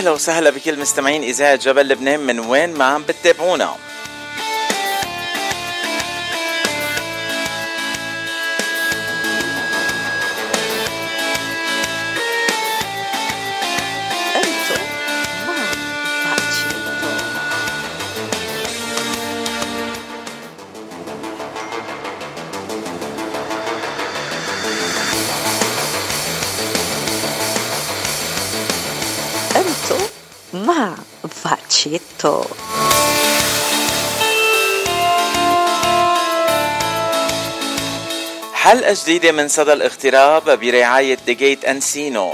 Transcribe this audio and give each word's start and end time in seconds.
أهلا 0.00 0.10
وسهلا 0.10 0.50
بكل 0.50 0.78
مستمعين 0.78 1.22
إذاعة 1.22 1.56
جبل 1.56 1.88
لبنان 1.88 2.20
من 2.20 2.38
وين 2.38 2.74
ما 2.74 2.84
عم 2.84 3.02
بتتابعونا. 3.02 3.74
Facito. 32.20 32.46
حلقه 38.54 38.96
جديده 39.02 39.32
من 39.32 39.48
صدى 39.48 39.72
الاغتراب 39.72 40.60
برعاية 40.60 41.18
ديجيت 41.26 41.64
انسينو 41.64 42.32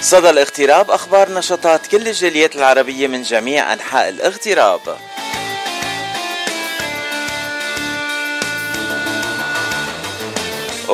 صدى 0.00 0.30
الاغتراب 0.30 0.90
أخبار 0.90 1.32
نشاطات 1.32 1.86
كل 1.86 2.08
الجاليات 2.08 2.56
العربية 2.56 3.06
من 3.06 3.22
جميع 3.22 3.72
أنحاء 3.72 4.08
الاغتراب 4.08 4.80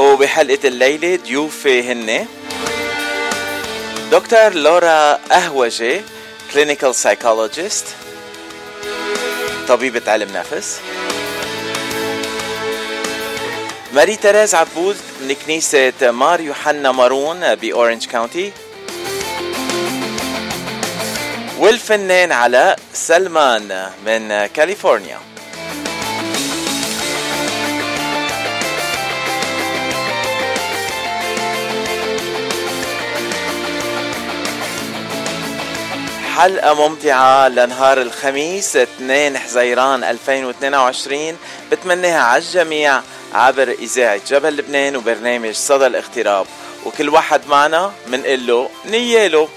وبحلقة 0.01 0.69
الليلة 0.69 1.17
ضيوفي 1.17 1.93
هن. 1.93 2.27
دكتور 4.13 4.55
لورا 4.55 5.21
أهوجي 5.33 6.01
clinical 6.53 6.95
psychologist 7.03 7.87
طبيبة 9.69 10.13
علم 10.13 10.29
نفس. 10.33 10.81
ماري 13.93 14.17
تيريز 14.17 14.55
عبود 14.55 14.97
من 15.21 15.35
كنيسة 15.47 15.93
مار 16.11 16.41
يوحنا 16.41 16.93
مارون 16.93 17.55
بأورنج 17.55 18.07
كاونتي 18.07 18.53
والفنان 21.59 22.33
علاء 22.33 22.79
سلمان 22.93 23.91
من 24.07 24.47
كاليفورنيا. 24.47 25.30
حلقة 36.41 36.75
ممتعة 36.89 37.49
لنهار 37.49 38.01
الخميس 38.03 38.77
2 38.77 39.39
حزيران 39.39 40.05
2022 40.05 41.37
بتمنيها 41.73 42.21
على 42.21 42.43
الجميع 42.43 43.01
عبر 43.35 43.69
إذاعة 43.69 44.21
جبل 44.29 44.57
لبنان 44.57 44.97
وبرنامج 44.97 45.55
صدى 45.55 45.87
الاغتراب. 45.87 46.47
وكل 46.87 47.09
واحد 47.09 47.41
معنا 47.49 47.93
منقول 48.07 48.47
له 48.47 48.71
نياله 48.87 49.49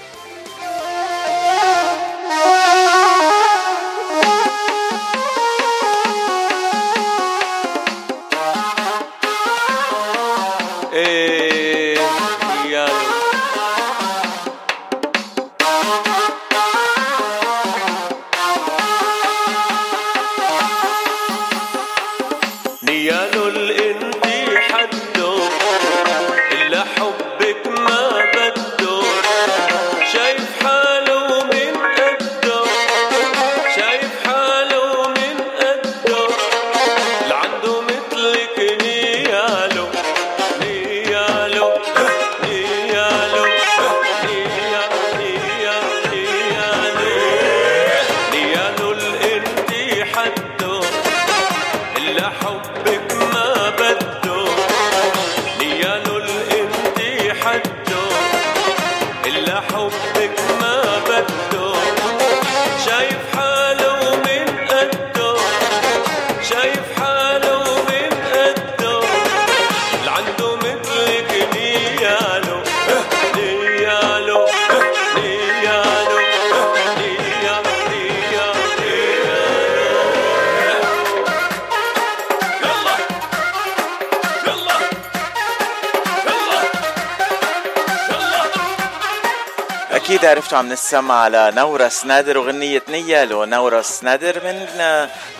عرفتوا 90.34 90.58
عم 90.58 90.68
نسمع 90.72 91.14
على 91.14 91.52
نورا 91.56 91.88
سنادر 91.88 92.38
وغنية 92.38 92.82
نيالو 92.88 93.44
نورا 93.44 93.82
سنادر 93.82 94.34
من 94.44 94.56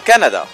كندا. 0.06 0.44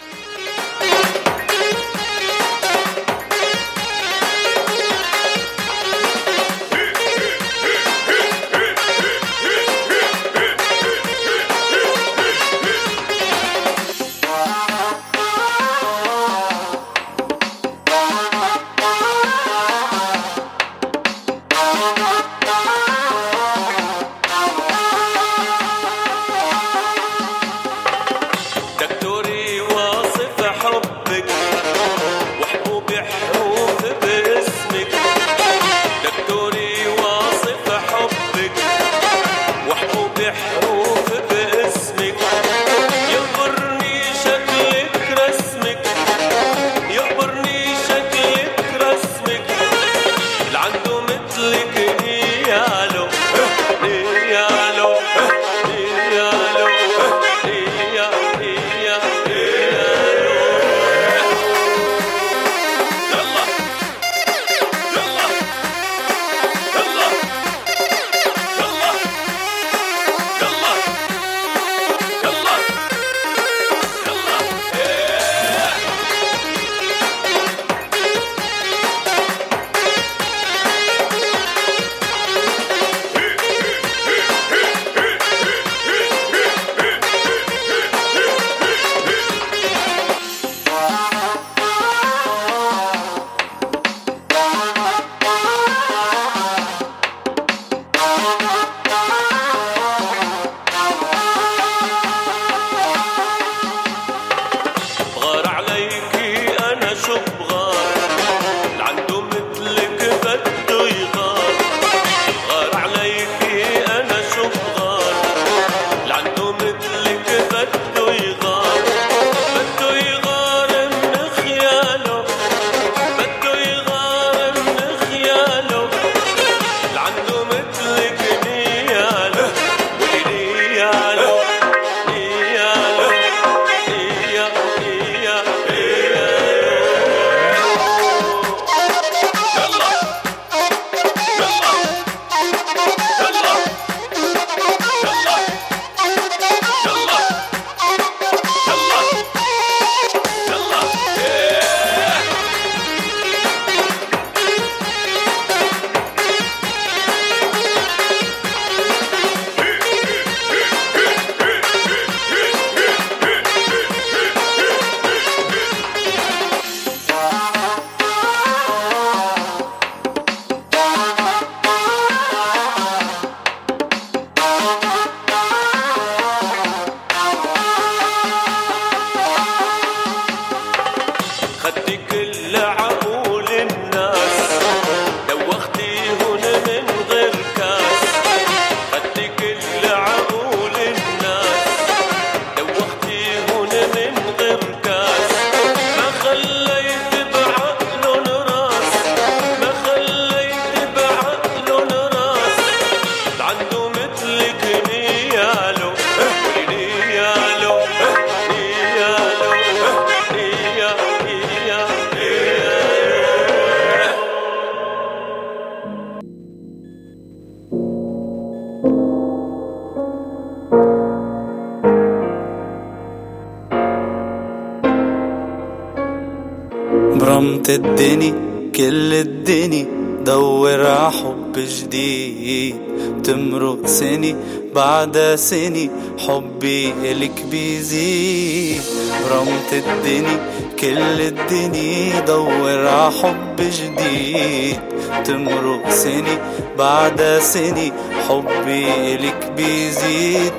بعد 234.75 235.35
سني 235.39 235.91
حبي 236.19 236.95
إلك 237.03 237.43
بيزيد 237.51 238.83
رمت 239.31 239.73
الدني 239.73 240.37
كل 240.81 241.21
الدني 241.21 242.13
دور 242.27 242.89
ع 242.89 243.11
حب 243.11 243.57
جديد. 243.59 244.81
تمرق 245.25 245.91
سني 245.91 246.39
بعد 246.79 247.41
سني 247.43 247.93
حبي 248.29 249.15
إلك 249.15 249.53
بيزيد. 249.57 250.53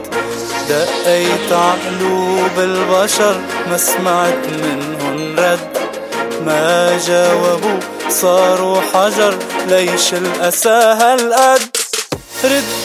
دقيت 0.69 1.52
عقلوب 1.52 2.56
البشر 2.58 3.42
ما 3.69 3.78
سمعت 3.78 4.48
منهن 4.48 5.36
رد. 5.40 5.78
ما 6.46 6.98
جاوبوا 7.08 7.80
صاروا 8.10 8.81
حجر 8.94 9.36
ليش 9.69 10.13
الأسى 10.13 10.69
هالقد؟ 10.69 11.62
ردي 12.44 12.81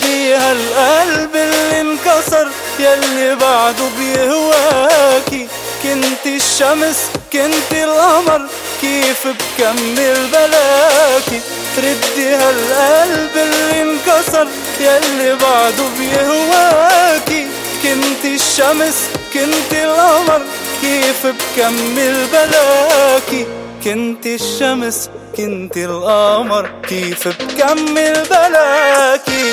هالقلب 0.50 1.36
اللي 1.36 1.80
انكسر 1.80 2.48
يلي 2.78 3.34
بعده 3.34 3.84
بيهواكي. 3.98 5.48
كنت 5.82 6.26
الشمس 6.26 6.96
كنت 7.32 7.72
القمر 7.72 8.46
كيف 8.80 9.26
بكمل 9.26 10.26
بلاكي؟ 10.32 11.40
ردي 11.78 12.28
هالقلب 12.34 13.30
اللي 13.36 13.82
انكسر 13.82 14.46
يلي 14.80 15.34
بعده 15.34 15.84
بيهواكي. 15.98 17.46
كنت 17.82 18.24
الشمس 18.24 18.94
كنت 19.34 19.72
القمر 19.72 20.42
كيف 20.80 21.26
بكمل 21.26 22.26
بلاكي؟ 22.32 23.46
كنت 23.84 24.26
الشمس 24.26 25.08
كنت 25.36 25.76
القمر 25.76 26.70
كيف 26.88 27.28
بكمل 27.28 28.22
بلاكي؟ 28.30 29.52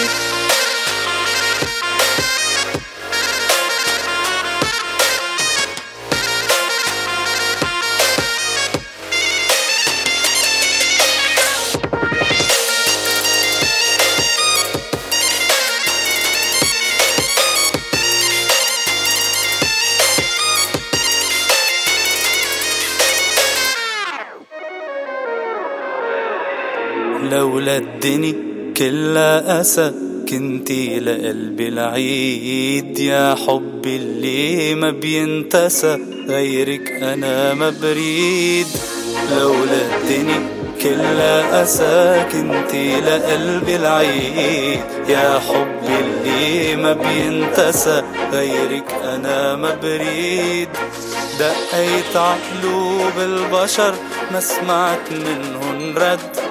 الدني 28.06 28.36
كلها 28.78 29.62
أسى 29.62 29.92
كنتي 30.30 31.00
لقلبي 31.00 31.68
العيد 31.68 33.00
يا 33.00 33.36
حبي 33.48 33.96
اللي 33.96 34.76
ما 34.76 34.92
بينتسى 34.92 35.98
غيرك 36.28 36.92
أنا 36.92 37.54
ما 37.54 37.74
بريد. 37.82 38.68
لولا 39.32 39.82
الدني 39.96 40.36
كلها 40.82 41.64
أسى 41.64 42.26
كنتي 42.32 43.02
لقلبي 43.02 43.76
العيد 43.76 44.80
يا 45.10 45.40
حبي 45.40 45.96
اللي 46.00 46.76
ما 46.76 46.94
بينتسى 46.94 48.04
غيرك 48.34 48.96
أنا 49.04 49.56
ما 49.56 49.76
بريد. 49.84 50.70
دقيت 51.40 52.16
عقلوب 52.16 53.20
البشر 53.20 53.96
ما 54.32 54.40
سمعت 54.40 55.12
منهن 55.12 55.94
رد. 55.98 56.43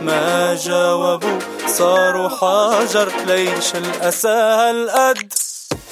ما 0.00 0.54
جاوبوا 0.54 1.38
صاروا 1.66 2.28
حجر 2.28 3.12
ليش 3.26 3.74
الأسى 3.74 4.28
هالقد؟ 4.28 5.32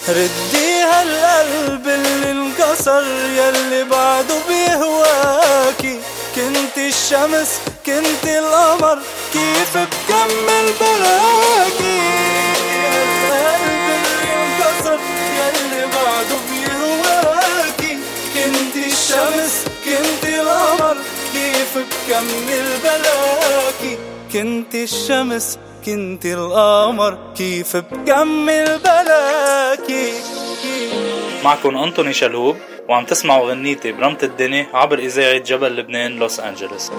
ردي 0.08 0.82
هالقلب 0.82 1.88
اللي 1.88 2.30
انكسر 2.30 3.02
يلي 3.36 3.84
بعده 3.84 4.34
بيهواكي. 4.48 6.00
كنت 6.36 6.78
الشمس 6.78 7.50
كنت 7.86 8.24
القمر 8.24 8.98
كيف 9.32 9.76
بكمل 9.76 10.68
القلب 10.68 11.80
اللي 13.90 14.34
انكسر 14.34 14.98
يلي 15.38 15.86
بعده 15.86 16.36
بيهواكي. 16.50 17.98
الشمس 18.86 19.64
كنت 19.84 20.24
القمر 20.24 20.96
كيف 21.68 21.78
بكمل 21.78 22.66
بلاكي 22.82 23.98
كنت 24.32 24.74
الشمس 24.74 25.58
كنت 25.86 26.26
القمر. 26.26 27.18
كيف 27.36 27.76
بكمل 27.76 28.78
بلاكي 28.78 30.12
معكم 31.44 31.76
أنطوني 31.76 32.12
شلهوب 32.12 32.56
وعم 32.88 33.04
تسمعوا 33.04 33.50
غنيتي 33.50 33.92
برمت 33.92 34.24
الدنيا 34.24 34.66
عبر 34.74 34.98
إذاعة 34.98 35.38
جبل 35.38 35.76
لبنان 35.76 36.12
لوس 36.16 36.40
أنجلوس. 36.40 36.90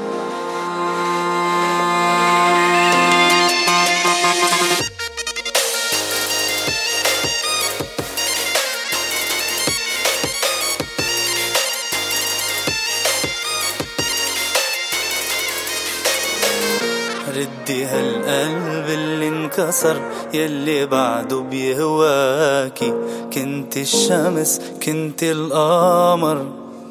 انكسر 19.70 20.02
يلي 20.34 20.86
بعده 20.86 21.40
بيهواكي. 21.40 22.94
كنت 23.34 23.78
الشمس 23.78 24.62
كنت 24.86 25.24
القمر. 25.24 26.46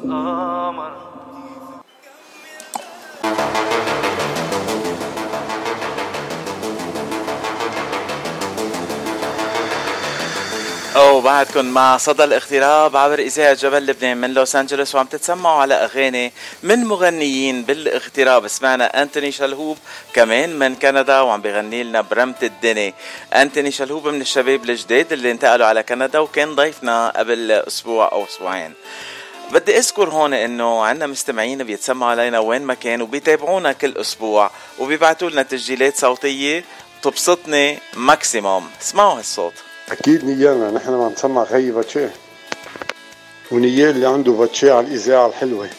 أو 0.05 0.71
بعدكم 11.21 11.65
مع 11.65 11.97
صدى 11.97 12.23
الاغتراب 12.23 12.97
عبر 12.97 13.19
إذاعة 13.19 13.53
جبل 13.53 13.85
لبنان 13.85 14.17
من 14.17 14.33
لوس 14.33 14.55
أنجلوس 14.55 14.95
وعم 14.95 15.05
تتسمعوا 15.05 15.61
على 15.61 15.73
أغاني 15.73 16.33
من 16.63 16.85
مغنيين 16.85 17.63
بالاغتراب. 17.63 18.47
سمعنا 18.47 19.01
أنتوني 19.01 19.31
شلهوب 19.31 19.77
كمان 20.13 20.59
من 20.59 20.75
كندا 20.75 21.19
وعم 21.21 21.41
بيغني 21.41 21.83
لنا 21.83 22.01
برمت 22.01 22.43
الدنيا 22.43 22.93
أنتوني 23.33 23.71
شلهوب 23.71 24.07
من 24.07 24.21
الشباب 24.21 24.69
الجداد 24.69 25.13
اللي 25.13 25.31
انتقلوا 25.31 25.67
على 25.67 25.83
كندا 25.83 26.19
وكان 26.19 26.55
ضيفنا 26.55 27.13
قبل 27.15 27.51
أسبوع 27.51 28.11
أو 28.11 28.25
أسبوعين. 28.25 28.73
بدي 29.51 29.77
أذكر 29.77 30.09
هون 30.09 30.33
إنه 30.33 30.83
عندنا 30.85 31.07
مستمعين 31.07 31.63
بيتسمعوا 31.63 32.11
علينا 32.11 32.39
وين 32.39 32.61
ما 32.61 32.73
كان 32.73 33.01
وبيتابعونا 33.01 33.71
كل 33.71 33.97
أسبوع 33.97 34.51
وبيبعتوا 34.79 35.29
لنا 35.29 35.43
تسجيلات 35.43 35.97
صوتية 35.97 36.63
تبسطني 37.01 37.79
ماكسيموم 37.93 38.69
اسمعوا 38.81 39.17
هالصوت. 39.17 39.53
أكيد 39.91 40.25
نيالنا 40.25 40.71
نحن 40.71 40.93
عم 40.93 41.11
نسمع 41.11 41.45
خيي 41.45 41.71
باتشيه 41.71 42.11
ونيال 43.51 43.89
اللي 43.89 44.07
عنده 44.07 44.31
باتشيه 44.31 44.73
على 44.73 44.87
الإذاعة 44.87 45.27
الحلوة. 45.27 45.69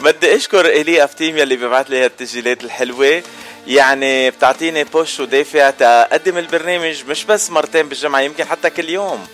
بدي 0.00 0.36
أشكر 0.36 0.66
إلي 0.66 1.04
أفتيم 1.04 1.36
يلي 1.36 1.56
بيبعت 1.56 1.90
لي 1.90 2.04
هالتسجيلات 2.04 2.64
الحلوة. 2.64 3.22
يعني 3.66 4.30
بتعطيني 4.30 4.84
بوش 4.84 5.20
ودافع 5.20 5.70
تقدم 5.70 6.38
البرنامج 6.38 7.04
مش 7.08 7.24
بس 7.24 7.50
مرتين 7.50 7.88
بالجمعة 7.88 8.20
يمكن 8.20 8.44
حتى 8.44 8.70
كل 8.70 8.88
يوم. 8.88 9.26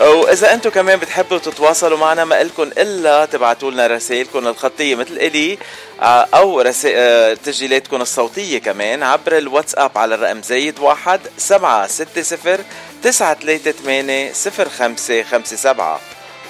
وإذا 0.00 0.52
أنتم 0.54 0.70
كمان 0.70 0.98
بتحبوا 0.98 1.38
تتواصلوا 1.38 1.98
معنا 1.98 2.24
ما 2.24 2.42
لكم 2.42 2.62
إلا 2.62 3.24
تبعتوا 3.24 3.70
لنا 3.70 3.86
رسائلكم 3.86 4.46
الخطية 4.46 4.94
مثل 4.94 5.12
إلي 5.16 5.58
آه، 6.00 6.26
أو 6.34 6.60
رسائل 6.60 7.36
تسجيلاتكم 7.36 8.02
الصوتية 8.02 8.58
كمان 8.58 9.02
عبر 9.02 9.38
الواتساب 9.38 9.98
على 9.98 10.14
الرقم 10.14 10.42
زايد 10.42 10.78
واحد 10.78 11.20
سبعة 11.38 11.86
ستة 11.86 12.22
صفر 12.22 12.60
تسعة 13.02 13.34
ثلاثة 13.34 13.70
ثمانية 13.70 14.32
صفر 14.32 14.68
خمسة 14.68 15.22
خمسة 15.22 15.56
سبعة 15.56 16.00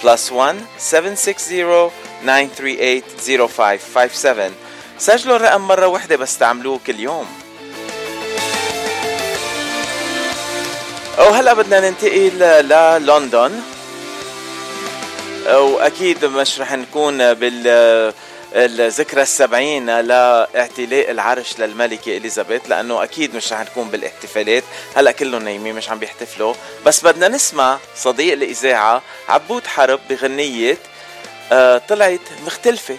بلس 0.05 0.33
1 0.33 0.57
760 0.79 1.91
938 2.23 3.03
0557 3.49 4.55
سجلوا 4.99 5.37
الرقم 5.37 5.61
مرة 5.61 5.87
واحدة 5.87 6.17
بس 6.17 6.39
تعملوه 6.39 6.81
كل 6.87 7.01
يوم. 7.01 7.27
وهلا 11.19 11.53
بدنا 11.55 11.91
ننتقل 11.91 12.39
للندن 13.03 13.61
واكيد 15.47 16.25
مش 16.25 16.61
رح 16.61 16.73
نكون 16.73 17.35
بال 17.35 18.13
الذكرى 18.55 19.23
السبعين 19.23 20.01
لاعتلاء 20.01 21.11
العرش 21.11 21.59
للملكة 21.59 22.17
إليزابيث 22.17 22.61
لأنه 22.69 23.03
أكيد 23.03 23.37
مش 23.37 23.53
رح 23.53 23.61
نكون 23.61 23.89
بالاحتفالات. 23.89 24.65
هلأ 24.97 25.13
كلهم 25.13 25.43
نايمين 25.43 25.75
مش 25.75 25.91
عم 25.91 25.99
بيحتفلوا. 25.99 26.55
بس 26.87 27.05
بدنا 27.05 27.29
نسمع 27.29 27.79
صديق 27.97 28.33
الإذاعة 28.33 29.03
عبود 29.29 29.67
حرب 29.67 30.01
بغنية 30.11 30.79
آه 31.53 31.79
طلعت 31.89 32.21
مختلفة. 32.47 32.97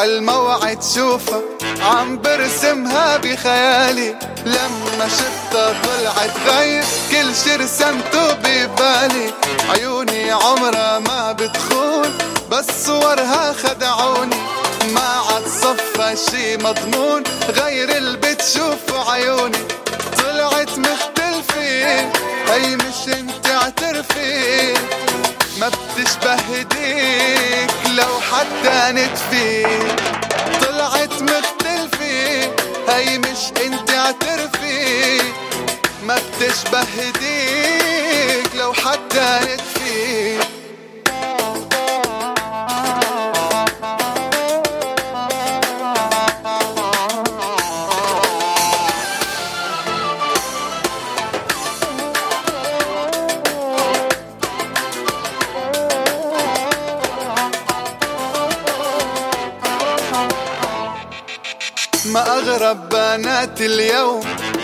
عالموعد 0.00 0.82
شوفها 0.94 1.40
عم 1.80 2.18
برسمها 2.22 3.16
بخيالي. 3.16 4.18
لما 4.46 5.08
شفتها 5.08 5.82
طلعت 5.82 6.30
غير 6.46 6.84
كل 7.10 7.34
شي 7.44 7.56
رسمته 7.56 8.32
ببالي. 8.32 9.32
عيوني 9.70 10.30
عمرها 10.30 10.98
ما 10.98 11.32
بتخون 11.32 12.18
بس 12.50 12.86
صورها 12.86 13.52
خدعوني 13.52 14.36
ما 14.94 15.22
عاد 15.30 15.46
صفى 15.46 16.16
شي 16.30 16.56
مضمون 16.56 17.22
غير 17.48 17.96
اللي 17.96 18.16
بتشوفه 18.16 19.12
عيوني. 19.12 19.58
طلعت 20.18 20.78
مختلفة 20.78 21.60
هي 22.48 22.76
مش 22.76 23.08
انت 23.08 23.46
اعترفي 23.46 24.74
ما 25.58 25.68
بتشبه 25.68 26.32
هديك 26.34 27.70
لو 27.98 28.20
حتى 28.20 28.92
نتفي 28.92 29.66
طلعت 30.66 31.22
مختلفة 31.22 32.50
هي 32.88 33.18
مش 33.18 33.52
انت 33.66 33.90
اعترفي. 33.90 35.20
ما 36.02 36.16
بتشبه 36.16 36.78
هديك 36.80 38.54
لو 38.54 38.72
حتى 38.72 39.40
نتفي 39.42 40.38
بنات 62.64 63.60
اليوم 63.60 64.20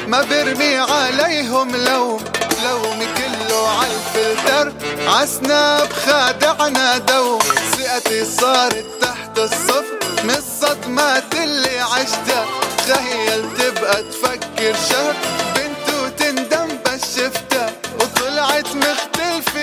ما 0.06 0.22
برمي 0.22 0.76
عليهم 0.76 1.76
لوم 1.76 2.20
لومي 2.64 3.06
كله 3.06 3.68
عالفلتر 3.68 4.72
عسناب 5.08 5.92
خادعنا 5.92 6.98
دوم 6.98 7.38
ثقتي 7.78 8.24
صارت 8.24 8.84
تحت 9.00 9.38
الصفر 9.38 9.98
من 10.24 10.30
الصدمات 10.30 11.34
اللي 11.34 11.80
عشتها. 11.80 12.46
تخيل 12.88 13.44
تبقى 13.58 14.02
تفكر 14.02 14.74
شهر 14.90 15.14
بنت 15.54 15.94
وتندم 16.02 16.68
بس 16.86 17.16
شفتها. 17.16 17.72
وطلعت 18.00 18.66
مختلفة 18.76 19.60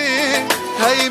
هي 0.86 1.08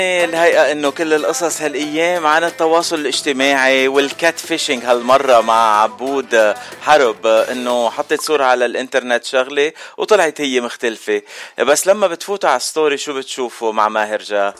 يعني 0.00 0.24
الهيئة 0.24 0.72
إنه 0.72 0.90
كل 0.90 1.14
القصص 1.14 1.60
هالأيام 1.62 2.26
عن 2.26 2.44
التواصل 2.44 2.96
الاجتماعي 2.98 3.88
وال 3.88 4.38
catfishing 4.38 4.84
هالمرة 4.84 5.40
مع 5.40 5.82
عبود 5.82 6.54
حرب 6.82 7.26
إنه 7.26 7.90
حطت 7.90 8.20
صورة 8.20 8.44
على 8.44 8.66
الإنترنت 8.66 9.24
شغلة 9.24 9.72
وطلعت 9.96 10.40
هي 10.40 10.60
مختلفة. 10.60 11.22
بس 11.58 11.86
لما 11.86 12.06
بتفوتوا 12.06 12.50
على 12.50 12.56
ال 12.56 12.63
story 12.63 12.96
شو 12.98 13.14
بتشوفوا 13.14 13.72
مع 13.72 13.88
ماهر 13.88 14.22
جاه؟ 14.22 14.54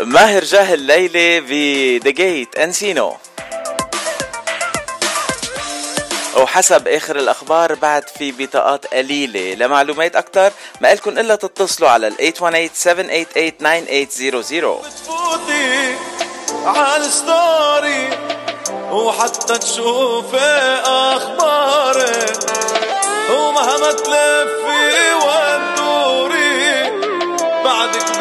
ماهر 0.00 0.44
جاه 0.44 0.74
الليلة 0.74 1.46
في 1.46 1.98
The 1.98 2.10
Gate 2.10 2.56
Encino 2.56 3.16
وحسب 6.36 6.88
آخر 6.88 7.16
الأخبار 7.16 7.74
بعد 7.74 8.08
في 8.18 8.32
بطاقات 8.32 8.86
قليلة. 8.86 9.54
لمعلومات 9.54 10.16
أكثر 10.16 10.52
ما 10.80 10.94
لكم 10.94 11.18
إلا 11.18 11.34
تتصلوا 11.34 11.88
على 11.90 12.08
ال 12.08 12.14
818-788-9800 12.16 12.40
تفوتي 15.04 15.96
عالستوري 16.64 18.10
وحتى 18.90 19.58
تشوفي 19.58 20.80
أخباري. 20.86 22.26
ومهما 23.32 23.92
تلفي 23.92 25.14
وتدوري 25.14 26.90
بعدك 27.64 28.19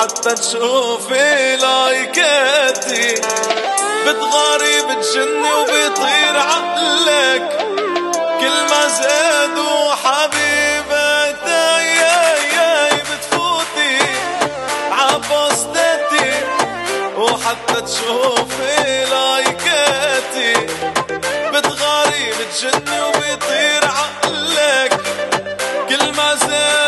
وحتى 0.00 0.34
تشوفي 0.34 1.56
لايكاتي. 1.56 3.14
بتغاري 4.06 4.82
بتجني 4.82 5.52
وبيطير 5.52 6.36
عقلك. 6.36 7.66
كل 8.40 8.56
ما 8.70 8.88
زادوا 8.88 9.94
حبيبتي 10.04 11.64
يا 12.00 12.18
يا 12.56 12.88
بتفوتي 12.96 13.98
وحتى 17.16 17.80
تشوفي 17.80 19.04
لايكاتي. 19.04 20.52
بتغاري 21.52 22.32
بتجني 22.40 23.00
وبيطير 23.02 23.84
عقلك. 23.84 24.92
كل 25.88 26.12
ما 26.12 26.34
زادوا 26.34 26.79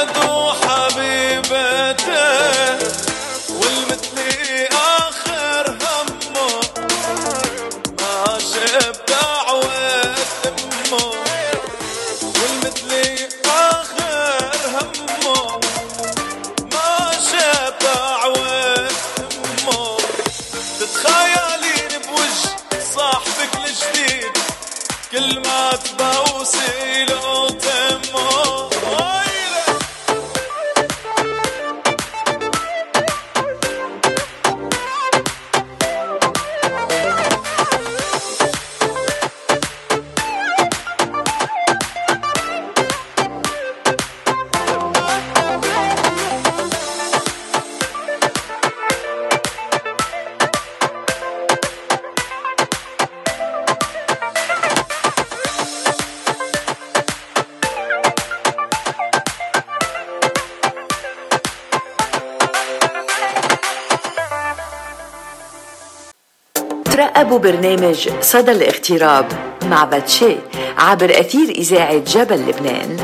برنامج 67.43 68.09
صدى 68.21 68.51
الاغتراب 68.53 69.27
مع 69.71 69.85
باتشي 69.85 70.37
عبر 70.79 71.21
أثير 71.21 71.49
إذاعة 71.49 71.99
جبل 71.99 72.37
لبنان. 72.37 72.97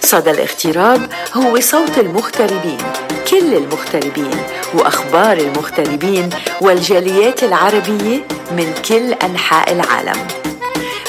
صدى 0.00 0.30
الاغتراب 0.30 1.00
هو 1.34 1.60
صوت 1.60 1.98
المغتربين 1.98 2.78
كل 3.30 3.54
المغتربين 3.54 4.38
وأخبار 4.74 5.36
المغتربين 5.36 6.30
والجاليات 6.60 7.42
العربية 7.42 8.26
من 8.56 8.74
كل 8.88 9.12
أنحاء 9.12 9.72
العالم. 9.72 10.26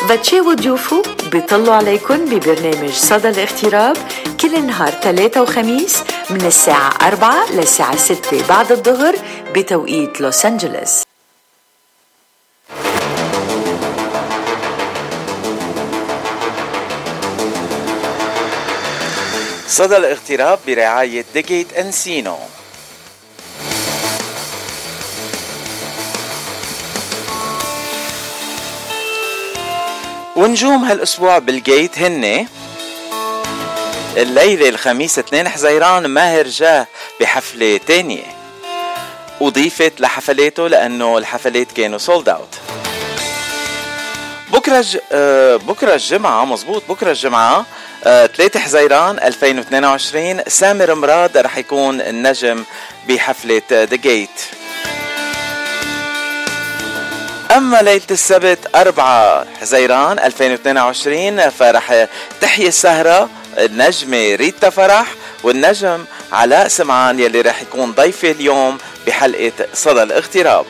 باتشي 0.10 0.42
وضيوفه 0.42 1.02
بيطلوا 1.32 1.74
عليكم 1.74 2.26
ببرنامج 2.26 2.92
صدى 2.92 3.30
الاغتراب 3.30 3.98
كل 4.42 4.66
نهار 4.66 4.92
ثلاثة 4.92 5.42
وخميس 5.42 6.04
من 6.30 6.46
الساعة 6.46 7.08
4 7.08 7.52
للساعة 7.52 7.96
6 7.96 8.48
بعد 8.50 8.72
الظهر 8.72 9.16
بتوقيت 9.56 10.22
لوس 10.22 10.46
أنجلوس. 10.46 11.07
صدى 19.78 19.98
الاغتراب 19.98 20.60
برعاية 20.68 21.26
The 21.34 21.51
Gate 21.51 21.74
Encino 21.74 22.38
ونجوم 30.36 30.84
هالأسبوع 30.84 31.38
بال 31.38 31.59
Gate 31.59 32.00
هن. 32.00 32.48
الليلة 34.18 34.70
الخميس 34.70 35.20
2 35.20 35.50
حزيران 35.50 36.06
ماهر 36.06 36.48
جاه 36.48 36.88
بحفلة 37.22 37.78
تانية. 37.88 38.26
أضيفت 39.42 40.02
لحفلاته 40.02 40.68
لأنه 40.68 41.18
الحفلات 41.18 41.72
كانوا 41.72 41.98
سولد 41.98 42.30
أوت 42.30 42.60
بكرة 44.54 44.82
ج... 44.82 44.98
آه، 45.12 45.56
بكرة 45.56 45.94
الجمعة 45.94 46.46
مزبوط 46.46 46.84
بكرة 46.90 47.10
الجمعة. 47.12 47.66
3 48.04 48.60
حزيران 48.60 49.20
2022 49.20 50.42
سامر 50.48 50.96
مراد 50.96 51.38
رح 51.38 51.58
يكون 51.58 52.02
النجم 52.02 52.64
بحفلة 53.08 53.62
ذا 53.72 53.96
جيت 53.96 54.42
أما 57.52 57.82
ليلة 57.82 58.02
السبت 58.12 58.60
4 58.76 59.46
حزيران 59.62 60.20
2022 60.20 61.50
فرح 61.50 62.08
تحيي 62.42 62.68
السهرة 62.68 63.30
النجمة 63.58 64.36
ريتا 64.36 64.70
فرح 64.70 65.08
والنجم 65.44 66.06
علاء 66.32 66.68
سمعان 66.68 67.20
يلي 67.20 67.42
رح 67.42 67.62
يكون 67.62 67.92
ضيفي 67.92 68.32
اليوم 68.32 68.78
بحلقة 69.08 69.52
صدى 69.74 70.04
الاغتراب. 70.04 70.66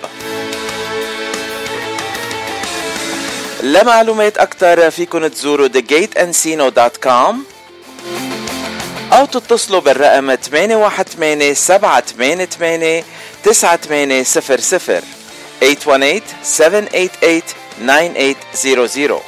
لمعلومات 3.64 4.38
أكثر 4.38 4.92
فيكن 4.92 5.32
تزوروا 5.32 5.68
thegateandcino.com 5.68 7.36
أو 9.14 9.26
تتصلوا 9.26 9.80
بالرقم 9.80 10.36
818 10.36 11.54
788 11.54 13.04
9800 13.44 14.24
818 14.24 15.04
788 16.44 17.42
9800 17.82 19.22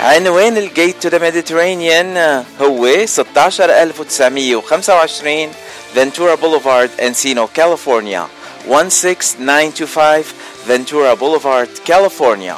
عنوان 0.00 0.56
The 0.56 0.76
Gate 0.76 1.02
to 1.02 1.08
the 1.08 1.18
Mediterranean 1.18 2.44
هو 2.60 3.06
16925 3.06 5.48
فنتورا 5.94 6.34
بوليفارد 6.34 6.90
انسينو 7.00 7.46
كاليفورنيا 7.46 8.26
16925 8.68 10.24
فنتورا 10.66 11.14
بوليفارد 11.14 11.68
كاليفورنيا 11.86 12.56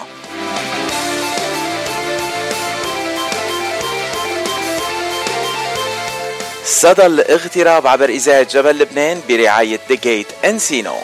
صدى 6.65 7.07
الاغتراب 7.07 7.87
عبر 7.87 8.09
إذاعة 8.09 8.43
جبل 8.43 8.79
لبنان 8.79 9.21
برعاية 9.29 9.81
The 9.91 9.97
Gate 9.97 10.45
Encino 10.45 10.95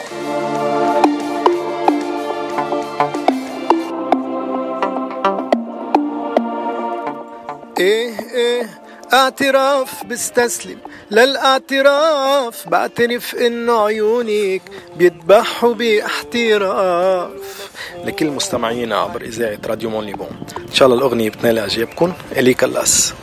إيه 7.78 8.14
إيه. 8.34 8.78
اعتراف 9.12 10.05
بستسلم 10.05 10.79
للاعتراف 11.11 12.68
بعترف 12.68 13.35
إنه 13.35 13.85
عيونك 13.85 14.62
بيذبحوا 14.97 15.75
باحتراف. 15.75 17.71
لكل 18.05 18.27
مستمعينا 18.27 18.97
عبر 18.97 19.23
إذاعة 19.23 19.59
راديو 19.66 19.90
Mont 19.90 20.05
Liban 20.05 20.31
إن 20.68 20.75
شاء 20.75 20.88
الله 20.88 20.99
الأغنية 20.99 21.31
بتنال 21.31 21.59
إعجابكم. 21.59 22.12
الي 22.37 22.55
كلاس 22.55 23.14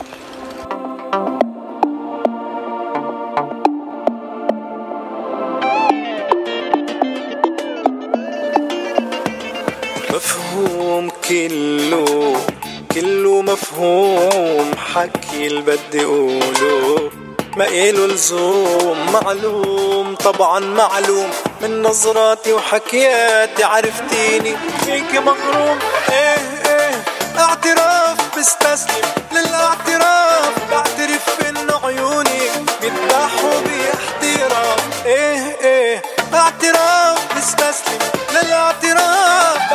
اللي 15.46 15.60
بدي 15.60 16.04
اقوله 16.04 17.10
ما 17.56 17.66
إله 17.68 18.06
لزوم 18.06 19.12
معلوم 19.12 20.14
طبعا 20.14 20.60
معلوم. 20.60 21.30
من 21.62 21.82
نظراتي 21.82 22.52
وحكياتي 22.52 23.64
عرفتيني. 23.64 24.56
فيك 24.84 25.14
مغروم 25.14 25.78
إيه 26.08 26.38
إيه. 26.66 27.04
اعتراف 27.38 28.38
بستسلم 28.38 29.02
للاعتراف 29.32 30.52
بعترف 30.70 31.48
إنه 31.48 31.80
عيوني 31.84 32.40
بيذبحوا 32.80 33.60
باحتراف 33.60 35.06
إيه 35.06 35.56
إيه. 35.60 36.02
اعتراف 36.34 37.36
بستسلم 37.36 37.98
للاعتراف 38.32 39.72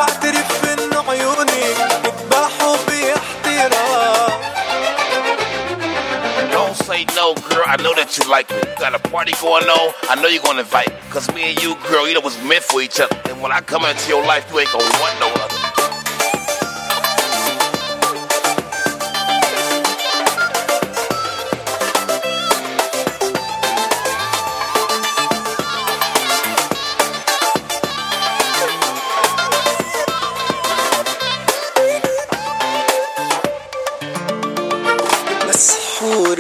know 7.81 7.93
that 7.95 8.17
you 8.17 8.29
like 8.29 8.49
me. 8.49 8.61
Got 8.79 8.93
a 8.93 8.99
party 9.09 9.33
going 9.41 9.65
on. 9.65 9.93
I 10.09 10.15
know 10.21 10.27
you're 10.27 10.43
gonna 10.43 10.61
invite. 10.61 10.91
Cause 11.09 11.33
me 11.33 11.51
and 11.51 11.63
you, 11.63 11.75
girl, 11.89 12.07
you 12.07 12.13
know 12.13 12.21
was 12.21 12.41
meant 12.43 12.63
for 12.63 12.81
each 12.81 12.99
other. 12.99 13.19
And 13.29 13.41
when 13.41 13.51
I 13.51 13.61
come 13.61 13.85
into 13.85 14.07
your 14.09 14.23
life, 14.25 14.49
you 14.51 14.59
ain't 14.59 14.71
gonna 14.71 14.83
want 14.99 15.19
no 15.19 15.27
other. 15.43 15.60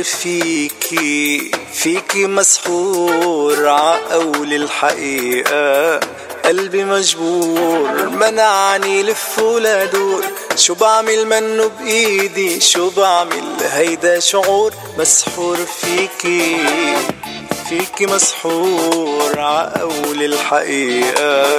فيكي 0.03 1.51
فيكي 1.73 2.27
مسحور 2.27 3.67
عقول 3.67 4.53
الحقيقة. 4.53 5.99
قلبي 6.45 6.83
مجبور 6.83 8.09
منعني 8.09 9.03
لف 9.03 9.39
ولا 9.39 9.85
دور 9.85 10.23
شو 10.55 10.73
بعمل 10.73 11.25
منه 11.25 11.71
بإيدي؟ 11.79 12.59
شو 12.59 12.89
بعمل؟ 12.89 13.43
هيدا 13.61 14.19
شعور 14.19 14.73
مسحور 14.97 15.57
فيكي. 15.57 16.57
فيكي 17.69 18.05
مسحور 18.05 19.39
عقول 19.39 20.23
الحقيقة. 20.23 21.55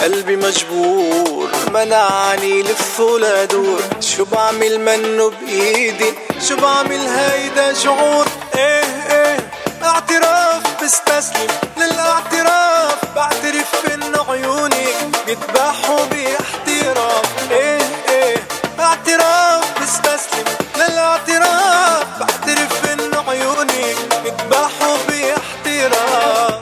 قلبي 0.00 0.36
مجبور 0.36 1.48
منعني 1.74 2.62
لف 2.62 3.00
ولا 3.00 3.44
دور 3.44 3.80
شو 4.00 4.24
بعمل 4.24 4.80
منه 4.80 5.30
بإيدي؟ 5.30 6.14
شو 6.48 6.56
بعمل 6.56 7.08
هيدا 7.08 7.74
شعور. 7.74 8.26
إيه 8.54 8.84
إيه. 9.10 9.36
اعتراف 9.82 10.82
بستسلم. 10.82 11.46
للاعتراف 11.76 13.14
بعترف 13.16 13.92
إنه 13.94 14.24
عيونك 14.30 14.96
بيذبحوا 15.26 16.04
باحتراف 16.10 17.50
إيه 17.50 17.80
إيه. 18.08 18.36
اعتراف 18.80 19.82
بستسلم. 19.82 20.44
للاعتراف 20.76 22.06
بعترف 22.20 22.92
إنه 22.92 23.24
عيونك 23.28 23.96
بيذبحوا 24.22 24.96
باحتراف 25.08 26.56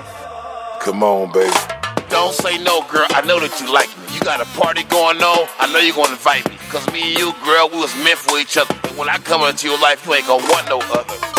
Come 0.84 1.02
on, 1.02 1.32
baby. 1.32 1.83
Don't 2.34 2.52
say 2.52 2.64
no, 2.64 2.82
girl. 2.88 3.06
I 3.10 3.24
know 3.26 3.38
that 3.38 3.60
you 3.60 3.72
like 3.72 3.86
me. 3.96 4.16
You 4.16 4.20
got 4.20 4.40
a 4.40 4.44
party 4.58 4.82
going 4.84 5.22
on. 5.22 5.48
I 5.60 5.70
know 5.72 5.78
you're 5.78 5.94
gonna 5.94 6.12
invite 6.12 6.48
me. 6.48 6.56
Cause 6.68 6.84
me 6.92 7.02
and 7.02 7.18
you, 7.18 7.32
girl, 7.44 7.68
we 7.70 7.78
was 7.78 7.94
meant 8.02 8.18
for 8.18 8.38
each 8.38 8.56
other. 8.56 8.74
And 8.88 8.98
when 8.98 9.08
I 9.08 9.18
come 9.18 9.42
into 9.42 9.68
your 9.68 9.78
life, 9.78 10.04
you 10.04 10.14
ain't 10.14 10.26
gonna 10.26 10.42
want 10.48 10.68
no 10.68 10.80
other. 10.80 11.33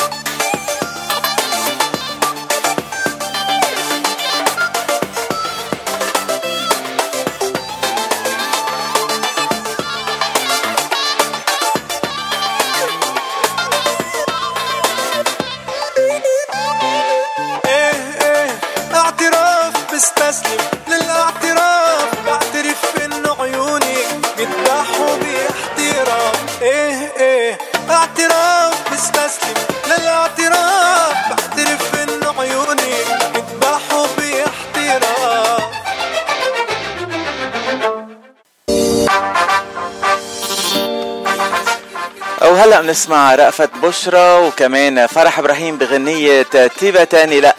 وهلا 42.75 42.87
بنسمع 42.87 43.35
رأفت 43.35 43.69
بشرى 43.77 44.39
وكمان 44.47 45.07
فرح 45.07 45.39
إبراهيم 45.39 45.77
بغنية 45.77 46.41
تيبة 46.79 47.03
تاني. 47.03 47.39
لأ. 47.41 47.55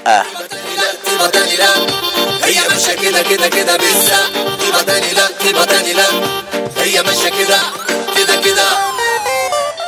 طيبة 1.07 1.27
تاني 1.27 1.57
لا 1.57 1.69
هي 2.45 2.69
ماشية 2.71 2.95
كده 2.95 3.23
كده 3.23 3.49
كده 3.49 3.77
بالزق 3.77 4.33
طيبة 4.61 4.83
تاني 4.83 5.13
لا 5.15 5.27
طيبة 5.41 5.65
تاني 5.65 5.93
لا. 5.93 6.05
هي 6.77 7.03
ماشية 7.03 7.29
كده 7.29 7.59
كده 8.17 8.41
كده. 8.45 8.63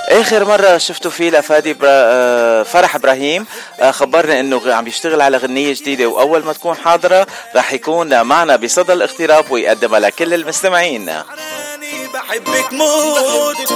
آخر 0.09 0.45
مرة 0.45 0.79
شفته 0.79 1.11
فيه 1.11 1.31
لفادي 1.31 1.73
برا 1.73 1.88
آه، 1.91 2.62
فرح 2.62 2.95
إبراهيم. 2.95 3.47
آه، 3.81 3.91
خبرنا 3.91 4.41
إنه 4.41 4.75
عم 4.75 4.87
يشتغل 4.87 5.21
على 5.21 5.37
غنية 5.37 5.75
جديدة 5.75 6.07
وأول 6.07 6.45
ما 6.45 6.53
تكون 6.53 6.77
حاضرة 6.77 7.27
رح 7.57 7.73
يكون 7.73 8.23
معنا 8.23 8.57
بصدى 8.57 8.93
الاغتراب 8.93 9.51
ويقدمها 9.51 10.01
لكل 10.01 10.35
المستمعين. 10.35 11.23
بحبك 12.29 12.73
موت. 12.73 13.73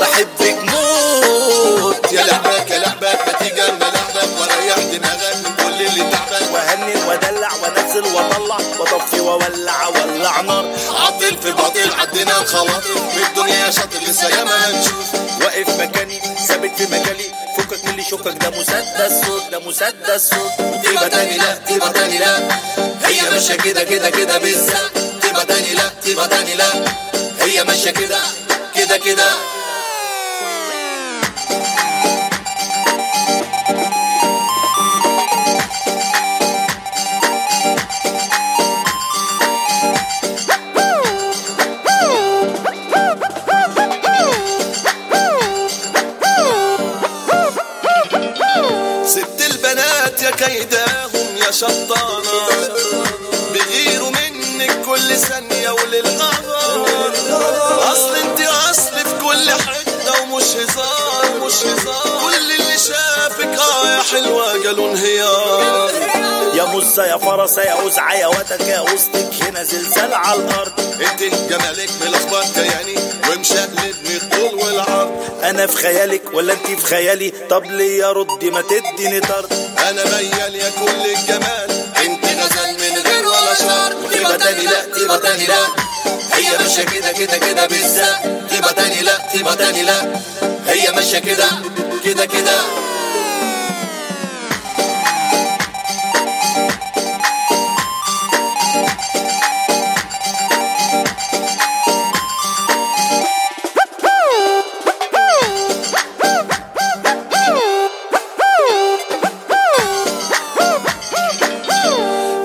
بحبك 0.00 0.58
موت. 0.62 2.12
يا 2.12 2.22
لعبك 2.22 2.70
يا 2.70 2.78
لعبك 2.78 3.18
ما 3.26 3.32
تيجي 3.38 3.60
لعبك 3.60 4.40
وريح 4.40 4.78
دماغك 4.78 5.36
من 5.44 5.54
كل 5.56 5.82
اللي 5.86 6.10
تعبك. 6.10 6.52
وهنن 6.54 7.08
ودلع 7.08 7.48
وانزل 7.62 8.04
واطلع. 8.14 8.58
واطفي 8.78 9.20
واولع 9.20 9.86
اولع 9.86 10.40
نار. 10.40 10.72
عطل 10.90 11.36
في 11.42 11.48
الباطل 11.48 11.92
عدينا 12.00 12.40
الخواطر 12.40 12.80
في 13.14 13.22
الدنيا 13.28 13.66
يا 13.66 13.70
شاطر 13.70 13.98
لسه 14.08 14.28
ياما 14.28 14.56
هنشوف. 14.70 15.14
واقف 15.40 15.80
مكاني 15.80 16.20
ثابت 16.48 16.70
في 16.78 16.84
مجالي. 16.86 17.30
فكك 17.58 17.84
من 17.84 17.90
اللي 17.90 18.04
شوكك 18.10 18.36
ده 18.44 18.50
مسدس 18.50 19.26
صوت 19.26 19.42
ده 19.52 19.58
مسدس 19.58 20.30
صوت. 20.30 20.84
طيبة 20.84 21.08
تاني 21.08 21.36
لا 21.38 21.58
طيبة 21.68 21.88
تاني 21.92 22.18
لا. 22.18 22.38
هي 23.04 23.30
ماشية 23.30 23.54
كده 23.54 23.84
كده 23.84 24.10
كده 24.10 24.38
بالزق. 24.38 24.92
طيبة 25.22 25.42
تاني 25.44 25.74
لا 25.74 25.90
طيبة 26.04 26.26
تاني 26.26 26.54
لا. 26.54 26.66
هي 27.44 27.64
ماشية 27.64 27.90
كده 27.90 28.18
كده 28.76 28.96
كده. 28.96 29.24
ست 49.04 49.40
البنات 49.50 50.22
يا 50.22 50.30
كيداهم 50.30 51.36
يا 51.46 51.50
شطانة 51.50 52.68
بيغيروا 53.52 54.10
منك 54.10 54.80
كل 54.86 55.16
ثانية 55.16 55.70
وللقمر 55.70 56.13
ومش 60.54 60.62
هزار 60.70 61.46
مش 61.46 61.52
هزار 61.52 62.20
كل 62.20 62.50
اللي 62.50 62.78
شافك 62.78 63.58
آه 63.58 63.96
يا 63.96 64.02
حلوة 64.02 64.52
قالوا 64.66 64.90
انهيار. 64.90 65.90
يا 66.54 66.64
مزة 66.64 67.06
يا 67.06 67.16
فرسة 67.16 67.62
يا 67.62 67.74
وزعة 67.74 68.14
يا 68.14 68.26
وتك 68.26 68.60
يا 68.60 68.80
وسطك 68.80 69.42
هنا 69.42 69.62
زلزال 69.64 70.14
على 70.14 70.40
الأرض. 70.40 70.72
انت 70.80 71.22
جمالك 71.22 71.90
ملخبط 72.00 72.44
كياني 72.54 72.94
ومشقلبني 73.30 74.16
الطول 74.16 74.54
والعرض. 74.54 75.10
أنا 75.42 75.66
في 75.66 75.76
خيالك 75.76 76.22
ولا 76.34 76.52
أنت 76.52 76.66
في 76.66 76.86
خيالي؟ 76.86 77.32
طب 77.50 77.64
ليه 77.64 77.98
يا 77.98 78.12
ردي 78.12 78.50
ما 78.50 78.62
تديني 78.62 79.20
طرد؟ 79.20 79.52
أنا 79.88 80.04
ميال 80.04 80.54
يا 80.54 80.70
كل 80.70 81.10
الجمال. 81.10 81.84
انت 82.04 82.24
غزل 82.24 82.72
من 82.74 83.02
غير 83.02 83.26
ولا 83.28 83.54
شر 83.54 83.94
طيبة 84.12 84.36
تاني 84.36 84.64
لا 84.64 84.82
طيبة 84.94 85.16
تاني 85.16 85.46
لا. 85.46 85.66
هي 86.32 86.58
ماشية 86.58 86.82
كده 86.84 87.12
كده 87.12 87.38
كده 87.38 87.66
بالزق 87.66 88.22
طيبة 88.50 88.72
تاني 88.72 89.02
لا 89.02 89.18
طيبة 89.34 89.54
تاني 89.54 89.82
لا. 89.82 90.02
هي 90.66 90.92
ماشية 90.92 91.18
كده 91.18 91.48
كده 92.04 92.24
كده. 92.26 92.54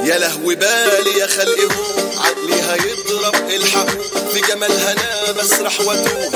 يا 0.03 0.17
لهوي 0.19 0.55
عقلي 0.55 0.98
الحق. 3.69 3.87
في 4.33 4.39
جمالها 4.41 4.91
أنا 4.91 5.31
بسرح 5.31 5.79
واتوه 5.81 6.31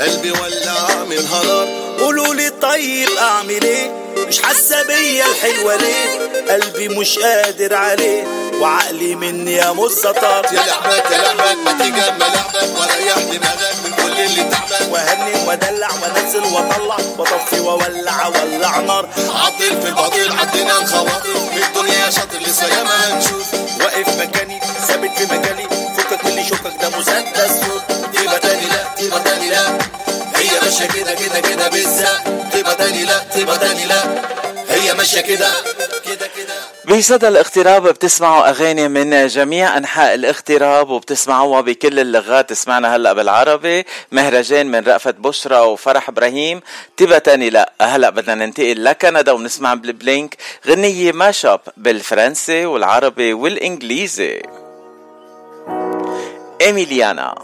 قلبي 0.00 0.30
ولع 0.30 1.04
من 1.04 1.18
هنار 1.32 1.68
قولوا 2.00 2.34
لي 2.34 2.50
طيب 2.50 3.08
أعمل 3.18 3.62
إيه؟ 3.64 3.90
مش 4.28 4.42
حاسة 4.42 4.82
بيا 4.82 5.24
الحلوة 5.26 5.76
ليه؟ 5.76 6.18
قلبي 6.52 6.88
مش 6.88 7.18
قادر 7.18 7.74
عليه. 7.74 8.24
وعقلي 8.60 9.14
مني 9.14 9.52
يا 9.52 9.72
مزة 9.72 10.12
طار 10.12 10.44
يا 10.52 10.60
لعبك 10.66 11.10
يا 11.10 11.18
لعبك 11.18 11.56
ما 11.64 11.72
تيجي 11.72 12.00
أما 12.00 12.24
لعبك. 12.24 12.78
وريح 12.80 13.18
دماغك 13.18 13.74
من 13.84 13.92
كل 13.96 14.20
اللي 14.20 14.44
تعبك. 14.44 14.92
وهنن 14.92 15.48
ودلع 15.48 15.88
وانزل 16.02 16.44
واطلع. 16.54 16.96
واطفي 17.18 17.60
واولع 17.60 18.26
اولع 18.26 18.78
نار. 18.80 19.08
عطل 19.34 19.82
في 19.82 19.88
الباطل 19.88 20.32
عدينا 20.38 20.78
الخواطر. 20.82 21.34
في 21.54 21.66
الدنيا 21.66 22.04
يا 22.06 22.10
شاطر 22.10 22.38
لسه 22.46 22.66
ياما 22.66 22.90
هنشوف. 23.14 23.54
واقف 23.80 24.20
مكاني 24.20 24.60
ثابت 24.88 25.10
في 25.18 25.24
مجالي. 25.24 25.68
فكك 26.18 26.24
من 26.24 26.30
اللي 26.30 26.44
شوكك 26.44 26.72
ده 26.82 26.88
مسدس. 26.98 27.60
طيبة 28.16 28.38
تاني 28.38 28.66
لا 28.66 28.84
طيبة 29.00 29.18
تاني 29.18 29.50
لا. 29.50 29.78
هي 30.36 30.50
ماشية 30.62 30.86
كده 30.86 31.14
كده 31.14 31.40
كده 31.40 31.68
بالزق 31.68 32.24
طيبة 32.52 32.72
تاني 32.72 33.04
لا 33.04 33.18
طيبة 33.34 33.56
تاني 33.56 33.84
لا. 33.84 34.02
هي 34.70 34.94
ماشية 34.94 35.20
كده 35.20 35.50
كده 36.06 36.26
كده. 36.36 36.54
بصدى 36.96 37.28
الاغتراب 37.28 37.88
بتسمعوا 37.88 38.48
أغاني 38.48 38.88
من 38.88 39.26
جميع 39.26 39.76
أنحاء 39.76 40.14
الاغتراب 40.14 40.90
وبتسمعوها 40.90 41.60
بكل 41.60 42.00
اللغات. 42.00 42.52
سمعنا 42.52 42.96
هلأ 42.96 43.12
بالعربي. 43.12 43.84
مهرجان 44.12 44.66
من 44.66 44.84
رأفت 44.84 45.14
بشرى 45.14 45.58
وفرح 45.58 46.08
إبراهيم. 46.08 46.60
تبا 46.96 47.18
تاني 47.18 47.50
لا 47.50 47.72
هلأ 47.80 48.10
بدنا 48.10 48.34
ننتقل 48.46 48.84
لكندا 48.84 49.32
ونسمع 49.32 49.74
بالبلينك 49.74 50.36
غنية 50.66 51.12
ماشاب 51.12 51.60
بالفرنسي 51.76 52.66
والعربي 52.66 53.32
والإنجليزي. 53.32 54.42
Emiliana. 56.68 57.34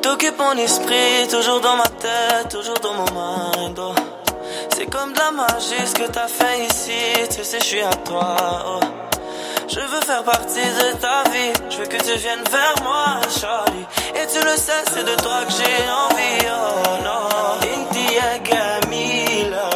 T'occupes 0.00 0.38
mon 0.38 0.52
esprit, 0.56 1.26
toujours 1.28 1.60
dans 1.60 1.74
ma 1.74 1.82
tête, 1.82 2.48
toujours 2.48 2.78
dans 2.78 2.94
mon 2.94 3.06
mind. 3.06 3.76
Oh. 3.80 3.92
C'est 4.76 4.86
comme 4.86 5.12
de 5.12 5.18
la 5.18 5.32
magie 5.32 5.84
ce 5.84 5.94
que 5.94 6.08
t'as 6.08 6.28
fait 6.28 6.64
ici, 6.64 6.92
tu 7.28 7.42
sais, 7.42 7.58
je 7.58 7.64
suis 7.64 7.80
à 7.80 7.90
toi. 7.90 8.36
Oh. 8.66 8.99
Je 9.69 9.79
veux 9.79 10.01
faire 10.01 10.23
partie 10.23 10.69
de 10.81 10.87
ta 10.97 11.23
vie, 11.31 11.53
je 11.69 11.77
veux 11.77 11.87
que 11.87 11.97
tu 11.97 12.15
viennes 12.17 12.43
vers 12.51 12.75
moi, 12.83 13.21
Charlie. 13.39 13.85
Et 14.19 14.25
tu 14.27 14.39
le 14.43 14.55
sais, 14.55 14.83
c'est 14.91 15.03
de 15.03 15.15
toi 15.21 15.39
que 15.45 15.51
j'ai 15.57 15.77
envie, 16.05 16.39
oh 16.47 17.03
non. 17.03 17.25
Inti 17.73 18.05
ya 18.15 18.31
جميلة, 18.49 19.69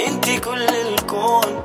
inti 0.00 0.40
كل 0.40 0.62
الكون. 0.62 1.62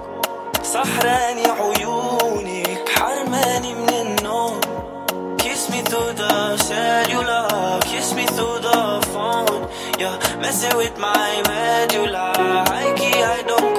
سحراني 0.63 1.47
عيونك, 1.59 2.89
حرماني 2.89 3.73
من 3.73 3.89
النوم. 3.89 4.59
Kiss 5.37 5.69
me 5.69 5.81
through 5.81 6.13
the 6.13 6.57
cellular, 6.57 7.79
kiss 7.81 8.13
me 8.13 8.25
through 8.25 8.59
the 8.59 9.01
phone. 9.13 9.67
You're 9.99 10.17
messing 10.41 10.75
with 10.77 10.97
my 10.97 11.31
medulla. 11.49 12.33
I 12.81 12.93
key, 12.97 13.17
I 13.35 13.41
don't 13.47 13.76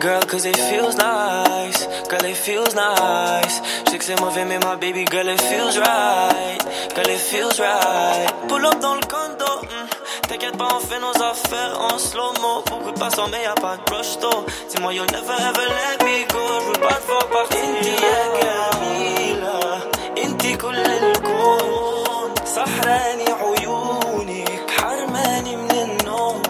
cause 0.00 0.44
it 0.44 0.56
feels 0.56 0.96
nice. 0.96 1.86
Girl, 2.08 2.24
it 2.24 2.36
feels 2.36 2.74
nice. 2.74 3.60
Je 3.86 3.90
sais 3.90 3.98
que 3.98 4.04
c'est 4.04 4.20
mauvais, 4.20 4.44
mais 4.44 4.58
my 4.58 4.76
baby 4.76 5.04
girl, 5.10 5.28
it 5.28 5.40
feels 5.40 5.78
right. 5.78 6.58
Girl, 6.94 7.08
it 7.08 7.18
feels 7.20 7.58
right. 7.60 8.32
Pull 8.48 8.64
up 8.66 8.80
dans 8.80 8.94
le 8.94 9.06
condo. 9.06 9.44
mm. 9.62 10.28
T'inquiète 10.28 10.56
pas, 10.56 10.68
on 10.74 10.80
fait 10.80 10.98
nos 11.00 11.22
affaires 11.22 11.78
en 11.80 11.98
slow-mo. 11.98 12.62
Beaucoup 12.66 12.90
de 12.92 12.98
passants, 12.98 13.28
mais 13.30 13.42
y'a 13.42 13.54
pas 13.54 13.76
de 13.76 13.94
rush 13.94 14.18
though. 14.20 14.44
Dis-moi, 14.70 14.92
you'll 14.94 15.06
never 15.12 15.34
ever 15.34 15.66
let 15.68 16.04
me 16.04 16.26
go. 16.32 16.38
Je 16.60 16.66
veux 16.66 16.80
pas 16.86 16.94
te 16.94 17.06
voir 17.06 17.26
partir. 17.28 17.58
انتي 17.64 17.94
يا 18.02 18.70
جميلة 18.72 19.78
انتي 20.24 20.56
كل 20.56 20.76
الكون 20.76 22.34
سحراني 22.44 23.24
عيونك 23.40 24.70
حرماني 24.80 25.56
من 25.56 25.70
النوم 25.70 26.42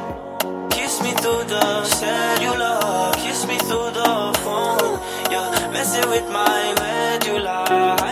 Kiss 0.70 1.00
me 1.02 1.12
through 1.12 1.44
the 1.44 1.84
cellular, 1.84 2.38
kiss 2.38 2.39
me 3.51 3.57
through 3.67 3.91
the 3.91 4.11
phone. 4.43 4.99
Yeah, 5.29 5.69
messing 5.73 6.07
with 6.09 6.27
my 6.29 6.73
medulla. 6.79 8.10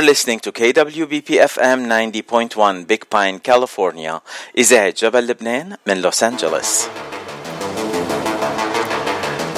You're 0.00 0.14
listening 0.14 0.40
to 0.40 0.50
KWBP 0.50 1.28
FM 1.54 1.80
90.1 1.86 2.86
Big 2.86 3.10
Pine, 3.10 3.38
California. 3.38 4.20
إذاعة 4.58 4.94
جبل 4.96 5.26
لبنان 5.26 5.76
من 5.86 6.00
لوس 6.00 6.22
أنجلوس 6.22 6.82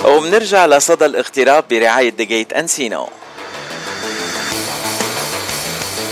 وبنرجع 0.05 0.67
لصدى 0.67 1.07
الاغتراب 1.07 1.65
برعاية 1.71 2.11
دقيت 2.11 2.53
أنسينو 2.53 3.09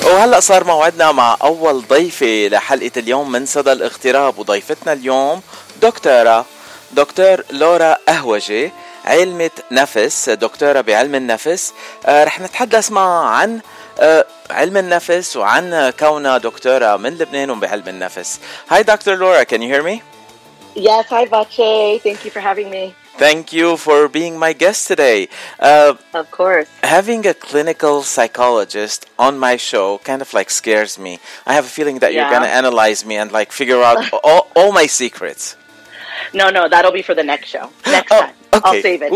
وهلأ 0.04 0.40
صار 0.40 0.64
موعدنا 0.64 1.12
مع 1.12 1.36
أول 1.42 1.82
ضيفة 1.88 2.48
لحلقة 2.52 2.92
اليوم 2.96 3.32
من 3.32 3.46
صدى 3.46 3.72
الاغتراب 3.72 4.38
وضيفتنا 4.38 4.92
اليوم 4.92 5.42
دكتوره 5.82 6.44
دكتور 6.92 7.42
لورا 7.50 7.96
أهوجة 8.08 8.72
علمة 9.04 9.50
نفس 9.70 10.30
دكتورة 10.30 10.80
بعلم 10.80 11.14
النفس. 11.14 11.72
آه، 12.06 12.24
رح 12.24 12.40
نتحدث 12.40 12.92
معها 12.92 13.28
عن 13.28 13.60
علم 14.51 14.77
النفس 14.77 15.37
وعن 15.37 15.89
كونها 15.99 16.37
دكتورة 16.37 16.97
من 16.97 17.17
لبنان 17.17 17.49
وبعلم 17.49 17.87
النفس 17.87 18.39
Hi 18.69 18.83
Dr. 18.83 19.15
Laura, 19.17 19.45
can 19.45 19.61
you 19.61 19.69
hear 19.73 19.83
me? 19.83 20.01
Yes, 20.75 21.05
hi 21.09 21.25
Vache. 21.25 22.01
Thank 22.03 22.25
you 22.25 22.31
for 22.31 22.41
having 22.41 22.69
me. 22.69 22.93
Thank 23.17 23.53
you 23.53 23.77
for 23.77 24.09
being 24.09 24.37
my 24.37 24.51
guest 24.51 24.87
today. 24.91 25.29
Uh, 25.57 25.93
Of 26.13 26.29
course. 26.31 26.67
having 26.83 27.25
a 27.25 27.33
clinical 27.33 27.95
psychologist 28.03 29.05
on 29.17 29.39
my 29.39 29.55
show 29.55 29.99
kind 30.09 30.21
of 30.21 30.33
like 30.33 30.49
scares 30.49 30.99
me. 30.99 31.13
I 31.49 31.53
have 31.53 31.65
a 31.71 31.73
feeling 31.77 31.99
that 31.99 32.11
you're 32.13 32.23
Yeah. 32.27 32.35
going 32.35 32.43
to 32.49 32.55
analyze 32.61 33.05
me 33.09 33.15
and 33.21 33.31
like 33.31 33.49
figure 33.53 33.81
out 33.89 33.97
all, 34.31 34.43
all 34.57 34.71
my 34.81 34.85
secrets. 35.01 35.55
No, 36.33 36.45
no, 36.57 36.67
that'll 36.67 36.91
be 36.91 37.05
for 37.09 37.15
the 37.15 37.23
next 37.23 37.47
show. 37.53 37.65
Next 37.97 38.09
time. 38.11 38.33
I'll 38.53 38.81
save 38.81 39.01
it. 39.01 39.11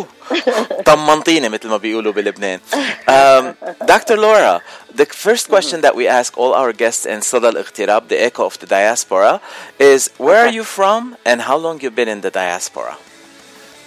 طمنطيني 0.86 1.50
مثل 1.50 1.67
ما 1.67 1.78
بيقولوا 1.78 2.13
بلبنان. 2.13 2.60
Um, 3.08 3.56
Dr. 3.86 4.17
Laura, 4.17 4.62
the 4.93 5.06
first 5.06 5.50
question 5.50 5.82
that 5.82 5.95
we 5.95 6.08
ask 6.08 6.38
all 6.38 6.54
our 6.54 6.74
guests 6.74 7.06
in 7.06 7.22
Sada 7.22 7.48
al-Ightirab, 7.48 8.08
the 8.08 8.22
echo 8.22 8.45
of 8.45 8.60
the 8.60 8.65
diaspora, 8.65 9.41
is 9.80 10.10
where 10.17 10.45
are 10.45 10.52
you 10.52 10.63
from 10.63 11.15
and 11.26 11.41
how 11.41 11.58
long 11.58 11.80
you 11.82 11.89
been 11.89 12.08
in 12.08 12.22
the 12.22 12.32
diaspora? 12.32 12.98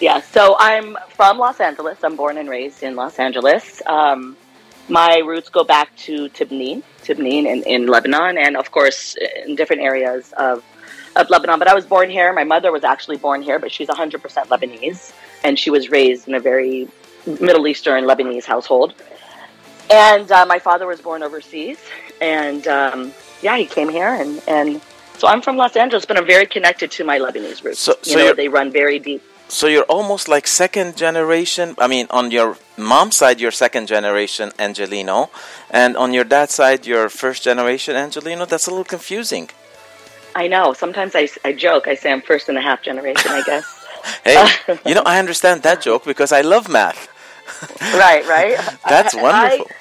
Yeah, 0.00 0.20
so 0.20 0.56
I'm 0.58 0.96
from 1.16 1.38
Los 1.38 1.60
Angeles. 1.60 1.98
I'm 2.02 2.16
born 2.16 2.36
and 2.36 2.48
raised 2.48 2.82
in 2.82 2.96
Los 2.96 3.20
Angeles. 3.20 3.80
Um, 3.86 4.36
my 4.88 5.18
roots 5.18 5.48
go 5.48 5.62
back 5.62 5.94
to 6.06 6.28
Tibnin, 6.30 6.82
Tibnin 7.04 7.46
in, 7.46 7.62
in 7.62 7.86
Lebanon, 7.86 8.36
and 8.36 8.56
of 8.56 8.72
course 8.72 9.16
in 9.46 9.54
different 9.54 9.82
areas 9.82 10.32
of, 10.36 10.64
of 11.14 11.30
Lebanon. 11.30 11.58
But 11.58 11.68
I 11.68 11.74
was 11.74 11.86
born 11.86 12.10
here. 12.10 12.32
My 12.32 12.42
mother 12.44 12.72
was 12.72 12.82
actually 12.82 13.16
born 13.16 13.42
here, 13.42 13.58
but 13.60 13.70
she's 13.70 13.88
100% 13.88 14.20
Lebanese, 14.48 15.12
and 15.47 15.57
she 15.57 15.69
was 15.69 15.89
raised 15.89 16.27
in 16.27 16.35
a 16.35 16.41
very 16.51 16.89
Middle 17.25 17.65
Eastern 17.67 18.03
Lebanese 18.03 18.43
household. 18.43 18.93
And 19.89 20.29
uh, 20.29 20.45
my 20.45 20.59
father 20.59 20.85
was 20.85 20.99
born 20.99 21.23
overseas, 21.23 21.79
and 22.21 22.67
um, 22.67 23.13
yeah, 23.41 23.55
he 23.57 23.65
came 23.65 23.87
here, 23.99 24.13
and, 24.21 24.41
and 24.47 24.81
so 25.17 25.25
I'm 25.31 25.41
from 25.41 25.55
Los 25.55 25.77
Angeles, 25.77 26.03
but 26.05 26.17
I'm 26.17 26.27
very 26.27 26.45
connected 26.45 26.91
to 26.97 27.05
my 27.05 27.17
Lebanese 27.25 27.63
roots. 27.63 27.79
So- 27.79 27.95
you 28.03 28.11
so 28.11 28.17
know, 28.17 28.23
you're- 28.25 28.35
they 28.35 28.49
run 28.49 28.69
very 28.71 28.99
deep. 28.99 29.21
So 29.49 29.67
you're 29.67 29.89
almost 29.97 30.27
like 30.27 30.45
second 30.45 30.97
generation. 30.97 31.73
I 31.77 31.87
mean, 31.87 32.07
on 32.09 32.31
your 32.31 32.57
mom's 32.75 33.15
side, 33.15 33.39
you're 33.39 33.55
second 33.65 33.87
generation 33.87 34.51
Angelino, 34.59 35.29
and 35.71 35.95
on 35.95 36.13
your 36.13 36.25
dad's 36.25 36.53
side, 36.53 36.85
you're 36.85 37.07
first 37.07 37.43
generation 37.43 37.95
Angelino. 37.95 38.43
That's 38.45 38.67
a 38.67 38.71
little 38.71 38.83
confusing. 38.97 39.49
I 40.35 40.49
know. 40.49 40.73
Sometimes 40.73 41.15
I, 41.15 41.29
I 41.45 41.53
joke. 41.53 41.87
I 41.87 41.95
say 41.95 42.11
I'm 42.11 42.21
first 42.21 42.49
and 42.49 42.57
a 42.57 42.61
half 42.61 42.83
generation, 42.83 43.31
I 43.31 43.41
guess. 43.43 43.65
Hey, 44.23 44.47
you 44.85 44.95
know, 44.95 45.03
I 45.05 45.19
understand 45.19 45.63
that 45.63 45.81
joke 45.81 46.05
because 46.05 46.31
I 46.31 46.41
love 46.41 46.69
math. 46.69 47.07
right, 47.93 48.25
right. 48.27 48.57
That's 48.87 49.15
wonderful. 49.15 49.67
I- 49.69 49.73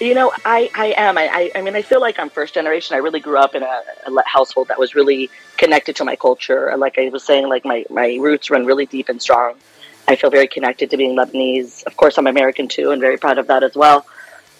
you 0.00 0.14
know, 0.14 0.32
I, 0.46 0.70
I 0.74 0.94
am. 0.96 1.18
I, 1.18 1.28
I, 1.28 1.50
I 1.56 1.60
mean, 1.62 1.76
I 1.76 1.82
feel 1.82 2.00
like 2.00 2.18
I'm 2.18 2.30
first 2.30 2.54
generation. 2.54 2.94
I 2.94 3.00
really 3.00 3.20
grew 3.20 3.36
up 3.36 3.54
in 3.54 3.62
a, 3.62 3.82
a 4.06 4.22
household 4.24 4.68
that 4.68 4.78
was 4.78 4.94
really 4.94 5.28
connected 5.58 5.96
to 5.96 6.04
my 6.04 6.16
culture. 6.16 6.74
Like 6.78 6.98
I 6.98 7.10
was 7.10 7.22
saying, 7.22 7.50
like 7.50 7.66
my, 7.66 7.84
my 7.90 8.16
roots 8.18 8.48
run 8.48 8.64
really 8.64 8.86
deep 8.86 9.10
and 9.10 9.20
strong. 9.20 9.56
I 10.08 10.16
feel 10.16 10.30
very 10.30 10.48
connected 10.48 10.88
to 10.90 10.96
being 10.96 11.16
Lebanese. 11.16 11.84
Of 11.84 11.98
course, 11.98 12.16
I'm 12.16 12.26
American 12.26 12.66
too, 12.66 12.92
and 12.92 13.00
very 13.00 13.18
proud 13.18 13.36
of 13.36 13.48
that 13.48 13.62
as 13.62 13.74
well. 13.76 14.06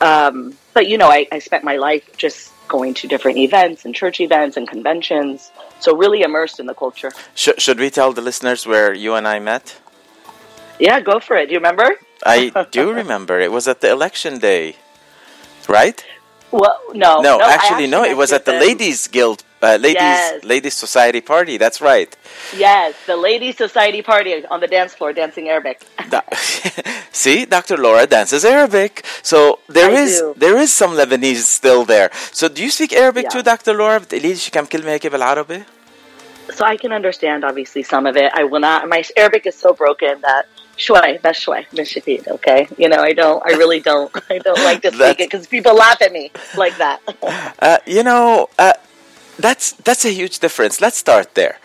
Um, 0.02 0.54
but 0.74 0.86
you 0.88 0.98
know, 0.98 1.08
I, 1.08 1.26
I 1.32 1.38
spent 1.38 1.64
my 1.64 1.76
life 1.76 2.16
just 2.18 2.52
going 2.68 2.92
to 2.94 3.08
different 3.08 3.38
events 3.38 3.86
and 3.86 3.94
church 3.94 4.20
events 4.20 4.58
and 4.58 4.68
conventions. 4.68 5.50
So 5.80 5.96
really 5.96 6.22
immersed 6.22 6.60
in 6.60 6.66
the 6.66 6.74
culture. 6.74 7.10
Sh- 7.34 7.58
should 7.58 7.78
we 7.78 7.90
tell 7.90 8.12
the 8.12 8.20
listeners 8.20 8.66
where 8.66 8.92
you 8.94 9.14
and 9.14 9.26
I 9.26 9.38
met? 9.38 9.80
Yeah, 10.78 11.00
go 11.00 11.20
for 11.20 11.36
it. 11.36 11.46
Do 11.46 11.52
you 11.52 11.58
remember? 11.58 11.88
I 12.24 12.50
do 12.70 12.92
remember. 12.92 13.40
It 13.40 13.52
was 13.52 13.66
at 13.68 13.80
the 13.80 13.90
election 13.90 14.38
day, 14.38 14.76
right? 15.68 16.04
Well, 16.50 16.78
no, 16.94 17.20
no, 17.20 17.38
I 17.38 17.52
actually, 17.52 17.86
no. 17.86 18.04
It 18.04 18.16
was 18.16 18.32
at 18.32 18.44
the. 18.44 18.52
Ladies 18.52 19.06
Guild, 19.06 19.44
uh, 19.61 19.77
Ladies 19.87 19.93
Yes. 19.95 20.43
Ladies 20.43 20.73
Society 20.85 21.21
party. 21.21 21.57
That's 21.57 21.79
right. 21.81 22.11
Yes, 22.55 22.93
the 23.07 23.15
Ladies 23.17 23.55
Society 23.57 24.01
party 24.01 24.45
on 24.53 24.59
the 24.59 24.67
dance 24.67 24.93
floor, 24.95 25.11
dancing 25.13 25.49
Arabic. 25.49 25.77
See, 27.11 27.45
Dr. 27.45 27.77
Laura 27.77 28.05
dances 28.05 28.43
Arabic. 28.45 29.05
So 29.23 29.59
there 29.67 29.89
I 29.91 30.01
is 30.03 30.19
do. 30.19 30.33
there 30.37 30.57
is 30.57 30.71
some 30.73 30.91
Lebanese 30.91 31.43
still 31.59 31.83
there. 31.85 32.09
So 32.31 32.47
do 32.49 32.61
you 32.63 32.69
speak 32.69 32.91
Arabic 32.93 33.23
Yeah. 33.25 33.29
too, 33.29 33.43
Dr. 33.43 33.73
Laura? 33.73 33.99
بتقولي 33.99 34.27
لي 34.29 34.35
شي 34.35 34.51
كم 34.51 34.65
كلمة 34.65 34.91
هيك 34.91 35.07
بالعربي؟ 35.07 35.63
So 36.53 36.63
I 36.63 36.77
can 36.77 36.91
understand 36.93 37.43
obviously 37.43 37.81
some 37.83 38.05
of 38.05 38.15
it. 38.17 38.31
I 38.33 38.43
will 38.43 38.59
not. 38.59 38.87
My 38.87 39.03
Arabic 39.17 39.47
is 39.47 39.55
so 39.55 39.73
broken 39.73 40.21
that 40.21 40.43
shway, 40.77 41.19
that's 41.23 41.39
shway, 41.43 41.65
mishafid. 41.73 42.27
Okay, 42.27 42.67
you 42.77 42.87
know 42.87 43.01
I 43.09 43.13
don't. 43.13 43.41
I 43.49 43.51
really 43.61 43.79
don't. 43.79 44.11
I 44.29 44.37
don't 44.37 44.63
like 44.69 44.81
to 44.83 44.89
speak 44.89 44.99
That's- 44.99 45.21
it 45.25 45.29
because 45.31 45.47
people 45.47 45.73
laugh 45.85 45.99
at 46.07 46.11
me 46.11 46.25
like 46.63 46.75
that. 46.77 46.97
Uh, 47.67 47.77
you 47.95 48.03
know, 48.03 48.47
uh, 48.59 48.73
that's 49.42 49.72
that's 49.72 50.04
a 50.04 50.12
huge 50.12 50.38
difference. 50.38 50.80
Let's 50.80 50.96
start 50.96 51.34
there. 51.34 51.58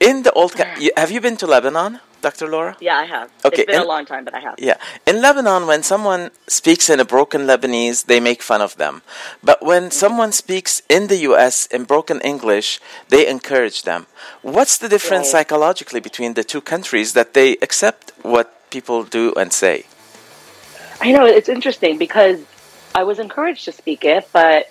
In 0.00 0.22
the 0.22 0.32
old, 0.32 0.52
ca- 0.54 0.90
have 0.96 1.10
you 1.10 1.20
been 1.20 1.36
to 1.38 1.46
Lebanon, 1.46 1.98
Dr. 2.20 2.46
Laura? 2.48 2.76
yeah, 2.80 2.96
I 2.98 3.04
have. 3.04 3.30
Okay, 3.44 3.62
it's 3.62 3.66
been 3.66 3.74
and- 3.76 3.84
a 3.84 3.88
long 3.88 4.06
time, 4.06 4.24
but 4.24 4.34
I 4.34 4.40
have. 4.40 4.54
Yeah. 4.58 4.76
In 5.06 5.20
Lebanon, 5.20 5.66
when 5.66 5.82
someone 5.82 6.30
speaks 6.46 6.88
in 6.88 7.00
a 7.00 7.04
broken 7.04 7.42
Lebanese, 7.46 8.06
they 8.06 8.20
make 8.20 8.40
fun 8.42 8.60
of 8.60 8.76
them. 8.76 9.02
But 9.42 9.58
when 9.60 9.84
mm-hmm. 9.84 10.02
someone 10.04 10.30
speaks 10.32 10.82
in 10.88 11.08
the 11.08 11.16
US 11.28 11.66
in 11.66 11.82
broken 11.84 12.20
English, 12.20 12.80
they 13.08 13.26
encourage 13.26 13.82
them. 13.82 14.06
What's 14.42 14.78
the 14.78 14.88
difference 14.88 15.26
Right. 15.26 15.40
psychologically 15.40 16.00
between 16.00 16.34
the 16.34 16.44
two 16.44 16.60
countries 16.60 17.12
that 17.14 17.34
they 17.34 17.56
accept 17.60 18.12
what 18.22 18.70
people 18.70 19.02
do 19.02 19.34
and 19.34 19.52
say? 19.52 19.86
I 21.00 21.10
know 21.12 21.24
it's 21.24 21.48
interesting 21.48 21.98
because 21.98 22.38
I 22.94 23.02
was 23.04 23.18
encouraged 23.18 23.64
to 23.64 23.72
speak 23.72 24.04
it, 24.04 24.28
but 24.32 24.70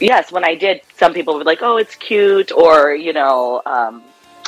yes, 0.00 0.32
when 0.32 0.44
I 0.44 0.54
did, 0.54 0.80
some 0.96 1.12
people 1.14 1.36
were 1.36 1.44
like, 1.44 1.62
"Oh, 1.62 1.76
it's 1.76 1.94
cute," 1.94 2.52
or 2.52 2.94
you 2.94 3.12
know, 3.12 3.62
um, 3.66 4.02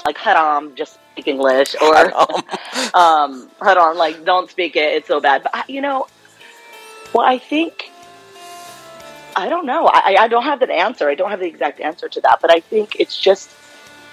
like 0.04 0.18
haram, 0.18 0.74
just 0.74 0.98
speak 1.12 1.28
English, 1.28 1.74
or 1.80 1.96
um, 2.94 3.50
haram, 3.60 3.96
like 3.96 4.24
don't 4.24 4.50
speak 4.50 4.76
it, 4.76 4.94
it's 4.94 5.08
so 5.08 5.20
bad. 5.20 5.42
But 5.42 5.54
I- 5.54 5.64
you 5.68 5.80
know, 5.80 6.06
Well, 7.12 7.24
I 7.26 7.38
think 7.38 7.90
I 9.36 9.48
don't 9.50 9.66
know. 9.66 9.86
I, 9.86 10.16
I 10.20 10.28
don't 10.28 10.44
have 10.44 10.60
that 10.60 10.70
answer. 10.70 11.08
I 11.10 11.14
don't 11.14 11.30
have 11.30 11.40
the 11.40 11.46
exact 11.46 11.80
answer 11.80 12.08
to 12.08 12.20
that, 12.22 12.38
but 12.40 12.50
I 12.50 12.60
think 12.60 12.96
it's 12.98 13.18
just 13.18 13.50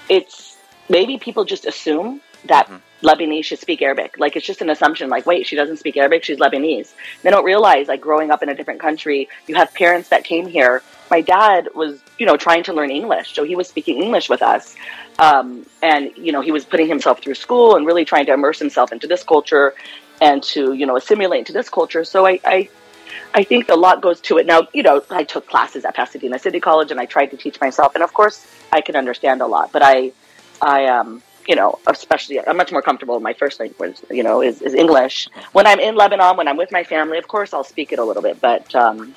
it's 0.08 0.56
maybe 0.88 1.18
people 1.18 1.44
just 1.44 1.64
assume 1.64 2.20
that 2.46 2.66
mm-hmm. 2.66 3.06
Lebanese 3.06 3.44
should 3.44 3.58
speak 3.58 3.80
Arabic. 3.80 4.18
Like 4.18 4.36
it's 4.36 4.46
just 4.46 4.60
an 4.60 4.68
assumption. 4.68 5.08
Like, 5.08 5.24
wait, 5.24 5.46
she 5.46 5.56
doesn't 5.56 5.78
speak 5.78 5.96
Arabic. 5.96 6.24
She's 6.24 6.38
Lebanese. 6.38 6.92
They 7.22 7.30
don't 7.30 7.44
realize, 7.44 7.88
like, 7.88 8.00
growing 8.02 8.30
up 8.30 8.42
in 8.42 8.48
a 8.50 8.54
different 8.54 8.80
country, 8.80 9.28
you 9.46 9.54
have 9.54 9.72
parents 9.74 10.10
that 10.10 10.24
came 10.24 10.46
here. 10.46 10.82
My 11.10 11.20
dad 11.20 11.68
was, 11.74 12.00
you 12.18 12.26
know, 12.26 12.36
trying 12.36 12.64
to 12.64 12.72
learn 12.72 12.90
English, 12.90 13.34
so 13.34 13.44
he 13.44 13.56
was 13.56 13.68
speaking 13.68 14.02
English 14.02 14.28
with 14.28 14.42
us, 14.42 14.74
um, 15.18 15.66
and 15.82 16.10
you 16.16 16.32
know, 16.32 16.40
he 16.40 16.50
was 16.50 16.64
putting 16.64 16.88
himself 16.88 17.22
through 17.22 17.34
school 17.34 17.76
and 17.76 17.86
really 17.86 18.04
trying 18.04 18.26
to 18.26 18.32
immerse 18.32 18.58
himself 18.58 18.92
into 18.92 19.06
this 19.06 19.22
culture 19.22 19.74
and 20.20 20.42
to, 20.42 20.72
you 20.72 20.86
know, 20.86 20.96
assimilate 20.96 21.40
into 21.40 21.52
this 21.52 21.68
culture. 21.68 22.04
So 22.04 22.26
I, 22.26 22.40
I 22.44 22.68
I 23.34 23.42
think 23.44 23.68
a 23.68 23.74
lot 23.74 24.00
goes 24.00 24.20
to 24.22 24.38
it. 24.38 24.46
Now, 24.46 24.68
you 24.72 24.82
know, 24.82 25.02
I 25.10 25.24
took 25.24 25.48
classes 25.48 25.84
at 25.84 25.94
Pasadena 25.94 26.38
City 26.38 26.60
College 26.60 26.90
and 26.90 27.00
I 27.00 27.06
tried 27.06 27.26
to 27.26 27.36
teach 27.36 27.60
myself, 27.60 27.94
and 27.94 28.04
of 28.04 28.12
course, 28.14 28.46
I 28.72 28.80
can 28.80 28.96
understand 28.96 29.42
a 29.42 29.46
lot. 29.46 29.72
But 29.72 29.82
I, 29.82 30.12
I 30.62 30.86
um, 30.86 31.22
you 31.46 31.56
know, 31.56 31.78
especially 31.86 32.40
I'm 32.40 32.56
much 32.56 32.72
more 32.72 32.82
comfortable. 32.82 33.18
My 33.20 33.34
first 33.34 33.60
language, 33.60 33.96
you 34.10 34.22
know, 34.22 34.40
is, 34.40 34.62
is 34.62 34.74
English. 34.74 35.28
When 35.52 35.66
I'm 35.66 35.80
in 35.80 35.94
Lebanon, 35.94 36.36
when 36.36 36.48
I'm 36.48 36.56
with 36.56 36.72
my 36.72 36.84
family, 36.84 37.18
of 37.18 37.28
course, 37.28 37.52
I'll 37.52 37.64
speak 37.64 37.92
it 37.92 37.98
a 37.98 38.04
little 38.04 38.22
bit, 38.22 38.40
but 38.40 38.74
um, 38.74 39.14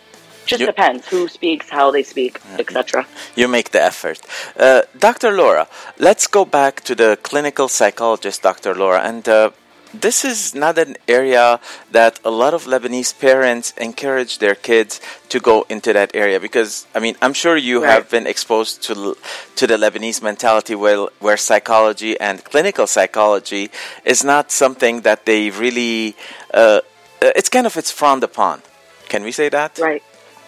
just 0.48 0.62
you, 0.62 0.68
depends 0.68 1.08
who 1.08 1.28
speaks, 1.28 1.70
how 1.70 1.92
they 1.92 2.04
speak, 2.04 2.40
etc. 2.58 3.06
You 3.36 3.48
make 3.48 3.72
the 3.72 3.82
effort, 3.82 4.20
uh, 4.58 4.82
Dr. 4.98 5.32
Laura. 5.32 5.68
Let's 5.98 6.28
go 6.28 6.46
back 6.46 6.82
to 6.82 6.96
the 6.96 7.18
clinical 7.22 7.68
psychologist, 7.68 8.42
Dr. 8.42 8.74
Laura, 8.76 9.02
and. 9.02 9.28
Uh, 9.28 9.52
this 9.94 10.26
is 10.26 10.54
not 10.54 10.78
an 10.78 10.98
area 11.08 11.60
that 11.92 12.20
a 12.24 12.30
lot 12.30 12.54
of 12.54 12.66
Lebanese 12.66 13.18
parents 13.18 13.74
encourage 13.78 14.40
their 14.40 14.56
kids 14.56 15.00
to 15.30 15.40
go 15.40 15.66
into 15.70 15.94
that 15.94 16.12
area 16.14 16.40
because 16.40 16.88
I 16.94 17.00
mean 17.00 17.16
I'm 17.22 17.34
sure 17.34 17.56
you 17.56 17.84
right. 17.84 17.92
have 17.92 18.10
been 18.10 18.28
exposed 18.28 18.84
to 18.84 19.16
to 19.56 19.68
the 19.68 19.78
Lebanese 19.78 20.22
mentality 20.22 20.76
where 20.76 21.08
where 21.20 21.38
psychology 21.38 22.20
and 22.20 22.44
clinical 22.44 22.88
psychology 22.88 23.70
is 24.06 24.24
not 24.24 24.52
something 24.52 25.02
that 25.02 25.26
they 25.26 25.50
really 25.50 26.16
uh, 26.54 26.82
uh 27.22 27.32
it's 27.36 27.50
kind 27.50 27.66
of 27.66 27.78
it's 27.78 27.92
frowned 27.92 28.24
upon. 28.24 28.62
Can 29.10 29.24
we 29.24 29.32
say 29.32 29.50
that? 29.50 29.80
Right. 29.80 30.04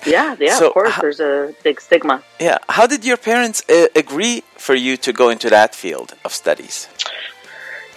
Yeah, 0.05 0.35
yeah, 0.39 0.57
so 0.57 0.67
of 0.67 0.73
course. 0.73 0.91
How, 0.91 1.01
there's 1.01 1.19
a 1.19 1.53
big 1.63 1.81
stigma. 1.81 2.23
Yeah. 2.39 2.57
How 2.69 2.87
did 2.87 3.03
your 3.03 3.17
parents 3.17 3.63
uh, 3.69 3.87
agree 3.95 4.43
for 4.57 4.75
you 4.75 4.97
to 4.97 5.13
go 5.13 5.29
into 5.29 5.49
that 5.49 5.75
field 5.75 6.13
of 6.23 6.33
studies? 6.33 6.87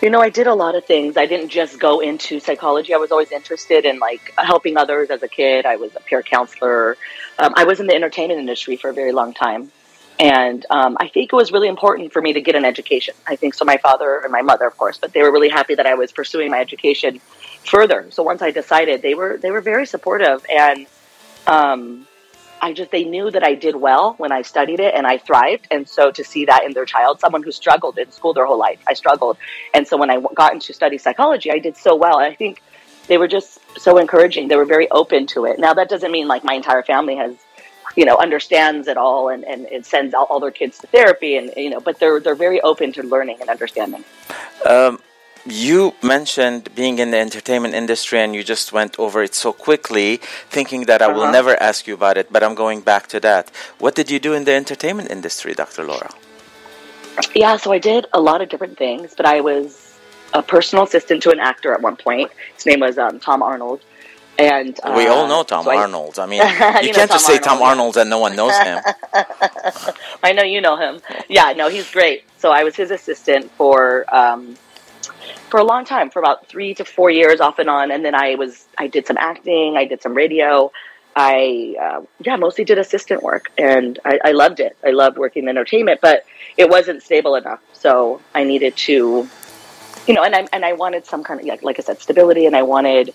You 0.02 0.10
know, 0.10 0.20
I 0.20 0.30
did 0.30 0.48
a 0.48 0.54
lot 0.54 0.74
of 0.74 0.84
things. 0.84 1.16
I 1.16 1.26
didn't 1.26 1.50
just 1.50 1.78
go 1.78 2.00
into 2.00 2.40
psychology. 2.40 2.92
I 2.92 2.96
was 2.96 3.12
always 3.12 3.30
interested 3.30 3.84
in 3.84 4.00
like 4.00 4.34
helping 4.36 4.76
others 4.76 5.10
as 5.10 5.22
a 5.22 5.28
kid. 5.28 5.64
I 5.64 5.76
was 5.76 5.94
a 5.94 6.00
peer 6.00 6.22
counselor. 6.22 6.96
Um, 7.38 7.52
I 7.56 7.64
was 7.64 7.78
in 7.78 7.86
the 7.86 7.94
entertainment 7.94 8.40
industry 8.40 8.76
for 8.76 8.90
a 8.90 8.94
very 8.94 9.12
long 9.12 9.32
time. 9.32 9.70
And 10.18 10.66
um, 10.70 10.96
I 11.00 11.08
think 11.08 11.32
it 11.32 11.36
was 11.36 11.52
really 11.52 11.68
important 11.68 12.12
for 12.12 12.20
me 12.20 12.32
to 12.32 12.40
get 12.40 12.54
an 12.54 12.64
education. 12.64 13.14
I 13.26 13.36
think 13.36 13.54
so. 13.54 13.64
My 13.64 13.76
father 13.76 14.20
and 14.22 14.32
my 14.32 14.42
mother, 14.42 14.66
of 14.66 14.76
course, 14.76 14.98
but 14.98 15.12
they 15.12 15.22
were 15.22 15.32
really 15.32 15.48
happy 15.48 15.74
that 15.76 15.86
I 15.86 15.94
was 15.94 16.12
pursuing 16.12 16.50
my 16.50 16.60
education 16.60 17.20
further. 17.64 18.06
So 18.10 18.22
once 18.22 18.42
I 18.42 18.50
decided, 18.50 19.02
they 19.02 19.14
were 19.14 19.38
they 19.38 19.50
were 19.50 19.60
very 19.60 19.86
supportive, 19.86 20.44
and 20.50 20.86
um, 21.46 22.06
I 22.60 22.72
just 22.72 22.90
they 22.92 23.04
knew 23.04 23.30
that 23.30 23.42
I 23.42 23.54
did 23.54 23.74
well 23.74 24.14
when 24.18 24.30
I 24.30 24.42
studied 24.42 24.78
it 24.78 24.94
and 24.94 25.06
I 25.06 25.18
thrived, 25.18 25.66
and 25.70 25.88
so 25.88 26.12
to 26.12 26.22
see 26.22 26.44
that 26.44 26.64
in 26.64 26.72
their 26.72 26.84
child, 26.84 27.20
someone 27.20 27.42
who 27.42 27.50
struggled 27.50 27.98
in 27.98 28.12
school 28.12 28.34
their 28.34 28.46
whole 28.46 28.58
life, 28.58 28.78
I 28.86 28.94
struggled, 28.94 29.36
and 29.74 29.86
so 29.86 29.96
when 29.96 30.10
I 30.10 30.20
got 30.34 30.52
into 30.52 30.72
study 30.72 30.98
psychology, 30.98 31.50
I 31.50 31.58
did 31.58 31.76
so 31.76 31.96
well. 31.96 32.18
I 32.18 32.34
think 32.34 32.62
they 33.08 33.18
were 33.18 33.28
just 33.28 33.58
so 33.78 33.98
encouraging. 33.98 34.46
They 34.48 34.56
were 34.56 34.64
very 34.64 34.88
open 34.90 35.26
to 35.28 35.44
it. 35.46 35.58
Now 35.58 35.74
that 35.74 35.88
doesn't 35.88 36.12
mean 36.12 36.28
like 36.28 36.44
my 36.44 36.54
entire 36.54 36.84
family 36.84 37.16
has 37.16 37.34
you 37.96 38.04
know 38.04 38.16
understands 38.16 38.88
it 38.88 38.96
all 38.96 39.28
and, 39.28 39.44
and, 39.44 39.66
and 39.66 39.84
sends 39.84 40.14
all, 40.14 40.24
all, 40.30 40.40
their 40.40 40.50
kids 40.50 40.78
to 40.78 40.86
therapy 40.86 41.36
and 41.36 41.52
you 41.56 41.70
know 41.70 41.80
but 41.80 41.98
they're 41.98 42.20
they're 42.20 42.34
very 42.34 42.60
open 42.62 42.92
to 42.92 43.02
learning 43.02 43.38
and 43.40 43.50
understanding 43.50 44.04
um, 44.66 44.98
you 45.46 45.94
mentioned 46.02 46.74
being 46.74 46.98
in 46.98 47.10
the 47.10 47.18
entertainment 47.18 47.74
industry 47.74 48.20
and 48.20 48.34
you 48.34 48.44
just 48.44 48.72
went 48.72 48.98
over 48.98 49.22
it 49.22 49.34
so 49.34 49.52
quickly, 49.52 50.18
thinking 50.48 50.84
that 50.84 51.02
I 51.02 51.06
uh-huh. 51.06 51.18
will 51.18 51.32
never 51.32 51.60
ask 51.60 51.86
you 51.86 51.94
about 51.94 52.16
it, 52.16 52.32
but 52.32 52.42
I'm 52.42 52.54
going 52.54 52.80
back 52.80 53.06
to 53.08 53.20
that. 53.20 53.50
What 53.78 53.94
did 53.94 54.10
you 54.10 54.18
do 54.18 54.32
in 54.34 54.44
the 54.44 54.52
entertainment 54.52 55.10
industry, 55.10 55.54
Dr. 55.54 55.84
Laura? 55.84 56.10
Yeah, 57.34 57.56
so 57.56 57.72
I 57.72 57.78
did 57.78 58.06
a 58.12 58.20
lot 58.20 58.40
of 58.40 58.48
different 58.48 58.78
things, 58.78 59.14
but 59.14 59.26
I 59.26 59.40
was 59.40 59.98
a 60.32 60.42
personal 60.42 60.84
assistant 60.84 61.22
to 61.24 61.30
an 61.30 61.40
actor 61.40 61.72
at 61.74 61.82
one 61.82 61.96
point. 61.96 62.30
His 62.54 62.66
name 62.66 62.80
was 62.80 62.96
um, 62.98 63.20
Tom 63.20 63.42
Arnold. 63.42 63.82
And 64.38 64.78
uh, 64.82 64.94
we 64.96 65.06
all 65.08 65.28
know 65.28 65.42
Tom 65.42 65.64
so 65.64 65.76
Arnold. 65.76 66.18
I, 66.18 66.22
I 66.22 66.26
mean, 66.26 66.40
you, 66.82 66.88
you 66.88 66.94
can't 66.94 67.10
just 67.10 67.26
say 67.26 67.38
Tom 67.38 67.60
Arnold 67.60 67.98
and 67.98 68.08
no 68.08 68.18
one 68.18 68.34
knows 68.34 68.56
him. 68.56 68.80
I 70.22 70.32
know 70.32 70.42
you 70.42 70.60
know 70.62 70.76
him. 70.76 71.02
Yeah, 71.28 71.52
no, 71.52 71.68
he's 71.68 71.90
great. 71.90 72.24
So 72.38 72.50
I 72.50 72.64
was 72.64 72.74
his 72.74 72.90
assistant 72.90 73.50
for 73.52 74.06
um, 74.14 74.56
for 75.52 75.60
a 75.60 75.64
long 75.64 75.84
time, 75.84 76.08
for 76.08 76.18
about 76.18 76.48
three 76.48 76.72
to 76.72 76.82
four 76.82 77.10
years, 77.10 77.38
off 77.38 77.58
and 77.58 77.68
on. 77.68 77.90
And 77.90 78.02
then 78.02 78.14
I 78.14 78.36
was, 78.36 78.66
I 78.78 78.86
did 78.86 79.06
some 79.06 79.18
acting, 79.18 79.76
I 79.76 79.84
did 79.84 80.00
some 80.00 80.14
radio. 80.14 80.72
I, 81.14 81.76
uh, 81.78 82.00
yeah, 82.24 82.36
mostly 82.36 82.64
did 82.64 82.78
assistant 82.78 83.22
work, 83.22 83.52
and 83.58 83.98
I, 84.02 84.18
I 84.24 84.32
loved 84.32 84.60
it. 84.60 84.78
I 84.82 84.92
loved 84.92 85.18
working 85.18 85.42
in 85.42 85.50
entertainment, 85.50 86.00
but 86.00 86.24
it 86.56 86.70
wasn't 86.70 87.02
stable 87.02 87.34
enough. 87.34 87.60
So 87.74 88.22
I 88.34 88.44
needed 88.44 88.78
to, 88.88 89.28
you 90.06 90.14
know, 90.14 90.24
and 90.24 90.34
I 90.34 90.48
and 90.54 90.64
I 90.64 90.72
wanted 90.72 91.04
some 91.04 91.22
kind 91.22 91.38
of, 91.38 91.44
like, 91.44 91.62
like 91.62 91.78
I 91.78 91.82
said, 91.82 92.00
stability, 92.00 92.46
and 92.46 92.56
I 92.56 92.62
wanted 92.62 93.12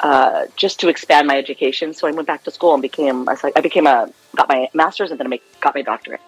uh, 0.00 0.46
just 0.56 0.80
to 0.80 0.88
expand 0.88 1.26
my 1.26 1.36
education. 1.36 1.92
So 1.92 2.08
I 2.08 2.12
went 2.12 2.26
back 2.26 2.44
to 2.44 2.50
school 2.50 2.72
and 2.72 2.80
became, 2.80 3.28
I 3.28 3.60
became 3.60 3.86
a, 3.86 4.10
got 4.34 4.48
my 4.48 4.70
master's, 4.72 5.10
and 5.10 5.20
then 5.20 5.30
I 5.30 5.38
got 5.60 5.74
my 5.74 5.82
doctorate. 5.82 6.22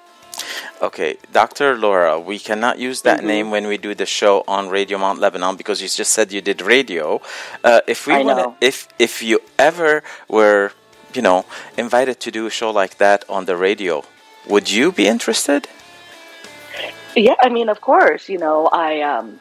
Okay, 0.83 1.17
Dr. 1.33 1.77
Laura, 1.77 2.19
we 2.21 2.39
cannot 2.39 2.79
use 2.79 3.03
that 3.03 3.19
mm-hmm. 3.19 3.27
name 3.27 3.51
when 3.51 3.67
we 3.67 3.79
do 3.79 3.95
the 3.95 4.07
show 4.07 4.45
on 4.47 4.69
Radio 4.69 4.99
Mount 4.99 5.21
Lebanon 5.21 5.57
because 5.57 5.81
you 5.81 5.89
just 5.89 6.13
said 6.13 6.33
you 6.33 6.41
did 6.41 6.61
radio. 6.61 7.21
Uh, 7.65 7.81
if 7.87 8.07
we 8.07 8.23
want 8.25 8.57
if 8.61 8.89
if 8.99 9.23
you 9.23 9.41
ever 9.59 10.03
were, 10.29 10.73
you 11.15 11.23
know, 11.23 11.45
invited 11.77 12.21
to 12.21 12.31
do 12.31 12.47
a 12.47 12.51
show 12.51 12.71
like 12.71 12.99
that 12.99 13.25
on 13.29 13.47
the 13.47 13.57
radio, 13.57 14.05
would 14.49 14.71
you 14.71 14.93
be 14.93 15.07
interested? 15.07 15.69
Yeah, 17.17 17.37
I 17.41 17.49
mean, 17.49 17.69
of 17.69 17.81
course. 17.81 18.29
You 18.29 18.39
know, 18.39 18.67
I 18.67 19.01
um, 19.01 19.41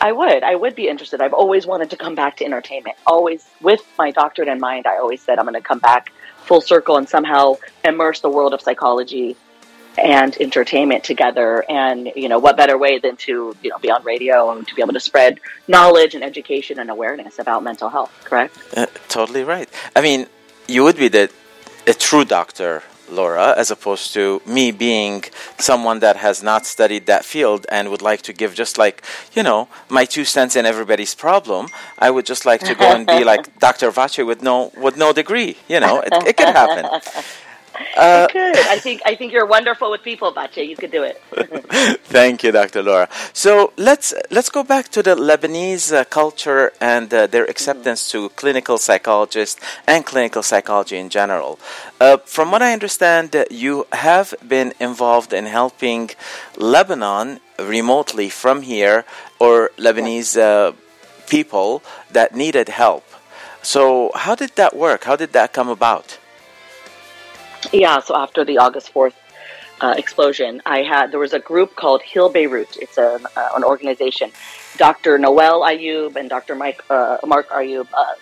I 0.00 0.12
would. 0.12 0.42
I 0.42 0.54
would 0.54 0.74
be 0.74 0.88
interested. 0.88 1.20
I've 1.20 1.34
always 1.34 1.66
wanted 1.66 1.90
to 1.90 1.96
come 1.96 2.14
back 2.14 2.38
to 2.38 2.44
entertainment. 2.44 2.96
Always, 3.06 3.44
with 3.60 3.82
my 3.98 4.10
doctorate 4.10 4.48
in 4.48 4.60
mind, 4.60 4.86
I 4.86 4.96
always 4.96 5.20
said 5.20 5.38
I'm 5.38 5.44
going 5.44 5.54
to 5.54 5.60
come 5.60 5.78
back 5.78 6.12
full 6.44 6.60
circle 6.60 6.96
and 6.96 7.08
somehow 7.08 7.56
immerse 7.84 8.20
the 8.20 8.28
world 8.28 8.52
of 8.52 8.60
psychology 8.60 9.36
and 9.98 10.36
entertainment 10.40 11.04
together. 11.04 11.64
And, 11.68 12.12
you 12.16 12.28
know, 12.28 12.38
what 12.38 12.56
better 12.56 12.78
way 12.78 12.98
than 12.98 13.16
to, 13.16 13.54
you 13.62 13.70
know, 13.70 13.78
be 13.78 13.90
on 13.90 14.02
radio 14.04 14.50
and 14.50 14.66
to 14.68 14.74
be 14.74 14.82
able 14.82 14.94
to 14.94 15.00
spread 15.00 15.40
knowledge 15.68 16.14
and 16.14 16.24
education 16.24 16.78
and 16.78 16.90
awareness 16.90 17.38
about 17.38 17.62
mental 17.62 17.88
health, 17.88 18.12
correct? 18.24 18.56
Uh, 18.76 18.86
totally 19.08 19.44
right. 19.44 19.68
I 19.94 20.00
mean, 20.00 20.26
you 20.68 20.84
would 20.84 20.96
be 20.96 21.08
the 21.08 21.30
a 21.86 21.94
true 21.94 22.24
doctor, 22.24 22.82
Laura, 23.10 23.54
as 23.56 23.70
opposed 23.70 24.14
to 24.14 24.40
me 24.46 24.70
being 24.70 25.24
someone 25.58 25.98
that 26.00 26.16
has 26.16 26.42
not 26.42 26.64
studied 26.64 27.06
that 27.06 27.24
field 27.24 27.66
and 27.70 27.90
would 27.90 28.02
like 28.02 28.22
to 28.22 28.32
give 28.32 28.54
just 28.54 28.78
like, 28.78 29.02
you 29.34 29.42
know, 29.42 29.68
my 29.88 30.04
two 30.04 30.24
cents 30.24 30.56
in 30.56 30.64
everybody's 30.64 31.14
problem. 31.14 31.66
I 31.98 32.10
would 32.10 32.24
just 32.24 32.46
like 32.46 32.60
to 32.60 32.74
go 32.74 32.94
and 32.94 33.06
be 33.06 33.24
like 33.24 33.58
Dr. 33.66 33.90
Vache 33.90 34.24
with 34.24 34.42
no 34.42 34.72
with 34.76 34.96
no 34.96 35.12
degree. 35.12 35.56
You 35.68 35.80
know, 35.80 36.00
it, 36.00 36.12
it 36.26 36.36
could 36.36 36.48
happen. 36.48 36.86
Uh, 37.96 38.26
could. 38.28 38.56
I 38.56 38.78
think 38.78 39.02
I 39.04 39.14
think 39.14 39.32
you're 39.32 39.46
wonderful 39.46 39.90
with 39.90 40.02
people, 40.02 40.30
Bache. 40.32 40.58
You 40.58 40.76
could 40.76 40.90
do 40.90 41.02
it. 41.02 41.22
Thank 42.04 42.42
you, 42.42 42.52
Dr. 42.52 42.82
Laura. 42.82 43.08
So 43.32 43.72
let's 43.76 44.14
let's 44.30 44.50
go 44.50 44.62
back 44.62 44.88
to 44.90 45.02
the 45.02 45.14
Lebanese 45.14 45.92
uh, 45.92 46.04
culture 46.04 46.72
and 46.80 47.12
uh, 47.12 47.26
their 47.26 47.44
acceptance 47.44 48.00
mm-hmm. 48.08 48.26
to 48.26 48.34
clinical 48.40 48.78
psychologists 48.78 49.60
and 49.86 50.04
clinical 50.04 50.42
psychology 50.42 50.96
in 50.96 51.08
general. 51.08 51.58
Uh, 52.00 52.18
from 52.18 52.50
what 52.50 52.62
I 52.62 52.72
understand, 52.72 53.34
uh, 53.34 53.44
you 53.50 53.86
have 53.92 54.34
been 54.46 54.72
involved 54.80 55.32
in 55.32 55.46
helping 55.46 56.10
Lebanon 56.56 57.40
remotely 57.58 58.28
from 58.28 58.62
here 58.62 59.04
or 59.38 59.70
Lebanese 59.76 60.38
uh, 60.38 60.72
people 61.28 61.82
that 62.10 62.34
needed 62.34 62.68
help. 62.68 63.04
So 63.62 64.10
how 64.14 64.34
did 64.34 64.56
that 64.56 64.74
work? 64.76 65.04
How 65.04 65.16
did 65.16 65.32
that 65.32 65.52
come 65.52 65.68
about? 65.68 66.18
Yeah, 67.72 68.00
so 68.00 68.14
after 68.14 68.44
the 68.44 68.58
August 68.58 68.92
4th 68.92 69.14
uh, 69.80 69.94
explosion, 69.96 70.60
I 70.66 70.82
had, 70.82 71.10
there 71.10 71.18
was 71.18 71.32
a 71.32 71.38
group 71.38 71.74
called 71.74 72.02
Hill 72.02 72.28
Beirut. 72.28 72.76
It's 72.76 72.98
a, 72.98 73.18
uh, 73.34 73.48
an 73.56 73.64
organization. 73.64 74.30
Dr. 74.76 75.16
Noel 75.16 75.62
Ayub 75.62 76.16
and 76.16 76.28
Dr. 76.28 76.54
Mike, 76.54 76.84
uh, 76.90 77.16
Mark 77.26 77.48
Ayub 77.48 77.88
uh, 77.94 78.14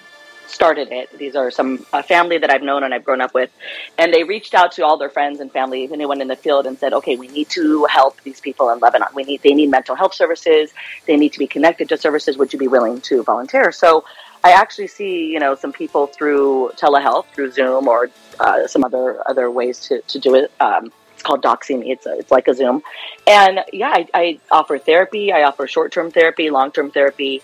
started 0.46 0.92
it. 0.92 1.16
These 1.18 1.34
are 1.34 1.50
some 1.50 1.84
a 1.92 2.02
family 2.02 2.38
that 2.38 2.50
I've 2.50 2.62
known 2.62 2.84
and 2.84 2.94
I've 2.94 3.04
grown 3.04 3.20
up 3.20 3.34
with. 3.34 3.50
And 3.98 4.14
they 4.14 4.22
reached 4.22 4.54
out 4.54 4.72
to 4.72 4.84
all 4.84 4.96
their 4.96 5.10
friends 5.10 5.40
and 5.40 5.50
family, 5.50 5.88
anyone 5.92 6.20
in 6.20 6.28
the 6.28 6.36
field, 6.36 6.66
and 6.66 6.78
said, 6.78 6.92
okay, 6.92 7.16
we 7.16 7.26
need 7.26 7.48
to 7.50 7.86
help 7.86 8.20
these 8.22 8.40
people 8.40 8.70
in 8.70 8.78
Lebanon. 8.78 9.08
We 9.14 9.24
need, 9.24 9.42
they 9.42 9.54
need 9.54 9.70
mental 9.70 9.96
health 9.96 10.14
services. 10.14 10.72
They 11.06 11.16
need 11.16 11.32
to 11.32 11.40
be 11.40 11.48
connected 11.48 11.88
to 11.88 11.98
services. 11.98 12.38
Would 12.38 12.52
you 12.52 12.58
be 12.58 12.68
willing 12.68 13.00
to 13.02 13.24
volunteer? 13.24 13.72
So 13.72 14.04
I 14.42 14.52
actually 14.52 14.88
see, 14.88 15.26
you 15.26 15.38
know, 15.38 15.54
some 15.54 15.72
people 15.72 16.06
through 16.06 16.72
telehealth, 16.76 17.26
through 17.34 17.50
Zoom 17.52 17.88
or 17.88 18.10
uh, 18.40 18.66
some 18.66 18.82
other 18.82 19.22
other 19.28 19.50
ways 19.50 19.80
to, 19.88 20.00
to 20.02 20.18
do 20.18 20.34
it. 20.34 20.50
Um, 20.60 20.92
it's 21.12 21.22
called 21.22 21.42
DoxyMe. 21.42 21.90
It's 21.90 22.06
a, 22.06 22.18
it's 22.18 22.30
like 22.30 22.48
a 22.48 22.54
Zoom, 22.54 22.82
and 23.26 23.60
yeah, 23.72 23.90
I, 23.90 24.08
I 24.14 24.40
offer 24.50 24.78
therapy. 24.78 25.32
I 25.32 25.42
offer 25.42 25.66
short 25.66 25.92
term 25.92 26.10
therapy, 26.10 26.50
long 26.50 26.72
term 26.72 26.90
therapy. 26.90 27.42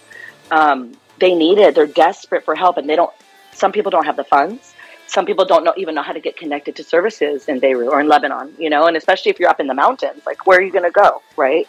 Um, 0.51 0.97
they 1.19 1.35
need 1.35 1.59
it. 1.59 1.75
They're 1.75 1.87
desperate 1.87 2.45
for 2.45 2.55
help, 2.55 2.79
and 2.79 2.89
they 2.89 2.97
don't. 2.97 3.13
Some 3.53 3.73
people 3.73 3.91
don't 3.91 4.07
have 4.07 4.17
the 4.17 4.25
funds. 4.25 4.75
Some 5.07 5.27
people 5.27 5.45
don't 5.45 5.63
know 5.63 5.75
even 5.77 5.95
know 5.95 6.03
how 6.03 6.13
to 6.13 6.21
get 6.21 6.37
connected 6.37 6.77
to 6.77 6.85
services 6.85 7.49
in 7.49 7.61
Beirut 7.61 7.89
or 7.89 8.01
in 8.01 8.09
Lebanon. 8.09 8.55
You 8.59 8.71
know, 8.71 8.87
and 8.87 8.97
especially 8.97 9.31
if 9.31 9.39
you're 9.39 9.51
up 9.51 9.61
in 9.61 9.67
the 9.67 9.75
mountains, 9.75 10.23
like 10.25 10.47
where 10.47 10.59
are 10.59 10.63
you 10.63 10.73
going 10.73 10.85
to 10.85 10.91
go, 10.91 11.23
right? 11.37 11.69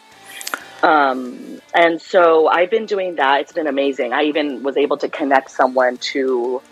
Um, 0.82 1.60
and 1.74 2.00
so 2.00 2.48
I've 2.48 2.70
been 2.70 2.86
doing 2.86 3.16
that. 3.16 3.42
It's 3.42 3.52
been 3.52 3.66
amazing. 3.66 4.12
I 4.12 4.22
even 4.24 4.62
was 4.62 4.76
able 4.76 4.96
to 4.98 5.08
connect 5.08 5.50
someone 5.50 5.98
to. 6.12 6.62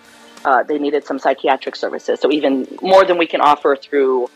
Uh, 0.47 0.62
they 0.62 0.78
needed 0.78 1.05
some 1.05 1.18
psychiatric 1.18 1.74
services, 1.74 2.20
so 2.20 2.30
even 2.30 2.66
more 2.80 3.05
than 3.05 3.18
we 3.18 3.26
can 3.26 3.40
offer 3.40 3.76
through 3.76 4.30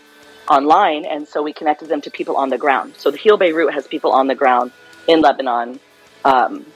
online. 0.48 1.04
And 1.04 1.26
so 1.26 1.42
we 1.42 1.52
connected 1.52 1.88
them 1.88 2.00
to 2.02 2.11
people 2.11 2.36
on 2.36 2.48
the 2.50 2.58
ground. 2.58 2.94
So 2.96 3.11
the 3.11 3.16
Heal 3.16 3.36
Beirut 3.36 3.72
has 3.72 3.86
people 3.86 4.12
on 4.12 4.26
the 4.26 4.34
ground 4.34 4.72
in 5.06 5.20
Lebanon 5.20 5.78
um, 6.24 6.66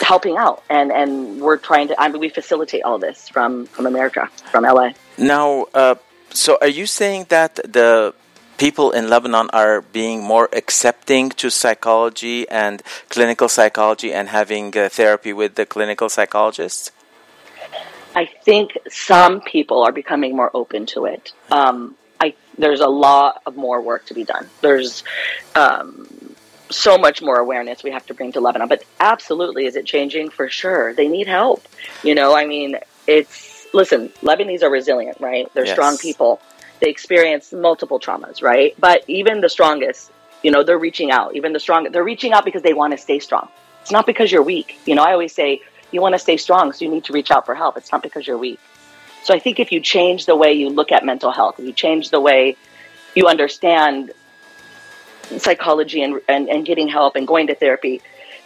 helping 0.00 0.36
out, 0.36 0.62
and 0.68 0.90
and 0.92 1.40
we're 1.40 1.56
trying 1.56 1.88
to. 1.88 2.00
I 2.00 2.08
mean, 2.08 2.20
we 2.20 2.28
facilitate 2.28 2.82
all 2.82 2.98
this 2.98 3.28
from 3.28 3.66
from 3.66 3.86
America, 3.86 4.28
from 4.50 4.64
LA. 4.64 4.90
Now, 5.16 5.66
uh, 5.72 5.94
so 6.30 6.58
are 6.60 6.74
you 6.80 6.86
saying 6.86 7.26
that 7.28 7.54
the 7.56 8.14
people 8.58 8.90
in 8.90 9.08
Lebanon 9.08 9.48
are 9.52 9.80
being 9.80 10.22
more 10.22 10.48
accepting 10.52 11.30
to 11.30 11.48
psychology 11.50 12.48
and 12.48 12.82
clinical 13.08 13.48
psychology 13.48 14.12
and 14.12 14.28
having 14.28 14.76
uh, 14.76 14.88
therapy 14.88 15.32
with 15.32 15.54
the 15.54 15.64
clinical 15.64 16.08
psychologists? 16.08 16.90
I 18.18 18.26
think 18.26 18.76
some 18.88 19.40
people 19.40 19.84
are 19.84 19.92
becoming 19.92 20.34
more 20.34 20.50
open 20.52 20.86
to 20.86 21.04
it. 21.04 21.32
Um, 21.52 21.94
I 22.20 22.34
there's 22.62 22.80
a 22.80 22.88
lot 22.88 23.42
of 23.46 23.56
more 23.56 23.80
work 23.80 24.06
to 24.06 24.14
be 24.14 24.24
done. 24.24 24.44
There's 24.60 25.04
um, 25.54 26.08
so 26.70 26.98
much 26.98 27.22
more 27.22 27.38
awareness 27.38 27.84
we 27.84 27.92
have 27.92 28.06
to 28.06 28.14
bring 28.14 28.32
to 28.32 28.40
Lebanon. 28.40 28.68
But 28.68 28.82
absolutely, 28.98 29.66
is 29.66 29.76
it 29.76 29.86
changing? 29.86 30.30
For 30.30 30.48
sure. 30.48 30.94
They 30.94 31.06
need 31.06 31.28
help. 31.28 31.62
You 32.02 32.16
know, 32.16 32.34
I 32.34 32.44
mean, 32.46 32.76
it's, 33.06 33.66
listen, 33.72 34.08
Lebanese 34.22 34.62
are 34.62 34.70
resilient, 34.70 35.18
right? 35.20 35.46
They're 35.54 35.66
yes. 35.66 35.74
strong 35.74 35.96
people. 35.96 36.40
They 36.80 36.90
experience 36.90 37.52
multiple 37.52 38.00
traumas, 38.00 38.42
right? 38.42 38.74
But 38.78 39.04
even 39.06 39.40
the 39.40 39.48
strongest, 39.48 40.10
you 40.42 40.50
know, 40.50 40.64
they're 40.64 40.78
reaching 40.88 41.10
out. 41.12 41.36
Even 41.36 41.52
the 41.52 41.60
strong, 41.60 41.88
they're 41.92 42.04
reaching 42.04 42.32
out 42.32 42.44
because 42.44 42.62
they 42.62 42.74
want 42.74 42.92
to 42.94 42.98
stay 42.98 43.20
strong. 43.20 43.48
It's 43.82 43.92
not 43.92 44.06
because 44.06 44.30
you're 44.32 44.42
weak. 44.42 44.78
You 44.86 44.94
know, 44.96 45.02
I 45.02 45.12
always 45.12 45.32
say, 45.32 45.62
you 45.90 46.00
want 46.00 46.14
to 46.14 46.18
stay 46.18 46.36
strong, 46.36 46.72
so 46.72 46.84
you 46.84 46.90
need 46.90 47.04
to 47.04 47.12
reach 47.12 47.30
out 47.30 47.46
for 47.46 47.54
help. 47.54 47.76
It's 47.76 47.90
not 47.92 48.02
because 48.02 48.26
you're 48.26 48.38
weak. 48.38 48.60
So 49.24 49.34
I 49.34 49.38
think 49.38 49.58
if 49.60 49.72
you 49.72 49.80
change 49.80 50.26
the 50.26 50.36
way 50.36 50.52
you 50.52 50.70
look 50.70 50.92
at 50.92 51.04
mental 51.04 51.30
health, 51.30 51.58
if 51.58 51.66
you 51.66 51.72
change 51.72 52.10
the 52.10 52.20
way 52.20 52.56
you 53.14 53.26
understand 53.26 54.12
psychology 55.36 56.02
and, 56.02 56.20
and, 56.28 56.48
and 56.48 56.64
getting 56.64 56.88
help 56.88 57.16
and 57.16 57.26
going 57.26 57.48
to 57.48 57.54
therapy, 57.54 58.00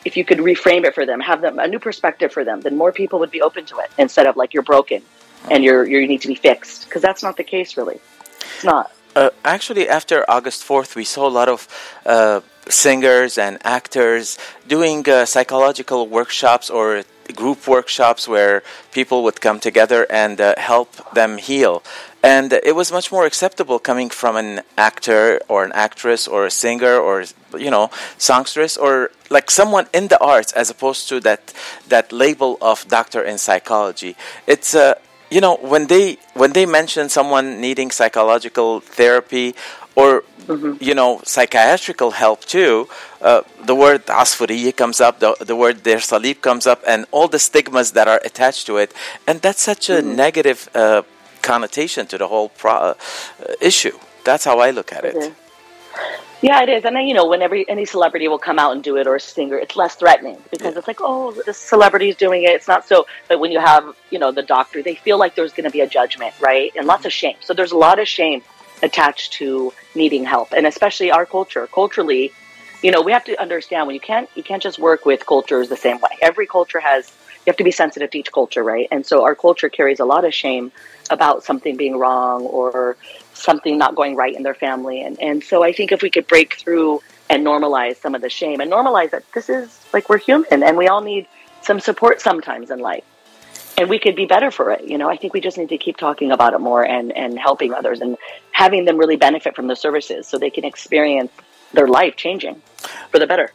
if 0.05 0.17
you 0.17 0.25
could 0.25 0.39
reframe 0.39 0.85
it 0.85 0.95
for 0.95 1.07
them, 1.07 1.21
have 1.21 1.41
them 1.41 1.59
a 1.59 1.69
new 1.69 1.79
perspective 1.79 2.33
for 2.33 2.45
them, 2.45 2.61
then 2.61 2.77
more 2.77 2.93
people 2.93 3.21
would 3.21 3.31
be 3.31 3.43
open 3.43 3.65
to 3.67 3.79
it 3.79 3.91
instead 3.99 4.27
of 4.27 4.37
like 4.37 4.55
you're 4.55 4.63
broken 4.63 5.03
and 5.51 5.65
you're 5.65 5.85
you 5.85 6.07
need 6.07 6.23
to 6.23 6.29
be 6.29 6.35
fixed 6.35 6.85
because 6.85 7.03
that's 7.03 7.23
not 7.23 7.37
the 7.37 7.45
case 7.45 7.77
really. 7.77 8.01
It's 8.41 8.65
not. 8.65 8.91
Uh, 9.15 9.31
actually, 9.45 9.89
after 9.89 10.25
August 10.29 10.67
4th, 10.67 10.95
we 10.95 11.05
saw 11.05 11.29
a 11.29 11.35
lot 11.41 11.49
of 11.49 11.69
uh, 12.07 12.41
singers 12.69 13.37
and 13.37 13.59
actors 13.63 14.39
doing 14.67 15.07
uh, 15.07 15.27
psychological 15.27 16.09
workshops 16.09 16.71
or 16.71 17.03
group 17.33 17.67
workshops 17.67 18.29
where 18.29 18.63
people 18.93 19.23
would 19.23 19.41
come 19.41 19.61
together 19.61 20.07
and 20.11 20.41
uh, 20.41 20.55
help 20.59 20.91
them 21.15 21.39
heal. 21.39 21.83
And 22.23 22.53
it 22.53 22.77
was 22.77 22.93
much 22.93 23.11
more 23.11 23.27
acceptable 23.27 23.79
coming 23.81 24.09
from 24.09 24.37
an 24.37 24.61
actor 24.79 25.41
or 25.49 25.65
an 25.65 25.73
actress 25.73 26.29
or 26.29 26.47
a 26.47 26.51
singer 26.51 26.97
or 26.97 27.25
you 27.59 27.71
know 27.71 27.91
songstress 28.17 28.77
or 28.77 29.11
like 29.29 29.51
someone 29.51 29.87
in 29.93 30.09
the 30.09 30.19
arts 30.21 30.53
as 30.53 30.71
opposed 30.71 31.09
to 31.09 31.19
that 31.21 31.53
that 31.89 32.13
label 32.13 32.59
of 32.61 32.87
doctor 32.87 33.23
in 33.23 33.39
psychology. 33.39 34.17
It's 34.47 34.75
a 34.75 34.83
uh, 34.83 34.95
you 35.31 35.41
know 35.41 35.57
when 35.57 35.89
they 35.89 36.19
when 36.35 36.53
they 36.53 36.67
mention 36.67 37.09
someone 37.09 37.61
needing 37.61 37.91
psychological 37.91 38.81
therapy 38.81 39.55
or 39.97 40.25
mm-hmm. 40.43 40.83
you 40.83 40.95
know 40.95 41.21
psychiatrical 41.25 42.11
help 42.13 42.45
too 42.45 42.89
uh, 43.21 43.43
the 43.65 43.75
word 43.75 44.05
asfuriya 44.07 44.75
comes 44.77 45.01
up 45.01 45.21
the, 45.21 45.35
the 45.41 45.57
word 45.57 45.83
der 45.83 45.99
salib 45.99 46.41
comes 46.41 46.67
up 46.67 46.81
and 46.87 47.07
all 47.11 47.29
the 47.29 47.39
stigmas 47.39 47.93
that 47.93 48.09
are 48.09 48.21
attached 48.25 48.67
to 48.67 48.77
it 48.77 48.93
and 49.27 49.41
that's 49.41 49.63
such 49.63 49.89
a 49.89 49.99
mm-hmm. 49.99 50.17
negative 50.17 50.69
uh, 50.75 51.03
connotation 51.43 52.07
to 52.07 52.17
the 52.19 52.29
whole 52.29 52.49
pro- 52.49 52.73
uh, 52.73 52.95
issue 53.61 53.97
that's 54.25 54.45
how 54.45 54.59
i 54.59 54.71
look 54.71 54.93
at 54.93 55.05
it 55.05 55.15
mm-hmm. 55.15 55.43
Yeah, 56.43 56.61
it 56.65 56.69
is. 56.69 56.85
And 56.85 56.97
then, 56.97 57.07
you 57.07 57.15
know, 57.15 57.29
whenever 57.29 57.55
any 57.69 57.85
celebrity 57.85 58.27
will 58.27 58.39
come 58.39 58.59
out 58.59 58.73
and 58.73 58.83
do 58.83 58.97
it 58.97 59.07
or 59.07 59.15
a 59.15 59.21
singer, 59.21 59.57
it's 59.57 59.77
less 59.77 59.95
threatening 59.95 60.43
because 60.51 60.73
yeah. 60.73 60.79
it's 60.79 60.89
like, 60.89 60.99
oh, 61.01 61.31
the 61.47 61.55
celebrity 61.55 62.09
is 62.09 62.17
doing 62.17 62.43
it. 62.43 62.51
It's 62.51 62.67
not 62.67 62.87
so. 62.87 63.07
But 63.29 63.39
when 63.39 63.53
you 63.53 63.61
have, 63.61 63.95
you 64.11 64.19
know, 64.19 64.33
the 64.33 64.43
doctor, 64.43 64.83
they 64.83 64.97
feel 64.97 65.19
like 65.19 65.37
there's 65.37 65.53
going 65.53 65.65
to 65.65 65.71
be 65.71 65.81
a 65.81 65.87
judgment, 65.87 66.35
right? 66.41 66.73
And 66.77 66.85
lots 66.87 67.07
of 67.07 67.13
shame. 67.13 67.37
So 67.41 67.55
there's 67.55 67.71
a 67.71 67.77
lot 67.77 68.01
of 68.01 68.09
shame 68.09 68.43
attached 68.83 69.35
to 69.35 69.73
needing 69.95 70.25
help, 70.25 70.53
and 70.53 70.67
especially 70.67 71.11
our 71.11 71.27
culture. 71.27 71.67
Culturally, 71.67 72.33
you 72.83 72.91
know, 72.91 73.01
we 73.01 73.13
have 73.13 73.25
to 73.25 73.41
understand 73.41 73.87
when 73.87 73.95
you 73.95 74.01
can't 74.01 74.29
you 74.35 74.43
can't 74.43 74.63
just 74.63 74.79
work 74.79 75.05
with 75.07 75.25
cultures 75.27 75.69
the 75.69 75.77
same 75.77 75.99
way. 76.01 76.11
Every 76.21 76.47
culture 76.47 76.81
has 76.81 77.13
you 77.45 77.51
have 77.51 77.57
to 77.57 77.65
be 77.65 77.71
sensitive 77.71 78.11
to 78.11 78.19
each 78.19 78.33
culture, 78.33 78.63
right? 78.63 78.87
And 78.91 79.05
so 79.05 79.25
our 79.25 79.35
culture 79.35 79.69
carries 79.69 80.01
a 80.01 80.05
lot 80.05 80.25
of 80.25 80.33
shame 80.33 80.71
about 81.11 81.43
something 81.43 81.77
being 81.77 81.97
wrong 81.97 82.43
or 82.43 82.97
something 83.35 83.77
not 83.79 83.97
going 83.97 84.15
right 84.15 84.35
in 84.35 84.43
their 84.43 84.55
family. 84.55 85.03
And 85.03 85.21
and 85.21 85.43
so 85.43 85.63
I 85.63 85.73
think 85.73 85.93
if 85.93 86.03
we 86.03 86.11
could 86.11 86.27
break 86.27 86.55
through 86.55 87.03
and 87.31 87.47
normalize 87.47 87.97
some 87.97 88.15
of 88.15 88.21
the 88.21 88.29
shame 88.29 88.61
and 88.61 88.71
normalize 88.71 89.11
that 89.11 89.25
this 89.33 89.49
is 89.49 89.81
like 89.93 90.09
we're 90.09 90.19
human 90.19 90.63
and 90.63 90.77
we 90.77 90.89
all 90.89 91.01
need 91.01 91.27
some 91.63 91.81
support 91.81 92.21
sometimes 92.21 92.71
in 92.71 92.81
life 92.81 93.05
and 93.79 93.89
we 93.89 93.99
could 93.99 94.17
be 94.17 94.27
better 94.27 94.51
for 94.51 94.71
it. 94.73 94.85
You 94.85 94.99
know, 94.99 95.09
I 95.09 95.17
think 95.17 95.33
we 95.33 95.41
just 95.41 95.59
need 95.59 95.71
to 95.71 95.79
keep 95.79 95.97
talking 95.97 96.31
about 96.31 96.55
it 96.55 96.61
more 96.61 96.85
and, 96.85 97.13
and 97.13 97.39
helping 97.39 97.73
others 97.73 98.01
and 98.01 98.17
having 98.53 98.85
them 98.85 98.97
really 98.97 99.17
benefit 99.17 99.57
from 99.57 99.67
the 99.67 99.77
services 99.77 100.27
so 100.29 100.39
they 100.39 100.51
can 100.51 100.65
experience 100.65 101.33
their 101.73 101.89
life 101.89 102.17
changing 102.17 102.61
for 103.11 103.19
the 103.19 103.27
better. 103.27 103.51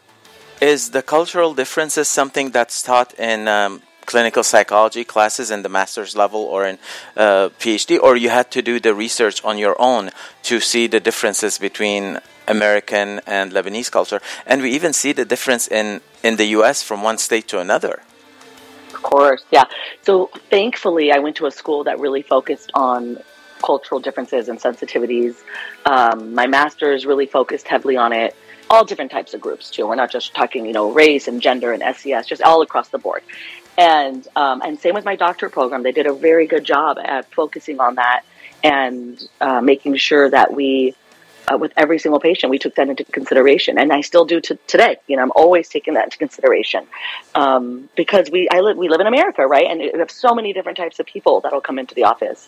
Is 0.60 0.92
the 0.92 1.04
cultural 1.04 1.54
differences 1.54 2.08
something 2.08 2.50
that's 2.52 2.82
taught 2.82 3.14
in 3.20 3.48
um, 3.48 3.84
clinical 4.08 4.44
psychology 4.44 5.04
classes 5.04 5.52
in 5.52 5.62
the 5.62 5.70
master's 5.70 6.16
level 6.16 6.42
or 6.42 6.66
in 6.66 6.80
uh, 7.16 7.50
PhD, 7.60 8.00
or 8.02 8.16
you 8.16 8.30
had 8.30 8.50
to 8.52 8.62
do 8.64 8.80
the 8.80 8.96
research 8.96 9.44
on 9.44 9.60
your 9.60 9.80
own 9.80 10.10
to 10.44 10.60
see 10.60 10.88
the 10.88 11.00
differences 11.00 11.60
between 11.60 12.20
American 12.48 13.22
and 13.28 13.52
Lebanese 13.52 13.92
culture? 13.92 14.20
And 14.48 14.64
we 14.64 14.72
even 14.72 14.94
see 14.94 15.12
the 15.12 15.26
difference 15.26 15.68
in, 15.68 16.02
in 16.24 16.38
the 16.38 16.46
US 16.58 16.82
from 16.82 17.04
one 17.04 17.20
state 17.20 17.48
to 17.50 17.60
another. 17.60 18.02
Of 18.96 19.04
course, 19.04 19.44
yeah. 19.52 19.66
So 20.02 20.32
thankfully, 20.50 21.12
I 21.12 21.20
went 21.20 21.36
to 21.36 21.46
a 21.46 21.52
school 21.52 21.84
that 21.84 22.00
really 22.00 22.24
focused 22.24 22.72
on 22.74 23.20
cultural 23.62 24.00
differences 24.00 24.50
and 24.50 24.60
sensitivities. 24.60 25.36
Um, 25.86 26.34
my 26.34 26.48
master's 26.48 27.06
really 27.06 27.26
focused 27.26 27.68
heavily 27.68 27.98
on 27.98 28.14
it. 28.14 28.36
All 28.70 28.84
different 28.84 29.12
types 29.12 29.34
of 29.34 29.42
groups 29.42 29.70
too. 29.72 29.88
We're 29.88 29.96
not 29.96 30.12
just 30.12 30.34
talking, 30.36 30.66
you 30.66 30.74
know, 30.74 30.92
race 30.92 31.28
and 31.28 31.42
gender 31.42 31.72
and 31.72 31.82
SES, 31.96 32.28
just 32.28 32.42
all 32.42 32.62
across 32.62 32.90
the 32.90 32.98
board. 32.98 33.24
And 33.78 34.28
um, 34.36 34.62
and 34.62 34.80
same 34.80 34.96
with 34.96 35.06
my 35.06 35.16
doctorate 35.16 35.52
program. 35.52 35.84
They 35.84 35.92
did 35.92 36.08
a 36.08 36.14
very 36.14 36.48
good 36.48 36.64
job 36.64 36.98
at 36.98 37.32
focusing 37.32 37.80
on 37.80 37.96
that 37.96 38.24
and 38.64 39.22
uh, 39.40 39.62
making 39.62 39.96
sure 39.98 40.30
that 40.30 40.54
we 40.54 40.96
uh, 41.48 41.58
with 41.58 41.72
every 41.78 42.00
single 42.00 42.20
patient, 42.20 42.50
we 42.52 42.60
took 42.60 42.76
that 42.76 42.90
into 42.90 43.04
consideration, 43.06 43.78
and 43.78 43.94
I 43.94 44.02
still 44.02 44.26
do 44.26 44.42
to 44.42 44.56
today. 44.68 44.98
You 45.08 45.16
know, 45.16 45.24
I'm 45.24 45.32
always 45.36 45.70
taking 45.70 45.94
that 45.94 46.06
into 46.06 46.18
consideration 46.18 46.86
um, 47.36 47.90
because 47.96 48.30
we 48.30 48.50
I 48.50 48.60
live 48.60 48.78
we 48.78 48.90
live 48.90 49.00
in 49.00 49.08
America, 49.08 49.48
right? 49.48 49.66
And 49.66 49.80
we 49.80 50.00
have 50.00 50.12
so 50.12 50.34
many 50.34 50.54
different 50.54 50.78
types 50.78 51.00
of 51.00 51.06
people 51.06 51.42
that'll 51.42 51.62
come 51.62 51.80
into 51.80 51.96
the 51.96 52.04
office, 52.04 52.48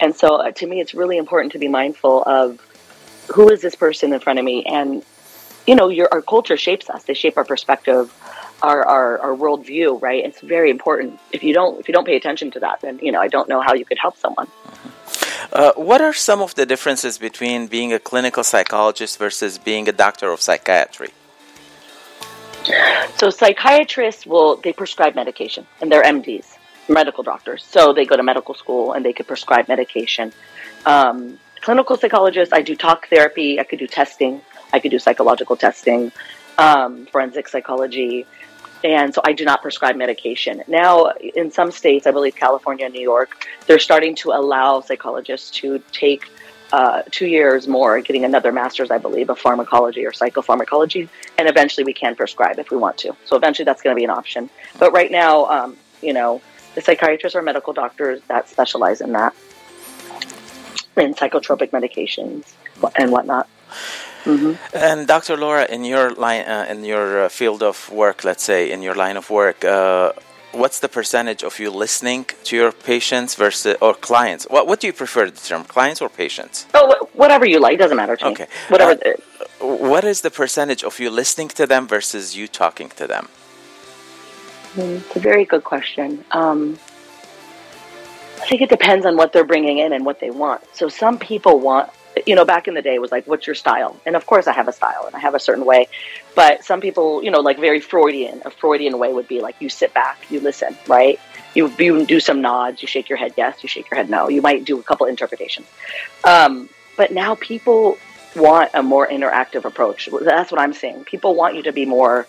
and 0.00 0.14
so 0.14 0.36
uh, 0.36 0.50
to 0.52 0.66
me, 0.66 0.80
it's 0.80 0.94
really 0.94 1.16
important 1.16 1.52
to 1.52 1.58
be 1.58 1.68
mindful 1.68 2.22
of 2.24 2.60
who 3.32 3.48
is 3.50 3.60
this 3.62 3.76
person 3.76 4.12
in 4.12 4.20
front 4.20 4.38
of 4.38 4.44
me, 4.44 4.64
and 4.64 5.04
you 5.66 5.76
know, 5.76 5.88
your 5.88 6.08
our 6.10 6.22
culture 6.22 6.56
shapes 6.56 6.90
us; 6.90 7.04
they 7.04 7.14
shape 7.14 7.36
our 7.36 7.44
perspective. 7.44 8.12
Our, 8.62 8.84
our, 8.84 9.18
our 9.20 9.34
worldview, 9.34 10.02
right? 10.02 10.22
It's 10.22 10.42
very 10.42 10.68
important. 10.68 11.18
If 11.32 11.42
you 11.42 11.54
don't 11.54 11.80
if 11.80 11.88
you 11.88 11.94
don't 11.94 12.04
pay 12.04 12.16
attention 12.16 12.50
to 12.50 12.60
that, 12.60 12.82
then 12.82 12.98
you 13.00 13.10
know 13.10 13.18
I 13.18 13.28
don't 13.28 13.48
know 13.48 13.62
how 13.62 13.72
you 13.72 13.86
could 13.86 13.96
help 13.98 14.18
someone. 14.18 14.48
Mm-hmm. 14.48 15.19
Uh, 15.52 15.72
what 15.74 16.00
are 16.00 16.12
some 16.12 16.40
of 16.40 16.54
the 16.54 16.64
differences 16.64 17.18
between 17.18 17.66
being 17.66 17.92
a 17.92 17.98
clinical 17.98 18.44
psychologist 18.44 19.18
versus 19.18 19.58
being 19.58 19.88
a 19.88 19.92
doctor 19.92 20.30
of 20.30 20.40
psychiatry? 20.40 21.10
So 23.18 23.30
psychiatrists 23.30 24.26
will 24.26 24.56
they 24.56 24.72
prescribe 24.72 25.14
medication 25.14 25.66
and 25.80 25.90
they're 25.90 26.02
MDs, 26.04 26.46
medical 26.88 27.24
doctors. 27.24 27.64
So 27.64 27.92
they 27.92 28.04
go 28.04 28.16
to 28.16 28.22
medical 28.22 28.54
school 28.54 28.92
and 28.92 29.04
they 29.04 29.12
could 29.12 29.26
prescribe 29.26 29.66
medication. 29.66 30.32
Um, 30.86 31.38
clinical 31.60 31.96
psychologist, 31.96 32.52
I 32.52 32.62
do 32.62 32.76
talk 32.76 33.08
therapy. 33.08 33.58
I 33.58 33.64
could 33.64 33.80
do 33.80 33.88
testing. 33.88 34.42
I 34.72 34.78
could 34.78 34.92
do 34.92 35.00
psychological 35.00 35.56
testing, 35.56 36.12
um, 36.58 37.06
forensic 37.06 37.48
psychology. 37.48 38.24
And 38.82 39.14
so 39.14 39.20
I 39.24 39.32
do 39.32 39.44
not 39.44 39.62
prescribe 39.62 39.96
medication. 39.96 40.62
Now, 40.66 41.10
in 41.10 41.50
some 41.50 41.70
states, 41.70 42.06
I 42.06 42.10
believe 42.10 42.34
California 42.34 42.86
and 42.86 42.94
New 42.94 43.02
York, 43.02 43.46
they're 43.66 43.78
starting 43.78 44.14
to 44.16 44.30
allow 44.30 44.80
psychologists 44.80 45.50
to 45.58 45.82
take 45.92 46.30
uh, 46.72 47.02
two 47.10 47.26
years 47.26 47.66
more, 47.66 48.00
getting 48.00 48.24
another 48.24 48.52
master's, 48.52 48.90
I 48.90 48.98
believe, 48.98 49.28
of 49.28 49.38
pharmacology 49.38 50.06
or 50.06 50.12
psychopharmacology, 50.12 51.08
and 51.36 51.48
eventually 51.48 51.84
we 51.84 51.92
can 51.92 52.14
prescribe 52.14 52.58
if 52.58 52.70
we 52.70 52.76
want 52.76 52.96
to. 52.98 53.14
So 53.24 53.36
eventually 53.36 53.64
that's 53.64 53.82
going 53.82 53.94
to 53.94 53.98
be 53.98 54.04
an 54.04 54.10
option. 54.10 54.48
But 54.78 54.92
right 54.92 55.10
now, 55.10 55.46
um, 55.46 55.76
you 56.00 56.12
know, 56.12 56.40
the 56.74 56.80
psychiatrists 56.80 57.34
or 57.34 57.42
medical 57.42 57.72
doctors 57.72 58.20
that 58.28 58.48
specialize 58.48 59.00
in 59.00 59.12
that, 59.12 59.34
in 60.96 61.14
psychotropic 61.14 61.70
medications 61.70 62.52
and 62.96 63.10
whatnot. 63.10 63.48
Mm-hmm. 64.24 64.76
And 64.76 65.06
Dr. 65.06 65.36
Laura, 65.36 65.64
in 65.64 65.84
your 65.84 66.10
line, 66.10 66.42
uh, 66.42 66.66
in 66.68 66.84
your 66.84 67.24
uh, 67.24 67.28
field 67.28 67.62
of 67.62 67.90
work, 67.90 68.24
let's 68.24 68.44
say, 68.44 68.70
in 68.70 68.82
your 68.82 68.94
line 68.94 69.16
of 69.16 69.30
work, 69.30 69.64
uh, 69.64 70.12
what's 70.52 70.80
the 70.80 70.88
percentage 70.88 71.42
of 71.42 71.58
you 71.58 71.70
listening 71.70 72.26
to 72.44 72.56
your 72.56 72.72
patients 72.72 73.34
versus 73.34 73.76
or 73.80 73.94
clients? 73.94 74.46
What 74.50 74.66
what 74.66 74.80
do 74.80 74.86
you 74.86 74.92
prefer 74.92 75.30
the 75.30 75.40
term, 75.40 75.64
clients 75.64 76.00
or 76.02 76.08
patients? 76.08 76.66
Oh, 76.74 77.08
whatever 77.14 77.46
you 77.46 77.60
like, 77.60 77.78
doesn't 77.78 77.96
matter 77.96 78.16
to 78.16 78.24
me. 78.26 78.30
okay. 78.32 78.44
me. 78.44 78.50
Whatever. 78.68 78.94
The, 78.94 79.22
what 79.60 80.04
is 80.04 80.22
the 80.22 80.30
percentage 80.30 80.82
of 80.84 80.98
you 81.00 81.10
listening 81.10 81.48
to 81.48 81.66
them 81.66 81.86
versus 81.86 82.36
you 82.36 82.48
talking 82.48 82.88
to 82.90 83.06
them? 83.06 83.28
Hmm, 84.74 84.98
it's 85.02 85.16
a 85.16 85.20
very 85.20 85.44
good 85.44 85.64
question. 85.64 86.24
Um, 86.30 86.78
I 88.40 88.46
think 88.46 88.62
it 88.62 88.70
depends 88.70 89.04
on 89.04 89.16
what 89.16 89.32
they're 89.32 89.44
bringing 89.44 89.78
in 89.78 89.92
and 89.92 90.04
what 90.04 90.20
they 90.20 90.30
want. 90.30 90.62
So 90.74 90.88
some 90.88 91.18
people 91.18 91.60
want 91.60 91.90
you 92.26 92.34
know, 92.34 92.44
back 92.44 92.68
in 92.68 92.74
the 92.74 92.82
day 92.82 92.98
was 92.98 93.12
like, 93.12 93.26
what's 93.26 93.46
your 93.46 93.54
style? 93.54 93.98
And 94.04 94.16
of 94.16 94.26
course 94.26 94.46
I 94.46 94.52
have 94.52 94.68
a 94.68 94.72
style 94.72 95.04
and 95.06 95.14
I 95.14 95.18
have 95.18 95.34
a 95.34 95.40
certain 95.40 95.64
way, 95.64 95.88
but 96.34 96.64
some 96.64 96.80
people, 96.80 97.22
you 97.22 97.30
know, 97.30 97.40
like 97.40 97.58
very 97.58 97.80
Freudian, 97.80 98.42
a 98.44 98.50
Freudian 98.50 98.98
way 98.98 99.12
would 99.12 99.28
be 99.28 99.40
like, 99.40 99.56
you 99.60 99.68
sit 99.68 99.94
back, 99.94 100.18
you 100.30 100.40
listen, 100.40 100.76
right? 100.86 101.20
You, 101.54 101.72
you 101.78 102.06
do 102.06 102.20
some 102.20 102.40
nods, 102.40 102.82
you 102.82 102.88
shake 102.88 103.08
your 103.08 103.18
head 103.18 103.34
yes, 103.36 103.62
you 103.62 103.68
shake 103.68 103.90
your 103.90 103.96
head 103.96 104.10
no. 104.10 104.28
You 104.28 104.42
might 104.42 104.64
do 104.64 104.78
a 104.78 104.82
couple 104.82 105.06
interpretations. 105.06 105.66
Um, 106.24 106.68
but 106.96 107.12
now 107.12 107.34
people 107.36 107.96
want 108.36 108.70
a 108.74 108.82
more 108.82 109.06
interactive 109.06 109.64
approach. 109.64 110.08
That's 110.22 110.52
what 110.52 110.60
I'm 110.60 110.72
saying. 110.72 111.04
People 111.04 111.34
want 111.34 111.56
you 111.56 111.62
to 111.64 111.72
be 111.72 111.84
more 111.84 112.26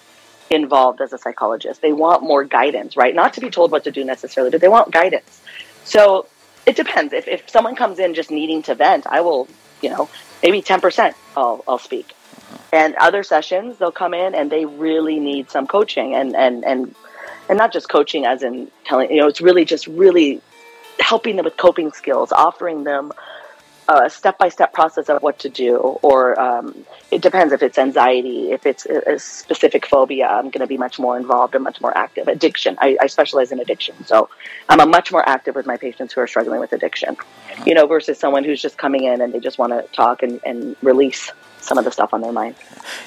involved 0.49 1.01
as 1.01 1.13
a 1.13 1.17
psychologist. 1.17 1.81
They 1.81 1.93
want 1.93 2.23
more 2.23 2.43
guidance, 2.43 2.97
right? 2.97 3.15
Not 3.15 3.33
to 3.33 3.41
be 3.41 3.49
told 3.49 3.71
what 3.71 3.83
to 3.85 3.91
do 3.91 4.03
necessarily, 4.03 4.51
but 4.51 4.61
they 4.61 4.67
want 4.67 4.91
guidance. 4.91 5.41
So 5.83 6.27
it 6.65 6.75
depends. 6.75 7.13
If, 7.13 7.27
if 7.27 7.49
someone 7.49 7.75
comes 7.75 7.99
in 7.99 8.13
just 8.13 8.31
needing 8.31 8.61
to 8.63 8.75
vent, 8.75 9.07
I 9.07 9.21
will 9.21 9.47
you 9.81 9.89
know, 9.89 10.09
maybe 10.43 10.61
10% 10.61 11.13
I'll, 11.35 11.63
I'll 11.67 11.77
speak. 11.77 12.13
And 12.73 12.95
other 12.95 13.23
sessions, 13.23 13.77
they'll 13.77 13.91
come 13.91 14.13
in 14.13 14.33
and 14.35 14.51
they 14.51 14.65
really 14.65 15.19
need 15.19 15.49
some 15.49 15.67
coaching 15.67 16.15
and, 16.15 16.35
and, 16.35 16.63
and, 16.65 16.95
and 17.49 17.57
not 17.57 17.73
just 17.73 17.89
coaching 17.89 18.25
as 18.25 18.43
in 18.43 18.71
telling, 18.85 19.11
you 19.11 19.17
know, 19.17 19.27
it's 19.27 19.41
really 19.41 19.65
just 19.65 19.87
really 19.87 20.41
helping 20.99 21.35
them 21.35 21.45
with 21.45 21.57
coping 21.57 21.91
skills, 21.91 22.31
offering 22.31 22.83
them 22.83 23.11
a 23.87 24.09
step 24.09 24.37
by 24.37 24.49
step 24.49 24.73
process 24.73 25.09
of 25.09 25.21
what 25.21 25.39
to 25.39 25.49
do, 25.49 25.77
or 25.77 26.39
um, 26.39 26.85
it 27.09 27.21
depends 27.21 27.51
if 27.53 27.61
it's 27.61 27.77
anxiety, 27.77 28.51
if 28.51 28.65
it's 28.65 28.85
a, 28.85 29.19
specific 29.19 29.85
phobia, 29.85 30.27
I'm 30.27 30.45
going 30.45 30.61
to 30.61 30.67
be 30.67 30.77
much 30.77 30.99
more 30.99 31.17
involved 31.17 31.55
and 31.55 31.63
much 31.63 31.81
more 31.81 31.95
active. 31.97 32.27
Addiction, 32.27 32.77
I, 32.79 32.97
I, 33.01 33.07
specialize 33.07 33.51
in 33.51 33.59
addiction, 33.59 33.95
so 34.05 34.29
I'm 34.69 34.79
a 34.79 34.85
much 34.85 35.11
more 35.11 35.27
active 35.27 35.55
with 35.55 35.65
my 35.65 35.77
patients 35.77 36.13
who 36.13 36.21
are 36.21 36.27
struggling 36.27 36.59
with 36.59 36.73
addiction, 36.73 37.17
you 37.65 37.73
know, 37.73 37.87
versus 37.87 38.17
someone 38.17 38.43
who's 38.43 38.61
just 38.61 38.77
coming 38.77 39.03
in 39.03 39.21
and 39.21 39.33
they 39.33 39.39
just 39.39 39.57
want 39.57 39.73
to 39.73 39.83
talk 39.93 40.23
and, 40.23 40.39
and 40.45 40.75
release 40.81 41.31
some 41.61 41.77
of 41.77 41.85
the 41.85 41.91
stuff 41.91 42.13
on 42.13 42.21
their 42.21 42.31
mind. 42.31 42.55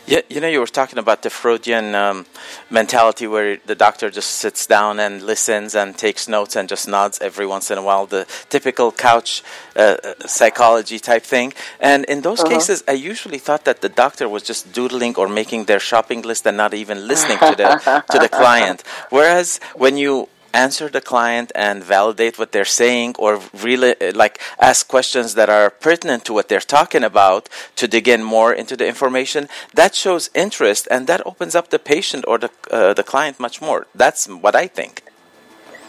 Yeah, 0.07 0.21
you 0.29 0.41
know, 0.41 0.49
you 0.49 0.61
were 0.61 0.67
talking 0.67 0.99
about 0.99 1.23
the 1.23 1.31
Freudian 1.31 1.95
um, 1.95 2.27
mentality 2.71 3.27
where 3.27 3.59
the 3.67 3.75
doctor 3.75 4.11
just 4.11 4.31
sits 4.31 4.67
down 4.67 5.01
and 5.01 5.23
listens 5.23 5.75
and 5.75 5.97
takes 5.97 6.29
notes 6.29 6.57
and 6.57 6.69
just 6.69 6.89
nods 6.89 7.19
every 7.21 7.47
once 7.47 7.71
in 7.71 7.79
a 7.79 7.83
while, 7.83 8.07
the 8.07 8.27
typical 8.49 8.93
couch 8.93 9.43
uh, 9.77 9.97
psychology 10.27 10.99
type 10.99 11.23
thing. 11.23 11.53
And 11.81 12.05
in 12.05 12.23
those 12.23 12.41
uh-huh. 12.41 12.55
cases, 12.55 12.85
I 12.87 12.93
usually 12.93 13.39
thought 13.39 13.65
that 13.65 13.81
the 13.81 13.89
doctor 13.89 14.29
was 14.29 14.43
just 14.43 14.73
doodling 14.73 15.17
or 15.17 15.29
making 15.29 15.65
their 15.65 15.81
shopping 15.81 16.23
list 16.23 16.47
and 16.47 16.57
not 16.57 16.75
even 16.75 17.09
listening 17.09 17.39
to 17.39 17.55
the 17.57 18.05
to 18.11 18.19
the 18.19 18.29
client. 18.29 18.83
Whereas 19.11 19.61
when 19.75 19.97
you 19.97 20.29
answer 20.55 20.89
the 20.89 21.01
client 21.01 21.51
and 21.55 21.83
validate 21.83 22.39
what 22.39 22.53
they're 22.53 22.65
saying 22.65 23.15
or 23.19 23.41
really 23.53 23.95
uh, 24.01 24.13
like 24.15 24.41
ask 24.61 24.87
questions 24.89 25.35
that 25.35 25.51
are 25.51 25.69
pertinent 25.69 26.25
to 26.25 26.33
what 26.33 26.49
they're 26.49 26.61
talking 26.79 27.05
about 27.05 27.49
to 27.77 27.89
dig 27.89 28.07
in 28.09 28.23
more 28.23 28.53
into 28.53 28.77
the 28.77 28.87
information 28.87 29.49
that 29.75 29.95
shows 29.95 30.31
interest 30.35 30.87
and 30.91 31.07
that 31.07 31.21
opens 31.27 31.55
up 31.55 31.71
the 31.71 31.79
patient 31.79 32.25
or 32.29 32.39
the 32.39 32.51
uh, 32.71 32.95
the 32.95 33.03
client 33.03 33.41
much 33.41 33.61
more. 33.61 33.87
That's 33.95 34.27
what 34.27 34.55
i 34.55 34.67
think. 34.67 35.03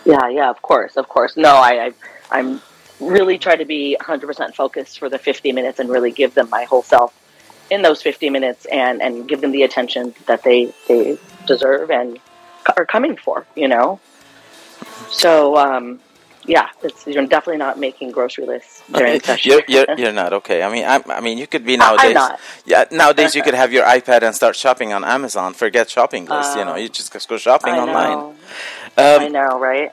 Yeah 0.03 0.27
yeah 0.29 0.49
of 0.49 0.61
course 0.61 0.97
of 0.97 1.07
course. 1.07 1.37
No 1.37 1.53
i, 1.69 1.73
I 1.85 1.93
i'm 2.31 2.61
really 2.99 3.37
try 3.37 3.55
to 3.57 3.65
be 3.65 3.97
100% 3.99 4.55
focused 4.55 4.99
for 4.99 5.09
the 5.09 5.19
50 5.19 5.51
minutes 5.51 5.79
and 5.79 5.89
really 5.89 6.11
give 6.11 6.33
them 6.33 6.49
my 6.49 6.63
whole 6.63 6.81
self 6.81 7.13
in 7.69 7.81
those 7.81 8.01
50 8.01 8.29
minutes 8.29 8.65
and 8.65 9.01
and 9.01 9.27
give 9.27 9.41
them 9.41 9.51
the 9.51 9.63
attention 9.63 10.13
that 10.27 10.43
they 10.43 10.73
they 10.87 11.17
deserve 11.45 11.91
and 11.91 12.19
are 12.77 12.85
coming 12.85 13.15
for 13.15 13.45
you 13.55 13.67
know 13.67 13.99
so, 15.09 15.57
um, 15.57 15.99
yeah, 16.47 16.69
you're 17.07 17.25
definitely 17.25 17.57
not 17.57 17.79
making 17.79 18.11
grocery 18.11 18.45
lists 18.45 18.83
during 18.91 19.19
session. 19.19 19.51
You're, 19.51 19.63
you're, 19.67 19.85
you're, 19.97 20.11
not 20.11 20.33
okay. 20.33 20.61
I 20.61 20.71
mean, 20.71 20.85
I, 20.85 21.01
I, 21.17 21.21
mean, 21.21 21.37
you 21.37 21.47
could 21.47 21.65
be 21.65 21.75
nowadays. 21.77 22.07
I'm 22.07 22.13
not. 22.13 22.39
Yeah, 22.65 22.85
nowadays 22.91 23.35
you 23.35 23.41
could 23.41 23.55
have 23.55 23.73
your 23.73 23.85
iPad 23.85 24.21
and 24.21 24.35
start 24.35 24.55
shopping 24.55 24.93
on 24.93 25.03
Amazon. 25.03 25.53
Forget 25.53 25.89
shopping 25.89 26.25
lists. 26.25 26.55
Uh, 26.55 26.59
you 26.59 26.65
know, 26.65 26.75
you 26.75 26.89
just 26.89 27.11
go 27.27 27.37
shopping 27.37 27.73
online. 27.73 28.35
Um, 28.97 29.21
I 29.21 29.27
know, 29.27 29.59
right? 29.59 29.91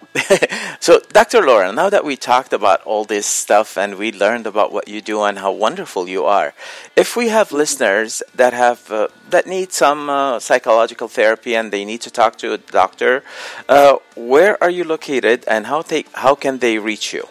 so, 0.80 1.00
Dr. 1.12 1.42
Laura, 1.42 1.72
now 1.72 1.90
that 1.90 2.04
we 2.04 2.14
talked 2.14 2.52
about 2.52 2.82
all 2.82 3.04
this 3.04 3.26
stuff 3.26 3.76
and 3.76 3.96
we 3.96 4.12
learned 4.12 4.46
about 4.46 4.72
what 4.72 4.86
you 4.86 5.00
do 5.00 5.22
and 5.22 5.40
how 5.40 5.50
wonderful 5.50 6.08
you 6.08 6.24
are, 6.24 6.54
if 6.94 7.16
we 7.16 7.28
have 7.28 7.48
mm-hmm. 7.48 7.56
listeners 7.56 8.22
that 8.36 8.52
have 8.52 8.92
uh, 8.92 9.08
that 9.30 9.48
need 9.48 9.72
some 9.72 10.08
uh, 10.08 10.38
psychological 10.38 11.08
therapy 11.08 11.56
and 11.56 11.72
they 11.72 11.84
need 11.84 12.00
to 12.02 12.10
talk 12.10 12.36
to 12.38 12.52
a 12.52 12.58
doctor, 12.58 13.24
uh, 13.68 13.96
where 14.14 14.62
are 14.62 14.70
you 14.70 14.84
located 14.84 15.44
and 15.48 15.66
how 15.66 15.82
they 15.82 16.04
how 16.14 16.36
can 16.36 16.58
they 16.58 16.78
reach 16.78 17.12
you? 17.12 17.26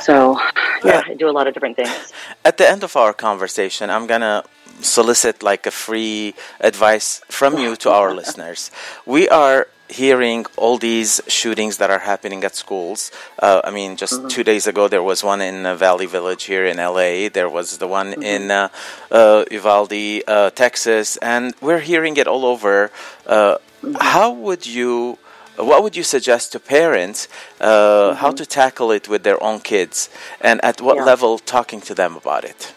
so, 0.00 0.38
yeah, 0.84 1.02
I 1.06 1.14
do 1.14 1.28
a 1.28 1.32
lot 1.38 1.46
of 1.46 1.54
different 1.54 1.76
things. 1.76 2.12
At 2.44 2.56
the 2.58 2.68
end 2.68 2.82
of 2.84 2.96
our 2.96 3.12
conversation, 3.12 3.90
I'm 3.90 4.06
going 4.06 4.20
to 4.22 4.44
solicit 4.80 5.42
like 5.42 5.66
a 5.66 5.70
free 5.70 6.34
advice 6.60 7.22
from 7.28 7.58
you 7.58 7.76
to 7.76 7.90
our 7.90 8.14
listeners. 8.14 8.70
We 9.06 9.28
are 9.28 9.68
hearing 9.88 10.44
all 10.56 10.78
these 10.78 11.20
shootings 11.28 11.76
that 11.78 11.90
are 11.90 12.00
happening 12.00 12.42
at 12.44 12.54
schools. 12.56 13.12
Uh, 13.38 13.60
I 13.64 13.70
mean, 13.70 13.96
just 13.96 14.14
Mm-hmm. 14.14 14.28
two 14.28 14.42
days 14.44 14.66
ago, 14.66 14.88
there 14.88 15.02
was 15.02 15.22
one 15.22 15.40
in 15.40 15.64
uh, 15.64 15.76
Valley 15.76 16.06
Village 16.06 16.44
here 16.44 16.66
in 16.66 16.76
LA. 16.78 17.28
There 17.32 17.48
was 17.48 17.78
the 17.78 17.86
one 17.86 18.10
Mm-hmm. 18.12 18.22
in 18.22 18.50
uh, 18.50 18.68
uh, 19.10 19.44
Uvalde, 19.50 20.22
uh, 20.26 20.50
Texas, 20.50 21.16
and 21.18 21.54
we're 21.60 21.80
hearing 21.80 22.16
it 22.16 22.26
all 22.26 22.44
over. 22.44 22.90
Uh, 23.26 23.56
Mm-hmm. 23.82 23.94
How 24.00 24.32
would 24.32 24.66
you? 24.66 25.18
What 25.56 25.82
would 25.82 25.96
you 25.96 26.02
suggest 26.02 26.52
to 26.52 26.60
parents 26.60 27.28
uh, 27.60 28.14
how 28.14 28.30
to 28.32 28.44
tackle 28.44 28.90
it 28.90 29.08
with 29.08 29.22
their 29.22 29.42
own 29.42 29.60
kids, 29.60 30.10
and 30.40 30.62
at 30.64 30.80
what 30.80 30.96
Mm-hmm. 30.96 31.06
Yeah. 31.06 31.12
level 31.12 31.38
talking 31.38 31.80
to 31.82 31.94
them 31.94 32.16
about 32.16 32.44
it? 32.44 32.72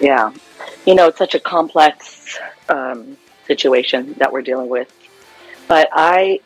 Yeah. 0.00 0.32
You 0.86 0.94
know, 0.94 1.08
it's 1.08 1.18
such 1.18 1.34
a 1.34 1.40
complex 1.40 2.38
um, 2.68 3.16
situation 3.46 4.14
that 4.18 4.32
we're 4.32 4.42
dealing 4.42 4.68
with. 4.68 4.88
But 5.68 5.88
I 5.92 6.40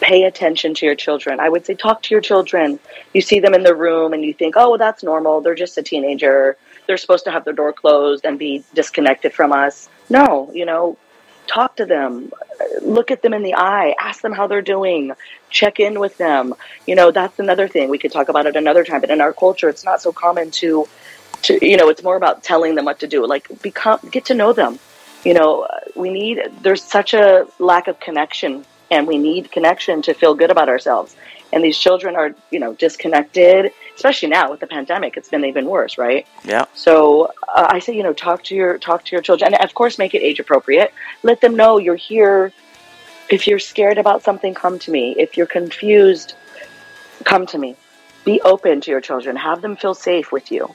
pay 0.00 0.24
attention 0.24 0.74
to 0.74 0.86
your 0.86 0.94
children. 0.94 1.40
I 1.40 1.48
would 1.48 1.66
say 1.66 1.74
talk 1.74 2.02
to 2.02 2.14
your 2.14 2.20
children. 2.20 2.78
You 3.14 3.20
see 3.20 3.40
them 3.40 3.54
in 3.54 3.62
the 3.64 3.74
room 3.74 4.12
and 4.12 4.24
you 4.24 4.32
think, 4.32 4.54
oh, 4.56 4.76
that's 4.76 5.02
normal. 5.02 5.40
They're 5.40 5.54
just 5.56 5.76
a 5.78 5.82
teenager. 5.82 6.56
They're 6.86 6.98
supposed 6.98 7.24
to 7.24 7.30
have 7.30 7.44
their 7.44 7.52
door 7.54 7.72
closed 7.72 8.24
and 8.24 8.38
be 8.38 8.64
disconnected 8.74 9.32
from 9.32 9.52
us. 9.52 9.88
No, 10.08 10.50
you 10.54 10.64
know, 10.64 10.96
talk 11.48 11.76
to 11.76 11.86
them. 11.86 12.30
Look 12.82 13.10
at 13.10 13.22
them 13.22 13.34
in 13.34 13.42
the 13.42 13.54
eye. 13.54 13.94
Ask 14.00 14.20
them 14.20 14.32
how 14.32 14.46
they're 14.46 14.62
doing. 14.62 15.12
Check 15.50 15.80
in 15.80 15.98
with 15.98 16.16
them. 16.18 16.54
You 16.86 16.94
know, 16.94 17.10
that's 17.10 17.38
another 17.38 17.66
thing. 17.68 17.88
We 17.88 17.98
could 17.98 18.12
talk 18.12 18.28
about 18.28 18.46
it 18.46 18.56
another 18.56 18.84
time. 18.84 19.00
But 19.00 19.10
in 19.10 19.20
our 19.20 19.32
culture, 19.32 19.68
it's 19.68 19.84
not 19.84 20.00
so 20.00 20.12
common 20.12 20.50
to 20.52 20.86
to 21.42 21.66
you 21.66 21.76
know 21.76 21.88
it's 21.88 22.02
more 22.02 22.16
about 22.16 22.42
telling 22.42 22.74
them 22.74 22.84
what 22.84 23.00
to 23.00 23.06
do 23.06 23.26
like 23.26 23.46
become 23.62 23.98
get 24.10 24.24
to 24.26 24.34
know 24.34 24.52
them 24.52 24.78
you 25.24 25.34
know 25.34 25.66
we 25.94 26.10
need 26.10 26.40
there's 26.62 26.82
such 26.82 27.14
a 27.14 27.46
lack 27.58 27.88
of 27.88 27.98
connection 28.00 28.64
and 28.90 29.06
we 29.06 29.18
need 29.18 29.50
connection 29.50 30.02
to 30.02 30.14
feel 30.14 30.34
good 30.34 30.50
about 30.50 30.68
ourselves 30.68 31.14
and 31.52 31.62
these 31.62 31.78
children 31.78 32.16
are 32.16 32.34
you 32.50 32.58
know 32.58 32.74
disconnected 32.74 33.72
especially 33.98 34.28
now 34.28 34.50
with 34.50 34.60
the 34.60 34.66
pandemic 34.66 35.16
it's 35.16 35.28
been 35.28 35.44
even 35.44 35.66
worse 35.66 35.98
right? 35.98 36.26
Yeah. 36.44 36.64
so 36.74 37.32
uh, 37.54 37.66
i 37.76 37.78
say 37.78 37.92
you 37.96 38.02
know 38.02 38.12
talk 38.12 38.44
to 38.44 38.54
your 38.54 38.78
talk 38.78 39.04
to 39.06 39.12
your 39.16 39.22
children 39.22 39.54
and 39.54 39.62
of 39.62 39.74
course 39.74 39.98
make 39.98 40.14
it 40.14 40.22
age 40.22 40.40
appropriate. 40.40 40.92
Let 41.22 41.40
them 41.40 41.56
know 41.56 41.78
you're 41.78 41.96
here. 41.96 42.52
If 43.28 43.46
you're 43.46 43.58
scared 43.58 43.98
about 43.98 44.22
something 44.22 44.54
come 44.54 44.78
to 44.80 44.90
me. 44.90 45.14
If 45.18 45.36
you're 45.36 45.46
confused 45.46 46.34
come 47.24 47.46
to 47.46 47.58
me. 47.58 47.76
Be 48.24 48.40
open 48.42 48.80
to 48.82 48.90
your 48.90 49.00
children. 49.00 49.36
Have 49.36 49.62
them 49.62 49.76
feel 49.76 49.94
safe 49.94 50.32
with 50.32 50.50
you. 50.50 50.74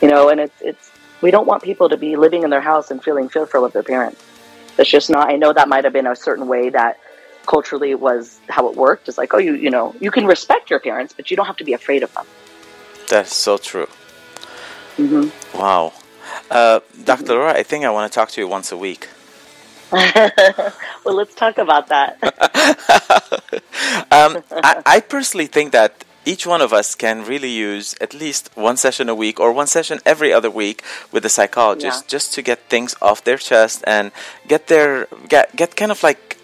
You 0.00 0.08
know 0.08 0.28
and 0.28 0.40
it's 0.40 0.60
it's 0.60 0.90
we 1.22 1.30
don't 1.30 1.46
want 1.46 1.62
people 1.62 1.88
to 1.88 1.96
be 1.96 2.16
living 2.16 2.42
in 2.42 2.50
their 2.50 2.60
house 2.60 2.90
and 2.90 3.02
feeling 3.02 3.28
fearful 3.28 3.64
of 3.64 3.72
their 3.72 3.82
parents. 3.82 4.22
That's 4.76 4.90
just 4.90 5.10
not 5.10 5.30
i 5.30 5.36
know 5.36 5.52
that 5.52 5.68
might 5.68 5.84
have 5.84 5.92
been 5.92 6.06
a 6.06 6.16
certain 6.16 6.48
way 6.48 6.70
that 6.70 6.98
culturally 7.46 7.94
was 7.94 8.40
how 8.48 8.68
it 8.68 8.76
worked. 8.76 9.08
It's 9.08 9.18
like 9.18 9.32
oh 9.34 9.38
you 9.38 9.54
you 9.54 9.70
know 9.70 9.94
you 10.00 10.10
can 10.10 10.26
respect 10.26 10.70
your 10.70 10.80
parents 10.80 11.14
but 11.16 11.30
you 11.30 11.36
don't 11.36 11.46
have 11.46 11.56
to 11.56 11.64
be 11.64 11.72
afraid 11.72 12.02
of 12.02 12.12
them 12.14 12.26
That's 13.08 13.34
so 13.34 13.58
true. 13.58 13.88
hmm 14.96 15.28
Wow. 15.54 15.92
Uh, 16.50 16.80
Dr. 17.04 17.34
Laura, 17.34 17.52
I 17.52 17.62
think 17.62 17.84
I 17.84 17.90
want 17.90 18.10
to 18.10 18.14
talk 18.14 18.30
to 18.30 18.40
you 18.40 18.48
once 18.48 18.72
a 18.72 18.76
week. 18.76 19.08
well 19.92 21.14
let's 21.14 21.32
talk 21.36 21.58
about 21.58 21.86
that 21.88 22.18
Um, 24.10 24.42
I, 24.50 24.82
I 24.84 25.00
personally 25.00 25.46
think 25.46 25.70
that 25.72 26.04
each 26.24 26.44
one 26.44 26.60
of 26.60 26.72
us 26.72 26.96
can 26.96 27.24
really 27.24 27.50
use 27.50 27.94
at 28.00 28.12
least 28.12 28.50
one 28.56 28.76
session 28.76 29.08
a 29.08 29.14
week 29.14 29.38
or 29.38 29.52
one 29.52 29.68
session 29.68 30.00
every 30.04 30.32
other 30.32 30.50
week 30.50 30.82
with 31.12 31.24
a 31.24 31.28
psychologist 31.28 32.02
Yeah. 32.04 32.08
just 32.08 32.34
to 32.34 32.42
get 32.42 32.58
things 32.68 32.96
off 33.00 33.22
their 33.22 33.38
chest 33.38 33.84
and 33.86 34.10
get 34.48 34.66
their 34.66 35.06
get, 35.28 35.54
get 35.54 35.76
kind 35.76 35.92
of 35.92 36.02
like 36.02 36.36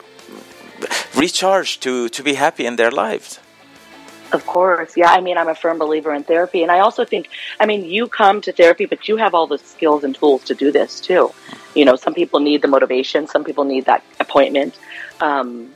recharged 1.16 1.82
to 1.82 2.08
to 2.10 2.22
be 2.22 2.34
happy 2.34 2.64
in 2.64 2.76
their 2.76 2.90
lives. 2.92 3.40
Of 4.33 4.47
course. 4.47 4.97
Yeah. 4.97 5.11
I 5.11 5.20
mean, 5.20 5.37
I'm 5.37 5.49
a 5.49 5.55
firm 5.55 5.78
believer 5.78 6.12
in 6.14 6.24
therapy. 6.24 6.62
And 6.62 6.72
I 6.72 6.80
also 6.80 7.05
think, 7.05 7.28
I 7.61 7.66
mean, 7.66 7.85
you 7.85 8.09
come 8.09 8.41
to 8.43 8.53
therapy, 8.53 8.87
but 8.87 9.07
you 9.07 9.16
have 9.18 9.35
all 9.35 9.47
the 9.47 9.59
skills 9.59 10.05
and 10.05 10.14
tools 10.14 10.45
to 10.45 10.55
do 10.55 10.72
this 10.72 11.01
too. 11.01 11.33
You 11.74 11.85
know, 11.85 11.97
some 11.97 12.14
people 12.14 12.41
need 12.41 12.62
the 12.62 12.68
motivation, 12.68 13.26
some 13.26 13.45
people 13.45 13.64
need 13.64 13.85
that 13.87 14.03
appointment. 14.20 14.78
Um, 15.20 15.72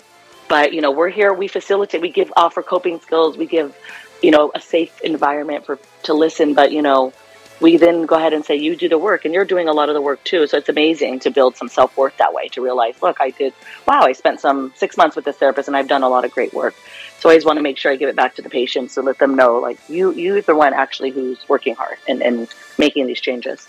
but, 0.48 0.72
you 0.72 0.80
know, 0.80 0.90
we're 0.90 1.10
here, 1.10 1.34
we 1.34 1.48
facilitate, 1.48 2.00
we 2.00 2.10
give, 2.10 2.32
offer 2.36 2.62
coping 2.62 3.00
skills, 3.00 3.36
we 3.36 3.46
give, 3.46 3.76
you 4.22 4.30
know, 4.30 4.52
a 4.54 4.60
safe 4.60 5.00
environment 5.02 5.66
for, 5.66 5.78
to 6.04 6.14
listen. 6.14 6.54
But, 6.54 6.72
you 6.72 6.82
know, 6.82 7.12
we 7.60 7.76
then 7.76 8.06
go 8.06 8.16
ahead 8.16 8.32
and 8.32 8.44
say, 8.44 8.56
you 8.56 8.76
do 8.76 8.88
the 8.88 8.98
work, 8.98 9.24
and 9.24 9.32
you're 9.32 9.44
doing 9.44 9.68
a 9.68 9.72
lot 9.72 9.88
of 9.88 9.94
the 9.94 10.00
work 10.00 10.22
too. 10.24 10.46
So 10.46 10.58
it's 10.58 10.68
amazing 10.68 11.20
to 11.20 11.30
build 11.30 11.56
some 11.56 11.68
self 11.68 11.96
worth 11.96 12.16
that 12.18 12.34
way, 12.34 12.48
to 12.48 12.60
realize, 12.60 13.00
look, 13.02 13.20
I 13.20 13.30
did, 13.30 13.54
wow, 13.86 14.00
I 14.02 14.12
spent 14.12 14.40
some 14.40 14.72
six 14.76 14.96
months 14.96 15.16
with 15.16 15.24
this 15.24 15.36
therapist 15.36 15.68
and 15.68 15.76
I've 15.76 15.88
done 15.88 16.02
a 16.02 16.08
lot 16.08 16.24
of 16.24 16.32
great 16.32 16.52
work. 16.52 16.74
So 17.20 17.28
I 17.28 17.32
always 17.32 17.44
want 17.44 17.56
to 17.56 17.62
make 17.62 17.78
sure 17.78 17.90
I 17.90 17.96
give 17.96 18.10
it 18.10 18.16
back 18.16 18.34
to 18.36 18.42
the 18.42 18.50
patients 18.50 18.94
to 18.94 19.02
let 19.02 19.18
them 19.18 19.36
know, 19.36 19.58
like, 19.58 19.78
you, 19.88 20.12
you're 20.12 20.42
the 20.42 20.54
one 20.54 20.74
actually 20.74 21.10
who's 21.10 21.48
working 21.48 21.74
hard 21.74 21.96
and, 22.06 22.22
and 22.22 22.48
making 22.78 23.06
these 23.06 23.20
changes. 23.20 23.66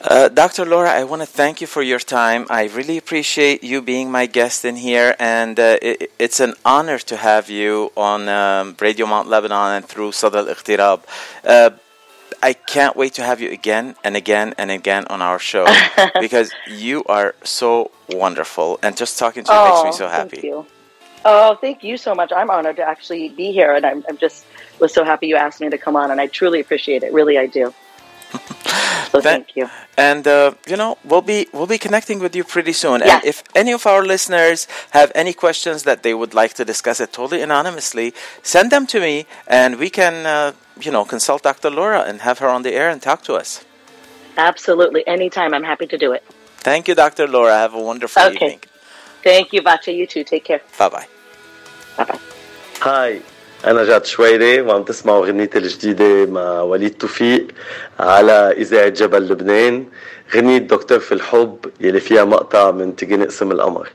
Uh, 0.00 0.28
Dr. 0.28 0.64
Laura, 0.64 0.90
I 0.90 1.02
want 1.02 1.22
to 1.22 1.26
thank 1.26 1.60
you 1.60 1.66
for 1.66 1.82
your 1.82 1.98
time. 1.98 2.46
I 2.50 2.68
really 2.68 2.98
appreciate 2.98 3.64
you 3.64 3.82
being 3.82 4.12
my 4.12 4.26
guest 4.26 4.64
in 4.64 4.76
here, 4.76 5.16
and 5.18 5.58
uh, 5.58 5.76
it, 5.82 6.12
it's 6.20 6.38
an 6.38 6.54
honor 6.64 6.98
to 7.00 7.16
have 7.16 7.50
you 7.50 7.90
on 7.96 8.28
um, 8.28 8.76
Radio 8.80 9.06
Mount 9.06 9.26
Lebanon 9.26 9.72
and 9.76 9.84
through 9.84 10.12
Sada 10.12 10.38
al 10.38 10.46
Ikhtirab. 10.46 11.00
Uh, 11.42 11.70
I 12.42 12.52
can't 12.52 12.96
wait 12.96 13.14
to 13.14 13.22
have 13.22 13.40
you 13.40 13.50
again 13.50 13.96
and 14.04 14.16
again 14.16 14.54
and 14.58 14.70
again 14.70 15.06
on 15.08 15.22
our 15.22 15.38
show 15.38 15.66
because 16.20 16.52
you 16.68 17.04
are 17.04 17.34
so 17.42 17.90
wonderful, 18.08 18.78
and 18.82 18.96
just 18.96 19.18
talking 19.18 19.44
to 19.44 19.52
you 19.52 19.64
makes 19.64 19.84
me 19.84 19.92
so 19.92 20.08
happy. 20.08 20.36
Thank 20.36 20.44
you. 20.44 20.66
Oh, 21.24 21.56
thank 21.56 21.82
you 21.82 21.96
so 21.96 22.14
much. 22.14 22.32
I'm 22.32 22.48
honored 22.48 22.76
to 22.76 22.82
actually 22.82 23.28
be 23.30 23.52
here, 23.52 23.72
and 23.74 23.84
I'm, 23.84 24.04
I'm 24.08 24.16
just 24.16 24.46
was 24.80 24.94
so 24.94 25.04
happy 25.04 25.26
you 25.26 25.36
asked 25.36 25.60
me 25.60 25.68
to 25.68 25.78
come 25.78 25.96
on, 25.96 26.10
and 26.10 26.20
I 26.20 26.26
truly 26.26 26.60
appreciate 26.60 27.02
it. 27.02 27.12
Really, 27.12 27.38
I 27.38 27.46
do. 27.46 27.74
so 29.10 29.20
thank 29.20 29.56
you. 29.56 29.68
And 29.96 30.26
uh, 30.26 30.52
you 30.66 30.76
know, 30.76 30.98
we'll 31.04 31.22
be 31.22 31.48
we'll 31.52 31.66
be 31.66 31.78
connecting 31.78 32.18
with 32.18 32.36
you 32.36 32.44
pretty 32.44 32.72
soon. 32.72 33.00
Yes. 33.00 33.10
And 33.14 33.24
if 33.24 33.42
any 33.54 33.72
of 33.72 33.86
our 33.86 34.04
listeners 34.04 34.68
have 34.90 35.10
any 35.14 35.32
questions 35.32 35.82
that 35.84 36.02
they 36.02 36.14
would 36.14 36.34
like 36.34 36.54
to 36.54 36.64
discuss 36.64 37.00
it 37.00 37.12
totally 37.12 37.42
anonymously, 37.42 38.14
send 38.42 38.70
them 38.70 38.86
to 38.88 39.00
me, 39.00 39.26
and 39.46 39.78
we 39.78 39.90
can 39.90 40.26
uh, 40.26 40.52
you 40.85 40.91
know 40.91 41.03
consult 41.05 41.41
Dr. 41.43 41.69
Laura 41.69 42.01
and 42.09 42.21
have 42.21 42.37
her 42.39 42.47
on 42.55 42.61
the 42.63 42.73
air 42.79 42.89
and 42.93 42.99
talk 43.01 43.19
to 43.23 43.33
us. 43.41 43.49
Absolutely, 44.37 45.01
anytime. 45.07 45.53
I'm 45.53 45.63
happy 45.73 45.87
to 45.93 45.97
do 45.97 46.09
it. 46.17 46.23
Thank 46.69 46.87
you, 46.87 46.95
Dr. 46.95 47.27
Laura. 47.27 47.53
Have 47.65 47.73
a 47.73 47.83
wonderful 47.91 48.21
Okay. 48.23 48.35
evening. 48.35 48.59
Thank 49.23 49.53
you, 49.53 49.61
Bacha. 49.61 49.91
You 49.99 50.05
too. 50.13 50.23
Take 50.23 50.43
care. 50.49 50.61
Bye 50.79 50.89
bye. 50.95 51.07
هاي 52.81 53.21
أنا 53.65 53.83
جاد 53.83 54.05
شويري 54.05 54.61
وعم 54.61 54.83
تسمعوا 54.83 55.25
غنيتي 55.25 55.57
الجديدة 55.57 56.25
مع 56.31 56.61
وليد 56.61 56.97
توفيق 56.97 57.47
على 57.99 58.51
إذاعة 58.57 58.87
جبل 58.89 59.27
لبنان 59.27 59.85
غنية 60.35 60.57
دكتور 60.57 60.99
في 60.99 61.11
الحب 61.11 61.71
يلي 61.79 61.99
فيها 61.99 62.23
مقطع 62.23 62.71
من 62.71 62.95
تيجي 62.95 63.17
نقسم 63.17 63.51
القمر 63.51 63.89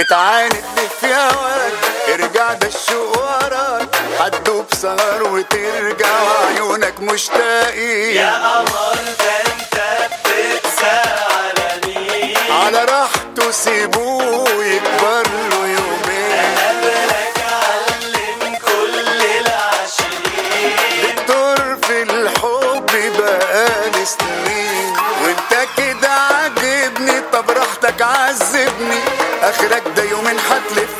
بتعاند 0.00 0.52
ليه 0.76 0.88
في 1.00 1.06
هواك 1.14 1.72
ارجع 2.08 2.52
ده 2.52 2.66
الشوق 2.68 3.18
وراك 3.18 3.88
هتدوب 4.20 4.66
سهر 4.82 5.22
وترجع 5.22 6.06
عيونك 6.48 7.00
مشتاقين 7.00 8.16
يا 8.16 8.32
قمر 8.32 8.94
ده 9.20 9.52
انت 9.52 9.76
بتسألني 10.24 12.34
على 12.50 12.84
راحته 12.84 13.50
سيبوه. 13.50 14.49
that 30.60 30.76
lift 30.76 30.99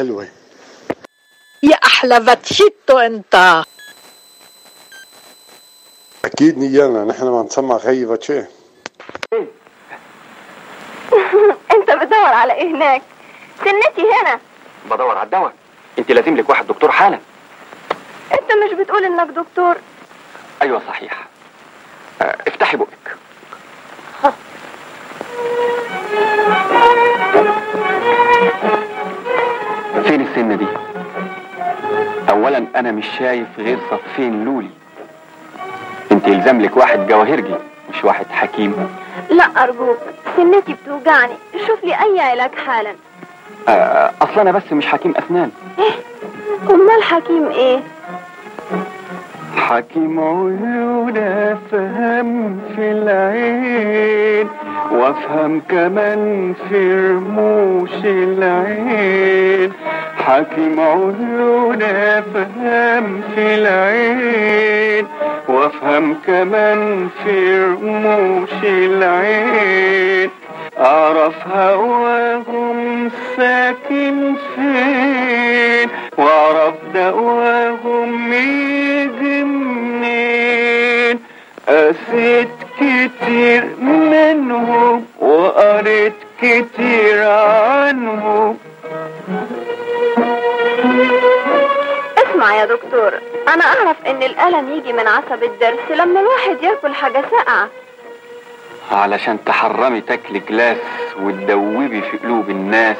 الحلوه 0.00 0.28
يا 1.62 1.76
أحلى 1.76 2.20
باتشيتو 2.20 2.98
أنت. 2.98 3.64
أكيد 6.24 6.58
نيالنا 6.58 7.04
نحن 7.04 7.28
ما 7.28 7.42
نسمع 7.42 7.78
خيي 7.78 8.04
باتشي 8.04 8.38
أنت 11.72 11.90
بتدور 11.90 12.32
على 12.40 12.52
إيه 12.52 12.68
هناك؟ 12.68 13.02
سنتي 13.58 14.02
هنا. 14.02 14.40
بدور 14.90 15.18
على 15.18 15.26
الدواء. 15.26 15.52
أنت 15.98 16.12
لازم 16.12 16.36
لك 16.36 16.50
واحد 16.50 16.66
دكتور 16.66 16.90
حالا. 16.90 17.20
أنت 18.32 18.52
مش 18.52 18.72
بتقول 18.78 19.04
إنك 19.04 19.28
دكتور. 19.28 19.76
أيوه 20.62 20.82
صحيح. 20.88 21.29
السنة 30.50 30.56
دي. 30.56 30.66
اولا 32.30 32.64
أنا 32.76 32.92
مش 32.92 33.06
شايف 33.18 33.46
غير 33.58 33.78
صفين 33.90 34.44
لولي. 34.44 34.70
أنت 36.12 36.28
يلزم 36.28 36.60
لك 36.60 36.76
واحد 36.76 37.06
جواهرجي 37.06 37.54
مش 37.94 38.04
واحد 38.04 38.26
حكيم. 38.30 38.88
لا 39.30 39.44
ارجوك 39.44 39.98
سنتي 40.36 40.74
بتوجعني. 40.84 41.32
شوف 41.66 41.84
لي 41.84 41.94
أي 41.94 42.20
علاج 42.20 42.50
حالا. 42.66 42.94
آه، 43.68 44.12
أصلا 44.22 44.42
أنا 44.42 44.52
بس 44.52 44.72
مش 44.72 44.86
حكيم 44.86 45.14
أسنان. 45.16 45.50
أمال 46.70 47.02
حكيم 47.02 47.48
إيه؟ 47.48 47.80
حكيم 49.56 50.20
عيون 50.20 51.16
أفهم 51.16 52.60
في 52.76 52.92
العين 52.92 54.48
وأفهم 54.92 55.62
كمان 55.68 56.54
في 56.68 57.08
رموش 57.08 57.90
العين. 58.04 59.72
حكيم 60.26 60.80
عيون 60.80 61.82
افهم 61.82 63.22
في 63.34 63.54
العين 63.54 65.06
وافهم 65.48 66.16
كمان 66.26 67.08
في 67.24 67.64
رموش 67.64 68.50
العين. 68.64 70.30
اعرف 70.78 71.34
هواهم 71.48 73.10
ساكن 73.36 74.34
فين 74.54 75.88
وأعرف 76.18 76.74
دواهم 76.94 78.32
يجي 78.32 79.44
منين. 79.44 81.18
قسيت 81.68 82.48
كتير 82.80 83.64
منهم 83.80 85.04
وقريت 85.20 86.12
كتير 86.42 87.28
عنهم. 87.28 88.56
اسمع 92.50 92.60
يا 92.60 92.64
دكتور. 92.64 93.12
أنا 93.48 93.64
أعرف 93.64 93.96
إن 94.06 94.22
الألم 94.22 94.72
يجي 94.72 94.92
من 94.92 95.08
عصب 95.08 95.42
الضرس 95.42 95.90
لما 95.90 96.20
الواحد 96.20 96.62
يأكل 96.62 96.94
حاجة 96.94 97.24
ساقعة. 97.30 97.68
علشان 98.92 99.44
تحرمي 99.44 100.00
تاكلي 100.00 100.38
جلاس 100.38 100.76
وتدوبي 101.20 102.02
في 102.02 102.16
قلوب 102.16 102.50
الناس. 102.50 102.96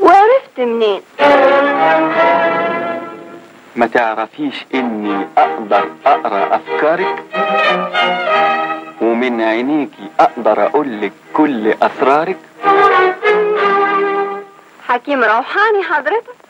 وعرفت 0.00 0.58
منين؟ 0.58 1.02
ما 3.76 3.86
تعرفيش 3.86 4.66
إني 4.74 5.28
أقدر 5.38 5.88
أقرأ 6.06 6.56
أفكارك؟ 6.56 7.24
ومن 9.00 9.40
عينيكي 9.40 10.10
أقدر 10.20 10.66
أقولك 10.66 11.12
كل 11.32 11.74
أسرارك؟ 11.82 12.38
حكيم 14.88 15.24
روحاني 15.24 15.82
حضرتك. 15.82 16.41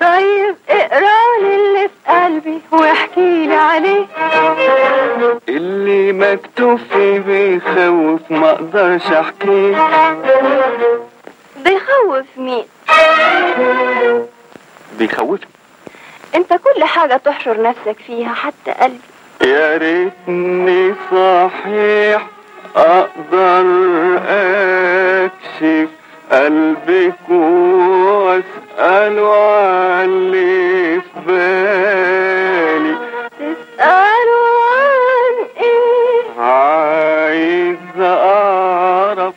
طيب 0.00 0.56
اقرأ 0.68 1.38
لي 1.42 1.54
اللي 1.56 1.88
في 1.88 2.12
قلبي 2.12 2.60
واحكي 2.72 3.46
لي 3.46 3.54
عليه. 3.54 4.06
اللي 5.48 6.12
مكتوب 6.12 6.78
فيه 6.92 7.18
بيخوف 7.18 8.20
ما 8.30 8.50
أقدرش 8.50 9.06
احكيه 9.06 9.88
بيخوف 11.64 12.26
مين؟ 12.36 12.64
بيخوفني 14.98 15.46
انت 16.34 16.52
كل 16.52 16.84
حاجة 16.84 17.16
تحشر 17.16 17.62
نفسك 17.62 17.96
فيها 18.06 18.34
حتى 18.34 18.70
قلبي. 18.70 19.00
يا 19.44 19.76
ريتني 19.76 20.94
صحيح. 21.12 22.26
أقدر 22.76 23.64
أكشف 24.28 25.88
قلبك 26.32 27.30
واساله 27.30 29.34
عن 29.56 30.08
اللي 30.08 31.00
في 31.00 31.06
بالي. 31.26 32.94
تسألوا 33.38 34.58
عن 34.72 35.34
إيه؟ 35.56 36.42
عايز 36.42 37.76
أعرف 38.00 39.34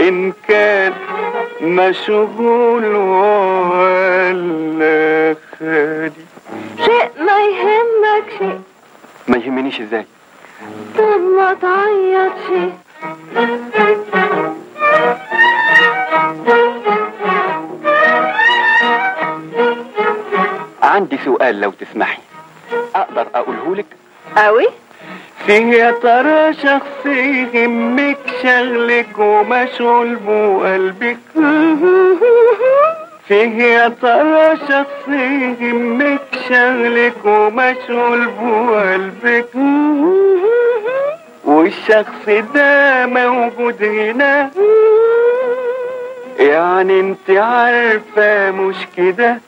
إن 0.00 0.32
كان 0.48 0.92
مشغول 1.60 2.84
ولا 3.66 5.36
خالي. 5.58 6.12
شيء 6.84 7.10
ما 7.18 7.38
يهمك 7.46 8.26
شيء. 8.38 8.60
ما 9.28 9.36
يهمنيش 9.36 9.80
إزاي؟ 9.80 10.06
طب 10.98 11.20
ما 11.20 11.54
تعيط 11.54 12.32
شيء 12.48 12.72
عندي 20.82 21.18
سؤال 21.24 21.60
لو 21.60 21.70
تسمحي. 21.70 22.18
أقدر 22.94 23.26
أقوله 23.34 23.76
لك؟ 23.76 23.86
قوي 24.36 24.66
فيه 25.46 25.66
يا 25.66 25.90
ترى 25.90 26.54
شخص 26.54 27.06
يهمك 27.06 28.18
شغلك 28.42 29.18
ومشغول 29.18 30.16
بقلبك. 30.16 31.18
فيه 33.28 33.62
يا 33.62 33.88
ترى 33.88 34.56
شخص 34.68 35.08
يهمك 35.08 36.20
شغلك 36.48 37.24
ومشغول 37.24 38.26
بقلبك. 38.26 39.48
والشخص 41.44 42.28
ده 42.54 43.06
موجود 43.06 43.82
هنا. 43.82 44.50
يعني 46.38 47.00
انت 47.00 47.30
عارفة 47.30 48.50
مش 48.50 48.76
كده؟ 48.96 49.40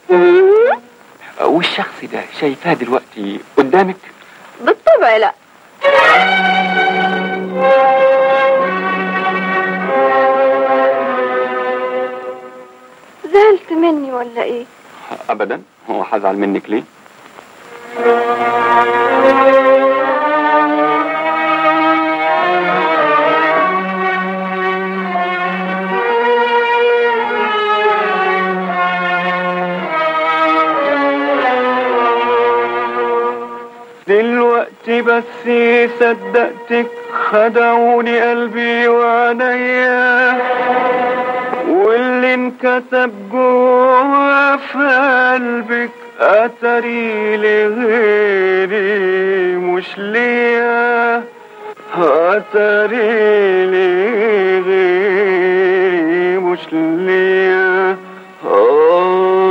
والشخص 1.41 2.03
ده 2.13 2.19
شايفاه 2.41 2.73
دلوقتي 2.73 3.39
قدامك؟ 3.57 3.95
بالطبع 4.61 5.17
لا. 5.17 5.33
زعلت 13.33 13.71
مني 13.73 14.11
ولا 14.11 14.43
إيه؟ 14.43 14.65
ابدا. 15.29 15.61
هو 15.89 16.01
هزعل 16.03 16.37
منك 16.37 16.69
ليه؟ 16.69 16.83
دلوقتي 34.07 35.01
بس 35.01 35.23
صدقتك 35.99 36.87
خدعوني 37.31 38.21
قلبي 38.21 38.87
وعينيا. 38.87 40.39
واللي 41.89 42.33
انكتب 42.33 43.11
جوا 43.31 44.55
في 44.55 44.77
قلبك. 45.33 45.89
أتري 46.19 47.37
لغيري 47.37 48.77
مش 49.55 49.97
ليا 49.97 51.23
أتري 51.97 53.65
لغيري 53.65 54.79
مش 56.37 56.59
ليا 56.73 57.97
آه 58.45 59.49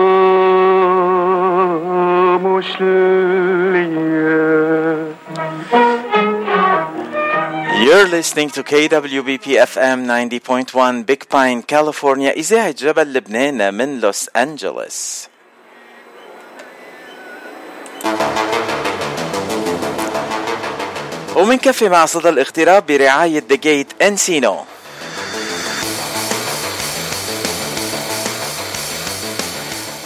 مش 2.44 2.80
ليا 3.72 4.67
You're 7.88 8.06
listening 8.06 8.50
to 8.50 8.62
KWBP 8.62 9.46
FM 9.64 10.04
90.1 10.04 11.06
Big 11.06 11.26
Pine, 11.26 11.62
California. 11.62 12.30
إذاعة 12.36 12.70
جبل 12.70 13.12
لبنان 13.12 13.74
من 13.74 14.00
لوس 14.00 14.30
أنجلوس. 14.36 15.28
ومن 21.36 21.56
كفي 21.56 21.88
مع 21.88 22.06
صدى 22.06 22.28
الاغتراب 22.28 22.86
برعاية 22.86 23.40
The 23.40 23.56
Gate 23.56 24.02
انسينو 24.02 24.64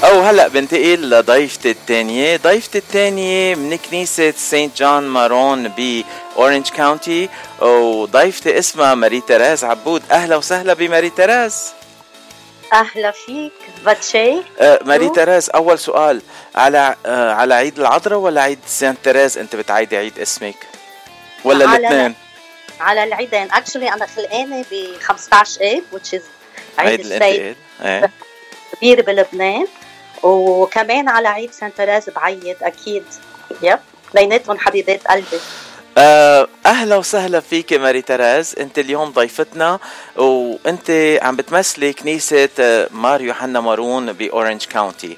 أو 0.04 0.20
هلا 0.20 0.48
بنتقل 0.48 1.10
لضيفتي 1.10 1.70
الثانية، 1.70 2.36
ضيفتي 2.36 2.78
الثانية 2.78 3.54
من 3.54 3.76
كنيسة 3.78 4.30
سانت 4.30 4.76
جون 4.78 5.02
مارون 5.02 5.68
بأورنج 5.68 6.68
كاونتي 6.68 7.28
وضيفتي 7.60 8.58
اسمها 8.58 8.94
ماري 8.94 9.20
تراز 9.20 9.64
عبود، 9.64 10.02
أهلا 10.10 10.36
وسهلا 10.36 10.74
بماري 10.74 11.10
تراز. 11.10 11.72
أهلا 12.72 13.10
فيك. 13.10 13.52
باتشي 13.84 14.32
آه 14.60 14.78
ماري 14.84 15.08
تراز 15.08 15.50
أول 15.50 15.78
سؤال 15.78 16.22
على 16.54 16.94
آه 17.06 17.32
على 17.32 17.54
عيد 17.54 17.78
العذراء 17.78 18.18
ولا 18.18 18.42
عيد 18.42 18.58
سانت 18.66 18.98
تراز 19.04 19.38
أنت 19.38 19.56
بتعيدي 19.56 19.96
عيد 19.96 20.18
اسمك؟ 20.18 20.54
ولا 21.44 21.66
على- 21.66 21.74
الاثنين؟ 21.74 22.14
على 22.80 23.04
العيدين. 23.04 23.48
actually 23.52 23.92
أنا 23.92 24.06
خلقانه 24.06 24.64
ب 24.70 24.98
15 25.02 25.60
اب 25.62 25.82
which 25.94 26.08
is 26.18 26.22
عيد 26.78 26.88
عيد 26.88 27.00
السيد. 27.00 27.56
إيه. 27.84 28.10
كبير 28.76 29.02
بلبنان. 29.02 29.66
وكمان 30.22 31.08
على 31.08 31.28
عيد 31.28 31.52
سانت 31.52 31.76
تراز 31.76 32.10
بعيد 32.10 32.56
أكيد. 32.62 33.04
yep. 33.62 33.78
بيناتهم 34.14 34.58
حبيبات 34.58 35.06
قلبي. 35.06 35.40
آه، 35.98 36.48
أهلا 36.66 36.96
وسهلا 36.96 37.40
فيك 37.40 37.72
ماري 37.72 38.02
تراز 38.02 38.54
أنت 38.60 38.78
اليوم 38.78 39.10
ضيفتنا 39.10 39.78
وأنت 40.16 41.18
عم 41.22 41.36
بتمثلي 41.36 41.92
كنيسة 41.92 42.48
آه، 42.60 42.88
مار 42.90 43.20
يوحنا 43.20 43.60
مارون 43.60 44.12
بأورنج 44.12 44.64
كاونتي. 44.64 45.16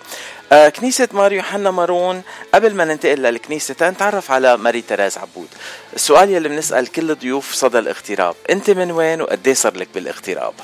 آه، 0.52 0.68
كنيسة 0.68 1.08
مار 1.12 1.32
يوحنا 1.32 1.70
مارون 1.70 2.22
قبل 2.54 2.74
ما 2.74 2.84
ننتقل 2.84 3.22
للكنيسة 3.22 3.90
نتعرف 3.90 4.30
على 4.30 4.56
ماري 4.56 4.80
تراز 4.80 5.18
عبود. 5.18 5.48
السؤال 5.94 6.30
يلي 6.30 6.48
بنسأل 6.48 6.92
كل 6.92 7.14
ضيوف 7.14 7.52
صدى 7.52 7.78
الاغتراب. 7.78 8.34
أنت 8.50 8.70
من 8.70 8.90
وين 8.90 9.22
وقد 9.22 9.46
إيه 9.46 9.54
صار 9.54 9.76
لك 9.76 9.88
بالاغتراب؟ 9.94 10.54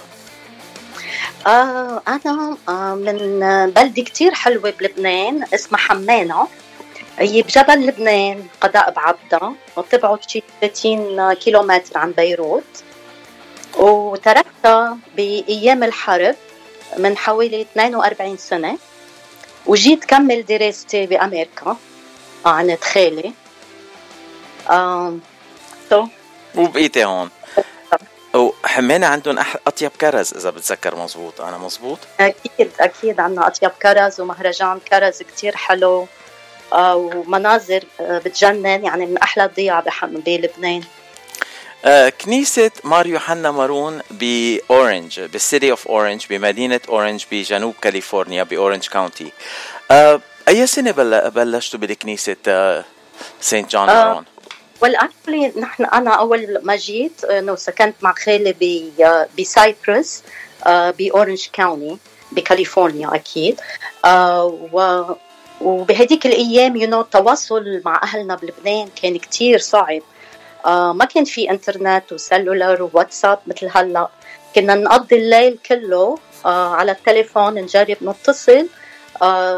آه 1.46 2.02
أنا 2.08 2.56
آه 2.68 2.94
من 2.94 3.16
بلده 3.70 4.02
كتير 4.02 4.34
حلوة 4.34 4.70
بلبنان 4.80 5.44
اسمها 5.54 5.80
حمانة. 5.80 6.48
هي 7.18 7.42
بجبل 7.42 7.86
لبنان 7.86 8.44
قضاء 8.60 8.90
بعبدة 8.90 9.52
وتبعد 9.76 10.30
شي 10.30 10.42
30 10.60 11.32
كيلومتر 11.32 11.98
عن 11.98 12.12
بيروت. 12.12 12.84
وتركتها 13.78 14.98
بأيام 15.16 15.84
الحرب 15.84 16.36
من 16.98 17.16
حوالي 17.16 17.60
42 17.60 18.36
سنة. 18.36 18.78
وجيت 19.66 20.04
كمل 20.04 20.44
دراستي 20.44 21.06
بأمريكا 21.06 21.76
عند 22.46 22.78
خالي 22.80 23.32
so. 25.90 26.08
وبقيتي 26.54 27.04
هون؟ 27.04 27.30
وحمانة 28.34 29.06
عندهم 29.06 29.42
أح- 29.42 29.56
أطيب 29.66 29.90
كرز 30.00 30.34
إذا 30.34 30.50
بتذكر 30.50 30.96
مزبوط. 30.96 31.40
أنا 31.40 31.58
مزبوط؟ 31.58 31.98
أكيد 32.20 32.70
أكيد 32.80 33.20
عنا 33.20 33.46
أطيب 33.46 33.70
كرز 33.82 34.20
ومهرجان 34.20 34.80
كرز 34.90 35.22
كتير 35.22 35.56
حلو. 35.56 36.06
آه، 36.72 36.96
ومناظر 36.96 37.84
آه، 38.00 38.18
بتجنن 38.18 38.84
يعني 38.84 39.06
من 39.06 39.18
أحلى 39.18 39.44
الضيعة 39.44 39.84
بلبنان. 40.02 40.82
آه، 41.84 42.08
كنيسة 42.08 42.70
مار 42.84 43.06
يوحنا 43.06 43.50
مارون 43.50 44.00
بأورنج 44.10 45.20
بال 45.20 45.37
city 45.37 45.70
of 45.70 45.88
Orange 45.88 46.26
بمدينة 46.30 46.80
أورنج 46.88 47.24
بجنوب 47.32 47.74
كاليفورنيا 47.82 48.42
بأورنج 48.42 48.86
كاونتي 48.88 49.32
أي 50.48 50.66
سنة 50.66 50.90
بل- 50.90 51.30
بلشتوا 51.30 51.80
بالكنيسة 51.80 52.36
سانت 53.40 53.70
جون 53.70 53.86
مارون؟ 53.86 54.24
و 54.82 54.90
actually 54.90 55.52
نحن 55.60 55.84
أنا 55.84 56.10
أول 56.10 56.58
ما 56.62 56.76
جيت 56.76 57.24
انه 57.24 57.56
سكنت 57.56 57.94
مع 58.02 58.12
خالي 58.12 58.54
ب 58.60 58.82
ب 59.40 59.50
Cypress 59.50 60.22
آه، 60.66 60.90
بأورنج 60.90 61.48
كاونتي 61.52 61.98
بكاليفورنيا 62.32 63.14
أكيد. 63.14 63.60
آه، 64.04 64.44
و 64.72 65.04
وبهديك 65.60 66.26
الأيام 66.26 66.76
you 66.76 66.88
know 66.88 67.00
التواصل 67.00 67.82
مع 67.84 68.00
أهلنا 68.02 68.34
بلبنان 68.34 68.88
كان 69.02 69.18
كتير 69.18 69.58
صعب. 69.58 70.02
آه، 70.66 70.92
ما 70.92 71.04
كان 71.04 71.24
في 71.24 71.50
إنترنت 71.50 72.12
و 72.12 72.20
cellular 72.20 72.82
وواتساب 72.82 73.38
مثل 73.46 73.68
هلأ. 73.72 74.08
كنا 74.54 74.74
نقضي 74.74 75.16
الليل 75.16 75.58
كله 75.66 76.18
آه، 76.46 76.74
على 76.74 76.92
التليفون 76.92 77.54
نجرب 77.54 77.96
نتصل. 78.02 78.52
آه، 78.58 78.79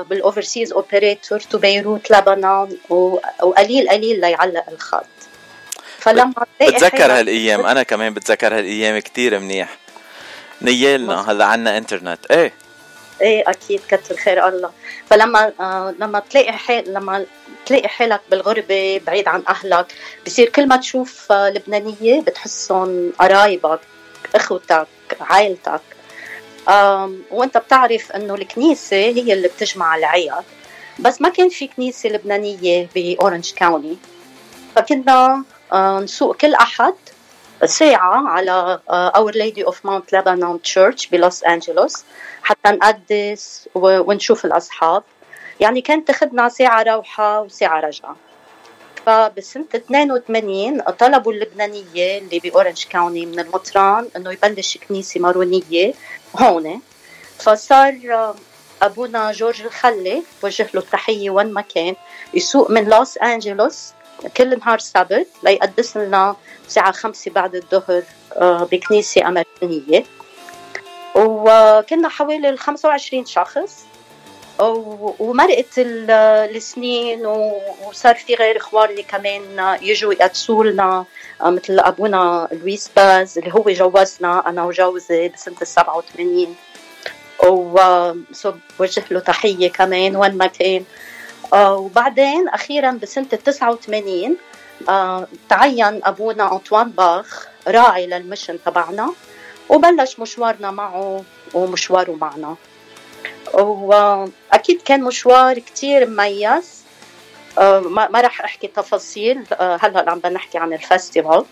بال 0.02 0.16
overseas 0.16 0.72
operator 0.72 1.40
to 1.40 1.58
بيروت 1.58 2.10
لبنان 2.10 2.76
وقليل 2.88 3.88
قليل 3.88 4.20
ليعلق 4.20 4.64
الخط. 4.68 5.06
فلما 5.98 6.46
بتذكر 6.60 7.12
هالأيام. 7.12 7.66
أنا 7.66 7.82
كمان 7.82 8.14
بتذكر 8.14 8.58
هالأيام 8.58 8.98
كتير 8.98 9.38
منيح. 9.38 9.78
نيالنا 10.62 11.30
هلا 11.30 11.44
عنا 11.44 11.78
إنترنت. 11.78 12.18
إيه؟ 12.30 12.52
إيه 13.20 13.44
أكيد 13.46 13.80
كتر 13.88 14.16
خير 14.16 14.48
الله. 14.48 14.70
فلما 15.10 15.52
آه 15.60 15.94
لما 15.98 16.18
تلاقي 16.30 16.52
حال 16.52 16.94
لما 16.94 17.26
تلاقي 17.66 17.88
حالك 17.88 18.20
بالغربة 18.30 19.00
بعيد 19.06 19.28
عن 19.28 19.42
أهلك 19.48 19.86
بصير 20.26 20.48
كل 20.48 20.68
ما 20.68 20.76
تشوف 20.76 21.32
آه 21.32 21.50
لبنانية 21.50 22.20
بتحسهم 22.20 23.12
قرايبك 23.20 23.80
إخوتك 24.34 24.86
عائلتك. 25.20 25.80
وانت 27.30 27.56
بتعرف 27.56 28.12
انه 28.12 28.34
الكنيسة 28.34 28.96
هي 28.96 29.32
اللي 29.32 29.48
بتجمع 29.48 29.96
العيال 29.96 30.42
بس 30.98 31.20
ما 31.20 31.28
كان 31.28 31.48
في 31.48 31.66
كنيسة 31.66 32.08
لبنانية 32.08 32.88
بأورنج 32.94 33.52
كاونتي 33.52 33.98
فكنا 34.76 35.44
آه 35.72 36.00
نسوق 36.00 36.36
كل 36.36 36.54
أحد 36.54 36.94
ساعة 37.64 38.28
على 38.28 38.80
Our 38.88 39.32
Lady 39.32 39.64
of 39.64 39.86
Mount 39.86 40.12
Lebanon 40.12 40.62
Church 40.62 41.06
بلوس 41.06 41.44
أنجلوس 41.44 42.04
حتى 42.42 42.70
نقدس 42.70 43.68
ونشوف 43.74 44.44
الأصحاب. 44.44 45.02
يعني 45.60 45.80
كانت 45.80 46.06
تاخذنا 46.08 46.48
ساعة 46.48 46.82
روحة 46.82 47.40
وساعة 47.40 47.80
رجعة. 47.80 48.16
فبسنة 49.06 49.64
82 49.74 50.80
طلبوا 50.80 51.32
اللبنانية 51.32 52.18
اللي 52.18 52.38
بأورنج 52.38 52.84
كاونتي 52.90 53.26
من 53.26 53.40
المطران 53.40 54.08
إنه 54.16 54.32
يبلش 54.32 54.78
كنيسة 54.88 55.20
مارونية 55.20 55.94
هون. 56.36 56.80
فصار 57.38 57.98
آه، 58.10 58.34
أبونا 58.82 59.32
جورج 59.32 59.62
الخلي 59.62 60.22
وجه 60.42 60.68
له 60.74 60.80
التحية 60.80 61.30
وين 61.30 61.52
ما 61.52 61.60
كان 61.60 61.94
يسوق 62.34 62.70
من 62.70 62.84
لوس 62.84 63.18
أنجلوس 63.18 63.92
كل 64.36 64.58
نهار 64.58 64.78
سبت 64.78 65.28
ليقدس 65.42 65.96
لنا 65.96 66.36
الساعة 66.66 66.92
خمسة 66.92 67.30
بعد 67.30 67.54
الظهر 67.54 68.02
آه، 68.36 68.64
بكنيسة 68.72 69.28
أمريكانية 69.28 70.04
و... 71.14 71.48
وكنا 71.78 72.08
حوالي 72.08 72.48
ال 72.48 72.58
25 72.58 73.26
شخص. 73.26 73.84
ومرقت 74.58 75.78
السنين 75.78 77.26
وصار 77.86 78.14
في 78.14 78.34
غير 78.34 78.56
اخواني 78.56 79.02
كمان 79.02 79.76
يجوا 79.82 80.12
يقدسوا 80.12 80.64
لنا 80.64 81.04
مثل 81.42 81.78
أبونا 81.78 82.48
لويس 82.52 82.90
باز 82.96 83.38
اللي 83.38 83.54
هو 83.54 83.62
جوزنا 83.62 84.48
أنا 84.48 84.64
وجوزي 84.64 85.28
بسنة 85.28 85.56
ال 85.62 85.66
87 85.66 86.56
وبوجه 87.44 89.04
له 89.10 89.20
تحية 89.20 89.70
كمان 89.70 90.16
وين 90.16 90.34
ما 90.36 90.46
كان. 90.46 90.84
وبعدين 91.54 92.48
أخيرا 92.48 92.90
بسنة 92.90 93.26
ال 93.32 93.42
89 93.42 94.36
تعين 95.48 96.00
أبونا 96.04 96.52
أنطوان 96.52 96.90
باخ 96.90 97.48
راعي 97.68 98.06
للمشن 98.06 98.58
تبعنا 98.66 99.12
وبلش 99.68 100.20
مشوارنا 100.20 100.70
معه 100.70 101.24
ومشواره 101.54 102.12
معنا. 102.12 102.56
واكيد 103.54 104.82
كان 104.82 105.02
مشوار 105.02 105.58
كتير 105.58 106.06
مميز. 106.06 106.82
آه، 107.58 107.80
ما 107.80 108.20
راح 108.20 108.40
أحكي 108.40 108.66
تفاصيل. 108.66 109.44
آه، 109.52 109.78
هلأ 109.82 110.10
عم 110.10 110.18
بنحكي 110.18 110.58
عن 110.58 110.72
ال 110.72 110.80
festival 110.80 111.44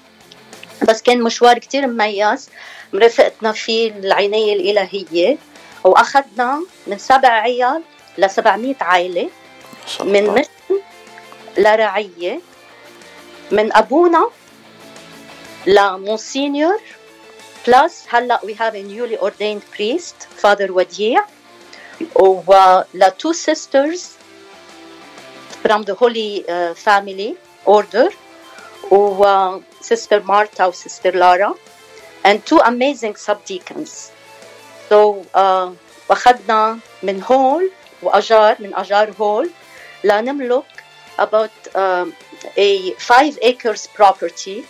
بس 0.89 1.03
كان 1.03 1.23
مشوار 1.23 1.59
كتير 1.59 1.87
مميز. 1.87 2.51
مرافقتنا 2.93 3.53
فيه 3.53 3.91
العناية 3.91 4.53
الإلهية. 4.53 5.39
وأخذنا 5.85 6.63
من 6.87 6.99
سبع 6.99 7.29
عيال 7.29 7.83
ل 8.19 8.31
700 8.31 8.75
عائلة 8.81 9.31
من 10.01 10.27
mission 10.27 10.81
لرعية. 11.59 12.41
من 13.51 13.77
أبونا 13.77 14.31
ل 15.67 15.78
Monsignor 15.78 16.81
plus 17.67 18.05
هلأ 18.09 18.41
we 18.45 18.55
have 18.55 18.75
a 18.75 18.83
newly 18.83 19.19
ordained 19.19 19.63
priest 19.77 20.29
Father 20.43 20.73
وديع 22.16 22.44
ولا 22.48 23.14
two 23.18 23.34
sisters 23.34 24.02
from 25.64 25.84
the 25.84 25.96
Holy 25.96 26.44
uh, 26.48 26.74
Family 26.74 27.36
Order 27.66 28.10
و 28.92 29.24
uh, 29.24 29.62
Sister 29.82 30.22
Martha 30.24 30.68
و 30.68 30.72
Sister 30.72 31.12
Lara 31.12 31.54
and 32.24 32.46
two 32.46 32.60
amazing 32.60 33.16
subdeacons 33.16 34.12
so 34.90 35.26
uh, 35.34 35.70
واخذنا 36.10 36.80
من 37.04 37.24
هول 37.24 37.72
واجار 38.02 38.56
من 38.60 38.76
اجار 38.76 39.14
هول 39.20 39.50
لنملك 40.04 40.64
about 41.18 41.76
um, 41.76 42.14
a 42.58 42.92
five 42.92 43.40
acres 43.42 43.88
property 43.88 44.66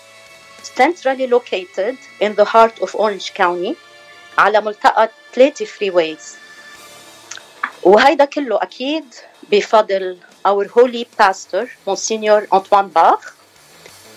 centrally 0.63 1.27
located 1.27 1.97
in 2.19 2.35
the 2.35 2.45
heart 2.45 2.79
of 2.81 2.95
Orange 2.95 3.33
County 3.33 3.75
على 4.37 4.61
ملتقى 4.61 5.09
ثلاثة 5.33 5.65
freeways 5.65 6.37
وهيدا 7.82 8.24
كله 8.24 8.62
أكيد 8.62 9.04
بفضل 9.50 10.18
our 10.48 10.66
holy 10.68 11.04
pastor 11.04 11.66
Monsignor 11.86 12.46
Antoine 12.52 12.88
Bach 12.88 13.32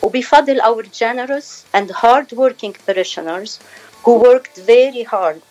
وبفضل 0.01 0.61
our 0.61 0.83
generous 0.83 1.65
and 1.73 1.91
hard-working 1.91 2.75
parishioners 2.85 3.59
who 4.03 4.13
worked 4.19 4.57
very 4.57 5.03
hard 5.03 5.41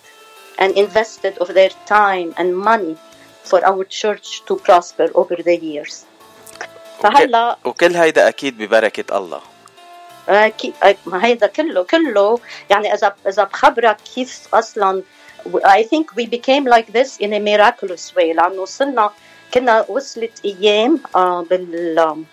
and 0.58 0.76
invested 0.76 1.38
of 1.38 1.54
their 1.54 1.70
time 1.86 2.34
and 2.36 2.56
money 2.56 2.96
for 3.44 3.64
our 3.66 3.84
church 3.84 4.42
to 4.46 4.56
prosper 4.56 5.08
over 5.14 5.36
the 5.36 5.56
years. 5.56 6.04
فهلا 7.02 7.56
وكل 7.64 7.96
هيدا 7.96 8.28
أكيد 8.28 8.58
ببركه 8.58 9.18
الله 9.18 9.40
أكيد 10.28 10.74
ما 11.06 11.24
هيدا 11.24 11.46
كله 11.46 11.82
كله 11.82 12.38
يعني 12.70 12.94
اذا 12.94 13.14
اذا 13.28 13.44
بخبرك 13.44 13.96
كيف 14.14 14.54
أصلا 14.54 15.02
I 15.64 15.82
think 15.82 16.14
we 16.16 16.26
became 16.26 16.64
like 16.64 16.93
this 16.93 17.18
in 17.18 17.32
a 17.32 17.40
miraculous 17.40 18.14
way. 18.14 18.32
لأنه 18.32 18.62
وصلنا 18.62 19.11
كنا 19.55 19.84
وصلت 19.88 20.45
أيام 20.45 21.01
آه، 21.16 21.43
بال 21.51 22.24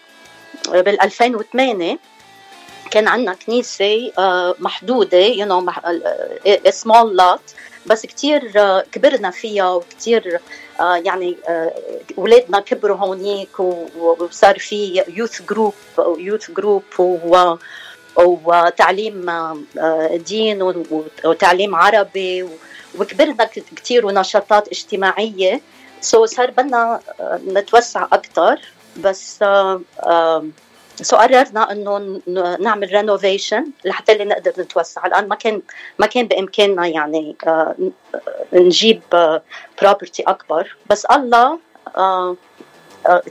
بال 0.68 1.02
2008 1.02 2.00
كان 2.92 3.08
عندنا 3.08 3.34
كنيسة 3.34 4.12
آه، 4.18 4.56
محدودة 4.60 5.34
you 5.34 5.46
know 5.46 5.70
a 6.68 6.72
small 6.72 7.14
lot. 7.14 7.42
بس 7.86 8.06
كتير 8.06 8.52
آه، 8.56 8.86
كبرنا 8.92 9.32
فيها 9.32 9.70
وكتير 9.70 10.40
يعني 10.80 11.38
اولادنا 12.18 12.60
كبروا 12.60 12.98
هونيك 12.98 13.60
وصار 13.60 14.60
في 14.60 15.04
يوث 15.08 15.42
جروب 15.42 15.74
youth 16.18 16.52
group 16.52 16.84
وتعليم 18.18 19.32
دين 20.28 20.62
وتعليم 21.26 21.76
عربي 21.76 22.46
وكبرنا 23.00 23.44
كثير 23.76 24.06
ونشاطات 24.06 24.68
اجتماعية 24.68 25.62
so 26.02 26.26
so 26.26 26.30
صار 26.30 26.52
بدنا 26.52 27.00
آه، 27.20 27.40
نتوسع 27.48 28.04
أكثر 28.04 28.62
بس 28.98 29.38
so 31.02 31.16
uh, 31.16 31.20
قررنا 31.20 31.72
إنه 31.72 32.22
نعمل 32.60 32.94
renovation 32.94 33.72
لحتى 33.86 34.12
اللي 34.12 34.26
نقدر 34.26 34.54
نتوسع. 34.58 35.06
الآن 35.06 35.28
ما 35.28 35.36
كان 35.36 35.62
ما 36.00 36.06
كان 36.06 36.28
بإمكاننا 36.28 36.88
يعني 36.88 37.36
uh, 37.46 37.82
نجيب 38.54 39.02
property 39.82 40.24
أكبر. 40.24 40.76
بس 40.90 41.06
الله 41.06 41.60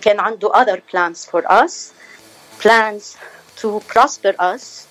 كان 0.02 0.20
عنده 0.20 0.52
other 0.52 0.78
plans 0.92 1.24
for 1.30 1.42
us. 1.50 1.92
Plans 2.62 3.16
to 3.60 3.80
prosper 3.88 4.34
us 4.40 4.86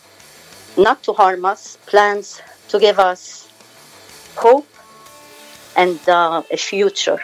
not 0.77 1.03
to 1.03 1.13
harm 1.13 1.45
us. 1.45 1.77
Plans 1.91 2.41
to 2.69 2.79
give 2.79 2.99
us 2.99 3.46
hope 4.43 4.67
and 5.75 5.99
uh, 6.09 6.41
a 6.51 6.57
future 6.57 7.21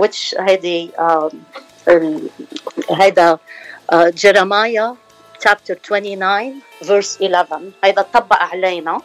which 0.00 0.34
هذه 0.38 0.90
uh, 0.98 1.28
هذا 2.90 3.38
uh, 3.92 4.10
Jeremiah 4.10 4.94
chapter 5.40 5.74
29 5.74 6.62
verse 6.82 7.18
11 7.20 7.72
هذا 7.84 8.02
طبق 8.02 8.42
علينا. 8.42 9.00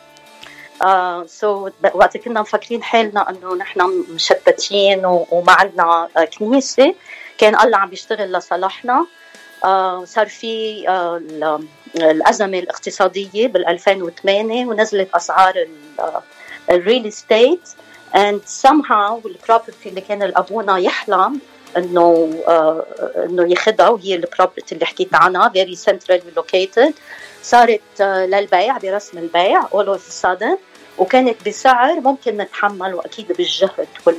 uh, 0.82 1.28
so 1.28 1.72
وقت 1.94 2.18
كنا 2.18 2.42
مفكرين 2.42 2.84
حالنا 2.84 3.30
إنه 3.30 3.56
نحن 3.56 4.06
مشتتين 4.10 5.06
وما 5.06 5.52
عندنا 5.52 6.10
uh, 6.18 6.24
كنيسة. 6.24 6.96
كان 7.38 7.60
الله 7.60 7.78
عم 7.78 7.90
بيشتغل 7.90 8.32
لصالحنا. 8.34 9.06
صار 10.04 10.28
في 10.28 10.86
الأزمة 11.96 12.60
الاقتصادية 12.60 13.48
بال 13.48 13.68
2008 13.68 14.66
ونزلت 14.66 15.10
أسعار 15.16 15.68
ال 16.72 16.79
real 16.79 17.08
estate 17.08 17.70
and 18.16 18.42
somehow 18.68 19.26
ال 19.26 19.33
property 19.33 19.90
اللي 19.90 20.02
كان 20.02 20.24
الابونا 20.24 20.78
يحلم 20.78 21.40
إنه 21.78 22.34
آه 22.48 22.86
إنه 23.26 23.52
ياخذها 23.52 23.90
وهي 23.90 24.16
ال 24.16 24.22
property 24.22 24.76
اللي 24.76 24.86
حكيت 24.86 25.16
عنها 25.16 25.52
very 25.58 25.76
centrally 25.76 26.40
located 26.40 26.92
صارت 27.44 28.02
آه 28.02 28.26
للبيع 28.26 28.78
برسم 28.78 29.18
البيع 29.18 29.43
all 29.43 29.62
of 29.64 30.00
a 30.00 30.26
sudden 30.26 30.58
وكانت 30.98 31.48
بسعر 31.48 32.00
ممكن 32.00 32.38
نتحمل 32.38 32.94
واكيد 32.94 33.28
بالجهد 33.32 33.88
وال 34.06 34.18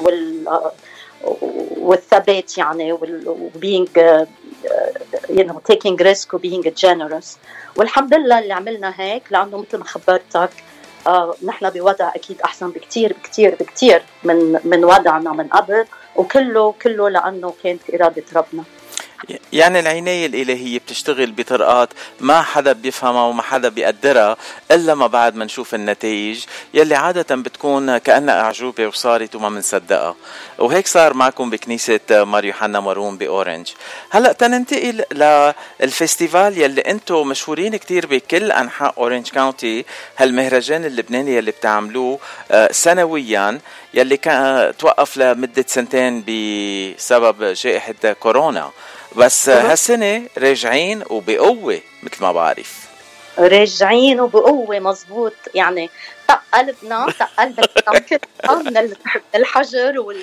وال 0.00 0.48
آه 0.48 0.72
والثبات 1.76 2.58
يعني 2.58 2.92
وال 2.92 3.50
being 3.56 4.00
uh, 4.00 4.26
you 5.28 5.44
know 5.44 5.60
taking 5.72 5.96
risk 5.96 6.34
و 6.34 6.38
being 6.38 6.70
generous. 6.84 7.36
والحمد 7.76 8.14
لله 8.14 8.38
اللي 8.38 8.52
عملنا 8.54 8.94
هيك 8.96 9.22
لأنه 9.30 9.58
مثل 9.58 9.78
ما 9.78 9.84
خبرتك 9.84 10.50
آه 11.06 11.34
نحن 11.44 11.70
بوضع 11.70 12.08
أكيد 12.14 12.40
أحسن 12.40 12.70
بكثير 12.70 13.12
بكثير 13.12 13.54
بكثير 13.60 14.02
من 14.24 14.60
من 14.64 14.84
وضعنا 14.84 15.32
من 15.32 15.48
قبل 15.48 15.84
وكله 16.16 16.74
كله 16.82 17.08
لأنه 17.08 17.54
كانت 17.62 17.80
إرادة 17.94 18.24
ربنا. 18.36 18.64
يعني 19.52 19.80
العناية 19.80 20.26
الإلهية 20.26 20.78
بتشتغل 20.78 21.32
بطرقات 21.32 21.88
ما 22.20 22.42
حدا 22.42 22.72
بيفهمها 22.72 23.22
وما 23.22 23.42
حدا 23.42 23.68
بيقدرها 23.68 24.36
إلا 24.70 24.94
ما 24.94 25.06
بعد 25.06 25.34
ما 25.36 25.44
نشوف 25.44 25.74
النتائج 25.74 26.44
يلي 26.74 26.94
عادة 26.94 27.36
بتكون 27.36 27.98
كأنها 27.98 28.40
أعجوبة 28.40 28.86
وصارت 28.86 29.34
وما 29.34 29.48
منصدقها. 29.48 30.16
وهيك 30.58 30.86
صار 30.86 31.14
معكم 31.14 31.50
بكنيسة 31.50 32.00
مار 32.10 32.44
يوحنا 32.44 32.80
مارون 32.80 33.18
بأورنج 33.18 33.68
هلأ 34.10 34.32
تننتقل 34.32 35.04
لل 35.80 35.96
festival 35.96 36.58
يلي 36.58 36.80
أنتم 36.80 37.28
مشهورين 37.28 37.76
كتير 37.76 38.06
بكل 38.06 38.52
أنحاء 38.52 38.94
أورنج 38.98 39.28
كاونتي 39.28 39.84
هالمهرجان 40.18 40.84
اللبناني 40.84 41.36
يلي 41.36 41.50
بتعملوه 41.50 42.18
آه، 42.50 42.72
سنويا. 42.72 43.58
يلي 43.94 44.16
كان 44.16 44.76
توقف 44.76 45.16
لمدة 45.16 45.64
سنتين 45.66 46.24
بسبب 46.24 47.44
جائحة 47.44 48.12
كورونا. 48.12 48.70
بس 49.16 49.48
هالسنة 49.48 50.22
راجعين 50.38 51.02
وبقوة 51.10 51.80
مثل 52.02 52.22
ما 52.22 52.32
بعرف. 52.32 52.88
راجعين 53.38 54.20
وبقوة 54.20 54.78
مزبوط. 54.78 55.32
يعني 55.54 55.90
طق 56.28 56.40
قلبنا 56.54 57.06
طق 57.20 57.30
قلبنا 57.38 58.82
من 58.82 58.92
الحجر 59.34 60.00
وال 60.00 60.20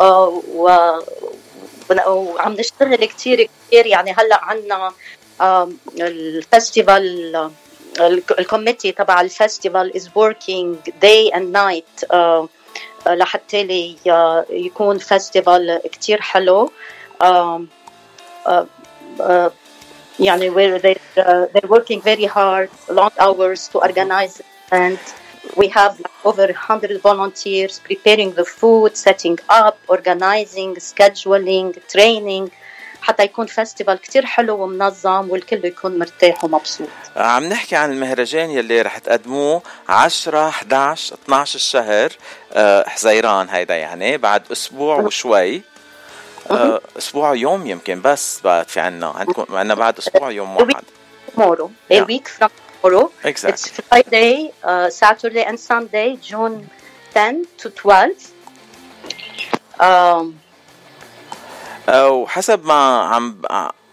آه، 0.00 0.42
و 0.54 0.70
وعم 2.06 2.52
نشتغل 2.52 3.04
كثير 3.04 3.48
كثير 3.68 3.86
يعني 3.86 4.12
هلأ 4.12 4.44
عندنا 4.44 4.92
الفستيفال 6.00 7.50
الكوميتي 8.38 8.92
تبع 8.92 9.28
is 9.28 10.08
working 10.14 10.76
day 11.00 11.30
and 11.32 11.52
night. 11.52 12.04
uh, 12.10 12.46
لحتى 13.07 13.63
لي 13.63 13.95
يكون 14.49 14.99
فestival 14.99 15.87
كتير 15.91 16.21
حلو 16.21 16.71
um, 17.23 17.61
uh, 18.45 18.65
uh, 19.19 19.51
يعني 20.19 20.49
where 20.49 20.79
they 20.79 20.95
uh, 21.17 21.45
they're 21.53 21.69
working 21.69 22.01
very 22.01 22.25
hard 22.25 22.69
long 22.89 23.11
hours 23.19 23.67
to 23.67 23.79
organize 23.79 24.41
and 24.71 24.99
we 25.57 25.67
have 25.67 25.99
like 25.99 26.25
over 26.25 26.45
100 26.45 27.01
volunteers 27.01 27.79
preparing 27.79 28.31
the 28.33 28.45
food 28.45 28.95
setting 28.95 29.37
up 29.49 29.77
organizing 29.87 30.75
scheduling 30.75 31.69
training 31.87 32.51
حتى 33.06 33.22
يكون 33.22 33.46
فestival 33.48 33.92
كتير 34.02 34.26
حلو 34.26 34.62
ومنظم 34.62 35.30
والكل 35.30 35.64
يكون 35.64 35.98
مرتاح 35.98 36.44
ومبسوط. 36.44 36.88
عم 37.16 37.44
نحكي 37.44 37.76
عن 37.76 37.92
المهرجان 37.92 38.50
يلي 38.50 38.82
رح 38.82 38.98
تقدموه 38.98 39.62
10 39.88 40.48
11 40.48 41.14
12 41.24 41.54
الشهر 41.56 42.12
آه، 42.52 42.88
حزيران 42.88 43.48
هيدا 43.48 43.76
يعني 43.76 44.16
بعد 44.18 44.42
أسبوع 44.52 44.96
وشوي. 45.00 45.62
آه، 46.50 46.80
أسبوع 46.98 47.34
يوم 47.34 47.66
يمكن 47.66 48.02
بس 48.02 48.40
بعد 48.44 48.68
في 48.68 48.80
عنا. 48.80 49.06
عندكم 49.06 49.56
عنا 49.56 49.74
بعد 49.74 49.98
أسبوع 49.98 50.30
يوم 50.30 50.56
واحد. 50.56 50.84
tomorrow. 51.36 51.68
A 51.92 52.00
week 52.02 52.28
from 52.38 52.50
tomorrow. 52.82 53.10
Exactly. 53.24 53.50
it's 53.52 53.68
Friday 53.88 54.50
uh, 54.64 54.88
Saturday 54.90 55.44
and 55.50 55.58
Sunday 55.60 56.08
June 56.28 56.70
10 57.14 57.46
to 57.58 57.70
12 57.70 58.32
um, 59.80 60.40
وحسب 61.88 62.66
ما 62.66 63.00
عم 63.00 63.36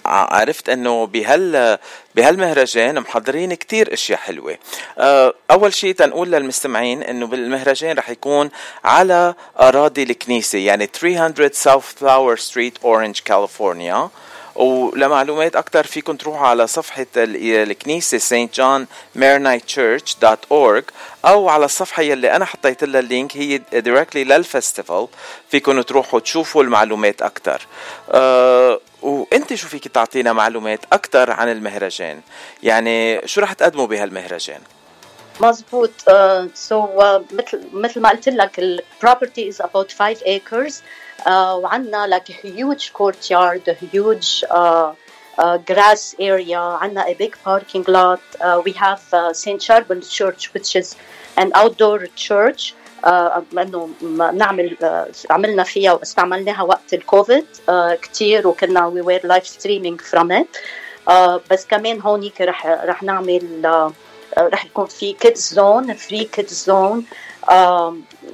عرفت 0.06 0.70
إنه 0.70 1.06
بهال 1.06 1.78
بهالمهرجان 2.16 3.00
محضرين 3.00 3.54
كتير 3.54 3.94
أشياء 3.94 4.20
حلوة. 4.20 4.58
أه، 4.98 5.34
أول 5.52 5.74
شيء 5.74 5.96
تنقول 5.96 6.32
للمستمعين 6.32 7.04
إنه 7.04 7.28
بالمهرجان 7.28 7.98
رح 7.98 8.10
يكون 8.10 8.50
على 8.84 9.34
أراضي 9.60 10.04
الكنيسة 10.04 10.60
يعني 10.60 10.90
300 10.94 11.52
South 11.54 11.84
Flower 11.84 12.38
Street 12.38 12.78
اورنج 12.84 13.20
كاليفورنيا 13.26 14.10
ولمعلومات 14.56 15.56
أكثر 15.56 15.84
فيكم 15.88 16.16
تروحوا 16.16 16.48
على 16.48 16.68
صفحة 16.68 17.06
ال- 17.18 17.70
الكنيسة 17.72 18.18
Saint 18.18 18.56
John 18.56 18.88
Maronite 19.16 19.64
Church 19.66 20.16
dot 20.22 20.40
org 20.52 20.84
أو 21.26 21.50
على 21.50 21.66
الصفحة 21.66 22.04
يلي 22.04 22.36
أنا 22.36 22.46
حطيت 22.46 22.84
لها 22.84 23.00
ال 23.00 23.07
link 23.07 23.38
هي 23.38 23.58
directly 23.58 24.26
لل 24.44 24.56
festival 24.56 25.06
فيكم 25.50 25.82
تروحوا 25.82 26.20
تشوفوا 26.20 26.64
المعلومات 26.64 27.22
أكثر. 27.22 27.62
أه 28.12 28.80
وإنت 29.02 29.54
شو 29.54 29.68
فيك 29.68 29.88
تعطينا 29.88 30.34
معلومات 30.34 30.80
أكثر 30.94 31.32
عن 31.32 31.52
المهرجان؟ 31.52 32.22
يعني 32.64 33.28
شو 33.28 33.42
رح 33.42 33.54
تقدموا 33.54 33.88
بهالمهرجان؟ 33.88 34.62
مزبوط. 35.42 35.90
uh, 35.90 36.12
so 36.70 36.76
uh, 37.00 37.34
مثل 37.34 37.62
مثل 37.74 38.02
ما 38.02 38.10
قلت 38.10 38.30
لك 38.30 38.60
ال 38.60 38.82
property 39.06 39.54
is 39.54 39.66
about 39.66 39.92
5 39.92 40.18
acres. 40.26 40.74
وعندنا 41.27 42.07
like 42.19 42.31
a 42.31 42.35
huge 42.47 42.93
courtyard 42.93 43.69
a 43.69 43.75
huge 43.75 44.45
uh, 44.51 44.93
uh, 45.39 45.59
grass 45.71 46.15
area 46.21 46.57
عندنا 46.57 47.05
a 47.07 47.15
big 47.15 47.35
parking 47.47 47.85
lot 47.89 48.21
uh, 48.41 48.61
we 48.67 48.73
have 48.73 49.01
uh, 49.13 49.33
St. 49.33 49.61
Charbel 49.61 50.01
Church 50.19 50.53
which 50.55 50.77
is 50.77 50.95
an 51.39 51.51
outdoor 51.55 52.07
church 52.29 52.75
آه، 53.05 53.43
انه 53.59 53.89
م- 54.03 54.23
نعمل 54.37 54.77
آه، 54.83 55.09
عملنا 55.31 55.63
فيها 55.63 55.93
واستعملناها 55.93 56.63
وقت 56.63 56.95
الكوفيد 56.95 57.47
آه، 57.69 57.95
كتير 57.95 58.49
وكنا 58.49 58.91
we 58.91 59.05
were 59.05 59.29
live 59.29 59.47
streaming 59.47 59.99
from 60.13 60.31
it 60.43 60.59
آه، 61.09 61.41
بس 61.51 61.67
كمان 61.67 62.01
هونيك 62.01 62.41
رح 62.41 62.67
رح 62.67 63.03
نعمل 63.03 63.67
آه، 63.67 63.93
آه، 64.39 64.49
رح 64.49 64.65
يكون 64.65 64.87
في 64.87 65.17
kids 65.25 65.55
zone 65.55 65.95
free 66.09 66.27
kids 66.41 66.67
zone 66.67 67.03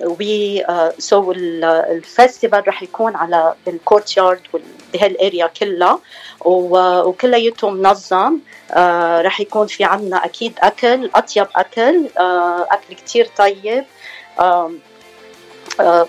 وي 0.01 0.65
سو 0.99 1.33
الفestival 1.33 2.53
رح 2.67 2.83
يكون 2.83 3.15
على 3.15 3.53
بال 3.65 3.75
courtyard 3.75 4.17
بهال 4.17 4.39
area 4.93 5.47
كلها. 5.47 5.99
و- 6.45 7.01
وكلياته 7.01 7.69
منظم 7.69 8.39
آه، 8.71 9.21
رح 9.21 9.39
يكون 9.39 9.67
في 9.67 9.83
عنا 9.83 10.25
أكيد 10.25 10.53
أكل 10.59 11.09
أطيب 11.15 11.47
أكل 11.55 12.07
آه، 12.17 12.67
أكل 12.71 12.95
كتير 12.95 13.29
طيب. 13.37 13.85
آه، 14.39 14.71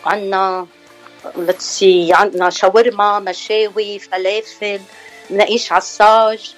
عنا 0.06 0.66
see 1.58 2.10
عندنا 2.12 2.50
شاورما 2.50 3.18
مشاوي 3.18 3.98
فلافل 3.98 4.80
مناقيش 5.30 5.72
عصاج 5.72 6.54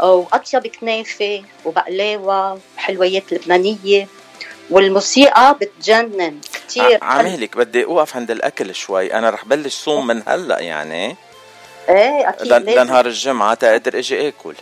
واطيب 0.00 0.66
كنافة 0.66 1.42
وبقلاوة 1.64 2.58
وحلويات 2.76 3.32
لبنانية. 3.32 4.08
والموسيقى 4.70 5.58
بتجنن 5.60 6.40
كثير 6.68 6.98
عمالك 7.04 7.56
بدي 7.56 7.84
أوقف 7.84 8.16
عند 8.16 8.30
الأكل 8.30 8.74
شوي. 8.74 9.14
أنا 9.14 9.30
رح 9.30 9.44
بلش 9.44 9.74
صوم 9.74 10.06
من 10.06 10.22
هلأ 10.26 10.60
يعني. 10.60 11.16
إيه 11.88 12.28
أكيد 12.28 12.52
لنهار 12.52 13.06
الجمعة 13.06 13.54
تقدر 13.54 13.98
إجي 13.98 14.28
آكل. 14.28 14.54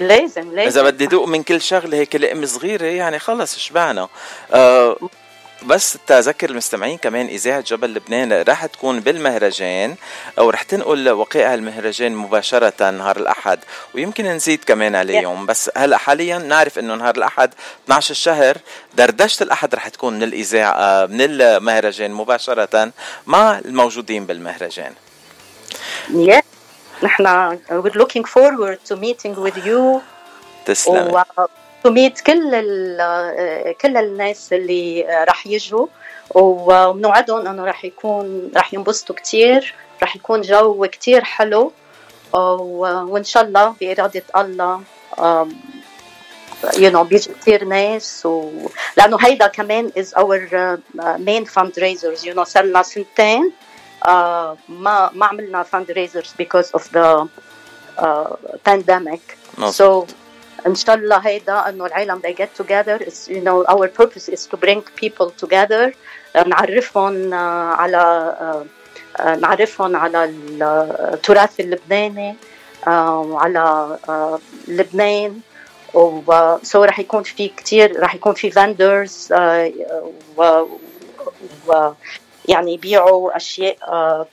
لازم 0.00 0.54
لازم. 0.54 0.68
إذا 0.68 0.82
بدي 0.82 1.06
دوق 1.06 1.26
من 1.28 1.42
كل 1.42 1.60
شغلة 1.60 1.98
هيك 1.98 2.16
لقمة 2.16 2.46
صغيرة 2.46 2.84
يعني 2.84 3.18
خلص 3.18 3.58
شبعنا 3.58 4.08
آه 4.52 4.96
بس 5.62 5.98
تذكر 6.06 6.50
المستمعين 6.50 6.98
كمان 6.98 7.26
إذاعة 7.26 7.60
جبل 7.60 7.94
لبنان 7.94 8.42
رح 8.48 8.66
تكون 8.66 9.00
بالمهرجان 9.00 9.96
أو 10.38 10.50
رح 10.50 10.62
تنقل 10.62 11.10
وقائع 11.10 11.54
المهرجان 11.54 12.14
مباشرة 12.14 12.90
نهار 12.90 13.16
الأحد 13.16 13.58
ويمكن 13.94 14.26
نزيد 14.26 14.64
كمان 14.64 14.94
عليهم. 14.94 15.46
بس 15.46 15.70
هلأ 15.76 15.96
حاليا 15.96 16.38
نعرف 16.38 16.78
إنه 16.78 16.94
نهار 16.94 17.16
الأحد 17.16 17.54
12 17.84 18.10
الشهر 18.10 18.56
دردشة 18.94 19.42
الأحد 19.42 19.74
رح 19.74 19.88
تكون 19.88 20.14
من 20.14 20.22
الإذاعة 20.22 20.72
آه، 20.72 21.06
من 21.06 21.20
المهرجان 21.20 22.10
مباشرة 22.10 22.92
مع 23.26 23.58
الموجودين 23.58 24.26
بالمهرجان. 24.26 24.92
Yeah. 26.08 26.42
نحن 27.02 27.58
we're 27.70 27.98
looking 27.98 28.24
forward 28.24 28.78
to 28.84 28.96
meeting 28.96 29.34
with 29.36 29.66
you. 29.66 30.00
تسلم. 30.66 31.22
Meet 31.86 32.22
كل 32.26 32.54
ال- 32.54 33.76
كل 33.76 33.96
الناس 33.96 34.52
اللي 34.52 35.06
رح 35.28 35.46
يجوا. 35.46 35.86
وبنوعدهم 36.34 37.46
إنه 37.46 37.64
رح 37.64 37.84
يكون 37.84 38.50
رح 38.56 38.74
ينبسطوا 38.74 39.16
كتير 39.16 39.74
رح 40.02 40.16
يكون 40.16 40.40
جو 40.40 40.86
كتير 40.86 41.24
حلو. 41.24 41.72
وإن 42.32 43.24
شاء 43.24 43.42
الله 43.42 43.74
بإرادة 43.80 44.22
الله 44.36 44.80
you 46.72 46.90
know 46.92 47.02
بيجي 47.02 47.32
كتير 47.40 47.64
ناس. 47.64 48.26
و... 48.26 48.50
لأنه 48.96 49.16
هيدا 49.20 49.46
كمان 49.46 49.92
is 49.96 50.08
our 50.18 50.40
uh, 50.52 51.18
main 51.18 51.44
fundraisers. 51.46 52.24
You 52.24 52.34
know 52.34 52.42
صار 52.44 52.64
لنا 52.64 52.82
سنتين 52.82 53.52
uh, 54.04 54.08
ما 54.68 55.10
ما 55.14 55.26
عملنا 55.26 55.64
fundraisers 55.64 56.28
because 56.42 56.70
of 56.74 56.82
the 56.92 57.26
uh, 57.98 58.36
pandemic. 58.68 59.36
مظبوط. 59.58 60.06
إن 60.66 60.74
شاء 60.74 60.94
الله 60.96 61.16
هيدا 61.16 61.68
إنه 61.68 61.86
العالم 61.86 62.20
they 62.20 62.32
get 62.32 62.54
together. 62.62 62.98
It's, 63.00 63.28
you 63.28 63.40
know 63.40 63.64
our 63.68 63.88
purpose 63.88 64.28
is 64.28 64.46
to 64.46 64.56
bring 64.56 64.82
people 64.96 65.30
together. 65.30 65.92
uh, 66.34 66.46
نعرفهم 66.46 67.30
uh, 67.30 67.34
على 67.78 68.34
uh, 68.40 69.20
uh, 69.20 69.22
نعرفهم 69.22 69.96
على 69.96 70.24
التراث 70.24 71.60
اللبناني 71.60 72.36
وعلى 72.86 73.98
لبنان. 74.68 75.40
و 75.94 76.56
so 76.62 76.76
رح 76.76 76.98
يكون 76.98 77.22
في 77.22 77.48
كتير 77.48 78.00
رح 78.00 78.14
يكون 78.14 78.34
في 78.34 78.50
uh, 78.50 78.54
و, 81.66 81.92
يعني 82.48 82.74
يبيعوا 82.74 83.36
أشياء 83.36 83.76
uh, 83.76 84.26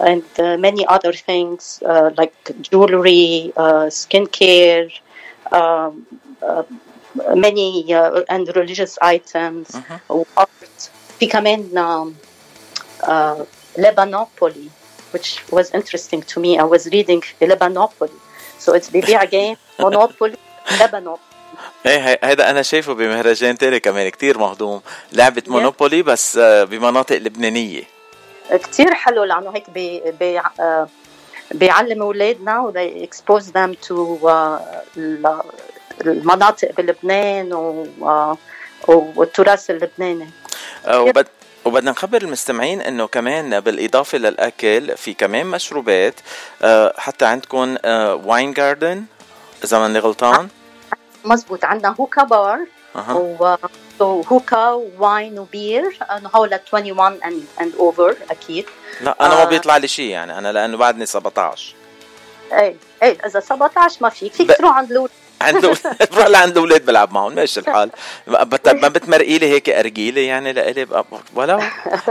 and 0.00 0.22
uh, 0.38 0.56
many 0.66 0.82
other 0.96 1.12
things 1.28 1.82
uh, 1.84 2.10
like 2.20 2.36
jewelry, 2.68 3.52
uh, 3.56 3.86
skincare, 4.00 4.90
um, 5.58 6.06
uh, 6.48 6.62
many 7.46 7.68
uh, 7.94 8.22
and 8.34 8.44
religious 8.60 8.92
items, 9.02 9.66
art. 10.36 10.90
في 11.20 11.26
كمان 11.26 11.68
um, 11.74 12.14
uh, 13.08 13.44
Lebanopoly, 13.78 14.68
which 15.12 15.28
was 15.50 15.66
interesting 15.74 16.22
to 16.32 16.40
me. 16.40 16.58
I 16.58 16.64
was 16.74 16.86
reading 16.94 17.22
Lebanopoly. 17.40 18.18
So 18.58 18.72
it's 18.74 18.90
بيبيع 18.90 19.24
game 19.24 19.56
Monopoly, 19.80 20.36
Lebanopoly. 20.78 21.18
ايه 21.86 22.08
هي- 22.08 22.18
هيدا 22.24 22.50
انا 22.50 22.62
شايفه 22.62 22.92
بمهرجان 22.94 23.58
تاني 23.58 23.80
كمان 23.80 24.08
كتير 24.08 24.38
مهضوم 24.38 24.80
لعبة 25.12 25.42
مونوبولي 25.46 26.02
بس 26.02 26.36
آه، 26.36 26.64
بمناطق 26.64 27.16
لبنانية 27.16 27.82
كتير 28.51 28.93
حلو 28.93 29.23
لأنه 29.23 29.51
هيك 29.55 29.69
بي 29.69 30.11
بي 30.19 30.39
آه، 30.39 30.87
بيعلم 31.51 32.01
أولادنا 32.01 32.59
و 32.59 32.73
they 32.73 33.07
expose 33.07 33.43
them 33.43 33.87
to 33.87 33.91
آه، 34.25 34.81
ال- 34.97 35.41
المناطق 36.01 36.71
بلبنان 36.77 37.53
و 37.53 37.87
آه، 38.01 38.37
والتراث 38.87 39.69
اللبناني. 39.69 40.29
آه، 40.85 41.01
وبد 41.01 41.27
وبدنا 41.65 41.91
نخبر 41.91 42.21
المستمعين 42.21 42.81
إنه 42.81 43.07
كمان 43.07 43.59
بالإضافة 43.59 44.17
للأكل 44.17 44.97
في 44.97 45.13
كمان 45.13 45.45
مشروبات 45.45 46.13
حتى 46.97 47.25
عندكم 47.25 47.75
wine 48.25 48.53
garden 48.53 49.03
إذا 49.63 49.79
ماني 49.79 49.99
غلطان. 49.99 50.47
مزبوط. 51.25 51.65
عندنا 51.65 51.95
hookah 51.99 52.23
bar 52.23 52.59
أها. 52.95 53.57
و 53.99 54.23
so 54.23 54.27
hookah 54.31 54.69
wine 54.99 55.39
و 55.39 55.51
beer 55.51 55.97
انه 56.17 56.29
هول 56.35 56.49
21 56.71 57.23
and 57.23 57.43
and 57.61 57.75
over 57.75 58.15
أكيد. 58.31 58.65
لا 59.01 59.15
أنا 59.21 59.35
ما 59.35 59.41
آه. 59.41 59.45
بيطلع 59.45 59.77
لي 59.77 59.87
شيء 59.87 60.09
يعني 60.09 60.37
أنا 60.37 60.51
لأنه 60.51 60.77
بعدني 60.77 61.05
17 61.05 61.75
إيه 62.53 62.75
إيه 63.03 63.17
إذا 63.25 63.39
17 63.39 63.97
ما 64.01 64.09
فيك 64.09 64.33
فيك 64.33 64.57
تروح 64.57 64.77
عند 64.77 64.91
لول 64.93 65.09
عند 65.41 65.65
بروح 66.11 66.27
لعند 66.33 66.51
الاولاد 66.51 66.85
بلعب 66.85 67.11
معهم 67.13 67.35
ماشي 67.35 67.59
الحال. 67.59 67.89
ما 68.27 68.43
بت- 68.43 68.69
ما 68.69 68.87
بتمرقي 68.87 69.37
لي 69.37 69.49
هيك 69.49 69.69
أرجيلة 69.69 70.21
يعني 70.21 70.53
لإلي 70.53 70.85
بقى 70.85 71.05
ولو 71.35 71.59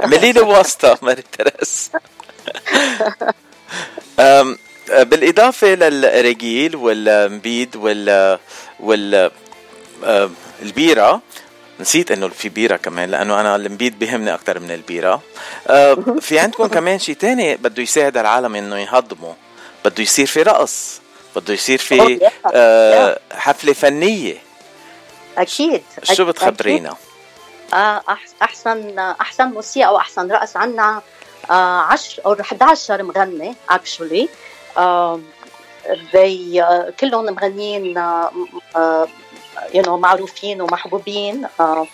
اعملي 0.02 0.32
لي 0.36 0.40
واسطة 0.40 0.98
ماري 1.02 1.22
تريس 1.38 1.90
أم، 4.20 4.56
بالإضافة 4.88 5.66
للرجيل 5.74 6.76
والمبيد 6.76 7.76
وال 7.76 8.38
وال 8.80 9.30
البيرة 10.62 11.20
نسيت 11.82 12.10
إنه 12.10 12.28
في 12.28 12.48
بيرة 12.48 12.76
كمان 12.76 13.10
لأنه 13.10 13.40
أنا 13.40 13.56
المبيد 13.56 13.98
بيهمني 13.98 14.34
أكثر 14.34 14.58
من 14.58 14.70
البيرة. 14.70 15.22
أه، 15.66 15.94
في 16.20 16.38
عندكم 16.38 16.66
كمان 16.66 16.98
شيء 16.98 17.14
تاني 17.14 17.56
بده 17.56 17.82
يساعد 17.82 18.16
العالم 18.16 18.54
إنه 18.56 18.78
يهضموا 18.78 19.34
بده 19.84 20.02
يصير 20.02 20.26
في 20.26 20.42
رقص 20.42 21.00
بده 21.36 21.54
يصير 21.54 21.78
في. 21.78 22.30
أه، 22.54 23.18
حفلة 23.32 23.72
فنية. 23.72 24.36
أكيد 25.38 25.82
شو. 26.02 26.24
بتخبرينا؟ 26.24 26.96
آه، 27.74 28.02
أحسن 28.42 28.98
أحسن 28.98 29.44
موسيقى 29.44 29.94
واحسن 29.94 30.32
رقص 30.32 30.56
عندنا 30.56 31.02
10 31.50 32.22
أو 32.26 32.32
11 32.40 33.02
مغني 33.02 33.54
actually 33.70 34.28
آه، 34.76 35.20
كلهم 37.00 37.24
مغنيين 37.24 37.98
you 39.74 39.82
know 39.82 39.96
معروفين 39.96 40.62
ومحبوبين 40.62 41.46
آه، 41.60 41.86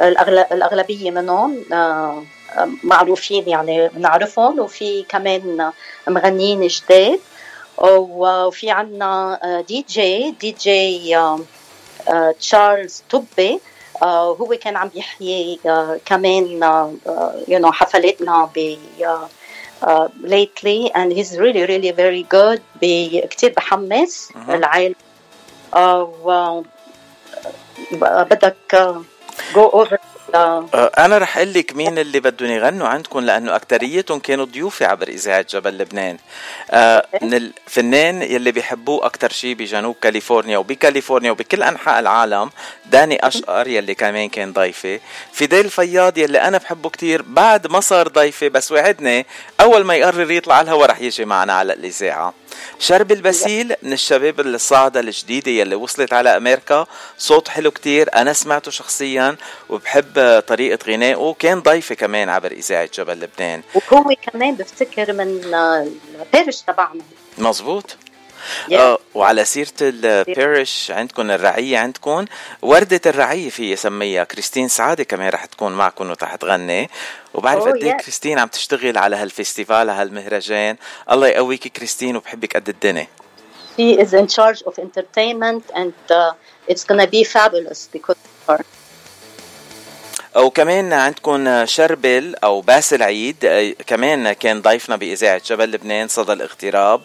الأغل- 0.00 0.52
الأغلبية 0.52 1.10
منهم 1.10 1.64
آه، 1.72 2.22
آه، 2.56 2.68
معروفين 2.84 3.48
يعني 3.48 3.88
بنعرفهم 3.88 4.60
وفي 4.60 5.02
كمان 5.08 5.70
مغنيين 6.08 6.66
جداد 6.66 7.20
وفي 7.78 8.70
عنا 8.70 9.38
DJ 9.68 10.30
DJ 10.30 11.16
تشارلز 12.40 13.02
توبي 13.10 13.60
آه، 14.02 14.26
هو 14.40 14.46
كان 14.62 14.76
عم 14.76 14.90
يحيي 14.94 15.60
آه، 15.66 16.00
كمان 16.06 16.46
you 17.48 17.58
know 17.58 17.72
حفلاتنا 17.72 18.48
ب 18.56 18.76
uh, 19.82 20.08
lately 20.24 20.90
and 20.94 21.08
he's 21.16 21.30
really 21.38 21.62
really 21.72 21.92
very 21.92 22.22
good 22.36 22.60
ب- 22.82 23.26
كتير 23.30 23.52
بحمس. 23.56 24.28
العالم 24.48 24.94
آه، 25.74 26.64
بدك 27.92 28.56
آه، 28.74 29.02
over 29.54 29.88
the- 29.90 30.00
أه، 30.34 30.90
أنا 30.98 31.18
رح 31.18 31.36
أقول 31.36 31.52
لك 31.54 31.76
مين 31.76 31.98
اللي 31.98 32.20
بدهم 32.20 32.50
يغنوا 32.50 32.88
عندكم 32.88 33.20
لأنه 33.20 33.56
اكثريتهم 33.56 34.18
كانوا 34.18 34.44
ضيوفي 34.44 34.84
عبر 34.84 35.08
إذاعة 35.08 35.46
جبل 35.50 35.78
لبنان. 35.78 36.16
أه، 36.70 37.06
من 37.22 37.34
الفنان 37.34 38.22
يلي 38.22 38.52
بيحبوه 38.52 39.06
أكثر 39.06 39.30
شيء 39.32 39.54
بجنوب 39.54 39.96
كاليفورنيا 40.02 40.58
وبكاليفورنيا 40.58 41.30
وبكل 41.30 41.62
أنحاء 41.62 42.00
العالم 42.00 42.50
داني 42.86 43.26
أشقر 43.26 43.68
يلي 43.68 43.94
كمان 43.94 44.28
كان 44.28 44.52
ضيفي. 44.52 45.00
فيديل 45.32 45.70
فياض 45.70 46.18
يلي 46.18 46.38
أنا 46.42 46.58
بحبه 46.58 46.90
كتير 46.90 47.22
بعد 47.22 47.66
ما 47.66 47.80
صار 47.80 48.08
ضيفي 48.08 48.48
بس 48.48 48.72
وعدني 48.72 49.26
أول 49.60 49.84
ما 49.84 49.94
يقرر 49.94 50.30
يطلع 50.30 50.54
على 50.54 50.64
الهوا 50.64 50.86
رح 50.86 51.00
يجي 51.00 51.24
معنا 51.24 51.52
على 51.52 51.72
الإذاعة. 51.72 52.34
شربل 52.78 53.12
باسيل 53.12 53.74
من 53.82 53.92
الشباب 53.92 54.40
الصاعدة 54.40 55.00
الجديدة 55.00 55.50
يلي 55.50 55.74
وصلت 55.74 56.12
على 56.12 56.36
أمريكا. 56.36 56.86
صوت 57.18 57.48
حلو 57.48 57.70
كتير. 57.70 58.08
أنا 58.14 58.32
سمعته 58.32 58.70
شخصيا 58.70 59.36
وبحب 59.68 60.42
طريقة 60.46 60.78
غنائه. 60.86 61.36
كان 61.38 61.60
ضيفي 61.60 61.94
كمان 61.94 62.28
عبر 62.28 62.52
إذاعة 62.52 62.88
جبل 62.94 63.20
لبنان. 63.20 63.62
وهو 63.74 64.14
كمان 64.32 64.54
بفتكر 64.54 65.12
من 65.12 65.54
ال 66.20 66.26
parish 66.26 66.60
تبعنا. 66.60 67.02
مزبوط. 67.38 67.96
آه 68.72 68.98
وعلى 69.14 69.44
سيرة 69.44 69.72
ال 69.80 69.96
parish 69.96 70.90
عندكم 70.90 71.30
الرعية 71.30 71.78
عندكم 71.78 72.24
وردة 72.62 73.00
الرعية 73.06 73.50
في 73.50 73.76
سميها 73.76 74.24
كريستين 74.24 74.68
سعادة 74.68 75.04
كمان 75.04 75.28
رح 75.28 75.44
تكون 75.44 75.72
معكم 75.72 76.10
وتح 76.10 76.34
تغني. 76.34 76.90
وبعرف 77.34 77.64
Oh, 77.64 77.68
قد 77.68 77.82
إيه. 77.82 77.92
كريستين 77.92 78.38
عم 78.38 78.48
تشتغل 78.48 78.98
على 78.98 79.16
هال 79.16 79.31
festival 79.31 79.90
هالمهرجان. 79.90 80.76
الله 81.10 81.28
يقويكي 81.28 81.68
كريستين 81.68 82.16
وبحبك 82.16 82.56
قد 82.56 82.68
الدنيا. 82.68 83.06
She 83.76 83.98
is 83.98 84.12
in 84.12 84.26
charge 84.26 84.62
of 84.66 84.74
entertainment 84.78 85.64
and 85.74 85.94
uh, 86.10 86.32
it's 86.68 86.84
gonna 86.84 87.06
be 87.06 87.24
fabulous 87.24 87.88
because 87.96 88.18
of 88.28 88.32
her. 88.48 88.64
وكمان 90.36 90.92
عندكم 90.92 91.66
شربل 91.66 92.34
أو 92.44 92.60
باسل 92.60 93.02
عيد 93.02 93.36
آه، 93.44 93.74
كمان 93.86 94.32
كان 94.32 94.62
ضيفنا 94.62 94.96
بإذاعة 94.96 95.42
جبل 95.46 95.70
لبنان 95.70 96.08
صدى 96.08 96.32
الاغتراب. 96.32 97.00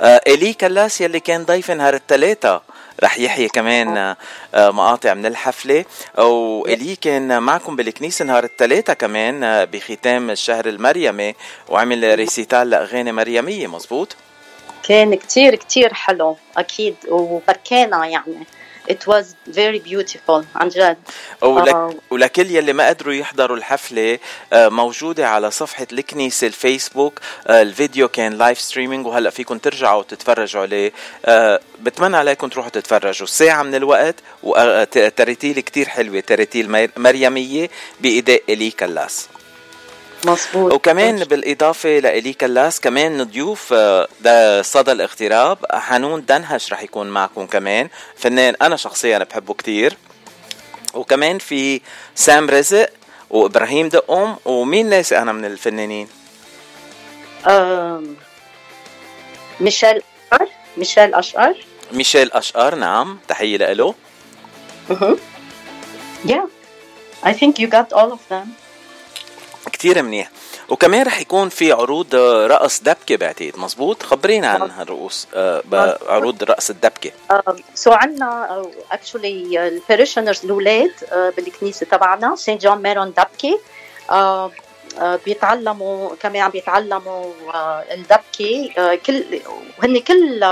آه، 0.00 0.20
إلي 0.26 0.52
كلاس 0.52 1.00
يلي 1.00 1.20
كان 1.20 1.44
ضيف 1.44 1.70
نهار 1.70 1.94
الثلاثاء 1.94 2.62
رح 3.02 3.18
يحيي 3.18 3.48
كمان 3.48 3.96
آه، 4.54 4.70
مقاطع 4.70 5.14
من 5.14 5.26
الحفلة. 5.26 5.84
والي 6.18 6.96
كان 6.96 7.42
معكم 7.42 7.76
بالكنيسة 7.76 8.24
نهار 8.24 8.44
الثلاثاء 8.44 8.96
كمان 8.96 9.64
بختام 9.64 10.30
الشهر 10.30 10.68
المريمي 10.68 11.34
وعمل 11.68 12.14
recital 12.14 12.70
لأغاني 12.70 13.12
مريمية 13.12 13.66
مزبوط؟ 13.66 14.16
كان 14.82 15.14
كتير 15.14 15.54
كتير 15.54 15.94
حلو 15.94 16.36
أكيد 16.56 16.96
وبكينا 17.08 18.06
يعني. 18.06 18.46
It 18.90 19.06
was 19.12 19.24
very 19.56 19.78
beautiful 19.90 20.44
عن 20.54 20.68
جد 20.68 20.96
ولك 21.42 21.74
آه. 21.74 21.94
ولكل 22.10 22.50
يلي 22.50 22.72
ما 22.72 22.88
قدروا 22.88 23.14
يحضروا 23.14 23.56
الحفلة 23.56 24.18
آه، 24.52 24.68
موجودة 24.68 25.28
على 25.28 25.50
صفحة 25.50 25.86
الكنيسة 25.92 26.46
الفيسبوك 26.46 27.20
آه، 27.46 27.62
الفيديو 27.62 28.08
كان 28.08 28.32
live 28.32 28.60
streaming 28.60 29.06
وهلأ 29.06 29.30
فيكم 29.30 29.58
ترجعوا 29.58 30.02
تتفرجوا 30.02 30.62
عليه. 30.62 30.92
بتمنى 31.80 32.16
عليكم 32.16 32.48
تروحوا 32.48 32.70
تتفرجوا. 32.70 33.26
ساعة 33.26 33.62
من 33.62 33.74
الوقت 33.74 34.14
وترتيل 34.42 35.60
كتير 35.60 35.88
حلوة 35.88 36.20
ترتيل 36.20 36.70
مر- 36.70 36.90
مريمية 36.96 37.70
بأداء 38.00 38.42
إلي 38.48 38.70
كلاس. 38.70 39.28
مظبوط. 40.24 40.72
وكمان 40.72 41.24
بالإضافة 41.24 41.98
لإلي 41.98 42.32
كلاس 42.32 42.80
كمان 42.80 43.22
ضيوف 43.22 43.72
آه، 44.26 44.62
صدى 44.62 44.92
الاغتراب. 44.92 45.58
حنون 45.72 46.24
دنهش 46.24 46.72
رح 46.72 46.82
يكون 46.82 47.06
معكم 47.10 47.46
كمان. 47.46 47.88
فنان 48.16 48.54
أنا 48.62 48.76
شخصيا 48.76 49.18
بحبه 49.18 49.54
كتير. 49.54 49.96
وكمان 50.94 51.38
في 51.38 51.80
سام 52.14 52.50
رزق 52.50 52.90
وإبراهيم 53.30 53.88
دقم 53.88 54.36
ومين 54.44 54.88
ناسي 54.88 55.18
أنا 55.18 55.32
من 55.32 55.44
الفنانين؟ 55.44 56.08
ميشيل 59.60 60.02
أشقر. 60.32 60.48
ميشيل 60.76 61.14
أشقر. 61.14 61.54
ميشيل 61.92 62.32
أشقر 62.32 62.74
نعم. 62.74 63.18
تحية 63.28 63.56
له 63.56 63.94
مهم. 64.90 65.18
yeah. 66.26 66.46
I 67.22 67.32
think 67.32 67.58
you 67.58 67.68
got 67.68 67.92
all 67.92 68.12
of 68.12 68.22
them. 68.28 68.46
كتير 69.80 70.02
منيح. 70.02 70.30
وكمان 70.68 71.06
رح 71.06 71.20
يكون 71.20 71.48
في 71.48 71.72
عروض 71.72 72.14
آه، 72.14 72.46
رقص 72.46 72.80
دبكة 72.80 73.16
بعتقد 73.16 73.52
مزبوط 73.56 74.02
خبرينا 74.02 74.48
عن 74.48 74.70
هالرقص 74.70 75.26
آه، 75.34 75.62
عروض 76.08 76.42
رقص 76.42 76.70
الدبكة. 76.70 77.10
So 77.74 77.92
عندنا 77.92 78.62
actually 78.92 79.68
ال 79.68 79.74
parishioners 79.74 80.44
الأولاد 80.44 80.92
uh, 81.02 81.36
بالكنيسة 81.36 81.86
تبعنا 81.86 82.36
Saint 82.36 82.58
John 82.58 82.82
Maron 82.82 83.14
uh, 83.14 84.12
uh, 84.12 85.02
بيتعلموا 85.24 86.10
كمان 86.22 86.42
عم 86.42 86.50
بيتعلموا 86.50 87.32
الدبكة. 87.94 88.94
كل 89.06 89.24
هن 89.82 89.98
كل 89.98 90.44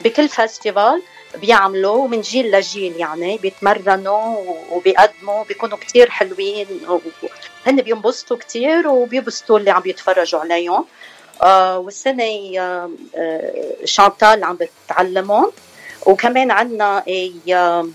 بكل 0.00 0.28
festival 0.28 1.00
بيعملوا 1.36 2.08
من 2.08 2.20
جيل 2.20 2.50
لجيل 2.50 2.96
يعني 2.96 3.38
بيتمرنوا 3.38 4.36
وبيقدموا 4.70 5.44
بيكونوا 5.44 5.78
كتير 5.78 6.10
حلوين 6.10 6.66
هن 7.66 7.76
بينبسطوا 7.82 8.36
كتير 8.36 8.88
وبيبسطوا 8.88 9.58
اللي 9.58 9.70
عم 9.70 9.82
يتفرجوا 9.86 10.40
عليهم. 10.40 10.84
آه 11.42 11.78
والسنة 11.78 12.24
آه 12.58 12.90
آه 13.16 13.74
شانتال 13.84 14.44
عم 14.44 14.58
بتعلمهم. 14.86 15.52
وكمان 16.06 16.50
عندنا 16.50 17.04
a 17.08 17.86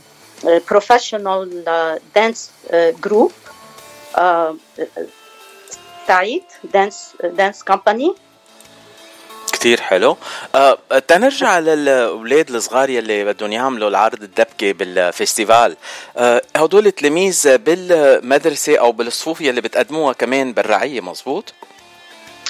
professional 0.69 1.63
dance 2.15 2.51
group 2.73 3.31
سعيد 6.07 6.43
dance 6.73 7.13
dance 7.23 7.63
company 7.63 8.15
كتير 9.63 9.81
حلو. 9.81 10.17
آه 10.55 10.77
تنرجع 11.07 11.59
للأولاد 11.59 12.49
الصغار 12.49 12.89
يلي 12.89 13.25
بدهم 13.25 13.51
يعملوا 13.51 13.89
العرض 13.89 14.23
الدبكة 14.23 14.71
بالفستيفال 14.71 15.75
آه 16.17 16.41
هدول 16.55 16.91
تلاميذ 16.91 17.57
بالمدرسة 17.57 18.77
أو 18.77 18.91
بالصفوف 18.91 19.41
يلي 19.41 19.61
بتقدموها 19.61 20.13
كمان 20.13 20.53
بالرعية 20.53 21.01
مزبوط؟ 21.01 21.53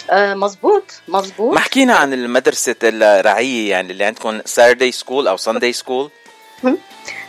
آه 0.10 0.34
مزبوط 0.34 0.84
مزبوط. 1.08 1.54
ما 1.54 1.60
حكينا 1.60 1.94
عن 1.96 2.14
المدرسة 2.14 2.76
الرعية 2.84 3.70
يعني 3.70 3.92
اللي 3.92 4.04
عندكم 4.06 4.40
Saturday 4.42 4.94
school 5.04 5.28
أو 5.28 5.38
Sunday 5.38 5.76
school 5.84 6.10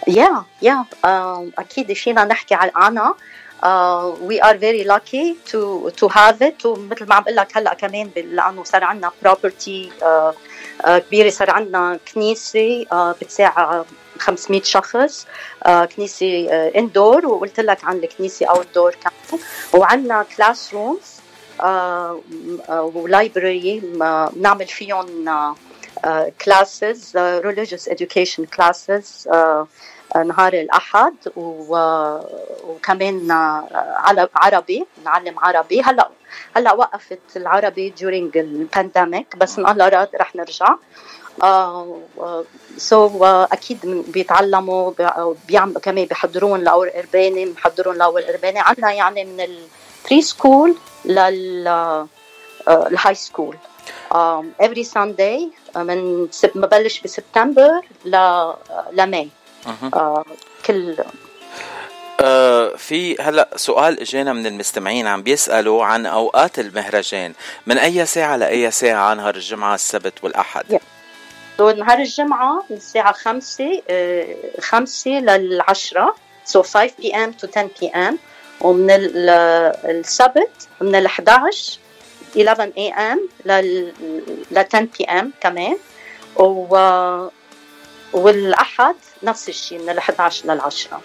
يا 0.09 0.45
يا 0.63 0.85
أكيد 1.59 1.93
فينا 1.93 2.25
نحكي 2.25 2.55
عن- 2.55 2.71
عنها. 2.75 3.15
We 3.65 4.41
are 4.41 4.57
very 4.59 4.85
lucky 4.85 5.37
to 5.51 5.91
to 5.97 6.09
have 6.09 6.43
it. 6.43 6.65
ومثل 6.67 7.07
ما 7.07 7.15
عم 7.15 7.23
بقول 7.23 7.37
لك 7.37 7.57
هلا 7.57 7.75
كمان 7.75 8.11
لأنه 8.17 8.65
صار 8.65 8.85
عندنا 8.85 9.13
property 9.25 9.89
uh, 10.01 10.33
uh, 10.85 10.99
كبيرة 10.99 11.31
صار 11.31 11.51
عندنا 11.51 11.99
كنيسة 12.15 12.85
uh, 12.85 12.95
بتساع 13.21 13.85
500 14.19 14.63
شخص 14.63 15.27
كنيسة 15.97 16.49
indoor 16.77 17.27
وقلت 17.27 17.61
لك 17.61 17.85
عن 17.85 17.97
الكنيسة 17.97 18.47
outdoor 18.47 18.95
كمان. 18.95 19.41
وعندنا 19.75 20.27
classrooms 20.37 21.21
و 22.95 23.06
library 23.06 23.81
بنعمل 24.35 24.67
فيهم 24.67 25.25
classes 26.45 27.17
religious 27.19 27.89
education 27.89 28.45
classes 28.57 29.29
نهار 30.17 30.53
الأحد. 30.53 31.15
وكمان 31.37 33.31
على 33.97 34.29
عربي 34.37 34.87
نعلم 35.05 35.39
عربي. 35.39 35.83
هلا 35.83 36.09
هلا 36.57 36.73
وقفت 36.73 37.37
العربي 37.37 37.95
during 38.01 38.37
ال 38.37 38.48
pandemic 38.48 39.37
بس 39.37 39.59
إن 39.59 39.69
الله 39.69 39.89
راد 39.89 40.09
رح 40.17 40.37
نرجع. 40.37 40.75
So 42.77 43.25
أكيد 43.25 44.05
بيتعلموا 44.09 44.93
بيعملوا 45.49 45.81
كمان 45.81 46.05
بيحضرون 46.05 46.61
لأول 46.61 46.91
قرباني 46.97 47.45
بنحضرون 47.45 47.99
لأول 47.99 48.23
قرباني. 48.29 48.59
عندنا 48.59 48.93
يعني 48.93 49.25
من 49.25 49.41
ال 49.41 50.23
pre-school 50.23 50.75
لل 51.05 51.69
high 52.69 53.15
school 53.15 53.57
every 54.61 54.85
Sunday 54.85 55.51
من 55.77 56.29
ببلش 56.55 57.01
بسبتمبر 57.01 57.81
ل 58.05 58.17
لماي 58.93 59.29
آه، 59.95 60.25
كل 60.67 60.97
آه 62.21 62.77
في 62.77 63.17
هلا 63.21 63.49
سؤال 63.57 64.01
اجانا 64.01 64.33
من 64.33 64.47
المستمعين 64.47 65.07
عم 65.07 65.23
بيسألوا 65.23 65.85
عن 65.85 66.07
أوقات 66.07 66.59
المهرجان 66.59 67.33
من 67.67 67.79
أي 67.79 68.07
ساعة 68.07 68.37
لأي 68.37 68.71
ساعة 68.71 69.15
نهار 69.15 69.35
الجمعة 69.35 69.75
السبت 69.75 70.25
والأحد 70.25 70.81
سو 71.59 71.71
نهار 71.71 71.99
الجمعة 71.99 72.65
من 72.71 72.77
الساعة 72.77 73.13
خمسة 73.13 73.83
آه، 73.91 74.37
خمسة 74.61 75.11
للعشرة 75.11 76.15
so 76.53 76.57
5 76.63 76.89
p.m. 77.03 77.33
to 77.43 77.47
10 77.47 77.69
p.m. 77.81 78.15
ومن 78.61 78.91
ال- 78.91 79.29
السبت 79.91 80.69
من 80.81 80.95
ال 80.95 81.07
11 81.07 81.79
11 82.37 82.73
a.m. 82.77 83.19
لل 83.47 83.93
ل 84.51 84.59
10 84.59 84.89
p.m. 84.99 85.25
كمان 85.41 85.77
و 86.37 86.77
والأحد 88.13 88.95
نفس 89.25 89.49
الشيء 89.49 89.83
من 89.83 89.91
ال 89.91 89.99
11 89.99 90.47
لل 90.55 90.61
10 90.61 91.01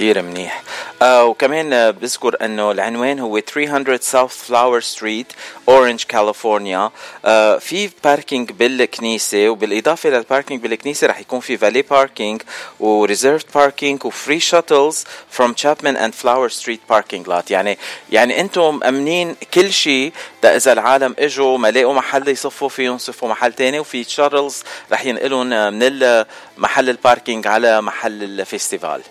كتير 0.00 0.22
منيح. 0.22 0.62
آه 1.02 1.24
وكمان 1.24 1.72
آه، 1.72 1.90
بذكر 1.90 2.36
إنه 2.42 2.70
العنوان 2.70 3.18
هو 3.18 3.40
300 3.40 3.98
South 4.02 4.44
Flower 4.44 4.80
Street 4.80 5.26
Orange 5.68 6.02
California 6.02 6.90
آه 7.24 7.58
في 7.58 7.90
parking 8.04 8.52
بالكنيسة 8.52 9.48
وبالإضافة 9.48 10.10
لل 10.10 10.22
parking 10.22 10.62
بالكنيسة 10.62 11.06
رح 11.06 11.20
يكون 11.20 11.40
في 11.40 11.56
valet 11.56 11.82
parking 11.82 12.42
و 12.80 12.87
reserved 12.87 13.46
parking 13.54 14.04
و 14.04 14.11
free 14.11 14.40
shuttles 14.40 15.04
from 15.30 15.52
Chapman 15.52 15.96
and 15.96 16.14
Flower 16.14 16.48
Street 16.48 16.80
parking 16.90 17.28
lot 17.28 17.50
يعني 17.50 17.78
يعني 18.12 18.40
أنتم 18.40 18.78
مأمنين 18.78 19.36
كل 19.54 19.72
شيء 19.72 20.12
إذا 20.44 20.72
العالم 20.72 21.14
إجوا 21.18 21.58
ما 21.58 21.70
لاقوا 21.70 21.94
محل 21.94 22.28
يصفوا 22.28 22.68
فيه 22.68 22.84
ينصفوا 22.84 23.28
محل 23.28 23.52
تاني 23.52 23.80
وفي 23.80 24.04
shuttles 24.04 24.62
رح 24.92 25.06
ينقلهم 25.06 25.52
آه، 25.52 25.70
من 25.70 26.24
محل 26.58 26.90
ال 26.90 26.97
parking 26.97 27.46
على 27.46 27.82
محل 27.82 28.22
ال 28.22 28.31
festival 28.31 29.02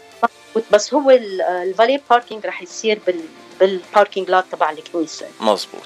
بس 0.71 0.93
هو 0.93 1.09
ال- 1.11 1.41
ال 1.41 1.51
valet 1.51 2.01
parking 2.09 2.45
رح 2.45 2.61
يصير 2.61 2.99
بال 3.07 3.19
بال 3.59 3.75
parking 3.75 4.29
lot 4.29 4.43
تبع 4.51 4.69
الكنيسة. 4.71 5.25
مظبوط. 5.39 5.81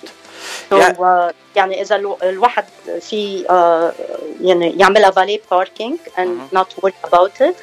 So, 0.72 0.76
uh, 0.98 1.34
يعني 1.56 1.82
إذا 1.82 1.96
الو- 1.96 2.18
الواحد 2.24 2.66
في 3.02 3.44
uh, 3.46 4.42
يعني 4.42 4.80
يعملها 4.80 5.12
valet 5.12 5.42
parking 5.52 5.98
and 6.18 6.56
not 6.58 6.84
worry 6.84 7.10
about 7.10 7.42
it 7.42 7.56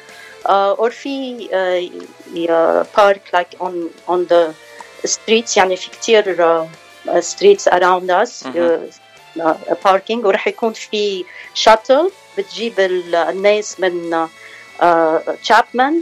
uh, 0.45 0.79
or 0.79 0.89
في 0.89 1.47
park 2.97 3.21
like 3.35 3.59
on 3.63 3.73
on 4.13 4.19
the 4.33 4.53
streets 5.09 5.57
يعني 5.57 5.75
في 5.75 6.21
uh, 7.07 7.21
streets 7.21 7.71
around 7.73 8.09
us 8.25 8.47
parking 9.85 10.25
ورح 10.25 10.47
يكون 10.47 10.73
في 10.73 11.25
shuttle 11.53 12.11
بتجيب 12.37 12.79
ال- 12.79 13.15
الناس 13.15 13.79
من 13.79 14.27
Chapman 15.43 16.01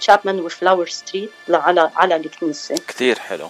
Chapman 0.00 0.40
و 0.40 0.47
Flower 0.47 0.88
Street 0.88 1.30
على 1.50 1.90
على 1.96 2.16
الكنيسه 2.16 2.74
كتير 2.88 3.18
حلو. 3.18 3.48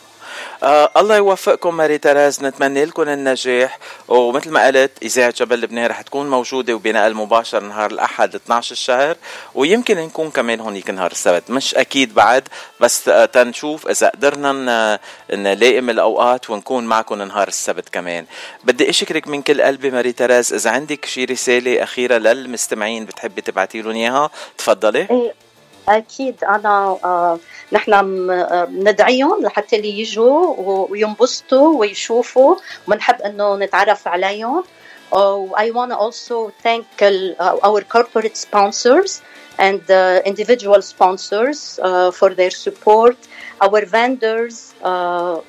آه 0.62 0.90
الله 0.96 1.16
يوفقكم 1.16 1.76
ماري 1.76 1.98
تراز 1.98 2.44
نتمنى 2.44 2.84
لكم 2.84 3.02
النجاح. 3.02 3.78
ومثل 4.08 4.50
ما 4.50 4.66
قلت 4.66 4.90
إذاعة 5.02 5.34
جبل 5.36 5.60
لبنان 5.60 5.86
رح 5.86 6.00
تكون 6.02 6.30
موجودة 6.30 6.74
وبنقل 6.74 7.14
مباشر 7.14 7.60
نهار 7.60 7.90
الأحد 7.90 8.34
12 8.34 8.72
الشهر. 8.72 9.16
ويمكن 9.54 9.96
نكون 9.96 10.30
كمان 10.30 10.60
هونيك 10.60 10.90
نهار 10.90 11.10
السبت. 11.10 11.50
مش 11.50 11.74
أكيد 11.74 12.14
بعد 12.14 12.48
بس 12.80 13.08
آه، 13.08 13.24
تنشوف 13.24 13.88
إذا 13.88 14.08
قدرنا 14.08 14.98
نلائم 15.32 15.90
الأوقات 15.90 16.50
ونكون 16.50 16.84
معكم 16.86 17.22
نهار 17.22 17.48
السبت 17.48 17.88
كمان. 17.88 18.26
بدي 18.64 18.90
أشكرك 18.90 19.28
من 19.28 19.42
كل 19.42 19.62
قلبي 19.62 19.90
ماري 19.90 20.12
تراز 20.12 20.52
إذا 20.52 20.70
عندك 20.70 21.04
شي 21.04 21.24
رسالة 21.24 21.82
أخيرة 21.82 22.18
للمستمعين 22.18 23.04
بتحبي 23.04 23.40
تبعتي 23.40 23.82
لهم 23.82 23.94
إياها 23.94 24.30
تفضلي. 24.58 25.06
إيه 25.10 25.45
أكيد 25.88 26.44
أنا 26.44 26.98
آه 27.04 27.38
نحن 27.72 27.92
آه، 28.30 28.64
بندعيهم 28.64 29.42
لحتى 29.42 29.76
اللي 29.76 30.00
يجوا 30.00 30.54
وينبسطوا 30.90 31.78
ويشوفوا 31.78 32.56
وبنحب 32.88 33.22
انه 33.22 33.56
نتعرف 33.56 34.08
عليهم 34.08 34.64
Uh, 35.12 35.44
I 35.54 35.70
want 35.70 35.92
to 35.92 35.96
also 35.96 36.50
thank 36.64 36.84
uh, 37.00 37.58
our 37.62 37.80
corporate 37.82 38.36
sponsors 38.36 39.22
and 39.58 39.88
uh, 39.88 40.20
individual 40.26 40.82
sponsors 40.82 41.78
uh, 41.82 42.10
for 42.10 42.34
their 42.34 42.50
support, 42.50 43.16
our 43.60 43.84
vendors, 43.86 44.74
uh, 44.82 45.40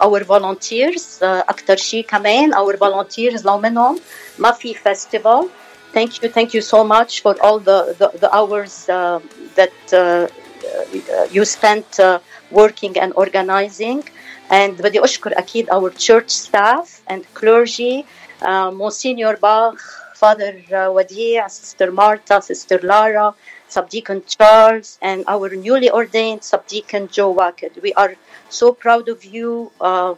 our 0.00 0.24
volunteers, 0.24 1.22
uh, 1.22 1.42
أكتر 1.48 1.76
شيء 1.76 2.04
كمان 2.06 2.54
our 2.54 2.76
volunteers 2.76 3.44
لو 3.46 3.58
منهم 3.58 4.00
ما 4.38 4.52
في 4.52 4.74
festival 4.74 5.44
thank 5.93 6.21
you 6.21 6.29
thank 6.29 6.53
you 6.53 6.61
so 6.61 6.83
much 6.83 7.21
for 7.21 7.35
all 7.41 7.59
the 7.59 7.95
the, 7.99 8.07
the 8.19 8.29
hours 8.35 8.87
uh, 8.89 9.19
that 9.55 9.77
uh, 9.93 9.97
uh, 9.97 11.25
you 11.31 11.43
spent 11.45 11.99
uh, 11.99 12.19
working 12.51 12.97
and 12.99 13.13
organizing 13.15 14.03
and 14.49 14.77
بدي 14.81 15.03
أشكر 15.03 15.37
أكيد 15.39 15.69
our 15.69 15.89
church 15.89 16.29
staff 16.29 17.01
and 17.07 17.21
clergy 17.33 18.05
uh, 18.41 18.71
Monsignor 18.71 19.37
Bach 19.37 19.79
Father 20.15 20.61
uh, 20.71 20.89
Wadia 20.97 21.49
Sister 21.49 21.91
Martha 21.91 22.41
Sister 22.41 22.79
Lara 22.83 23.33
Subdeacon 23.69 24.21
Charles 24.25 24.97
and 25.01 25.23
our 25.27 25.49
newly 25.49 25.89
ordained 25.91 26.41
Subdeacon 26.41 27.11
Joe 27.11 27.33
Wackett 27.33 27.81
we 27.81 27.93
are 27.93 28.15
so 28.49 28.73
proud 28.73 29.07
of 29.09 29.23
you 29.23 29.71
uh, 29.79 30.15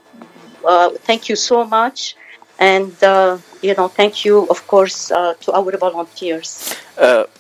uh, 0.66 0.90
thank 1.08 1.30
you 1.30 1.36
so 1.36 1.66
much 1.66 2.16
And 2.61 2.93
uh, 3.03 3.37
you 3.63 3.75
know 3.75 3.89
thank 3.89 4.15
you 4.25 4.37
of 4.55 4.59
course 4.73 5.11
uh, 5.11 5.35
to 5.45 5.53
our 5.53 5.77
volunteers. 5.77 6.75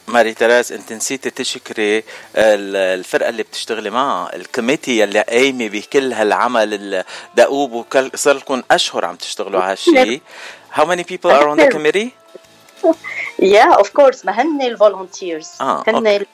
ماري 0.08 0.34
تراز 0.34 0.72
انت 0.72 0.92
نسيتي 0.92 1.30
تشكري 1.30 1.98
ال- 1.98 2.76
الفرقة 2.76 3.28
اللي 3.28 3.42
بتشتغلي 3.42 3.90
معها. 3.90 4.36
الكوميتي 4.36 5.04
اللي 5.04 5.20
قايمة 5.20 5.68
بكل 5.68 6.12
هالعمل 6.12 7.04
الدؤوب 7.34 7.72
وكل 7.72 8.10
صار 8.14 8.34
لكم 8.36 8.62
أشهر 8.70 9.04
عم 9.04 9.16
تشتغلوا 9.16 9.60
على 9.60 9.72
هالشيء 9.72 10.20
How 10.76 10.84
many 10.84 11.04
people 11.04 11.30
are 11.30 11.48
on 11.48 11.56
the 11.56 11.70
committee? 11.76 12.10
yeah 13.54 13.72
of 13.82 13.88
course. 13.92 14.24
ما 14.24 14.32
هن 14.32 14.76
آه، 15.60 15.84
هن 15.88 16.24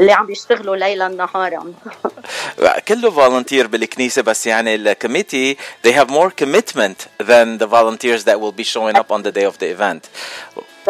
اللي 0.00 0.12
عم 0.12 0.30
يشتغلوا 0.30 0.76
ليلا 0.76 1.08
نهارا 1.08 1.72
كله 2.88 3.10
فولنتير 3.10 3.66
بالكنيسة 3.66 4.22
بس 4.22 4.46
يعني 4.46 4.74
الكميتي 4.74 5.56
they 5.86 5.90
have 5.90 6.10
more 6.10 6.30
commitment 6.42 7.26
than 7.26 7.58
the 7.58 7.66
volunteers 7.66 8.24
that 8.24 8.40
will 8.40 8.52
be 8.52 8.64
showing 8.64 8.96
up 8.96 9.10
on 9.10 9.22
the 9.22 9.32
day 9.32 9.44
of 9.44 9.58
the 9.58 9.68
event 9.76 10.02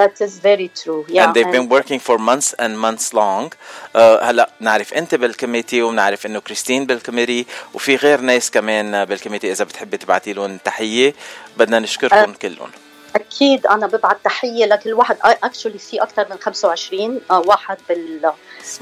That 0.01 0.21
is 0.27 0.39
very 0.51 0.69
true. 0.81 1.05
Yeah. 1.09 1.23
And 1.23 1.35
they've 1.35 1.55
been 1.59 1.69
working 1.69 2.01
for 2.09 2.17
months 2.31 2.49
and 2.63 2.73
months 2.87 3.13
long. 3.13 3.53
Uh, 3.95 4.19
هلا 4.23 4.51
نعرف 4.61 4.95
انت 4.95 5.15
بالكميتي 5.15 5.83
ونعرف 5.83 6.27
انه 6.27 6.41
كريستين 6.41 6.87
بالكميتي 6.87 7.47
وفي 7.75 7.97
غير 7.97 8.21
ناس 8.21 8.51
كمان 8.51 9.05
بالكميتي 9.05 9.53
إذا 9.53 9.65
بتحبي 9.65 9.97
تبعتي 9.97 10.33
لهم 10.33 10.59
تحية 10.59 11.15
بدنا 11.57 11.79
نشكركم 11.79 12.35
uh, 12.35 12.37
كلهم. 12.37 12.71
أكيد 13.17 13.67
أنا 13.67 13.87
ببعت 13.87 14.17
تحية 14.25 14.67
لكل 14.67 14.93
واحد. 14.93 15.17
actually 15.23 15.79
في 15.79 16.03
أكثر 16.03 16.27
من 16.31 16.37
25 16.39 17.21
آه، 17.31 17.43
واحد 17.47 17.79
بال 17.89 18.33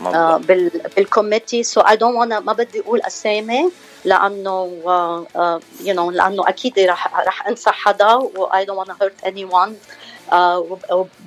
آه، 0.07 0.37
بال 0.37 0.71
بال 0.97 1.08
committee. 1.08 1.63
So 1.63 1.81
I 1.81 1.97
don't 1.97 2.17
wanna 2.17 2.41
ما 2.41 2.53
بدي 2.53 2.81
أقول 2.81 3.01
أسامي 3.03 3.71
لأنه 4.05 4.83
you 5.85 5.95
know 5.95 6.11
لأنه 6.11 6.49
أكيد 6.49 6.79
رح 6.79 7.21
رح 7.27 7.47
أنسى 7.47 7.71
حدا 7.71 8.15
و 8.15 8.45
I 8.55 8.65
don't 8.65 8.79
wanna 8.79 8.97
hurt 9.03 9.25
anyone 9.25 9.77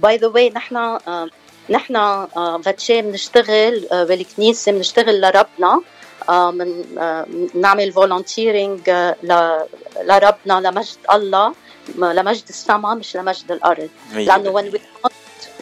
by 0.01 0.17
the 0.17 0.27
way 0.27 0.49
نحن 0.49 0.97
نحن 1.69 2.27
فاتشي 2.63 3.01
بنشتغل 3.01 3.87
بالكنيسة 3.91 4.71
بنشتغل 4.71 5.21
لربنا. 5.21 5.81
من 6.29 6.85
نعمل 7.53 7.91
volunteering 7.91 8.89
لربنا 10.03 10.53
لمجد 10.67 10.97
الله. 11.13 11.53
لمجد 11.97 12.43
السماء 12.49 12.95
مش 12.95 13.15
لمجد 13.15 13.51
الأرض. 13.51 13.89
لأنه 14.13 14.51
when 14.53 14.73
we 14.73 14.79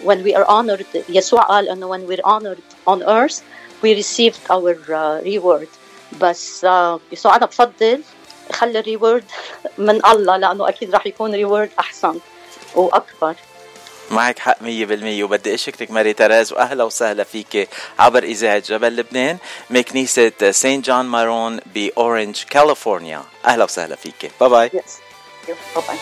when 0.05 0.23
we 0.23 0.35
are 0.35 0.45
honored 0.47 0.85
يسوع 1.09 1.41
قال 1.41 1.69
إنه 1.69 1.97
when 1.97 2.07
we're 2.09 2.25
honored 2.25 2.61
on 2.87 3.03
earth 3.03 3.41
we 3.83 3.93
received 3.95 4.39
our 4.51 4.75
uh, 4.89 5.23
reward. 5.23 5.67
بس 6.21 6.65
uh, 6.65 6.99
يسوع 7.11 7.35
أنا 7.35 7.45
بفضل 7.45 8.01
خلي 8.51 8.79
ال 8.79 8.85
reward 8.85 9.23
من 9.77 10.05
الله 10.05 10.37
لأنه 10.37 10.69
أكيد 10.69 10.93
راح 10.93 11.07
يكون 11.07 11.33
reward 11.35 11.69
أحسن 11.79 12.19
وأكبر. 12.75 13.35
معك 14.11 14.39
حق 14.39 14.57
100% 14.59 14.63
وبدي 15.23 15.53
أشكرك 15.53 15.91
ماري 15.91 16.13
تريز 16.13 16.53
وأهلا 16.53 16.83
وسهلا 16.83 17.23
فيك 17.23 17.69
عبر 17.99 18.23
إذاعة 18.23 18.59
جبل 18.59 18.95
لبنان 18.95 19.37
من 19.69 19.81
كنيسه 19.81 20.31
سين 20.51 20.81
جون 20.81 21.05
مارون 21.05 21.59
بأورنج 21.75 22.43
كاليفورنيا. 22.49 23.23
أهلا 23.45 23.63
وسهلا 23.63 23.95
فيك. 23.95 24.31
bye 24.41 24.49
bye 24.49 24.69
yes. 24.69 25.08
bye 25.53 25.83
bye 25.87 25.97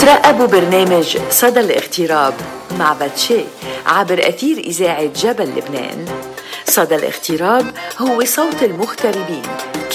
ترقبوا 0.00 0.46
برنامج 0.46 1.18
صدى 1.30 1.60
الاغتراب 1.60 2.34
مع 2.78 2.92
باتشي 2.92 3.44
عبر 3.86 4.28
أثير 4.28 4.58
إذاعة 4.58 5.04
جبل 5.04 5.44
لبنان. 5.44 6.33
صدى 6.66 6.94
الاغتراب 6.94 7.74
هو 7.98 8.24
صوت 8.24 8.62
المغتربين 8.62 9.42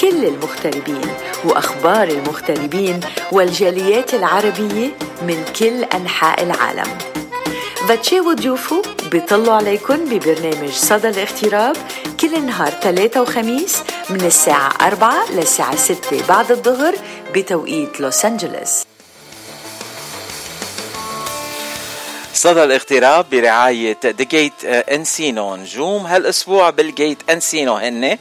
كل 0.00 0.24
المغتربين 0.24 1.10
وأخبار 1.44 2.08
المغتربين 2.08 3.00
والجاليات 3.32 4.14
العربية 4.14 4.88
من 5.22 5.44
كل 5.58 5.84
أنحاء 5.84 6.42
العالم. 6.42 6.98
باتشي 7.88 8.20
وضيوفه 8.20 8.82
بيطلوا 9.10 9.54
عليكم 9.54 10.04
ببرنامج 10.04 10.70
صدى 10.70 11.08
الاغتراب 11.08 11.76
كل 12.20 12.46
نهار 12.46 12.70
ثلاثة 12.70 13.22
وخميس 13.22 13.82
من 14.10 14.20
الساعة 14.20 14.72
4 14.86 15.30
للساعة 15.30 15.76
6 15.76 16.26
بعد 16.28 16.50
الظهر 16.50 16.94
بتوقيت 17.34 18.00
لوس 18.00 18.24
أنجلوس. 18.24 18.82
صدى 22.40 22.64
الاغتراب 22.64 23.30
برعاية 23.30 23.98
The 24.04 24.24
Gate 24.24 24.64
Encino 24.64 25.56
نجوم 25.56 26.06
هالأسبوع 26.06 26.70
بال 26.70 26.86
Gate 26.86 27.18
Encino 27.30 27.74
هن. 27.76 28.18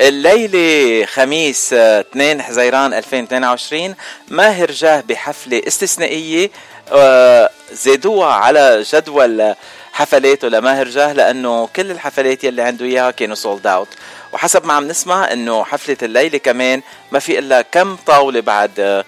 الليلة 0.00 1.06
خميس 1.06 1.72
2 1.72 2.42
حزيران 2.42 2.94
2022 2.94 3.94
ماهر 4.28 4.70
جاه 4.70 5.00
بحفلة 5.00 5.62
استثنائية 5.66 6.50
آه، 6.92 7.50
زادوها 7.72 8.32
على 8.32 8.82
جدول 8.92 9.54
حفلاته 9.92 10.48
لماهر 10.48 10.88
جاه 10.88 11.12
لأنه 11.12 11.66
كل 11.76 11.90
الحفلات 11.90 12.44
يلي 12.44 12.62
عنده 12.62 12.84
إياها 12.84 13.10
كانوا 13.10 13.34
sold 13.34 13.66
out 13.66 13.88
وحسب 14.32 14.66
ما 14.66 14.72
عم 14.72 14.88
نسمع 14.88 15.32
إنه 15.32 15.64
حفلة 15.64 15.96
الليلة 16.02 16.38
كمان 16.38 16.82
ما 17.12 17.18
في 17.18 17.38
إلا 17.38 17.62
كم 17.62 17.96
طاولة 17.96 18.40
بعد 18.40 18.70
آه، 18.80 19.04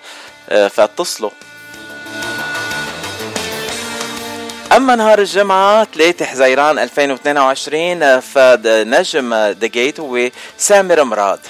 آه، 0.51 0.69
فاتصلوا 0.69 1.31
اما 4.79 4.97
نهار 4.97 5.19
الجمعة 5.19 5.87
3 5.95 6.25
حزيران 6.25 6.79
2022 6.79 8.21
فنجم 8.21 9.35
ذا 9.35 9.67
جيت 9.67 10.01
هو 10.01 10.31
سامر 10.59 11.05
مراد. 11.05 11.41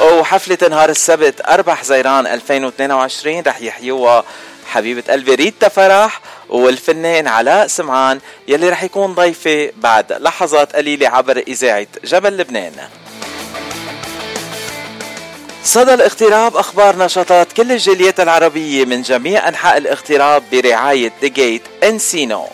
وحفلة 0.00 0.68
نهار 0.68 0.90
السبت 0.90 1.40
4 1.40 1.74
حزيران 1.74 2.26
2022 2.26 3.42
رح 3.46 3.60
يحيوها 3.60 4.24
حبيبة 4.66 5.12
قلبي 5.12 5.34
ريتا 5.34 5.68
فرح 5.68 6.20
والفنان 6.48 7.26
علاء 7.28 7.66
سمعان 7.66 8.20
يلي 8.48 8.68
رح 8.68 8.82
يكون 8.82 9.14
ضيفي 9.14 9.72
بعد 9.76 10.12
لحظات 10.12 10.76
قليلة 10.76 11.08
عبر 11.08 11.38
إذاعة 11.48 11.86
جبل 12.04 12.36
لبنان. 12.36 12.72
صدى 15.68 15.94
الاغتراب 15.94 16.56
أخبار 16.56 16.98
نشاطات 16.98 17.52
كل 17.52 17.72
الجاليات 17.72 18.20
العربية 18.20 18.84
من 18.84 19.02
جميع 19.02 19.48
أنحاء 19.48 19.78
الاغتراب 19.78 20.42
برعاية 20.52 21.12
ذا 21.22 21.28
جيت 21.28 21.62
انسينو 21.84 22.46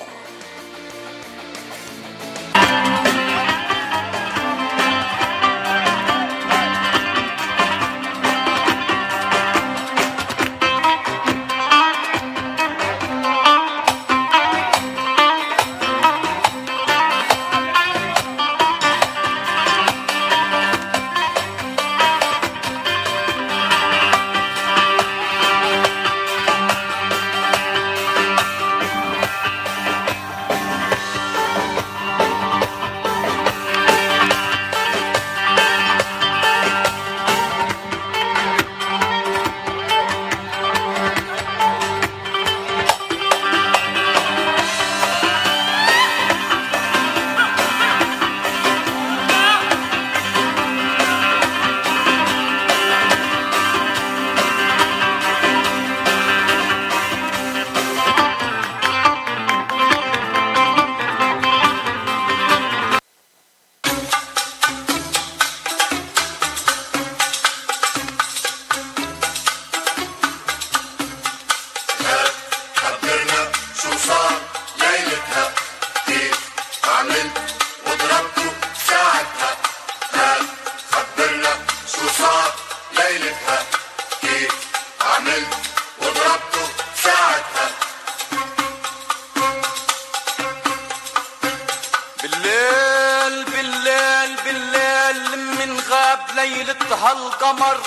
هالقمر 97.65 97.81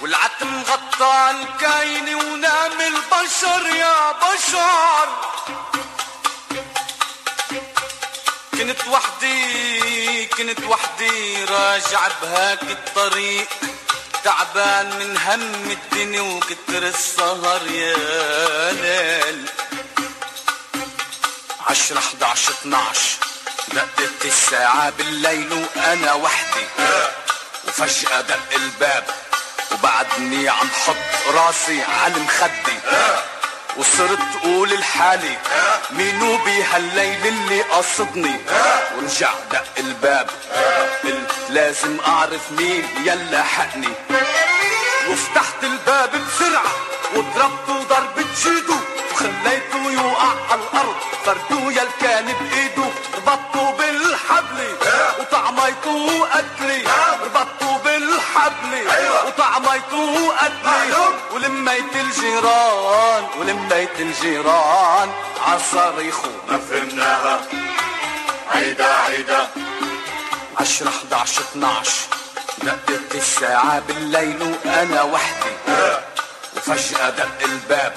والعتم 0.00 0.62
غطى 0.62 1.30
الكاين 1.30 2.14
ونام 2.14 2.80
البشر 2.80 3.66
يا 3.76 4.12
بشر. 4.12 5.08
كنت 8.52 8.88
وحدي 8.88 10.26
كنت 10.26 10.64
وحدي 10.64 11.44
راجع 11.44 12.08
بهاك 12.22 12.62
الطريق 12.62 13.48
تعبان 14.24 14.86
من 14.98 15.16
هم 15.16 15.70
الدنيا 15.70 16.20
وكتر 16.20 16.82
السهر 16.82 17.66
يا 17.66 18.72
ليل. 18.72 19.46
عشرة 21.66 21.98
11 21.98 22.52
12 22.52 23.18
دقت 23.72 24.24
الساعة 24.24 24.90
بالليل 24.90 25.52
وأنا 25.52 26.12
وحدي. 26.12 26.66
وفجأة 27.78 28.20
دق 28.20 28.54
الباب 28.56 29.04
وبعدني 29.72 30.48
عم 30.48 30.68
حط 30.86 31.34
راسي 31.34 31.82
على 31.82 32.14
المخدي 32.16 32.78
وصرت 33.76 34.42
قول 34.42 34.70
لحالي 34.74 35.36
مينو 35.90 36.36
بهالليل 36.36 37.26
اللي 37.26 37.62
قصدني 37.62 38.40
ورجع 38.96 39.32
دق 39.52 39.64
الباب 39.78 40.30
قلت 41.04 41.32
لازم 41.48 41.98
أعرف 42.06 42.50
مين 42.50 42.88
يلا 43.04 43.42
حقني. 43.42 43.88
وفتحت 45.10 45.64
الباب 45.64 46.10
بسرعة 46.10 46.72
وضربته 47.14 47.82
ضربة 47.88 48.24
جيدو. 48.44 48.76
وخليته 49.12 49.90
يوقع 49.90 50.32
على 50.50 50.60
الأرض 50.60 50.96
فردو 51.26 51.70
يل 51.70 51.88
كان 52.00 52.24
بإيده 52.24 52.90
ربطته 53.16 53.70
بالحبل 53.70 54.76
وطعميته 55.20 56.24
قتلي 56.24 56.73
ربطته 56.73 56.73
بالحبل 58.48 59.26
وطعميته 59.26 60.32
قتلي 60.36 60.94
ولميت 61.34 61.96
الجيران 61.96 63.24
ولميت 63.38 64.00
الجيران. 64.00 65.12
عالصريخو 65.46 66.28
ما 66.48 66.58
فهمناها. 66.58 67.40
عيدا 68.54 68.94
عيدا 68.94 69.48
عشرة 70.60 70.88
11 70.88 71.42
12 71.42 71.90
دقت 72.62 73.14
الساعة 73.14 73.78
بالليل 73.88 74.56
وأنا 74.64 75.02
وحدي. 75.02 75.54
وفجأة 76.56 77.10
دق 77.10 77.42
الباب 77.44 77.94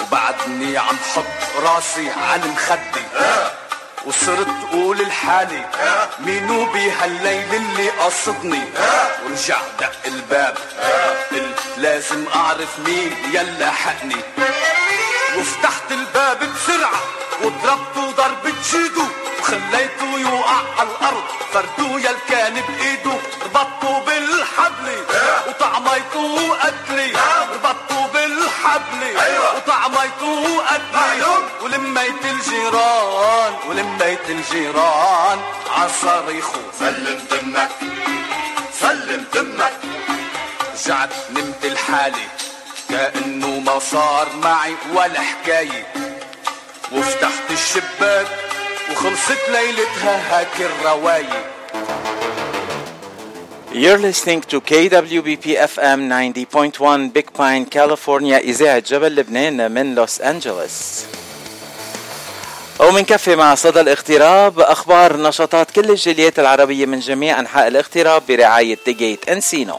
وبعدني 0.00 0.78
عم 0.78 0.96
حط 1.14 1.62
راسي 1.62 2.10
على 2.10 2.44
وصرت 4.06 4.48
قول 4.72 4.98
لحالي 4.98 5.64
مينو 6.18 6.64
بهالليل 6.64 7.54
اللي 7.54 7.90
قصدني. 7.90 8.64
ورجع 9.24 9.56
دق 9.80 9.92
الباب 10.06 10.58
قلت 11.30 11.60
لازم 11.76 12.24
أعرف 12.34 12.78
مين 12.78 13.16
يلا 13.32 13.70
حقني. 13.70 14.16
وفتحت 15.38 15.92
الباب 15.92 16.38
بسرعة 16.38 17.00
وضربته 17.42 18.10
ضربة 18.10 18.52
جيدو. 18.72 19.04
وخليته 19.40 20.18
يوقع 20.18 20.62
على 20.78 20.88
الأرض 20.88 21.24
فردو 21.52 21.98
يل 21.98 22.16
كان 22.28 22.54
بايده 22.54 23.16
ربطته 23.44 23.98
بالحبل 24.06 24.88
وطعميته 25.48 26.54
قتلي. 26.54 27.12
ربطته 27.12 27.33
بالحبل 28.78 29.38
وطعميته 29.56 30.58
قتلي 30.58 31.24
ولميت 31.62 32.24
الجيران 32.24 33.54
ولميت 33.68 34.30
الجيران 34.30 35.40
عالصريخو 35.76 36.60
سلم 36.78 37.18
تمك 37.30 37.70
سلم 38.80 39.24
تمك 39.32 39.72
رجعت 40.74 41.10
نمت 41.30 41.66
لحالي 41.66 42.28
كأنه 42.90 43.46
ما 43.46 43.78
صار 43.78 44.28
معي 44.42 44.76
ولا 44.94 45.20
حكاية. 45.20 45.92
وفتحت 46.92 47.50
الشباك 47.50 48.26
وخلصت 48.90 49.48
ليلتها 49.48 50.40
هاك 50.40 50.60
الرواية. 50.60 51.53
You're 53.74 53.98
listening 53.98 54.40
to 54.42 54.60
KWBP 54.60 55.58
FM 55.58 56.06
90.1 56.06 57.12
Big 57.12 57.32
Pine, 57.32 57.66
California. 57.66 58.38
إذاعة 58.38 58.78
جبل 58.78 59.16
لبنان 59.16 59.70
من 59.70 59.94
لوس 59.94 60.20
أنجلوس. 60.20 61.04
ومن 62.80 63.04
كفي 63.04 63.36
مع 63.36 63.54
صدى 63.54 63.80
الاغتراب 63.80 64.60
أخبار 64.60 65.16
نشاطات 65.16 65.70
كل 65.70 65.90
الجاليات 65.90 66.38
العربية 66.38 66.86
من 66.86 67.00
جميع 67.00 67.40
أنحاء 67.40 67.68
الاغتراب 67.68 68.22
برعاية 68.28 68.78
تيجيت 68.84 69.28
انسينو 69.28 69.78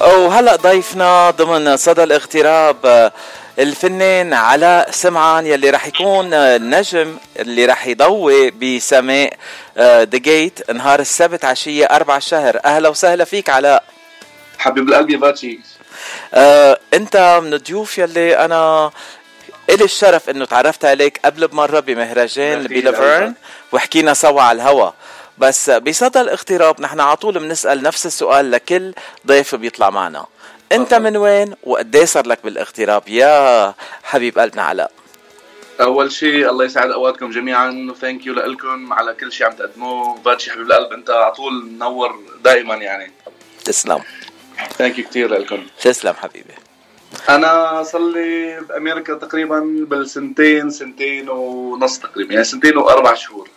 وهلأ 0.00 0.56
ضيفنا 0.56 1.30
ضمن 1.30 1.76
صدى 1.76 2.02
الاغتراب 2.02 3.12
الفنان 3.58 4.32
علاء 4.34 4.90
سمعان 4.90 5.46
يلي 5.46 5.70
راح 5.70 5.86
يكون 5.86 6.34
النجم 6.34 7.16
اللي 7.36 7.66
راح 7.66 7.86
يضوي 7.86 8.50
بسماء 8.50 9.32
The 9.78 10.04
Gate 10.04 10.70
نهار 10.70 11.00
السبت 11.00 11.44
عشية 11.44 11.84
أربعة 11.84 12.18
شهر. 12.18 12.60
أهلا 12.64 12.88
وسهلا 12.88 13.24
فيك 13.24 13.50
علاء. 13.50 13.84
حبيب 14.58 14.88
القلب 14.88 15.10
يا 15.10 15.16
باتشي. 15.16 15.60
آه، 16.34 16.78
أنت 16.94 17.40
من 17.42 17.54
الضيوف 17.54 17.98
يلي 17.98 18.44
أنا 18.44 18.90
إلي 19.70 19.84
الشرف 19.84 20.30
إنه 20.30 20.44
تعرفت 20.44 20.84
عليك 20.84 21.20
قبل 21.24 21.48
بمرة 21.48 21.80
بمهرجان 21.80 22.62
ب 22.62 22.71
La 22.71 22.89
Verne 22.89 23.34
وحكينا 23.72 24.14
سوا 24.14 24.42
على 24.42 24.62
الهوا. 24.62 24.90
بس 25.38 25.70
بصدى 25.70 26.20
الاغتراب 26.20 26.80
نحن 26.80 27.00
على 27.00 27.16
طول 27.16 27.38
بنسأل 27.38 27.82
نفس 27.82 28.06
السؤال 28.06 28.50
لكل 28.50 28.94
ضيف 29.26 29.54
بيطلع 29.54 29.90
معنا. 29.90 30.26
أنت 30.72 30.94
من 30.94 31.16
وين 31.16 31.54
وقد 31.62 31.96
صار 31.96 32.26
لك 32.26 32.38
بالاغتراب؟ 32.44 33.08
يا 33.08 33.74
حبيب 34.02 34.38
قلبنا 34.38 34.62
علاء. 34.62 34.92
أول 35.80 36.12
شيء 36.12 36.50
الله 36.50 36.64
يسعد 36.64 36.90
أوقاتكم 36.90 37.30
جميعا. 37.30 37.88
و 37.90 37.96
thank 37.96 38.26
you 38.26 38.34
لكم 38.34 38.92
على 38.92 39.14
كل 39.14 39.32
شيء 39.32 39.46
عم 39.46 39.52
تقدموه. 39.52 40.18
باتشي 40.18 40.50
حبيب 40.50 40.66
القلب 40.66 40.92
أنت 40.92 41.10
على 41.10 41.32
طول 41.32 41.64
منور 41.64 42.20
دائما 42.44 42.74
يعني. 42.74 43.12
تسلم. 43.64 44.00
thank 44.78 44.98
you 44.98 45.04
كثير 45.04 45.28
لكم 45.28 45.66
تسلم 45.80 46.14
حبيبي. 46.14 46.54
أنا 47.28 47.82
صار 47.82 48.00
لي 48.00 48.60
بأمريكا 48.60 49.14
تقريبا 49.14 49.86
بالسنتين 49.88 50.70
سنتين 50.70 51.28
ونص 51.28 51.98
تقريبا 51.98 52.32
يعني 52.32 52.44
سنتين 52.44 52.76
وأربع 52.76 53.14
شهور. 53.14 53.48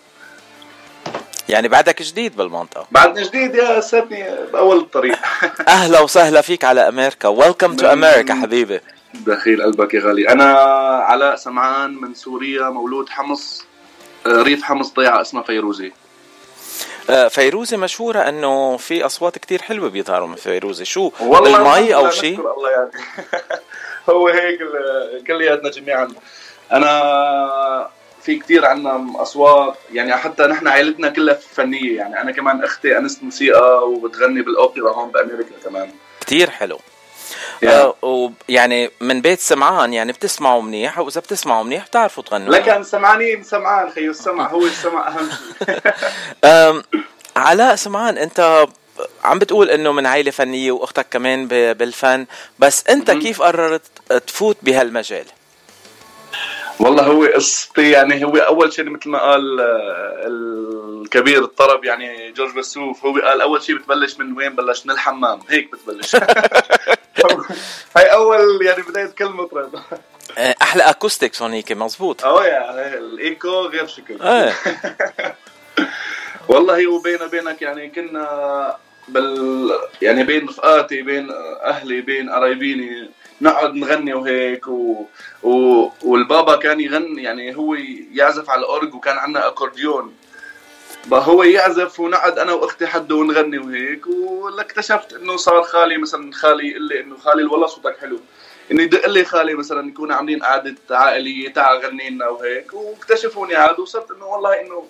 يعني 1.49 1.67
بعدك 1.67 2.01
جديد 2.01 2.35
بالمنطقة. 2.35 2.87
بعدني 2.91 3.23
جديد 3.23 3.55
يا 3.55 3.79
ستي 3.81 4.25
بأول 4.53 4.77
الطريق. 4.77 5.17
أهلا 5.67 5.99
وسهلا 5.99 6.41
فيك 6.41 6.63
على 6.63 6.87
أمريكا 6.87 7.27
welcome 7.27 7.75
to 7.75 7.87
أمريكا 7.87 8.33
حبيبي. 8.33 8.79
دخيل 9.13 9.63
قلبك 9.63 9.93
يا 9.93 9.99
غالي. 10.01 10.29
أنا 10.29 10.51
علاء 11.07 11.35
سمعان 11.35 12.01
من 12.01 12.13
سوريا 12.13 12.69
مولود 12.69 13.09
حمص 13.09 13.65
آه، 14.25 14.41
ريف 14.41 14.63
حمص 14.63 14.93
ضيعة 14.93 15.21
اسمها 15.21 15.43
فيروزي. 15.43 15.91
آه، 17.09 17.27
فيروزي 17.27 17.77
مشهورة 17.77 18.19
إنه 18.19 18.77
في 18.77 19.05
أصوات 19.05 19.37
كتير 19.37 19.61
حلوة 19.61 19.89
بيظهروا 19.89 20.27
من 20.27 20.35
فيروزي. 20.35 20.85
شو 20.85 21.11
والله 21.19 21.57
بالمي 21.57 21.95
أو 21.95 22.09
شيء 22.09 22.39
الله 22.39 22.69
يعني. 22.71 22.91
هو 24.09 24.27
هيك 24.27 24.59
كلياتنا 25.27 25.69
جميعا. 25.69 26.07
أنا 26.71 27.89
في 28.25 28.39
كتير 28.39 28.65
عنا 28.65 29.07
أصوات. 29.15 29.75
يعني 29.93 30.15
حتى 30.15 30.43
نحن 30.43 30.67
عائلتنا 30.67 31.09
كلها 31.09 31.33
فنية. 31.33 31.97
يعني 31.97 32.21
أنا 32.21 32.31
كمان 32.31 32.63
أختي 32.63 32.97
أنست 32.97 33.23
موسيقى 33.23 33.89
وبتغني 33.89 34.41
بالأوبرا 34.41 34.93
هون 34.93 35.11
بأمريكا 35.11 35.55
كمان. 35.65 35.89
كتير 36.21 36.49
حلو. 36.49 36.79
يا. 37.61 37.81
آه 37.81 37.95
ويعني 38.49 38.91
من 39.01 39.21
بيت 39.21 39.39
سمعان 39.39 39.93
يعني 39.93 40.11
بتسمعوا 40.11 40.61
منيح؟ 40.61 40.99
واذا 40.99 41.21
بتسمعوا 41.21 41.63
منيح 41.63 41.85
بتعرفوا 41.85 42.23
تغنوا. 42.23 42.55
لكن 42.55 42.83
سمعانين 42.83 43.43
سمعان 43.43 43.89
خيو 43.89 44.11
السمع. 44.11 44.47
هو 44.47 44.65
السمع 44.65 45.07
أهم 45.07 45.29
شيء. 45.65 46.81
علاء 47.35 47.75
سمعان 47.75 48.17
أنت 48.17 48.67
عم 49.23 49.39
بتقول 49.39 49.69
إنه 49.69 49.91
من 49.91 50.05
عائلة 50.05 50.31
فنية 50.31 50.71
وأختك 50.71 51.05
كمان 51.11 51.47
بالفن 51.47 52.25
بس 52.59 52.87
أنت 52.87 53.11
كيف 53.11 53.41
قررت 53.41 53.81
تفوت 54.27 54.57
بهالمجال؟ 54.61 55.25
والله 56.79 57.03
هو 57.03 57.25
قصتي 57.25 57.91
يعني 57.91 58.25
هو 58.25 58.37
أول 58.37 58.73
شيء 58.73 58.89
مثل 58.89 59.09
ما 59.09 59.19
قال 59.19 59.59
آه، 59.59 60.27
الكبير 60.27 61.43
الطرب 61.43 61.85
يعني 61.85 62.31
جورج 62.31 62.55
وسوف 62.55 63.05
هو 63.05 63.19
قال 63.19 63.41
أول 63.41 63.61
شيء 63.61 63.75
بتبلش 63.77 64.19
من 64.19 64.37
وين؟ 64.37 64.55
بلش 64.55 64.85
من 64.85 64.91
الحمام 64.91 65.39
هيك 65.49 65.71
بتبلش. 65.71 66.15
هاي 67.97 68.05
أول 68.13 68.65
يعني 68.65 68.83
بداية 68.83 69.05
كل 69.05 69.25
مطرب 69.25 69.75
آه، 70.37 70.55
أحلى 70.61 70.83
acoustics 70.83 71.41
هونيك 71.41 71.71
مزبوط. 71.71 72.25
آه 72.25 72.45
يا 72.45 72.97
الإيكو 72.97 73.61
غير 73.61 73.87
شكل 73.87 74.21
إيه. 74.21 74.53
والله 76.49 76.87
وبيني 76.87 77.23
وبينك 77.23 77.61
يعني 77.61 77.89
كنا 77.89 78.77
بال 79.07 79.71
يعني 80.01 80.23
بين 80.23 80.47
رفقاتي 80.47 81.01
بين 81.01 81.31
أهلي 81.63 82.01
بين 82.01 82.29
قرايبيني 82.29 83.09
نقعد 83.41 83.73
نغني 83.75 84.13
وهيك 84.13 84.67
و... 84.67 85.05
و... 85.43 85.87
والبابا 86.03 86.55
كان 86.55 86.79
يغني 86.79 87.23
يعني 87.23 87.55
هو 87.57 87.73
يعزف 88.13 88.49
على 88.49 88.59
الأورج 88.59 88.93
وكان 88.95 89.17
عندنا 89.17 89.47
أكورديون. 89.47 90.13
بقى 91.05 91.27
هو 91.27 91.43
يعزف 91.43 91.99
ونقعد 91.99 92.39
أنا 92.39 92.53
وأختي 92.53 92.87
حده 92.87 93.15
ونغني 93.15 93.57
وهيك 93.57 94.07
واكتشفت 94.07 95.13
إنه 95.13 95.35
صار 95.37 95.63
خالي 95.63 95.97
مثلا 95.97 96.31
خالي 96.33 96.67
يقول 96.69 96.87
لي 96.87 96.99
إنه 96.99 97.17
خالي 97.17 97.43
والله 97.43 97.67
صوتك 97.67 97.97
حلو. 98.01 98.19
إنه 98.71 98.83
يدق 98.83 99.07
لي 99.07 99.25
خالي 99.25 99.53
مثلا 99.55 99.81
نكون 99.81 100.11
عاملين 100.11 100.43
قعدة 100.43 100.75
عائلية 100.91 101.53
تعال 101.53 101.85
غني 101.85 102.09
لنا 102.09 102.27
وهيك 102.27 102.73
واكتشفوني 102.73 103.55
عاد 103.55 103.79
وصرت 103.79 104.11
إنه 104.11 104.25
والله 104.25 104.61
انه 104.61 104.83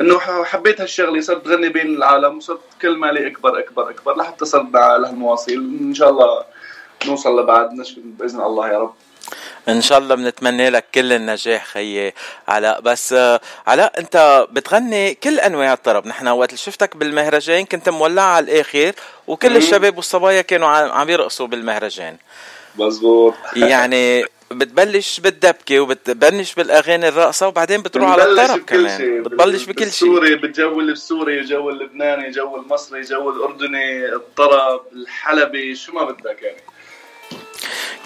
إنه 0.00 0.18
حبيت 0.44 0.80
هالشغلة 0.80 1.20
صرت 1.20 1.48
غني 1.48 1.68
بين 1.68 1.86
العالم 1.86 2.36
وصرت 2.36 2.60
كل 2.82 2.96
مالي 2.96 3.26
أكبر 3.26 3.58
أكبر 3.58 3.90
أكبر 3.90 4.16
لحتى 4.16 4.44
صرت 4.44 4.76
على 4.76 5.06
هالمواصيل 5.08 5.58
إن 5.80 5.94
شاء 5.94 6.10
الله 6.10 6.44
نوصل 7.06 7.40
لبعد 7.40 7.72
نشكر 7.72 8.00
بإذن 8.04 8.40
الله 8.40 8.68
يا 8.68 8.78
رب. 8.78 8.94
إن 9.68 9.82
شاء 9.82 9.98
الله 9.98 10.14
بنتمنى 10.14 10.70
لك 10.70 10.84
كل 10.94 11.12
النجاح 11.12 11.66
خيي 11.66 12.12
علاء. 12.48 12.80
بس 12.80 13.12
آه، 13.12 13.40
علاء 13.66 13.92
أنت 13.98 14.46
بتغني 14.52 15.14
كل 15.14 15.40
أنواع 15.40 15.72
الطرب. 15.72 16.06
نحن 16.06 16.28
وقت 16.28 16.54
شفتك 16.54 16.96
بالمهرجان 16.96 17.64
كنت 17.64 17.88
مولع 17.88 18.22
على 18.22 18.44
الآخر 18.44 18.92
وكل 19.26 19.50
مم. 19.50 19.56
الشباب 19.56 19.96
والصبايا 19.96 20.42
كانوا 20.42 20.68
عم 20.68 21.10
يرقصوا 21.10 21.46
بالمهرجان. 21.46 22.16
مزبوط 22.76 23.34
يعني 23.56 24.24
بتبلش 24.50 25.20
بالدبكة 25.20 25.80
وبتبلش 25.80 26.54
بالأغاني 26.54 27.08
الرقصة 27.08 27.48
وبعدين 27.48 27.82
بتروح 27.82 28.10
على 28.10 28.22
بتبلش 28.22 28.40
الطرب 28.40 28.60
بكل 28.60 28.76
كمان. 28.76 28.98
شيء. 28.98 29.20
بتبلش 29.20 29.64
بكل 29.64 29.92
شيء. 29.92 30.08
بالسوري 30.08 30.34
بالجو 30.34 30.80
السوري 30.80 31.40
جو 31.44 31.70
اللبناني 31.70 32.30
جو 32.30 32.56
المصري 32.56 33.00
جو 33.00 33.30
الأردني 33.30 34.14
الطرب 34.14 34.80
الحلبي 34.92 35.74
شو 35.74 35.92
ما 35.92 36.04
بدك 36.04 36.42
يعني. 36.42 36.60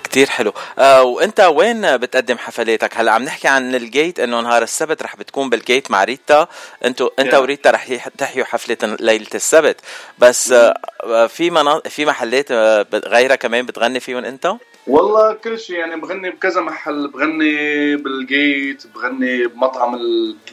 كتير 0.05 0.27
حلو. 0.27 0.53
آه 0.79 1.03
وانت 1.03 1.41
وين 1.41 1.97
بتقدم 1.97 2.39
حفلاتك؟ 2.39 2.97
هلا 2.97 3.13
عم 3.13 3.23
نحكي 3.23 3.49
عن 3.49 3.75
ال 3.75 3.84
Gate 3.84 4.21
انه 4.21 4.41
نهار 4.41 4.63
السبت 4.63 5.03
رح 5.03 5.17
بتكون 5.17 5.51
بال 5.51 5.64
Gate 5.64 5.91
مع 5.91 6.05
ريتا. 6.05 6.49
انتو 6.85 7.11
انت 7.19 7.31
Yeah. 7.31 7.35
وريتا 7.35 7.71
رح 7.71 8.09
تحيوا 8.09 8.47
حفلة 8.47 8.97
ليلة 9.01 9.27
السبت. 9.35 9.81
بس 10.19 10.53
آه 10.53 10.75
آه، 11.05 11.27
في 11.27 11.51
منا... 11.51 11.81
في 11.89 12.05
محلات 12.05 12.51
آه، 12.51 12.87
غيرها 12.95 13.37
كمان 13.37 13.67
بتغني 13.67 14.01
فيهم 14.01 14.25
انت؟ 14.25 14.53
والله 14.87 15.33
كل 15.33 15.59
شيء 15.59 15.77
يعني 15.77 15.97
بغني 15.97 16.31
بكذا 16.31 16.61
محل. 16.61 17.09
بغني 17.09 17.97
بال 17.97 18.27
Gate 18.27 18.87
بغني 18.95 19.47
بمطعم 19.47 19.97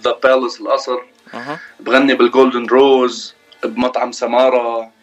The 0.01 0.11
Palace 0.23 0.61
القصر 0.61 0.97
أها. 1.33 1.59
بغني 1.79 2.13
بال 2.13 2.26
Golden 2.26 2.65
Rose 2.65 3.35
بمطعم 3.63 4.11
سمارة. 4.11 4.79
إيه، 4.81 4.96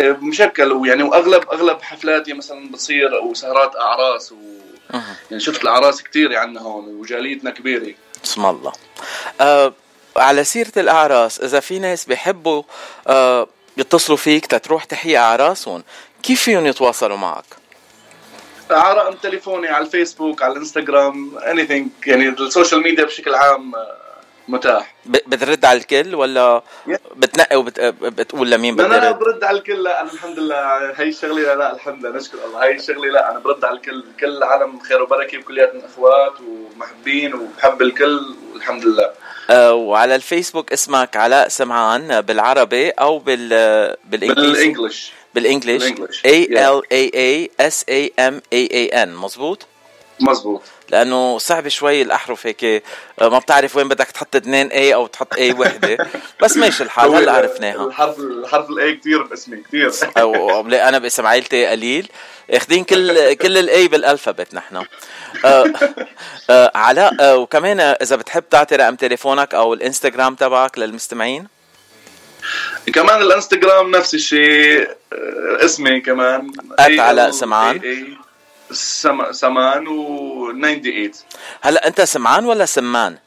مشكل 0.00 0.72
ويعني 0.72 1.02
وأغلب 1.02 1.50
أغلب 1.52 1.82
حفلاتي 1.82 2.32
مثلا 2.32 2.70
بتصير 2.70 3.14
وسهرات 3.14 3.76
أعراس 3.76 4.32
و. 4.32 4.36
يعني 5.30 5.40
شفت 5.40 5.62
الأعراس 5.62 6.02
كثير 6.02 6.36
عندنا 6.36 6.60
هون 6.60 6.84
وجاليتنا 6.84 7.50
كبيرة 7.50 7.94
اسم 8.24 8.46
الله 8.46 8.72
آه 9.40 9.72
على 10.16 10.44
سيرة 10.44 10.72
الأعراس 10.76 11.40
إذا 11.40 11.60
في 11.60 11.78
ناس 11.78 12.04
بيحبوا 12.04 12.62
آه 13.06 13.48
يتصلوا 13.76 14.18
فيك 14.18 14.46
تتروح 14.46 14.84
تحيي 14.84 15.18
أعراسهم 15.18 15.84
كيف 16.22 16.42
فيهم 16.42 16.66
يتواصلوا 16.66 17.16
معك؟ 17.16 17.44
رقم 18.70 19.14
تليفوني 19.14 19.68
على 19.68 19.84
الفيسبوك 19.84 20.42
على 20.42 20.52
الإنستغرام 20.52 21.38
any 21.38 21.66
anything 21.66 22.06
يعني 22.06 22.28
ال 22.28 22.36
social 22.36 22.82
media 22.82 23.04
بشكل 23.04 23.34
عام 23.34 23.74
آه، 23.74 24.03
متاح. 24.48 24.94
ب- 25.06 25.16
بترد 25.26 25.64
على 25.64 25.78
الكل 25.78 26.14
ولا 26.14 26.62
بتنقي 27.16 27.56
وبتقول 27.56 28.50
لمين 28.50 28.76
بدي 28.76 28.86
أنا 28.86 29.08
رد؟ 29.08 29.18
برد 29.18 29.44
على 29.44 29.58
الكل. 29.58 29.82
لا 29.82 30.00
أنا 30.00 30.12
الحمد 30.12 30.38
لله. 30.38 30.90
هي 31.00 31.08
الشغلة 31.08 31.54
لا 31.54 31.74
الحمد 31.74 32.06
لله. 32.06 32.16
نشكر 32.16 32.38
الله. 32.46 32.64
هي 32.64 32.72
الشغلة 32.76 33.10
لا 33.12 33.30
أنا 33.30 33.38
برد 33.38 33.64
على 33.64 33.76
الكل. 33.76 34.04
كل 34.20 34.26
العالم 34.36 34.80
خير 34.80 35.02
وبركة 35.02 35.38
وكلياتنا 35.38 35.86
أخوات 35.86 36.32
ومحبين 36.40 37.34
وبحب 37.34 37.82
الكل 37.82 38.34
والحمد 38.52 38.84
لله. 38.84 39.10
آه 39.50 39.72
وعلى 39.74 40.14
الفيسبوك 40.14 40.72
اسمك 40.72 41.16
علاء 41.16 41.48
سمعان 41.48 42.20
بالعربي 42.20 42.90
أو 42.90 43.18
بال 43.18 43.48
بالانجلش 44.04 45.12
بالإنجليش. 45.34 45.82
بالإنجليش. 45.84 46.22
A 46.26 46.46
L 46.50 46.80
A 46.92 47.10
A 47.16 47.48
S 47.72 47.84
A 47.90 48.08
M 48.30 48.34
A 48.54 48.68
A 48.72 49.04
N. 49.04 49.08
مزبوط؟ 49.08 49.66
مزبوط 50.20 50.62
لأنه 50.88 51.38
صعب 51.38 51.68
شوي 51.68 52.02
الأحرف 52.02 52.46
هيك 52.46 52.64
آه، 52.64 52.82
ما 53.28 53.38
بتعرف 53.38 53.76
وين 53.76 53.88
بدك 53.88 54.06
تحط 54.06 54.36
اثنين 54.36 54.68
E 54.68 54.94
أو 54.94 55.06
تحط 55.06 55.34
E 55.34 55.52
وحدة. 55.52 56.06
بس 56.42 56.56
ماشي 56.56 56.82
الحال 56.82 57.14
هلا 57.14 57.32
عرفناها. 57.32 57.86
الحرف 57.86 58.18
الحرف 58.18 58.70
ال 58.70 58.83
E 58.83 58.96
كثير 58.96 59.22
باسمي 59.22 59.56
كثير 59.56 59.90
أو 60.18 60.60
أنا 60.60 60.98
باسم 60.98 61.26
عائلتي 61.26 61.66
قليل. 61.66 62.08
أخذين 62.50 62.84
كل 62.84 63.34
كل 63.34 63.58
ال 63.58 63.88
E 63.88 63.94
بال 63.94 64.06
alphabet 64.06 64.54
نحن. 64.54 64.76
آه 65.44 65.64
آه 66.50 66.72
علاء 66.74 67.12
آه 67.20 67.36
وكمان 67.36 67.80
إذا 67.80 68.16
بتحب 68.16 68.44
تعطي 68.50 68.76
رقم 68.76 68.94
تليفونك 68.96 69.54
أو 69.54 69.74
الإنستغرام 69.74 70.34
تبعك 70.34 70.78
للمستمعين. 70.78 71.48
كمان 72.92 73.22
الإنستغرام 73.22 73.90
نفس 73.90 74.14
الشيء 74.14 74.88
اسمي 75.64 76.00
كمان. 76.00 76.52
أت 76.78 77.00
علاء 77.00 77.30
سمعان. 77.30 77.80
ALAA 77.80 78.23
سم... 78.70 79.32
سمان 79.32 79.86
و 79.88 80.52
98 80.52 81.10
هلا 81.62 81.86
أنت 81.86 82.00
سمعان 82.00 82.44
ولا 82.46 82.64
سمان؟ 82.66 83.18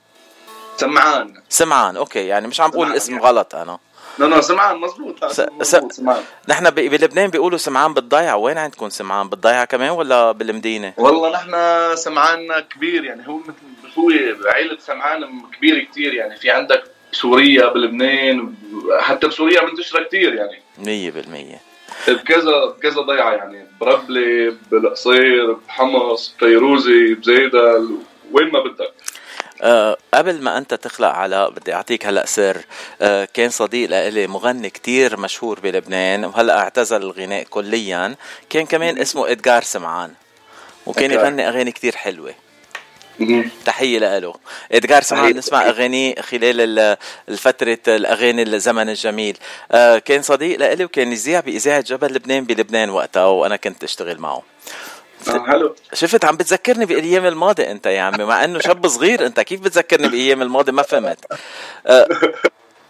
سمعان. 0.78 1.42
سمعان 1.50 1.98
أوكي 1.98 2.28
يعني 2.28 2.48
مش 2.48 2.62
عم 2.62 2.70
بقول 2.70 2.80
سمعان، 2.82 2.92
الاسم 2.92 3.12
يعني. 3.14 3.24
غلط 3.26 3.56
أنا. 3.56 3.80
لا 4.20 4.26
لا 4.26 4.42
سمعان 4.42 4.78
مزبوط 4.78 5.26
س- 5.26 5.40
مزبوط 5.60 5.92
سمعان. 5.92 6.24
نحن 6.48 6.70
ب- 6.70 6.76
بلبنان 6.76 7.30
بيقولوا 7.30 7.58
سمعان 7.58 7.94
بالضيعة. 7.94 8.36
وين 8.38 8.58
عندكم 8.58 8.90
سمعان؟ 8.90 9.30
بالضيعة 9.30 9.66
كمان 9.66 9.90
ولا 9.90 10.32
بالمدينة؟ 10.32 10.94
والله 10.98 11.32
نحن 11.34 11.52
سمعاننا 11.96 12.60
كبير 12.60 13.04
يعني 13.04 13.28
هو 13.28 13.38
مثل 13.38 13.94
هو 13.98 14.10
عائلة 14.50 14.78
سمعان 14.80 15.42
كبيرة 15.58 15.84
كتير 15.84 16.14
يعني 16.14 16.36
في 16.36 16.52
عندك 16.52 16.84
بسوريا 17.14 17.68
بلبنان 17.74 18.54
حتى 19.00 19.28
بسوريا 19.28 19.66
منتشرة 19.66 20.04
كتير 20.04 20.34
يعني. 20.34 20.62
مية 20.78 21.12
بالمية. 21.12 21.62
بكذا 22.08 22.66
بكذا 22.66 23.02
ضيعة 23.02 23.32
يعني. 23.32 23.68
بربلة 23.82 24.56
بالقصير 24.72 25.54
بحمص 25.54 26.34
بفيروزي 26.38 27.14
بزيدل 27.14 27.98
وين 28.32 28.52
ما 28.52 28.60
بدك. 28.60 28.94
أه 29.62 29.98
قبل 30.14 30.42
ما 30.42 30.58
أنت 30.58 30.74
تخلق 30.74 31.08
علاء 31.08 31.50
بدي 31.50 31.74
أعطيك 31.74 32.06
هلأ 32.06 32.26
سر. 32.26 32.58
أه 33.02 33.28
كان 33.34 33.50
صديق 33.50 33.90
لإلي 33.90 34.28
مغني 34.28 34.70
كتير 34.70 35.20
مشهور 35.20 35.60
بلبنان 35.60 36.26
وهلأ 36.26 36.58
اعتزل 36.60 37.02
الغناء 37.02 37.44
كليا. 37.44 38.16
كان 38.50 38.66
كمان 38.66 38.98
اسمه 38.98 39.32
ادجار 39.32 39.64
سمعان 39.64 40.14
وكان. 40.86 41.12
يغني 41.12 41.48
أغاني 41.48 41.72
كتير 41.72 41.96
حلوة. 41.96 42.34
تحية 43.66 44.00
لإله 44.00 44.34
ادجار 44.72 45.02
سمعان 45.02 45.24
تحية. 45.26 45.38
نسمع 45.38 45.70
اغانيه 45.70 46.16
خلال 46.22 46.62
ال- 46.80 46.98
الفترة 47.30 47.78
الأغاني 47.88 48.42
الزمن 48.44 48.90
الجميل. 48.90 49.38
أه 49.72 49.98
كان 49.98 50.22
صديق 50.22 50.60
لإلي 50.60 50.86
وكان 50.86 51.12
يذيع 51.12 51.40
بإذاعة 51.40 51.82
جبل 51.82 52.14
لبنان 52.14 52.44
بلبنان 52.44 52.90
وقتها 52.90 53.26
وأنا 53.26 53.56
كنت 53.56 53.84
أشتغل 53.84 54.20
معه. 54.20 54.44
حلو 55.48 55.76
شفت 55.94 56.26
عم 56.26 56.36
بتذكرني 56.38 56.86
بالايام 56.86 57.26
الماضيه 57.26 57.72
أنت 57.72 57.86
يا 57.86 58.02
عمي 58.02 58.24
مع 58.24 58.44
إنه 58.44 58.60
شاب 58.60 58.88
صغير 58.88 59.26
أنت 59.26 59.40
كيف 59.40 59.60
بتذكرني 59.62 60.08
بأيام 60.08 60.42
الماضيه 60.42 60.72
ما 60.72 60.82
فهمت. 60.82 61.20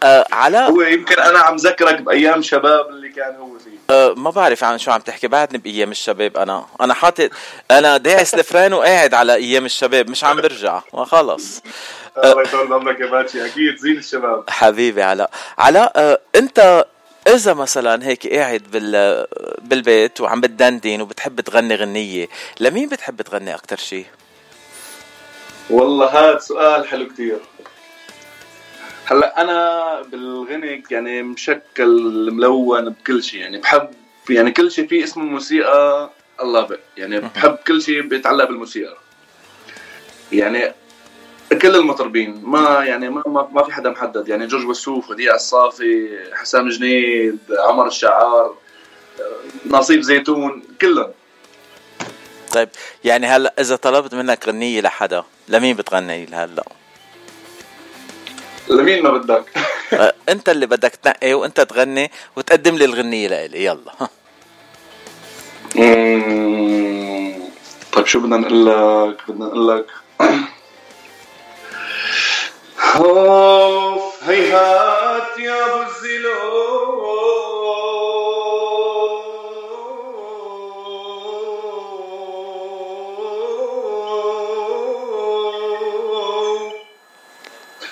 أه 0.02 0.26
علاء 0.32 0.70
هو 0.70 0.82
يمكن 0.82 1.18
أنا 1.18 1.38
عم 1.38 1.56
ذكرك 1.56 2.00
بأيام 2.00 2.42
شباب 2.42 2.88
اللي 2.88 3.08
كان 3.08 3.36
هو 3.36 3.58
فيه. 3.58 3.94
أه 3.94 4.14
ما 4.16 4.30
بعرف 4.30 4.64
عن 4.64 4.78
شو 4.78 4.90
عم 4.90 5.00
تحكي 5.00 5.28
بعدني 5.28 5.58
بأيام 5.58 5.90
الشباب 5.90 6.36
أنا. 6.36 6.66
أنا 6.80 6.94
حاطط 6.94 7.30
أنا 7.70 7.96
داعس 7.96 8.34
الفران 8.34 8.72
وقاعد 8.72 9.14
على 9.14 9.34
أيام 9.34 9.64
الشباب 9.64 10.10
مش 10.10 10.24
عم 10.24 10.36
برجع. 10.36 10.80
ما 10.94 11.04
خلص. 11.04 11.62
الله 12.24 12.42
يطول 12.42 12.72
عمرك 12.72 13.00
يا 13.00 13.06
باتشي. 13.06 13.46
أكيد 13.46 13.76
زين 13.76 13.98
الشباب. 13.98 14.44
حبيبي 14.48 15.02
علاء 15.02 15.30
علاء 15.58 15.92
أه 15.96 16.20
أنت 16.36 16.84
إذا 17.28 17.54
مثلا 17.54 18.06
هيك 18.06 18.26
قاعد 18.26 18.62
بال 18.72 19.26
بالبيت 19.62 20.20
وعم 20.20 20.40
بتدندن 20.40 21.00
وبتحب 21.00 21.40
تغني 21.40 21.74
غنية 21.74 22.28
لمين 22.60 22.88
بتحب 22.88 23.22
تغني 23.22 23.54
أكثر 23.54 23.76
شيء 23.76 24.06
والله 25.70 26.06
هذا 26.06 26.38
سؤال 26.38 26.88
حلو 26.88 27.08
كتير. 27.08 27.38
هلا 29.10 29.40
أنا 29.40 30.02
بالغنى 30.02 30.84
يعني 30.90 31.22
مشكل 31.22 32.30
ملون 32.32 32.88
بكل 32.88 33.22
شيء 33.22 33.40
يعني 33.40 33.58
بحب 33.58 33.90
يعني 34.30 34.50
كل 34.50 34.70
شيء 34.70 34.86
فيه 34.86 35.04
اسمه 35.04 35.24
موسيقى 35.24 36.10
الله 36.40 36.78
يعني 36.96 37.20
بحب 37.20 37.56
كل 37.66 37.82
شيء 37.82 38.02
بيتعلق 38.02 38.44
بالموسيقى. 38.44 38.96
يعني 40.32 40.72
كل 41.62 41.76
المطربين 41.76 42.42
ما 42.44 42.84
يعني 42.84 43.10
ما 43.10 43.22
ما, 43.26 43.48
ما 43.52 43.62
في 43.62 43.72
حدا 43.72 43.90
محدد 43.90 44.28
يعني 44.28 44.46
جورج 44.46 44.66
وسوف 44.66 45.10
وديع 45.10 45.34
الصافي 45.34 46.08
حسام 46.32 46.68
جنيد 46.68 47.38
عمر 47.58 47.86
الشعار 47.86 48.54
نصيب 49.66 50.00
زيتون 50.00 50.62
كلهم. 50.80 51.12
طيب 52.52 52.68
يعني 53.04 53.26
هلا 53.26 53.54
إذا 53.60 53.76
طلبت 53.76 54.14
منك 54.14 54.48
غنية 54.48 54.80
لحدا 54.80 55.24
لمين 55.48 55.76
بتغني 55.76 56.26
هلا؟ 56.32 56.64
لمين 58.70 59.02
ما 59.02 59.10
بدك؟ 59.10 59.44
آه، 59.92 60.14
انت 60.28 60.48
اللي 60.48 60.66
بدك 60.66 60.94
تنقي 61.02 61.34
وانت 61.34 61.60
تغني 61.60 62.10
وتقدم 62.36 62.76
لي 62.76 62.84
الغنية 62.84 63.28
لإلي. 63.28 63.64
يلا. 63.64 63.92
طيب 67.92 68.06
شو 68.06 68.20
بدنا 68.20 68.36
نقول 68.36 68.66
لك؟ 68.66 69.16
بدنا 69.28 69.46
نقول 69.46 69.68
لك 69.68 69.86
هيهات 74.28 75.38
يا 75.38 75.64
أبو 75.64 75.82
الزلو 75.82 77.47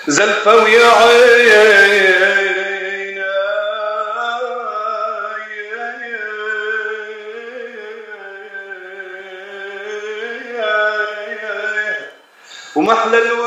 زلفوا 0.07 0.67
يا 0.67 0.87
عيني. 0.87 2.27
ومحلى 12.75 13.17
الوجه 13.17 13.46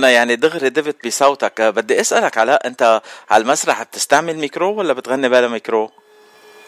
أنا 0.00 0.10
يعني 0.10 0.36
دغري 0.36 0.68
دبت 0.68 1.06
بصوتك. 1.06 1.60
آه، 1.60 1.70
بدي 1.70 2.00
أسألك 2.00 2.38
علاء 2.38 2.66
أنت 2.66 3.02
على 3.30 3.42
المسرح 3.42 3.82
بتستعمل 3.82 4.36
ميكرو 4.36 4.74
ولا 4.74 4.92
بتغني 4.92 5.28
بلا 5.28 5.48
ميكرو؟ 5.48 5.90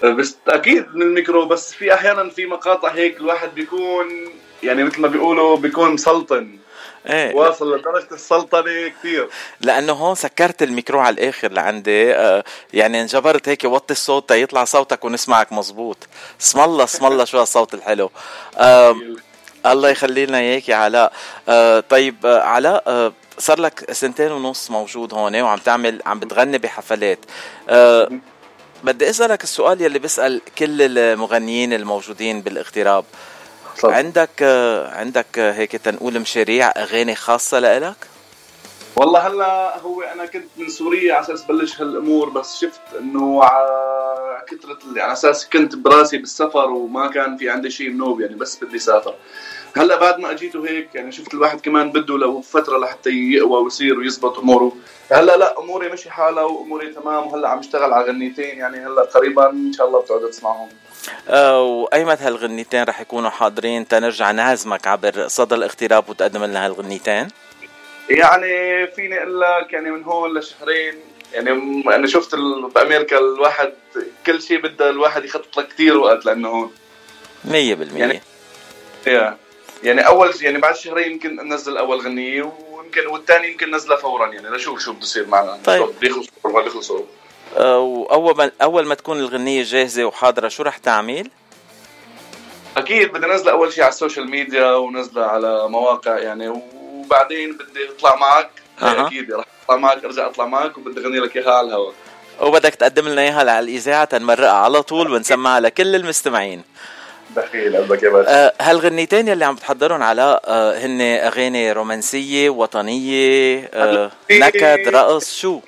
بس 0.02 0.36
أكيد 0.48 0.86
من 0.94 1.02
الميكرو 1.02 1.44
بس 1.44 1.72
في 1.72 1.94
أحيانا 1.94 2.30
في 2.30 2.46
مقاطع 2.46 2.92
هيك 2.92 3.16
الواحد 3.16 3.54
بيكون 3.54 4.06
يعني 4.62 4.84
مثل 4.84 5.00
ما 5.00 5.08
بيقولوا 5.08 5.56
بيكون 5.56 5.90
مسلطن 5.90 6.58
إيه. 7.06 7.34
واصل 7.34 7.76
لدرجة 7.76 8.08
السلطنة 8.12 8.88
كثير 8.88 9.28
لأنه 9.60 9.92
هون 9.92 10.14
سكرت 10.14 10.62
الميكرو 10.62 11.00
على 11.00 11.14
الآخر 11.14 11.52
لعندي. 11.52 12.14
آه، 12.14 12.44
يعني 12.72 13.00
انجبرت 13.00 13.48
هيك 13.48 13.64
وطي 13.64 13.92
الصوت 13.92 14.30
يطلع 14.30 14.64
صوتك 14.64 15.04
ونسمعك 15.04 15.52
مزبوط. 15.52 15.96
اسم 16.40 16.60
الله 16.60 16.84
اسم 16.84 17.06
الله 17.06 17.24
شو 17.24 17.38
هالصوت 17.38 17.74
الحلو. 17.74 18.10
آه، 18.58 18.96
الله 19.66 19.88
يخلي 19.88 20.26
لنا 20.26 20.38
إياك 20.38 20.68
يا 20.68 20.76
علاء. 20.76 21.12
آه، 21.48 21.80
طيب 21.80 22.26
آه، 22.26 22.40
علاء 22.42 22.82
آه، 22.86 23.12
صار 23.38 23.60
لك 23.60 23.92
سنتين 23.92 24.32
ونص 24.32 24.70
موجود 24.70 25.14
هون 25.14 25.40
وعم 25.40 25.58
تعمل 25.58 26.02
عم 26.06 26.20
بتغني 26.20 26.58
بحفلات. 26.58 27.18
آه، 27.68 28.10
بدي 28.84 29.10
أسألك 29.10 29.42
السؤال 29.44 29.80
يلي 29.80 29.98
بسال 29.98 30.40
كل 30.58 30.98
المغنيين 30.98 31.72
الموجودين 31.72 32.42
بالاغتراب. 32.42 33.04
عندك 33.84 34.30
آه، 34.42 34.90
عندك 34.90 35.38
آه، 35.38 35.52
هيك 35.52 35.72
تنقول 35.72 36.20
مشاريع 36.20 36.72
أغاني 36.76 37.14
خاصة 37.14 37.58
لإلك؟ 37.58 37.96
والله 38.96 39.20
هلا 39.20 39.78
هو 39.78 40.02
أنا 40.02 40.26
كنت 40.26 40.44
من 40.56 40.68
سوريا 40.68 41.14
على 41.14 41.24
أساس 41.24 41.42
بلش 41.44 41.80
هالأمور 41.80 42.28
بس 42.28 42.60
شفت 42.60 42.80
إنه 42.98 43.44
على 43.44 44.42
كثرة 44.48 44.78
على 45.02 45.12
أساس 45.12 45.48
كنت 45.48 45.76
براسي 45.76 46.18
بالسفر 46.18 46.70
وما 46.70 47.08
كان 47.08 47.36
في 47.36 47.50
عندي 47.50 47.70
شيء 47.70 47.90
منوب 47.90 48.20
يعني 48.20 48.34
بس 48.34 48.64
بدي 48.64 48.78
سافر. 48.78 49.14
هلا 49.76 50.00
بعد 50.00 50.18
ما 50.18 50.30
اجيت 50.30 50.56
وهيك 50.56 50.94
يعني 50.94 51.12
شفت 51.12 51.34
الواحد 51.34 51.60
كمان 51.60 51.92
بده 51.92 52.18
لو 52.18 52.40
فترة 52.40 52.78
لحتى 52.78 53.10
يقوى 53.10 53.62
ويصير 53.62 53.98
ويزبط 53.98 54.38
أموره. 54.38 54.72
هلا 55.12 55.36
لا 55.36 55.58
أموري 55.58 55.88
مشي 55.88 56.10
حالها 56.10 56.42
وأموري 56.42 56.92
تمام 56.94 57.26
وهلا 57.26 57.48
عم 57.48 57.58
اشتغل 57.58 57.92
على 57.92 58.04
غنيتين 58.04 58.58
يعني 58.58 58.86
هلا 58.86 59.02
قريبا 59.02 59.50
إن 59.50 59.72
شاء 59.72 59.86
الله 59.88 60.00
بتقعدوا 60.00 60.30
تسمعهم. 60.30 60.68
آه، 61.28 61.62
وأيمت 61.62 62.22
هالغنيتين 62.22 62.82
رح 62.82 63.00
يكونوا 63.00 63.30
حاضرين 63.30 63.88
تنرجع 63.88 64.30
نعزمك 64.30 64.86
عبر 64.86 65.28
صدى 65.28 65.54
الاغتراب 65.54 66.08
وتقدم 66.08 66.44
لنا 66.44 66.66
هالغنيتين؟ 66.66 67.28
يعني 68.10 68.86
فيني 68.86 69.18
أقول 69.18 69.40
لك 69.40 69.72
يعني 69.72 69.90
من 69.90 70.04
هون 70.04 70.38
لشهرين 70.38 70.94
يعني 71.32 71.50
أنا 71.94 72.06
شفت 72.06 72.34
بامريكا 72.74 73.18
الواحد 73.18 73.72
كل 74.26 74.42
شيء 74.42 74.60
بده 74.60 74.90
الواحد 74.90 75.24
يخطط 75.24 75.56
له 75.56 75.62
كثير 75.62 75.96
وقت 75.96 76.26
لأنه 76.26 76.48
هون 76.48 76.72
100% 77.44 77.52
يعني 77.52 78.20
يا 79.06 79.36
يعني 79.82 80.06
أول 80.06 80.32
يعني 80.40 80.58
بعد 80.58 80.76
شهرين 80.76 81.12
يمكن 81.12 81.40
أنزل 81.40 81.76
أول 81.76 82.00
غنية 82.00 82.52
ويمكن 82.70 83.06
والثاني 83.06 83.48
يمكن 83.48 83.74
نزله 83.74 83.96
فورا 83.96 84.32
يعني 84.32 84.48
لشوف 84.48 84.80
شو 84.80 84.92
بده 84.92 85.02
يصير 85.02 85.26
معنا 85.26 85.58
طيب. 85.64 85.88
بيخلصوا 86.00 86.32
ولا 86.44 86.64
بيخلصوا 86.64 87.00
آه، 87.56 87.78
وأول 87.78 88.36
ما 88.36 88.50
أول 88.62 88.86
ما 88.86 88.94
تكون 88.94 89.18
الغنية 89.18 89.62
جاهزة 89.62 90.04
وحاضرة 90.04 90.48
شو 90.48 90.62
رح 90.62 90.78
تعمل؟ 90.78 91.30
أكيد 92.76 93.12
بدي 93.12 93.26
انزله 93.26 93.52
أول 93.52 93.72
شيء 93.72 93.84
على 93.84 93.92
ال 93.92 93.97
social 93.97 94.30
media 94.30 94.74
ونزله 94.74 95.22
على 95.22 95.68
مواقع 95.68 96.18
يعني 96.18 96.62
وبعدين 97.12 97.52
بدي 97.52 97.88
اطلع 97.96 98.14
معك. 98.16 98.50
أها. 98.82 99.06
أكيد 99.06 99.32
رح 99.32 99.44
أطلع 99.64 99.76
معك 99.76 100.04
أرجع 100.04 100.26
أطلع 100.26 100.46
معك 100.46 100.78
وبدي 100.78 101.00
أغني 101.00 101.18
لك 101.18 101.36
إياها 101.36 101.50
على 101.52 101.66
الهواء 101.66 101.94
وبدك 102.40 102.74
تقدم 102.74 103.08
لنا 103.08 103.22
إياها 103.22 103.38
على 103.38 103.58
الإذاعة 103.58 104.04
تنمرقها 104.04 104.50
على 104.52 104.82
طول 104.82 105.12
ونسمعها 105.12 105.60
لكل 105.60 105.94
المستمعين. 105.94 106.62
دخيل 107.36 107.76
قلبك 107.76 108.02
يا 108.02 108.10
باشا. 108.10 108.30
آه، 108.46 108.52
هالغنيتين 108.60 109.28
يلي 109.28 109.44
عم 109.44 109.54
بتحضرهم 109.54 110.02
علاء 110.02 110.42
آه، 110.46 110.78
هن 110.78 111.00
أغاني 111.00 111.72
رومانسية 111.72 112.50
وطنية 112.50 113.70
آه، 113.74 114.10
نكد 114.30 114.88
رقص 114.88 115.36
شو؟ 115.40 115.60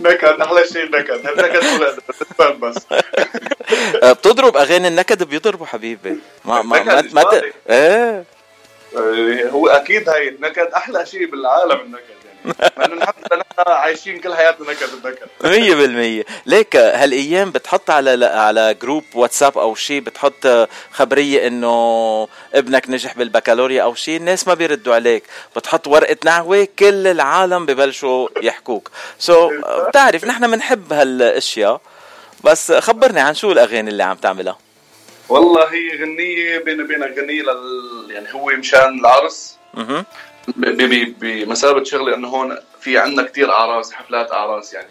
نكد 0.00 0.24
أحلى 0.40 0.66
شيء 0.72 0.84
النكد 0.84 1.26
النكد 1.26 2.60
بس. 2.60 2.76
بتضرب 4.18 4.56
أغاني 4.56 4.88
النكد 4.88 5.22
بيضربوا 5.22 5.66
حبيبي. 5.66 6.18
ما 6.44 6.62
ما 6.62 7.02
ما. 7.12 7.42
إيه. 7.70 8.24
هو 9.50 9.68
أكيد 9.68 10.08
هاي 10.08 10.28
النكد 10.28 10.66
أحلى 10.76 11.06
شيء 11.06 11.30
بالعالم 11.30 11.80
النكد 11.80 12.02
يعني. 12.24 12.70
لأنه 12.78 12.94
نحن 12.94 13.12
عايشين 13.66 14.20
كل 14.20 14.34
حياتنا 14.34 14.70
نكد 14.70 14.88
النكد. 15.04 15.26
مية 15.44 15.74
بالمية. 15.74 16.24
ليك 16.46 16.76
هالأيام 16.76 17.50
بتحط 17.50 17.90
على 17.90 18.26
على 18.26 18.74
group 18.82 19.04
واتساب 19.14 19.58
أو 19.58 19.74
شيء 19.74 20.00
بتحط 20.00 20.68
خبرية 20.92 21.46
إنه 21.46 22.28
ابنك 22.54 22.90
نجح 22.90 23.16
بالبكالوريا 23.16 23.82
أو 23.82 23.94
شيء؟ 23.94 24.16
الناس 24.16 24.48
ما 24.48 24.54
بيردوا 24.54 24.94
عليك. 24.94 25.24
بتحط 25.56 25.86
ورقة 25.86 26.16
نعوة 26.24 26.68
كل 26.78 27.06
العالم 27.06 27.66
ببلشوا 27.66 28.28
يحكوك. 28.42 28.90
so 29.18 29.50
so, 29.50 29.52
بتعرف 29.88 30.24
نحن 30.24 30.50
بنحب 30.50 30.92
هالأشياء. 30.92 31.80
بس 32.44 32.72
خبرني 32.72 33.20
عن 33.20 33.34
شو 33.34 33.52
الأغاني 33.52 33.90
اللي 33.90 34.02
عم 34.02 34.16
تعملها؟ 34.16 34.58
والله 35.28 35.72
هي 35.72 36.02
غنية 36.02 36.58
بيني 36.58 36.82
وبينك 36.82 37.18
غنية 37.18 37.42
لل 37.42 38.10
يعني 38.10 38.34
هو 38.34 38.46
مشان 38.46 38.98
العرس. 38.98 39.58
بمثابة 41.20 41.84
شغلة 41.84 42.14
إنه 42.14 42.28
هون 42.28 42.58
في 42.80 42.98
عندنا 42.98 43.22
كتير 43.22 43.50
أعراس 43.52 43.92
حفلات 43.92 44.32
أعراس 44.32 44.74
يعني. 44.74 44.88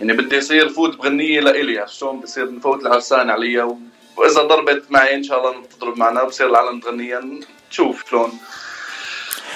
يعني 0.00 0.12
بدي 0.12 0.36
يصير 0.36 0.68
فوت 0.68 0.96
بغنية 0.96 1.40
لإلي 1.40 1.78
عرفت 1.78 1.92
شلون؟ 1.92 2.20
بصير 2.20 2.54
نفوت 2.54 2.82
العرسان 2.82 3.30
عليها 3.30 3.78
وإذا 4.16 4.42
ضربت 4.42 4.84
معي 4.90 5.14
إن 5.14 5.22
شاء 5.22 5.38
الله 5.38 5.66
تضرب 5.66 5.98
معنا 5.98 6.24
بصير 6.24 6.46
العالم 6.46 6.80
تغنيها 6.80 7.20
نشوف 7.70 8.10
شلون. 8.10 8.38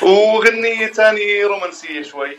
وغنية 0.02 0.86
ثانية 0.86 1.46
رومانسية 1.46 2.02
شوي. 2.02 2.38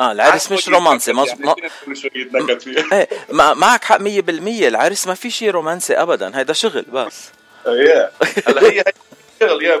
آه 0.00 0.12
العرس 0.12 0.52
مش 0.52 0.68
رومانسي 0.68 1.12
مظبوط 1.12 1.56
يعني 1.58 2.92
إيه 2.92 3.08
معك 3.30 3.84
حق 3.84 4.00
مية 4.00 4.20
بالمية. 4.20 4.68
العرس 4.68 5.06
ما 5.06 5.14
في 5.14 5.30
شيء 5.30 5.50
رومانسي 5.50 5.94
ابدا. 5.94 6.38
هيدا 6.38 6.52
شغل 6.52 6.82
بس. 6.82 7.30
يا. 7.66 8.10
هلا 8.48 8.62
هي 8.62 8.84
شغل 9.40 9.64
يا. 9.64 9.80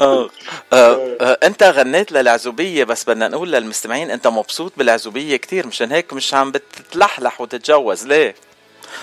آه. 0.00 0.30
آه. 0.72 1.16
آه. 1.20 1.38
أنت 1.42 1.62
غنيت 1.62 2.12
للعزوبية 2.12 2.84
بس 2.84 3.04
بدنا 3.04 3.28
نقول 3.28 3.52
للمستمعين 3.52 4.10
أنت 4.10 4.26
مبسوط 4.26 4.72
بالعزوبية 4.76 5.36
كتير. 5.36 5.66
مشان 5.66 5.92
هيك 5.92 6.12
مش 6.12 6.34
عم 6.34 6.50
بتتلحلح 6.50 7.40
وتتجوز 7.40 8.06
ليه؟ 8.06 8.34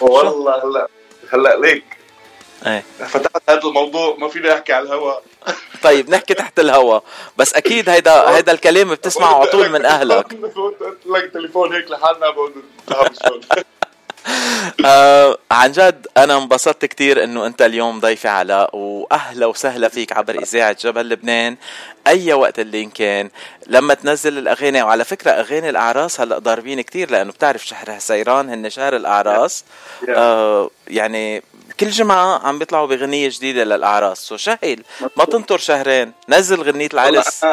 والله 0.01 0.63
هلا 0.63 0.87
هلا 1.33 1.55
ليك. 1.59 1.83
إيه. 2.65 2.83
فتحت 2.99 3.49
هذا 3.49 3.61
الموضوع 3.63 4.15
ما 4.19 4.27
فيني 4.29 4.53
احكي 4.53 4.73
على 4.73 4.85
الهواء 4.85 5.23
طيب 5.83 6.09
نحكي 6.09 6.33
تحت 6.33 6.59
الهوا. 6.59 6.99
بس 7.37 7.53
أكيد 7.53 7.89
هيدا 7.89 8.35
هيدا 8.35 8.51
الكلام 8.51 8.89
بتسمعه 8.89 9.35
على 9.35 9.45
طول 9.47 9.69
من 9.69 9.85
أهلك. 9.85 10.25
لك 11.05 11.31
تليفون 11.33 11.73
هيك 11.73 11.91
لحالنا 11.91 12.27
آه 14.85 15.37
عن 15.51 15.71
جد 15.71 16.07
أنا 16.17 16.37
انبسطت 16.37 16.85
كتير 16.85 17.23
إنه 17.23 17.45
أنت 17.45 17.61
اليوم 17.61 17.99
ضيفي 17.99 18.27
علاء 18.27 18.75
وأهلا 18.75 19.45
وسهلا 19.45 19.87
فيك 19.89 20.13
عبر 20.13 20.35
إذاعة 20.35 20.77
جبل 20.81 21.09
لبنان 21.09 21.57
أي 22.07 22.33
وقت 22.33 22.59
اللي 22.59 22.83
إن 22.83 22.89
كان. 22.89 23.29
لما 23.67 23.93
تنزل 23.93 24.37
الأغاني 24.37 24.81
وعلى 24.81 25.05
فكرة 25.05 25.31
أغاني 25.31 25.69
الأعراس 25.69 26.21
هلأ 26.21 26.39
ضاربين 26.39 26.81
كتير 26.81 27.11
لأنه 27.11 27.31
بتعرف 27.31 27.65
شهر 27.67 27.99
سيران 27.99 28.49
هن 28.49 28.69
شهر 28.69 28.95
الأعراس. 28.95 29.63
آه 30.09 30.69
يعني 30.87 31.43
كل 31.79 31.89
جمعة 31.89 32.47
عم 32.47 32.59
بيطلعوا 32.59 32.87
بغنية 32.87 33.29
جديدة 33.29 33.63
للأعراس. 33.63 34.17
سو 34.17 34.37
شهل 34.37 34.83
ما 35.17 35.25
تنطر 35.25 35.57
شهرين. 35.57 36.13
نزل 36.29 36.61
غنية 36.61 36.89
العرس. 36.93 37.45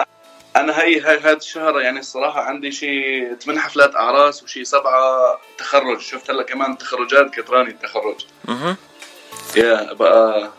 أنا 0.56 0.80
هي 0.80 1.00
هاي 1.00 1.18
هذا 1.18 1.32
الشهر 1.32 1.80
يعني 1.80 2.00
الصراحة 2.00 2.40
عندي 2.40 2.72
شيء 2.72 3.34
ثمان 3.34 3.60
حفلات 3.60 3.96
أعراس 3.96 4.42
وشيء 4.42 4.62
سبعة 4.62 5.40
تخرج. 5.58 6.00
شفت 6.00 6.30
هلا 6.30 6.42
كمان 6.42 6.78
تخرجات 6.78 7.34
كتراني 7.34 7.70
التخرج. 7.70 8.24
أها 8.48 8.76
يا 9.56 9.92
بقى 9.92 10.50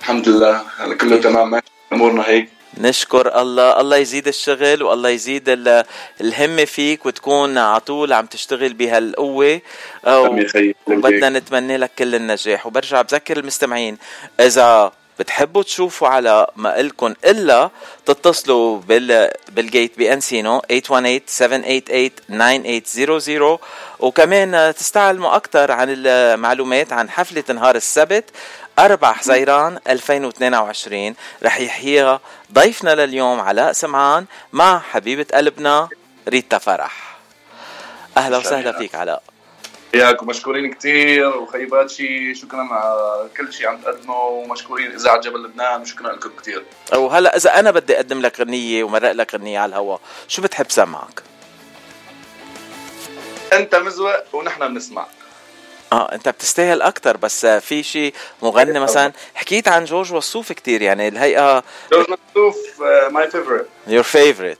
الحمد 0.00 0.28
لله 0.28 0.62
كله 1.00 1.16
تمام 1.16 1.50
ماشي. 1.50 1.66
أمورنا 1.92 2.28
هيك. 2.28 2.48
نشكر 2.78 3.40
الله. 3.42 3.80
الله 3.80 3.96
يزيد 3.96 4.28
الشغل 4.28 4.82
والله 4.82 5.08
يزيد 5.08 5.48
ال- 5.48 5.84
الهمة 6.20 6.64
فيك 6.64 7.06
وتكون 7.06 7.58
على 7.58 7.80
طول 7.80 8.12
عم 8.12 8.26
تشتغل 8.26 8.72
بهالقوة. 8.72 9.60
وبدنا 10.86 11.28
نتمنى 11.28 11.76
لك 11.76 11.90
كل 11.98 12.14
النجاح. 12.14 12.66
وبرجع 12.66 13.02
بذكر 13.02 13.36
المستمعين 13.36 13.98
إذا 14.40 14.92
بتحبوا 15.18 15.62
تشوفوا 15.62 16.08
على 16.08 16.46
ما 16.56 16.80
إلكن 16.80 17.14
إلا 17.24 17.70
تتصلوا 18.06 18.78
بال 18.80 19.30
بالجيت 19.48 19.98
بأنسينو 19.98 20.62
818-788-9800 20.72 23.58
وكمان 24.00 24.74
تستعلموا 24.78 25.36
أكثر 25.36 25.72
عن 25.72 25.86
المعلومات 25.90 26.92
عن 26.92 27.10
حفلة 27.10 27.44
نهار 27.54 27.76
السبت. 27.76 28.24
4 28.78 29.12
حزيران 29.12 29.78
2022 29.88 31.14
رح 31.42 31.60
يحييها 31.60 32.20
ضيفنا 32.52 32.94
لليوم 32.94 33.40
علاء 33.40 33.72
سمعان 33.72 34.26
مع 34.52 34.78
حبيبة 34.78 35.26
قلبنا 35.34 35.88
ريتا 36.28 36.58
فرح. 36.58 37.18
أهلا 38.16 38.38
وسهلا 38.38 38.78
فيك 38.78 38.94
علاء. 38.94 39.22
ياكم 39.94 40.26
مشكورين 40.26 40.72
كثير 40.72 41.36
وخيبات 41.36 41.90
شيء 41.90 42.34
شكرا 42.34 42.68
على 42.70 43.28
كل 43.36 43.52
شيء 43.52 43.66
عم 43.66 43.80
تقدمه 43.80 44.14
ومشكورين 44.14 44.92
إذاعة 44.92 45.20
جبل 45.20 45.44
لبنان. 45.44 45.80
وشكرا 45.80 46.12
لكم 46.12 46.30
كثير 46.40 46.64
وهلا 46.92 47.36
إذا 47.36 47.58
أنا 47.58 47.70
بدي 47.70 47.96
أقدم 47.96 48.20
لك 48.20 48.40
غنية 48.40 48.84
ومرق 48.84 49.12
لك 49.12 49.34
غنية 49.34 49.58
على 49.58 49.70
الهواء 49.70 50.00
شو 50.28 50.42
بتحب 50.42 50.70
سمعك؟ 50.70 51.22
أنت 53.52 53.74
مزوق 53.74 54.34
ونحن 54.34 54.68
بنسمع 54.68 55.06
آه 55.92 56.12
أنت 56.12 56.28
بتستاهل 56.28 56.82
أكثر 56.82 57.16
بس 57.16 57.46
في 57.46 57.82
شيء 57.82 58.14
مغني 58.42 58.80
مثلا 58.80 59.12
حكيت 59.34 59.68
عن 59.68 59.84
جورج 59.84 60.12
وصوف 60.12 60.52
كتير 60.52 60.82
يعني 60.82 61.08
الهيئة 61.08 61.62
جورج 61.92 62.06
وصوف 62.36 62.80
my 63.10 63.30
favorite 63.30 63.68
your 63.86 64.02
favorite 64.02 64.58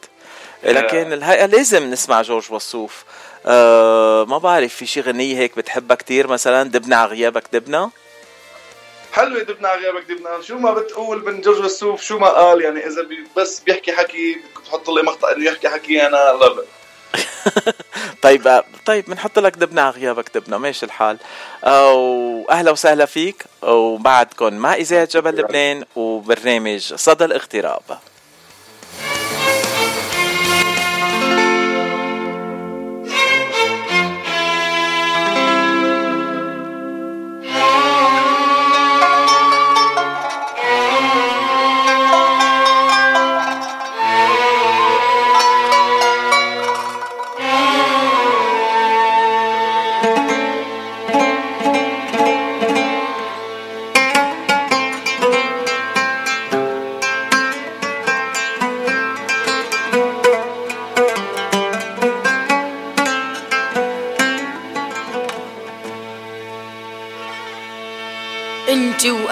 لكن 0.64 1.12
الهيئة 1.12 1.46
لازم 1.46 1.90
نسمع 1.90 2.22
جورج 2.22 2.52
وصوف 2.52 3.04
آه 3.46 4.24
ما 4.24 4.38
بعرف 4.38 4.74
في 4.74 4.86
شي 4.86 5.00
غنية 5.00 5.38
هيك 5.38 5.56
بتحبها 5.56 5.96
كتير 5.96 6.26
مثلا؟ 6.26 6.62
دبنا 6.62 6.96
على 6.96 7.10
غيابك 7.10 7.44
دبنا 7.52 7.90
حلوة 9.12 9.42
دبنا 9.42 9.68
على 9.68 9.80
غيابك 9.80 10.04
دبنا 10.10 10.42
شو 10.42 10.58
ما 10.58 10.72
بتقول 10.74 11.24
من 11.24 11.40
جورج 11.40 11.64
وصوف 11.64 12.02
شو 12.02 12.18
ما 12.18 12.28
قال 12.28 12.62
يعني 12.62 12.86
إذا 12.86 13.02
بي 13.02 13.26
بس 13.36 13.60
بيحكي 13.60 13.92
حكي 13.92 14.34
بدك 14.34 14.66
تحط 14.66 14.90
لي 14.90 15.02
مقطع 15.02 15.32
إنه 15.32 15.44
يحكي 15.44 15.68
حكي 15.68 16.06
أنا 16.06 16.16
laugh 16.40 16.77
طيب 18.22 18.48
آه، 18.48 18.64
طيب 18.86 19.04
بنحط 19.04 19.38
لك 19.38 19.56
دبنا 19.56 19.90
غيابك 19.90 20.38
دبنا 20.38 20.58
ماشي 20.58 20.86
الحال. 20.86 21.18
واهلا 21.62 22.70
وسهلا 22.70 23.06
فيك 23.06 23.44
وبعدكم 23.62 24.54
مع 24.54 24.74
اذاعه 24.74 25.08
جبل 25.12 25.36
لبنان 25.36 25.84
وبرنامج 25.96 26.94
صدى 26.94 27.24
الاغتراب. 27.24 27.82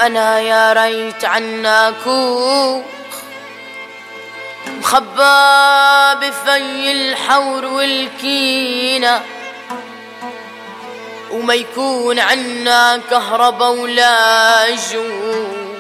وأنا 0.07 0.39
يا 0.39 0.73
ريت 0.73 1.25
عنا 1.25 1.95
كوخ 2.05 2.83
مخبى 4.67 6.21
بفي 6.21 6.93
الحور 6.93 7.65
والكينة. 7.65 9.23
وما 11.31 11.55
يكون 11.55 12.19
عنا 12.19 13.01
كهربا 13.11 13.69
ولا 13.69 14.71
جوخ 14.71 15.77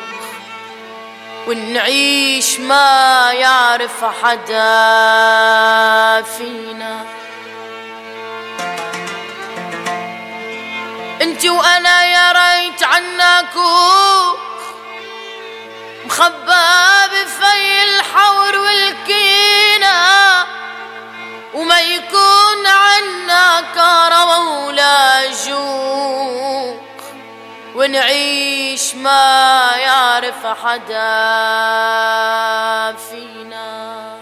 ونعيش 1.48 2.60
ما 2.60 3.32
يعرف 3.32 4.04
حدا 4.22 4.62
فينا. 6.22 7.15
وأنا 11.50 12.04
يا 12.04 12.32
ريت 12.32 12.82
عنا 12.82 13.42
كوخ 13.42 14.38
مخبى 16.06 16.66
بفي 17.12 17.82
الحور 17.82 18.58
والكينة 18.58 19.96
وما 21.54 21.80
يكون 21.80 22.66
عنا 22.66 23.60
كهربا 23.74 24.36
ولا 24.36 25.32
جوق 25.46 26.82
ونعيش 27.74 28.94
ما 28.94 29.70
يعرف 29.76 30.46
حدا 30.46 31.16
فينا. 33.10 34.16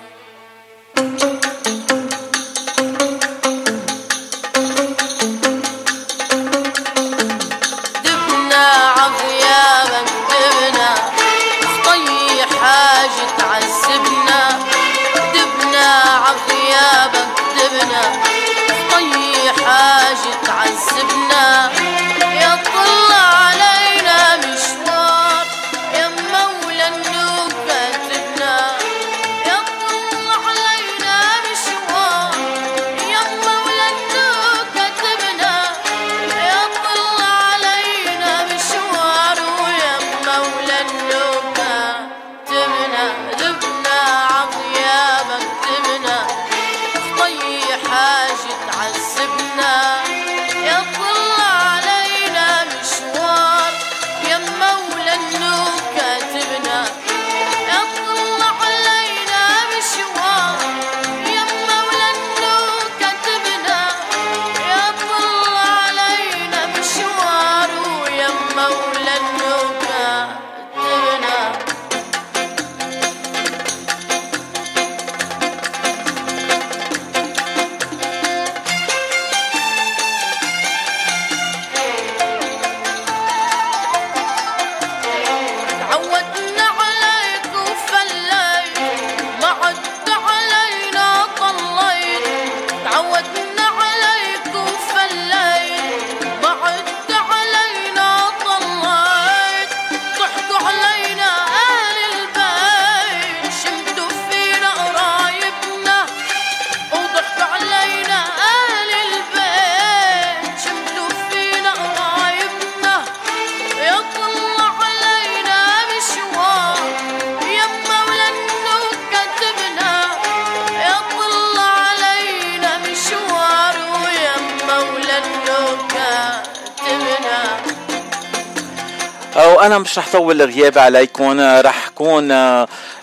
وأنا 129.65 129.79
مش 129.79 129.99
رح 129.99 130.13
طول 130.13 130.43
غيابي 130.43 130.81
عليكم 130.81 131.41
رح 131.41 131.89
كون 131.89 132.31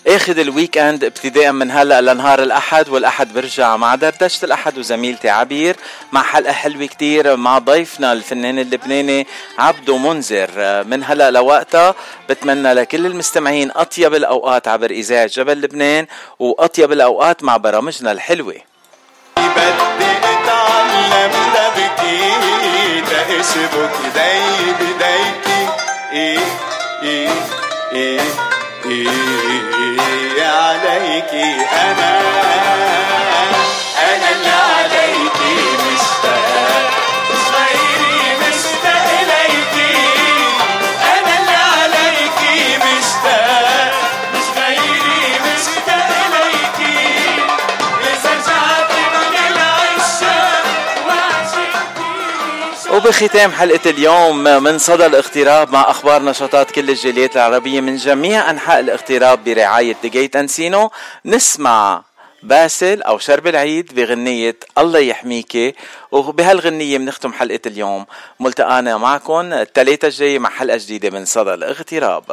اخذ 0.08 0.40
ال 0.40 0.78
weekend 0.78 1.04
ابتداء 1.04 1.52
من 1.52 1.72
هلأ 1.72 2.02
لنهار 2.02 2.44
الأحد 2.44 2.90
والأحد 2.90 3.34
برجع 3.34 3.78
مع 3.78 3.96
دردشة 3.96 4.46
الأحد 4.46 4.78
وزميلتي 4.78 5.30
عبير. 5.30 5.76
مع 6.12 6.24
حلقه 6.24 6.54
حلوة 6.54 6.86
كتير 6.86 7.36
مع 7.36 7.58
ضيفنا 7.58 8.14
الفنان 8.14 8.60
اللبناني 8.60 9.28
عبدو 9.58 9.98
منذر. 9.98 10.50
من 10.84 11.04
هلأ 11.04 11.32
لوقتها 11.32 11.96
بتمنى 12.30 12.74
لكل 12.74 13.06
المستمعين 13.06 13.72
أطيب 13.76 14.16
الأوقات 14.16 14.68
عبر 14.68 14.92
إذاعة 14.92 15.26
جبل 15.26 15.62
لبنان 15.62 16.08
وأطيب 16.40 16.92
الأوقات 16.92 17.44
مع 17.44 17.58
برامجنا 17.58 18.12
الحلوة. 18.12 18.56
بدي 19.38 20.12
اتعلم 20.24 21.32
لبكي 21.56 22.32
اشبك 23.40 23.92
ايدي 24.18 24.94
بديكي 24.94 25.51
إيه 26.12 26.40
إيه 27.04 27.30
إيه 27.94 28.22
إيه 28.86 30.46
عليكي 30.46 31.56
أنا 31.82 32.20
وبختام 52.92 53.52
حلقة 53.52 53.90
اليوم 53.90 54.44
من 54.44 54.78
صدى 54.78 55.06
الاغتراب 55.06 55.74
مع 55.74 55.82
أخبار 55.90 56.24
نشاطات 56.24 56.72
كل 56.72 56.90
الجاليات 56.90 57.36
العربية 57.36 57.82
من 57.82 57.96
جميع 57.96 58.50
أنحاء 58.50 58.80
الاغتراب 58.80 59.44
برعاية 59.44 59.96
ديجيت 60.02 60.36
أنسينو 60.36 60.92
نسمع 61.26 62.04
باسل 62.44 63.02
أو 63.02 63.18
شرب 63.18 63.48
العيد 63.48 63.96
بغنية 63.96 64.56
الله 64.78 65.00
يحميكي 65.00 65.76
وبهالغنية 66.12 66.98
بنختم 66.98 67.34
حلقة 67.34 67.60
اليوم. 67.66 68.06
ملتقانا 68.40 68.98
معكم 68.98 69.54
الثلاثة 69.54 70.08
الجاي 70.08 70.40
مع 70.40 70.50
حلقة 70.50 70.78
جديدة 70.78 71.10
من 71.10 71.26
صدى 71.26 71.54
الاغتراب. 71.54 72.24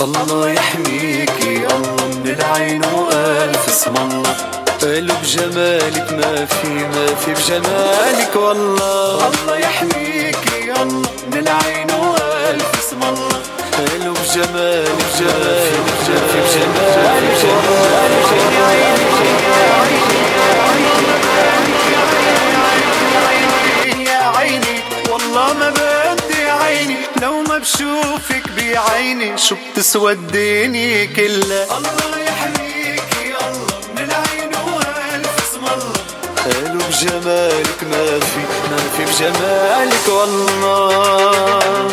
الله 0.00 0.50
يحميكي 0.50 1.66
الله 1.66 2.06
من 2.24 2.36
العين 2.40 2.84
وألف 2.84 3.68
اسم 3.68 3.94
الله. 3.96 4.36
قالوا 4.82 5.16
بجمالك 5.22 6.12
ما 6.12 6.46
في 6.46 6.68
ما 6.68 7.06
في 7.20 7.34
بجمالك 7.34 8.36
والله. 8.36 9.28
الله 9.28 9.56
يحميكي 9.56 10.72
الله 10.82 11.02
من 11.32 11.38
العين 11.38 11.90
وألف 11.90 12.70
اسم 12.78 13.02
الله. 13.02 13.38
قالوا 13.76 14.14
بجمالك 14.14 15.04
جمالك 15.18 15.98
جمالك 16.06 17.38
بجمالك 17.42 18.28
يا 19.58 19.97
عيني 26.78 26.96
لو 27.22 27.42
ما 27.42 27.58
بشوفك 27.58 28.42
بعيني 28.56 29.38
شو 29.38 29.56
بتسوى 29.72 30.12
الدنيا 30.12 31.04
كلها. 31.04 31.78
الله 31.78 32.18
يحميكي 32.18 33.26
الله 33.46 33.78
من 33.96 34.04
العين 34.04 34.52
والف 34.54 35.36
اسم 35.44 35.64
الله. 35.74 35.92
قالوا 36.44 36.82
بجمالك 36.88 37.80
ما 37.90 38.20
في 38.20 38.42
ما 38.70 38.78
في 38.96 39.04
بجمالك 39.04 40.08
والله. 40.08 41.88